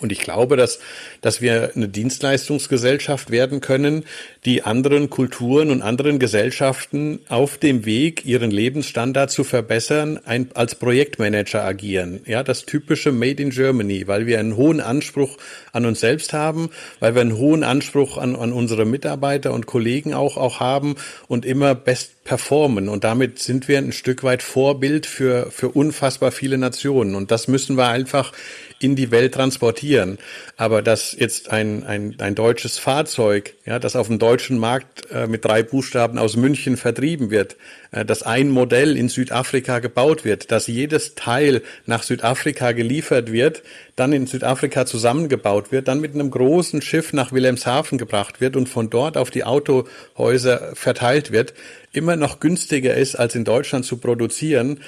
Und 0.00 0.12
ich 0.12 0.20
glaube, 0.20 0.56
dass, 0.56 0.78
dass 1.20 1.40
wir 1.40 1.72
eine 1.74 1.88
Dienstleistungsgesellschaft 1.88 3.30
werden 3.30 3.60
können, 3.60 4.04
die 4.44 4.62
anderen 4.62 5.10
Kulturen 5.10 5.70
und 5.70 5.82
anderen 5.82 6.18
Gesellschaften 6.18 7.20
auf 7.28 7.58
dem 7.58 7.84
Weg, 7.84 8.24
ihren 8.24 8.50
Lebensstandard 8.50 9.30
zu 9.30 9.44
verbessern, 9.44 10.18
ein, 10.24 10.48
als 10.54 10.74
Projektmanager 10.74 11.62
agieren. 11.62 12.20
Ja, 12.26 12.42
das 12.42 12.64
typische 12.64 13.12
Made 13.12 13.42
in 13.42 13.50
Germany, 13.50 14.06
weil 14.06 14.26
wir 14.26 14.38
einen 14.38 14.56
hohen 14.56 14.80
Anspruch 14.80 15.36
an 15.72 15.84
uns 15.84 16.00
selbst 16.00 16.32
haben, 16.32 16.70
weil 16.98 17.14
wir 17.14 17.20
einen 17.20 17.36
hohen 17.36 17.64
Anspruch 17.64 18.16
an, 18.16 18.34
an 18.36 18.52
unsere 18.52 18.86
Mitarbeiter 18.86 19.52
und 19.52 19.66
Kollegen 19.66 20.14
auch, 20.14 20.36
auch 20.36 20.60
haben 20.60 20.96
und 21.28 21.44
immer 21.44 21.74
best 21.74 22.24
performen. 22.24 22.88
Und 22.88 23.04
damit 23.04 23.38
sind 23.38 23.68
wir 23.68 23.78
ein 23.78 23.92
Stück 23.92 24.22
weit 24.22 24.42
Vorbild 24.42 25.04
für, 25.06 25.50
für 25.50 25.68
unfassbar 25.68 26.30
viele 26.30 26.58
Nationen. 26.58 27.14
Und 27.14 27.30
das 27.30 27.48
müssen 27.48 27.76
wir 27.76 27.88
einfach 27.88 28.32
in 28.80 28.96
die 28.96 29.10
Welt 29.10 29.34
transportieren. 29.34 30.18
Aber 30.56 30.80
dass 30.80 31.14
jetzt 31.16 31.50
ein, 31.50 31.84
ein, 31.84 32.16
ein 32.18 32.34
deutsches 32.34 32.78
Fahrzeug, 32.78 33.54
ja, 33.66 33.78
das 33.78 33.94
auf 33.94 34.08
dem 34.08 34.18
deutschen 34.18 34.58
Markt 34.58 35.06
äh, 35.12 35.26
mit 35.26 35.44
drei 35.44 35.62
Buchstaben 35.62 36.18
aus 36.18 36.36
München 36.36 36.78
vertrieben 36.78 37.30
wird, 37.30 37.56
äh, 37.92 38.06
dass 38.06 38.22
ein 38.22 38.48
Modell 38.48 38.96
in 38.96 39.10
Südafrika 39.10 39.80
gebaut 39.80 40.24
wird, 40.24 40.50
dass 40.50 40.66
jedes 40.66 41.14
Teil 41.14 41.60
nach 41.84 42.02
Südafrika 42.02 42.72
geliefert 42.72 43.30
wird, 43.30 43.62
dann 43.96 44.14
in 44.14 44.26
Südafrika 44.26 44.86
zusammengebaut 44.86 45.72
wird, 45.72 45.86
dann 45.86 46.00
mit 46.00 46.14
einem 46.14 46.30
großen 46.30 46.80
Schiff 46.80 47.12
nach 47.12 47.32
Wilhelmshaven 47.32 47.98
gebracht 47.98 48.40
wird 48.40 48.56
und 48.56 48.66
von 48.66 48.88
dort 48.88 49.18
auf 49.18 49.30
die 49.30 49.44
Autohäuser 49.44 50.74
verteilt 50.74 51.32
wird, 51.32 51.52
immer 51.92 52.16
noch 52.16 52.40
günstiger 52.40 52.94
ist, 52.94 53.14
als 53.14 53.34
in 53.34 53.44
Deutschland 53.44 53.84
zu 53.84 53.98
produzieren, 53.98 54.80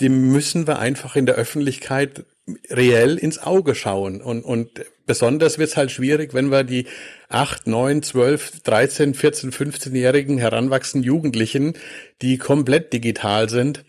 dem 0.00 0.32
müssen 0.32 0.66
wir 0.66 0.80
einfach 0.80 1.14
in 1.14 1.26
der 1.26 1.36
Öffentlichkeit 1.36 2.24
reell 2.70 3.16
ins 3.16 3.38
Auge 3.38 3.74
schauen. 3.74 4.20
Und, 4.20 4.44
und 4.44 4.70
besonders 5.06 5.58
wird 5.58 5.70
es 5.70 5.76
halt 5.76 5.90
schwierig, 5.90 6.34
wenn 6.34 6.50
wir 6.50 6.64
die 6.64 6.86
8, 7.28 7.66
9, 7.66 8.02
12, 8.02 8.60
13, 8.62 9.14
14, 9.14 9.52
15-jährigen 9.52 10.38
heranwachsenden 10.38 11.06
Jugendlichen, 11.06 11.74
die 12.22 12.38
komplett 12.38 12.92
digital 12.92 13.48
sind, 13.48 13.84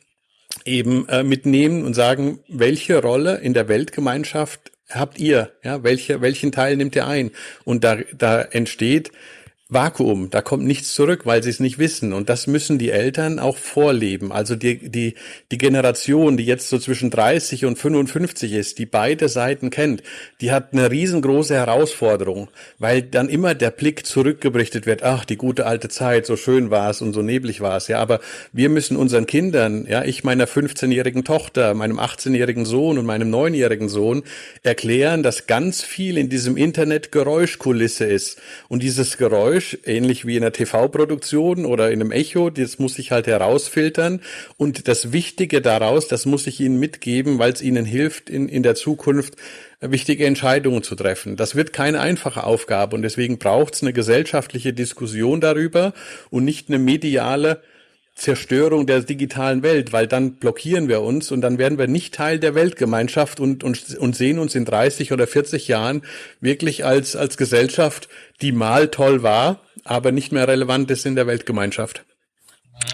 eben 0.65 1.07
äh, 1.09 1.23
mitnehmen 1.23 1.85
und 1.85 1.93
sagen, 1.93 2.39
welche 2.47 3.01
Rolle 3.01 3.37
in 3.37 3.53
der 3.53 3.67
Weltgemeinschaft 3.67 4.71
habt 4.89 5.19
ihr? 5.19 5.51
Ja, 5.63 5.83
welche, 5.83 6.21
welchen 6.21 6.51
Teil 6.51 6.77
nehmt 6.77 6.95
ihr 6.95 7.07
ein? 7.07 7.31
Und 7.63 7.83
da, 7.83 7.97
da 8.17 8.41
entsteht 8.41 9.11
Vakuum, 9.69 10.29
da 10.29 10.41
kommt 10.41 10.63
nichts 10.63 10.93
zurück, 10.93 11.25
weil 11.25 11.43
sie 11.43 11.49
es 11.49 11.59
nicht 11.59 11.77
wissen. 11.77 12.13
Und 12.13 12.29
das 12.29 12.47
müssen 12.47 12.77
die 12.79 12.89
Eltern 12.89 13.37
auch 13.37 13.57
vorleben. 13.57 14.31
Also 14.31 14.55
die, 14.55 14.77
die, 14.89 15.15
die 15.51 15.57
Generation, 15.57 16.37
die 16.37 16.45
jetzt 16.45 16.69
so 16.69 16.79
zwischen 16.79 17.09
30 17.09 17.65
und 17.65 17.77
55 17.77 18.53
ist, 18.53 18.79
die 18.79 18.85
beide 18.85 19.27
Seiten 19.27 19.69
kennt, 19.69 20.03
die 20.39 20.53
hat 20.53 20.71
eine 20.71 20.89
riesengroße 20.89 21.53
Herausforderung, 21.53 22.47
weil 22.79 23.01
dann 23.01 23.27
immer 23.27 23.55
der 23.55 23.71
Blick 23.71 24.05
zurückgeberichtet 24.05 24.85
wird, 24.85 25.03
ach, 25.03 25.25
die 25.25 25.35
gute 25.35 25.65
alte 25.65 25.89
Zeit, 25.89 26.25
so 26.25 26.37
schön 26.37 26.71
war 26.71 26.91
es 26.91 27.01
und 27.01 27.11
so 27.11 27.21
neblig 27.21 27.59
war 27.59 27.75
es. 27.75 27.89
Ja, 27.89 27.99
aber 27.99 28.21
wir 28.53 28.69
müssen 28.69 28.95
unseren 28.95 29.25
Kindern, 29.25 29.85
ja, 29.85 30.05
ich 30.05 30.23
meiner 30.23 30.47
15-jährigen 30.47 31.25
Tochter, 31.25 31.73
meinem 31.73 31.99
18-jährigen 31.99 32.63
Sohn 32.63 32.97
und 32.97 33.05
meinem 33.05 33.35
9-jährigen 33.35 33.89
Sohn 33.89 34.23
erklären, 34.63 35.23
dass 35.23 35.45
ganz 35.45 35.83
viel 35.83 36.17
in 36.17 36.29
diesem 36.29 36.55
Internet 36.55 37.11
Geräuschkulisse 37.11 38.05
ist. 38.05 38.39
Und 38.69 38.81
dieses 38.81 39.17
Geräusch 39.17 39.56
Geräusch, 39.57 39.77
ähnlich 39.85 40.27
wie 40.27 40.37
in 40.37 40.43
einer 40.43 40.51
TV-Produktion 40.51 41.65
oder 41.65 41.89
in 41.89 41.99
einem 41.99 42.11
Echo, 42.11 42.51
das 42.51 42.77
muss 42.77 42.99
ich 42.99 43.11
halt 43.11 43.25
herausfiltern. 43.25 44.21
Und 44.55 44.87
das 44.87 45.13
Wichtige 45.13 45.61
daraus, 45.61 46.07
das 46.07 46.27
muss 46.27 46.45
ich 46.45 46.59
Ihnen 46.59 46.79
mitgeben, 46.79 47.39
weil 47.39 47.53
es 47.53 47.63
Ihnen 47.63 47.83
hilft, 47.83 48.29
in, 48.29 48.49
in 48.49 48.61
der 48.61 48.75
Zukunft 48.75 49.33
wichtige 49.81 50.27
Entscheidungen 50.27 50.83
zu 50.83 50.93
treffen. 50.93 51.37
Das 51.37 51.55
wird 51.55 51.73
keine 51.73 52.01
einfache 52.01 52.43
Aufgabe 52.43 52.95
und 52.95 53.01
deswegen 53.01 53.39
braucht 53.39 53.73
es 53.73 53.81
eine 53.81 53.93
gesellschaftliche 53.93 54.73
Diskussion 54.73 55.41
darüber 55.41 55.93
und 56.29 56.45
nicht 56.45 56.69
eine 56.69 56.77
mediale 56.77 57.61
Zerstörung 58.17 58.87
der 58.87 59.01
digitalen 59.03 59.61
Welt, 59.61 59.93
weil 59.93 60.07
dann 60.07 60.37
blockieren 60.37 60.87
wir 60.87 61.01
uns 61.01 61.31
und 61.31 61.41
dann 61.41 61.59
werden 61.59 61.77
wir 61.77 61.87
nicht 61.87 62.15
Teil 62.15 62.39
der 62.39 62.55
Weltgemeinschaft 62.55 63.39
und, 63.39 63.63
und, 63.63 63.95
und 63.95 64.15
sehen 64.15 64.39
uns 64.39 64.55
in 64.55 64.65
30 64.65 65.13
oder 65.13 65.27
40 65.27 65.67
Jahren 65.67 66.01
wirklich 66.41 66.83
als, 66.83 67.15
als 67.15 67.37
Gesellschaft, 67.37 68.09
die 68.41 68.51
mal 68.51 68.87
toll 68.87 69.21
war, 69.21 69.59
aber 69.83 70.11
nicht 70.11 70.31
mehr 70.31 70.47
relevant 70.47 70.89
ist 70.89 71.05
in 71.05 71.15
der 71.15 71.27
Weltgemeinschaft. 71.27 72.05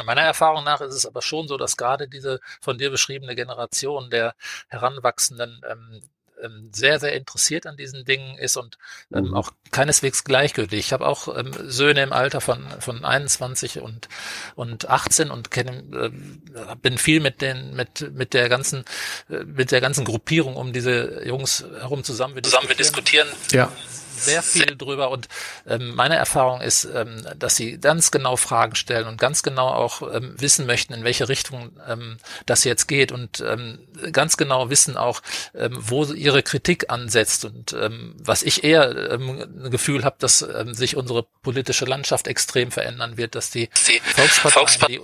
Meiner 0.06 0.22
Erfahrung 0.22 0.66
nach 0.66 0.82
ist 0.82 0.94
es 0.94 1.06
aber 1.06 1.22
schon 1.22 1.48
so, 1.48 1.56
dass 1.56 1.78
gerade 1.78 2.10
diese 2.10 2.42
von 2.60 2.78
dir 2.78 2.90
beschriebene 2.90 3.36
Generation 3.36 4.10
der 4.10 4.36
Heranwachsenden 4.68 5.62
ähm, 5.70 6.02
ähm, 6.42 6.70
sehr, 6.74 7.00
sehr 7.00 7.14
interessiert 7.14 7.66
an 7.66 7.78
diesen 7.78 8.06
Dingen 8.06 8.38
ist 8.38 8.58
und 8.58 8.78
ähm, 9.14 9.26
mhm. 9.28 9.34
auch 9.34 9.52
keineswegs 9.72 10.24
gleichgültig. 10.24 10.80
Ich 10.80 10.94
habe 10.94 11.06
auch 11.06 11.36
ähm, 11.38 11.52
Söhne 11.70 12.04
im 12.04 12.14
Alter 12.14 12.42
von, 12.42 12.66
von 12.80 13.04
21 13.04 13.82
und, 13.82 14.08
und 14.56 14.90
18 14.90 15.32
und 15.32 15.52
kenne, 15.52 15.84
äh, 15.94 16.76
bin 16.82 16.98
viel 16.98 17.20
mit 17.20 17.42
den, 17.42 17.76
mit, 17.76 18.14
mit 18.14 18.34
der 18.34 18.50
ganzen, 18.50 18.86
äh, 19.30 19.44
mit 19.44 19.72
der 19.72 19.82
ganzen 19.82 20.06
Gruppierung 20.06 20.56
um 20.56 20.74
diese 20.74 21.26
Jungs 21.26 21.66
herum 21.80 22.04
zusammen. 22.04 22.36
Wir 22.36 22.44
zusammen 22.44 22.68
diskutieren. 22.78 23.28
Wir 23.28 23.66
diskutieren 23.66 23.72
ja 23.72 24.03
sehr 24.16 24.44
viel 24.44 24.76
drüber. 24.76 25.10
Und 25.12 25.28
ähm, 25.68 25.96
meine 25.96 26.16
Erfahrung 26.16 26.62
ist, 26.62 26.86
ähm, 26.86 27.26
dass 27.38 27.56
sie 27.56 27.80
ganz 27.80 28.12
genau 28.12 28.36
Fragen 28.36 28.76
stellen 28.76 29.08
und 29.08 29.20
ganz 29.20 29.44
genau 29.44 29.68
auch 29.68 30.02
ähm, 30.14 30.36
wissen 30.38 30.66
möchten, 30.66 30.94
in 30.94 31.04
welche 31.04 31.30
Richtung 31.30 31.72
ähm, 31.88 32.18
das 32.46 32.64
jetzt 32.64 32.88
geht 32.88 33.12
und 33.12 33.42
ähm, 33.42 33.80
ganz 34.12 34.38
genau 34.38 34.70
wissen 34.70 34.98
auch, 34.98 35.22
ähm, 35.56 35.78
wo 35.80 36.04
ihre 36.06 36.44
Kritik 36.44 36.90
ansetzt. 36.90 37.46
Und 37.46 37.74
ähm, 37.74 38.16
was 38.20 38.44
ich 38.44 38.64
eher 38.64 39.12
ähm, 39.12 39.64
ein 39.64 39.72
Gefühl 39.72 40.04
habe, 40.04 40.16
dass 40.20 40.42
ähm, 40.42 40.74
sich 40.74 40.96
unsere 40.96 41.24
politische 41.42 41.86
Landschaft 41.86 42.28
extrem 42.28 42.72
verändern 42.72 43.18
wird, 43.18 43.36
dass 43.36 43.50
die, 43.50 43.70
Volksparteien 44.04 44.88
die 44.88 45.02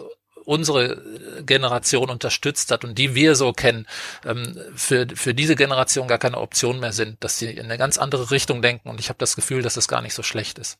unsere 0.49 0.99
Generation 1.45 2.09
unterstützt 2.09 2.71
hat 2.71 2.84
und 2.84 2.97
die 2.97 3.13
wir 3.13 3.35
so 3.35 3.53
kennen, 3.53 3.85
ähm, 4.26 4.59
für, 4.76 5.05
für 5.13 5.35
diese 5.35 5.55
Generation 5.55 6.07
gar 6.07 6.17
keine 6.17 6.39
Option 6.39 6.80
mehr 6.80 6.91
sind, 6.91 7.23
dass 7.23 7.38
sie 7.38 7.51
in 7.51 7.65
eine 7.65 7.77
ganz 7.77 7.99
andere 7.99 8.31
Richtung 8.31 8.63
denken 8.63 8.89
und 8.89 8.99
ich 8.99 9.09
habe 9.09 9.19
das 9.19 9.35
Gefühl, 9.35 9.61
dass 9.61 9.77
es 9.77 9.88
gar 9.88 10.01
nicht 10.01 10.15
so 10.15 10.23
schlecht 10.23 10.57
ist. 10.57 10.80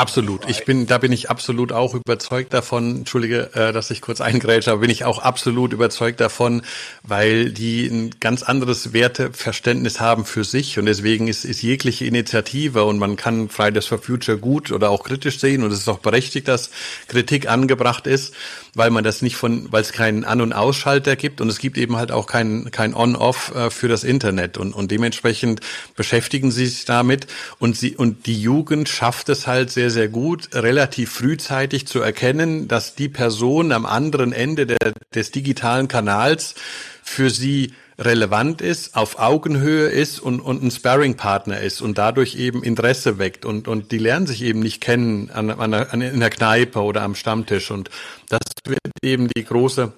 Absolut. 0.00 0.48
Ich 0.48 0.64
bin, 0.64 0.86
da 0.86 0.96
bin 0.96 1.12
ich 1.12 1.28
absolut 1.28 1.72
auch 1.72 1.94
überzeugt 1.94 2.54
davon. 2.54 2.98
Entschuldige, 2.98 3.50
äh, 3.54 3.72
dass 3.72 3.90
ich 3.90 4.00
kurz 4.00 4.20
eingrätsche, 4.22 4.70
aber 4.70 4.80
bin 4.80 4.90
ich 4.90 5.04
auch 5.04 5.18
absolut 5.18 5.74
überzeugt 5.74 6.20
davon, 6.20 6.62
weil 7.02 7.50
die 7.50 7.86
ein 7.86 8.14
ganz 8.18 8.42
anderes 8.42 8.94
Werteverständnis 8.94 10.00
haben 10.00 10.24
für 10.24 10.44
sich 10.44 10.78
und 10.78 10.86
deswegen 10.86 11.28
ist, 11.28 11.44
ist 11.44 11.60
jegliche 11.60 12.06
Initiative 12.06 12.84
und 12.84 12.98
man 12.98 13.16
kann 13.16 13.50
Fridays 13.50 13.86
for 13.86 13.98
Future 13.98 14.38
gut 14.38 14.72
oder 14.72 14.88
auch 14.88 15.04
kritisch 15.04 15.38
sehen 15.38 15.62
und 15.62 15.70
es 15.70 15.80
ist 15.80 15.88
auch 15.88 15.98
berechtigt, 15.98 16.48
dass 16.48 16.70
Kritik 17.08 17.50
angebracht 17.50 18.06
ist 18.06 18.34
weil 18.74 18.90
man 18.90 19.04
das 19.04 19.22
nicht 19.22 19.36
von, 19.36 19.70
weil 19.72 19.82
es 19.82 19.92
keinen 19.92 20.24
An- 20.24 20.40
und 20.40 20.52
Ausschalter 20.52 21.16
gibt 21.16 21.40
und 21.40 21.48
es 21.48 21.58
gibt 21.58 21.78
eben 21.78 21.96
halt 21.96 22.12
auch 22.12 22.26
kein, 22.26 22.70
kein 22.70 22.94
On-Off 22.94 23.54
äh, 23.54 23.70
für 23.70 23.88
das 23.88 24.04
Internet 24.04 24.58
und, 24.58 24.72
und 24.72 24.90
dementsprechend 24.90 25.60
beschäftigen 25.96 26.50
sie 26.50 26.66
sich 26.66 26.84
damit 26.84 27.26
und 27.58 27.76
sie, 27.76 27.96
und 27.96 28.26
die 28.26 28.40
Jugend 28.40 28.88
schafft 28.88 29.28
es 29.28 29.46
halt 29.46 29.70
sehr, 29.70 29.90
sehr 29.90 30.08
gut, 30.08 30.54
relativ 30.54 31.12
frühzeitig 31.12 31.86
zu 31.86 32.00
erkennen, 32.00 32.68
dass 32.68 32.94
die 32.94 33.08
Person 33.08 33.72
am 33.72 33.86
anderen 33.86 34.32
Ende 34.32 34.66
der, 34.66 34.92
des 35.14 35.30
digitalen 35.30 35.88
Kanals 35.88 36.54
für 37.02 37.30
sie 37.30 37.72
relevant 38.00 38.62
ist, 38.62 38.96
auf 38.96 39.18
Augenhöhe 39.18 39.88
ist 39.88 40.20
und, 40.20 40.40
und 40.40 40.62
ein 40.62 40.70
Sparring-Partner 40.70 41.60
ist 41.60 41.82
und 41.82 41.98
dadurch 41.98 42.34
eben 42.34 42.62
Interesse 42.62 43.18
weckt 43.18 43.44
und, 43.44 43.68
und 43.68 43.92
die 43.92 43.98
lernen 43.98 44.26
sich 44.26 44.42
eben 44.42 44.60
nicht 44.60 44.80
kennen 44.80 45.30
an, 45.30 45.50
an, 45.50 45.74
an, 45.74 46.00
in 46.00 46.20
der 46.20 46.30
Kneipe 46.30 46.80
oder 46.80 47.02
am 47.02 47.14
Stammtisch 47.14 47.70
und 47.70 47.90
das 48.28 48.40
wird 48.66 48.80
eben 49.02 49.28
die 49.28 49.44
große 49.44 49.92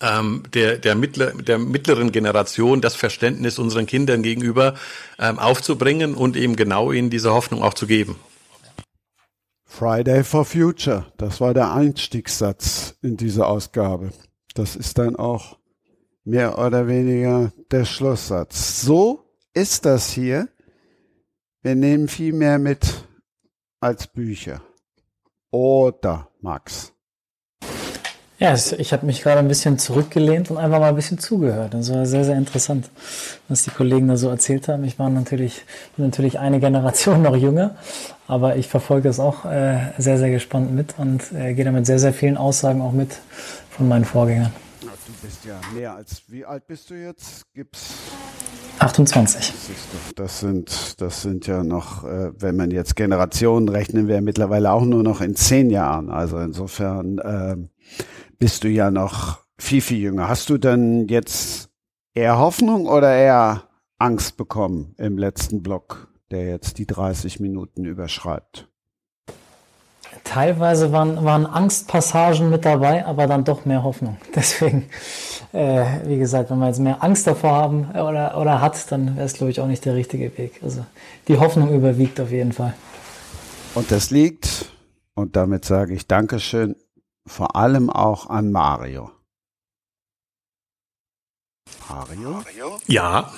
ähm, 0.00 0.44
der, 0.54 0.78
der, 0.78 0.94
mittler, 0.94 1.32
der 1.32 1.58
mittleren 1.58 2.10
Generation 2.10 2.80
das 2.80 2.96
Verständnis 2.96 3.58
unseren 3.58 3.86
Kindern 3.86 4.22
gegenüber 4.22 4.74
ähm, 5.18 5.38
aufzubringen 5.38 6.14
und 6.14 6.36
eben 6.36 6.56
genau 6.56 6.90
ihnen 6.90 7.10
diese 7.10 7.32
Hoffnung 7.32 7.62
auch 7.62 7.74
zu 7.74 7.86
geben. 7.86 8.16
Friday 9.66 10.24
for 10.24 10.44
Future, 10.44 11.06
das 11.16 11.40
war 11.40 11.54
der 11.54 11.72
Einstiegssatz 11.72 12.96
in 13.02 13.16
diese 13.16 13.46
Ausgabe. 13.46 14.12
Das 14.54 14.74
ist 14.74 14.98
dann 14.98 15.16
auch 15.16 15.59
mehr 16.30 16.58
oder 16.58 16.86
weniger 16.86 17.52
der 17.70 17.84
Schlusssatz. 17.84 18.80
So 18.82 19.24
ist 19.52 19.84
das 19.84 20.10
hier. 20.10 20.48
Wir 21.62 21.74
nehmen 21.74 22.08
viel 22.08 22.32
mehr 22.32 22.58
mit 22.58 23.04
als 23.80 24.06
Bücher. 24.06 24.62
Oder, 25.50 26.28
Max? 26.40 26.92
Ja, 28.38 28.54
ich 28.54 28.92
habe 28.94 29.04
mich 29.04 29.20
gerade 29.22 29.40
ein 29.40 29.48
bisschen 29.48 29.78
zurückgelehnt 29.78 30.50
und 30.50 30.56
einfach 30.56 30.78
mal 30.78 30.88
ein 30.88 30.94
bisschen 30.94 31.18
zugehört. 31.18 31.74
Das 31.74 31.92
war 31.92 32.06
sehr, 32.06 32.24
sehr 32.24 32.38
interessant, 32.38 32.88
was 33.48 33.64
die 33.64 33.70
Kollegen 33.70 34.08
da 34.08 34.16
so 34.16 34.30
erzählt 34.30 34.68
haben. 34.68 34.84
Ich 34.84 34.98
war 34.98 35.10
natürlich, 35.10 35.64
bin 35.96 36.06
natürlich 36.06 36.38
eine 36.38 36.60
Generation 36.60 37.20
noch 37.22 37.36
jünger, 37.36 37.74
aber 38.28 38.56
ich 38.56 38.68
verfolge 38.68 39.08
das 39.08 39.20
auch 39.20 39.44
äh, 39.44 39.80
sehr, 39.98 40.16
sehr 40.16 40.30
gespannt 40.30 40.72
mit 40.72 40.94
und 40.96 41.32
äh, 41.32 41.52
gehe 41.52 41.66
da 41.66 41.72
mit 41.72 41.84
sehr, 41.84 41.98
sehr 41.98 42.14
vielen 42.14 42.38
Aussagen 42.38 42.80
auch 42.80 42.92
mit 42.92 43.18
von 43.68 43.88
meinen 43.88 44.06
Vorgängern. 44.06 44.52
Bist 45.30 45.44
ja 45.44 45.60
mehr 45.72 45.94
als, 45.94 46.24
wie 46.26 46.44
alt 46.44 46.66
bist 46.66 46.90
du 46.90 46.94
jetzt? 46.94 47.44
Gibt's 47.54 47.94
28. 48.80 49.52
Das 50.16 50.40
sind, 50.40 51.00
das 51.00 51.22
sind 51.22 51.46
ja 51.46 51.62
noch, 51.62 52.02
äh, 52.02 52.32
wenn 52.36 52.56
man 52.56 52.72
jetzt 52.72 52.96
Generationen 52.96 53.68
rechnen, 53.68 54.08
wäre 54.08 54.22
mittlerweile 54.22 54.72
auch 54.72 54.84
nur 54.84 55.04
noch 55.04 55.20
in 55.20 55.36
zehn 55.36 55.70
Jahren. 55.70 56.10
Also 56.10 56.36
insofern 56.38 57.18
äh, 57.18 57.56
bist 58.40 58.64
du 58.64 58.68
ja 58.68 58.90
noch 58.90 59.44
viel, 59.56 59.80
viel 59.80 59.98
jünger. 59.98 60.28
Hast 60.28 60.50
du 60.50 60.58
denn 60.58 61.06
jetzt 61.06 61.70
eher 62.12 62.38
Hoffnung 62.38 62.86
oder 62.86 63.14
eher 63.14 63.68
Angst 63.98 64.36
bekommen 64.36 64.96
im 64.98 65.16
letzten 65.16 65.62
Block, 65.62 66.08
der 66.32 66.48
jetzt 66.48 66.78
die 66.78 66.88
30 66.88 67.38
Minuten 67.38 67.84
überschreibt? 67.84 68.68
Teilweise 70.24 70.92
waren, 70.92 71.24
waren 71.24 71.46
Angstpassagen 71.46 72.50
mit 72.50 72.64
dabei, 72.64 73.06
aber 73.06 73.26
dann 73.26 73.44
doch 73.44 73.64
mehr 73.64 73.82
Hoffnung. 73.82 74.18
Deswegen, 74.34 74.88
äh, 75.52 75.84
wie 76.04 76.18
gesagt, 76.18 76.50
wenn 76.50 76.58
man 76.58 76.68
jetzt 76.68 76.78
mehr 76.78 77.02
Angst 77.02 77.26
davor 77.26 77.52
haben 77.52 77.90
oder, 77.90 78.38
oder 78.38 78.60
hat, 78.60 78.90
dann 78.92 79.16
wäre 79.16 79.26
es, 79.26 79.34
glaube 79.34 79.50
ich, 79.50 79.60
auch 79.60 79.66
nicht 79.66 79.84
der 79.84 79.94
richtige 79.94 80.36
Weg. 80.38 80.60
Also 80.62 80.84
die 81.28 81.38
Hoffnung 81.38 81.74
überwiegt 81.74 82.20
auf 82.20 82.30
jeden 82.30 82.52
Fall. 82.52 82.74
Und 83.74 83.90
das 83.90 84.10
liegt, 84.10 84.66
und 85.14 85.36
damit 85.36 85.64
sage 85.64 85.94
ich 85.94 86.06
Dankeschön, 86.06 86.76
vor 87.26 87.56
allem 87.56 87.90
auch 87.90 88.28
an 88.28 88.50
Mario. 88.52 89.10
Mario? 91.88 92.42
Ja. 92.86 93.32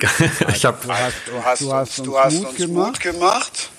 ich 0.48 0.64
habe. 0.64 0.78
Du 0.82 0.92
hast, 0.92 1.16
du 1.26 1.44
hast, 1.44 1.60
du 1.60 1.72
hast, 1.72 1.98
uns, 1.98 2.06
du 2.06 2.18
hast 2.18 2.34
Mut, 2.34 2.48
uns 2.48 2.56
gemacht. 2.56 2.86
Mut 2.92 3.00
gemacht. 3.00 3.70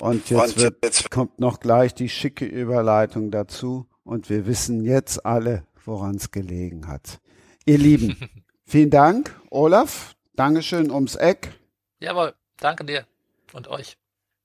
Und 0.00 0.30
jetzt, 0.30 0.56
und 0.56 0.62
wird, 0.62 0.84
jetzt 0.84 1.10
kommt 1.10 1.40
noch 1.40 1.60
gleich 1.60 1.94
die 1.94 2.08
schicke 2.08 2.44
Überleitung 2.44 3.30
dazu. 3.30 3.86
Und 4.04 4.30
wir 4.30 4.46
wissen 4.46 4.84
jetzt 4.84 5.24
alle, 5.26 5.64
woran 5.84 6.16
es 6.16 6.30
gelegen 6.30 6.88
hat. 6.88 7.20
Ihr 7.64 7.78
Lieben, 7.78 8.16
vielen 8.64 8.90
Dank. 8.90 9.34
Olaf, 9.50 10.14
Dankeschön 10.34 10.90
ums 10.90 11.16
Eck. 11.16 11.58
Jawohl, 11.98 12.34
danke 12.58 12.84
dir 12.84 13.06
und 13.52 13.68
euch. 13.68 13.96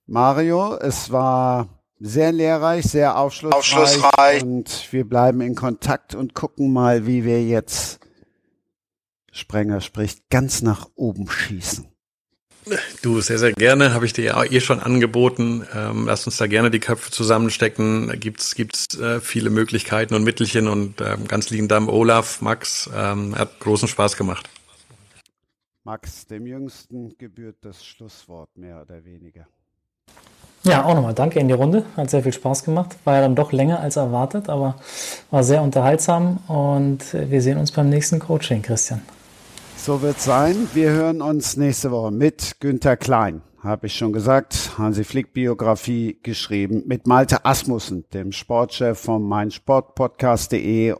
Mario, 0.06 0.78
es 0.78 1.11
war 1.11 1.68
sehr 1.99 2.32
lehrreich, 2.32 2.86
sehr 2.86 3.18
aufschlussreich, 3.18 3.78
aufschlussreich. 3.78 4.44
Und 4.44 4.91
wir 4.91 5.07
bleiben 5.07 5.41
in 5.41 5.56
Kontakt 5.56 6.15
und 6.15 6.34
gucken 6.34 6.73
mal, 6.73 7.06
wie 7.06 7.23
wir 7.23 7.45
jetzt 7.45 7.99
Sprenger 9.32 9.82
spricht, 9.82 10.30
ganz 10.30 10.61
nach 10.61 10.90
oben 10.95 11.30
schießen. 11.30 11.90
Du, 13.01 13.21
sehr, 13.21 13.39
sehr 13.39 13.53
gerne. 13.53 13.93
Habe 13.93 14.05
ich 14.05 14.13
dir 14.13 14.25
ja 14.25 14.43
eh 14.43 14.59
schon 14.59 14.79
angeboten. 14.79 15.65
Ähm, 15.73 16.05
lass 16.05 16.25
uns 16.27 16.38
da 16.38 16.47
gerne 16.47 16.69
die 16.69 16.79
Köpfe 16.79 17.09
zusammenstecken. 17.09 18.07
Da 18.07 18.15
gibt's 18.15 18.53
gibt's 18.55 18.97
äh, 18.99 19.19
viele 19.19 19.49
Möglichkeiten 19.49 20.13
und 20.13 20.23
Mittelchen 20.23 20.67
und 20.67 21.01
ähm, 21.01 21.27
ganz 21.27 21.49
lieben 21.49 21.67
Dank 21.67 21.89
Olaf, 21.89 22.41
Max. 22.41 22.89
Ähm, 22.95 23.35
hat 23.35 23.59
großen 23.59 23.88
Spaß 23.88 24.15
gemacht. 24.15 24.47
Max, 25.83 26.27
dem 26.27 26.45
Jüngsten 26.45 27.17
gebührt 27.17 27.57
das 27.61 27.83
Schlusswort 27.83 28.55
mehr 28.55 28.81
oder 28.81 29.03
weniger. 29.03 29.47
Ja, 30.63 30.85
auch 30.85 30.93
nochmal 30.93 31.15
danke 31.15 31.39
in 31.39 31.47
die 31.47 31.55
Runde. 31.55 31.85
Hat 31.97 32.11
sehr 32.11 32.21
viel 32.21 32.33
Spaß 32.33 32.63
gemacht. 32.63 32.95
War 33.03 33.15
ja 33.15 33.21
dann 33.21 33.35
doch 33.35 33.51
länger 33.51 33.79
als 33.79 33.95
erwartet, 33.95 34.47
aber 34.47 34.75
war 35.31 35.43
sehr 35.43 35.63
unterhaltsam 35.63 36.38
und 36.47 36.99
wir 37.13 37.41
sehen 37.41 37.57
uns 37.57 37.71
beim 37.71 37.89
nächsten 37.89 38.19
Coaching, 38.19 38.61
Christian. 38.61 39.01
So 39.83 40.03
wird 40.03 40.21
sein. 40.21 40.67
Wir 40.75 40.91
hören 40.91 41.23
uns 41.23 41.57
nächste 41.57 41.89
Woche 41.89 42.11
mit 42.11 42.57
Günther 42.59 42.97
Klein. 42.97 43.41
Habe 43.57 43.87
ich 43.87 43.95
schon 43.95 44.13
gesagt. 44.13 44.77
Hansi 44.77 45.03
Flick 45.03 45.33
Biografie 45.33 46.19
geschrieben 46.21 46.83
mit 46.85 47.07
Malte 47.07 47.45
Asmussen, 47.45 48.05
dem 48.13 48.31
Sportchef 48.31 48.99
vom 48.99 49.27
meinsportpodcast.de. 49.27 50.93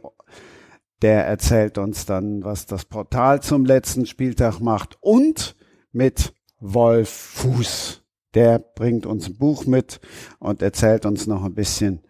Der 1.00 1.26
erzählt 1.28 1.78
uns 1.78 2.06
dann, 2.06 2.42
was 2.42 2.66
das 2.66 2.84
Portal 2.84 3.40
zum 3.40 3.64
letzten 3.64 4.04
Spieltag 4.04 4.58
macht 4.58 4.98
und 5.00 5.54
mit 5.92 6.34
Wolf 6.58 7.08
Fuß. 7.08 8.02
Der 8.34 8.58
bringt 8.58 9.06
uns 9.06 9.28
ein 9.28 9.36
Buch 9.36 9.64
mit 9.64 10.00
und 10.40 10.60
erzählt 10.60 11.06
uns 11.06 11.28
noch 11.28 11.44
ein 11.44 11.54
bisschen 11.54 12.00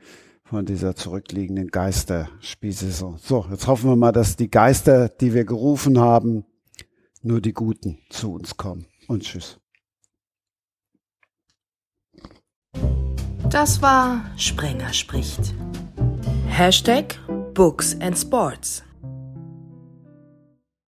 von 0.43 0.65
dieser 0.65 0.97
zurückliegenden 0.97 1.69
Geisterspielsaison. 1.69 3.19
So, 3.19 3.45
jetzt 3.51 3.67
hoffen 3.67 3.91
wir 3.91 3.97
mal, 3.97 4.13
dass 4.13 4.37
die 4.37 4.51
Geister, 4.51 5.11
die 5.11 5.35
wir 5.35 5.45
gerufen 5.45 6.01
haben, 6.01 6.47
nur 7.23 7.41
die 7.41 7.53
Guten 7.53 7.99
zu 8.11 8.33
uns 8.33 8.57
kommen. 8.57 8.87
Und 9.09 9.23
tschüss. 9.25 9.59
Das 13.51 13.83
war 13.83 14.31
Sprenger 14.37 14.93
spricht. 14.93 15.55
Hashtag 16.49 17.19
Books 17.55 17.95
and 18.01 18.17
Sports. 18.17 18.83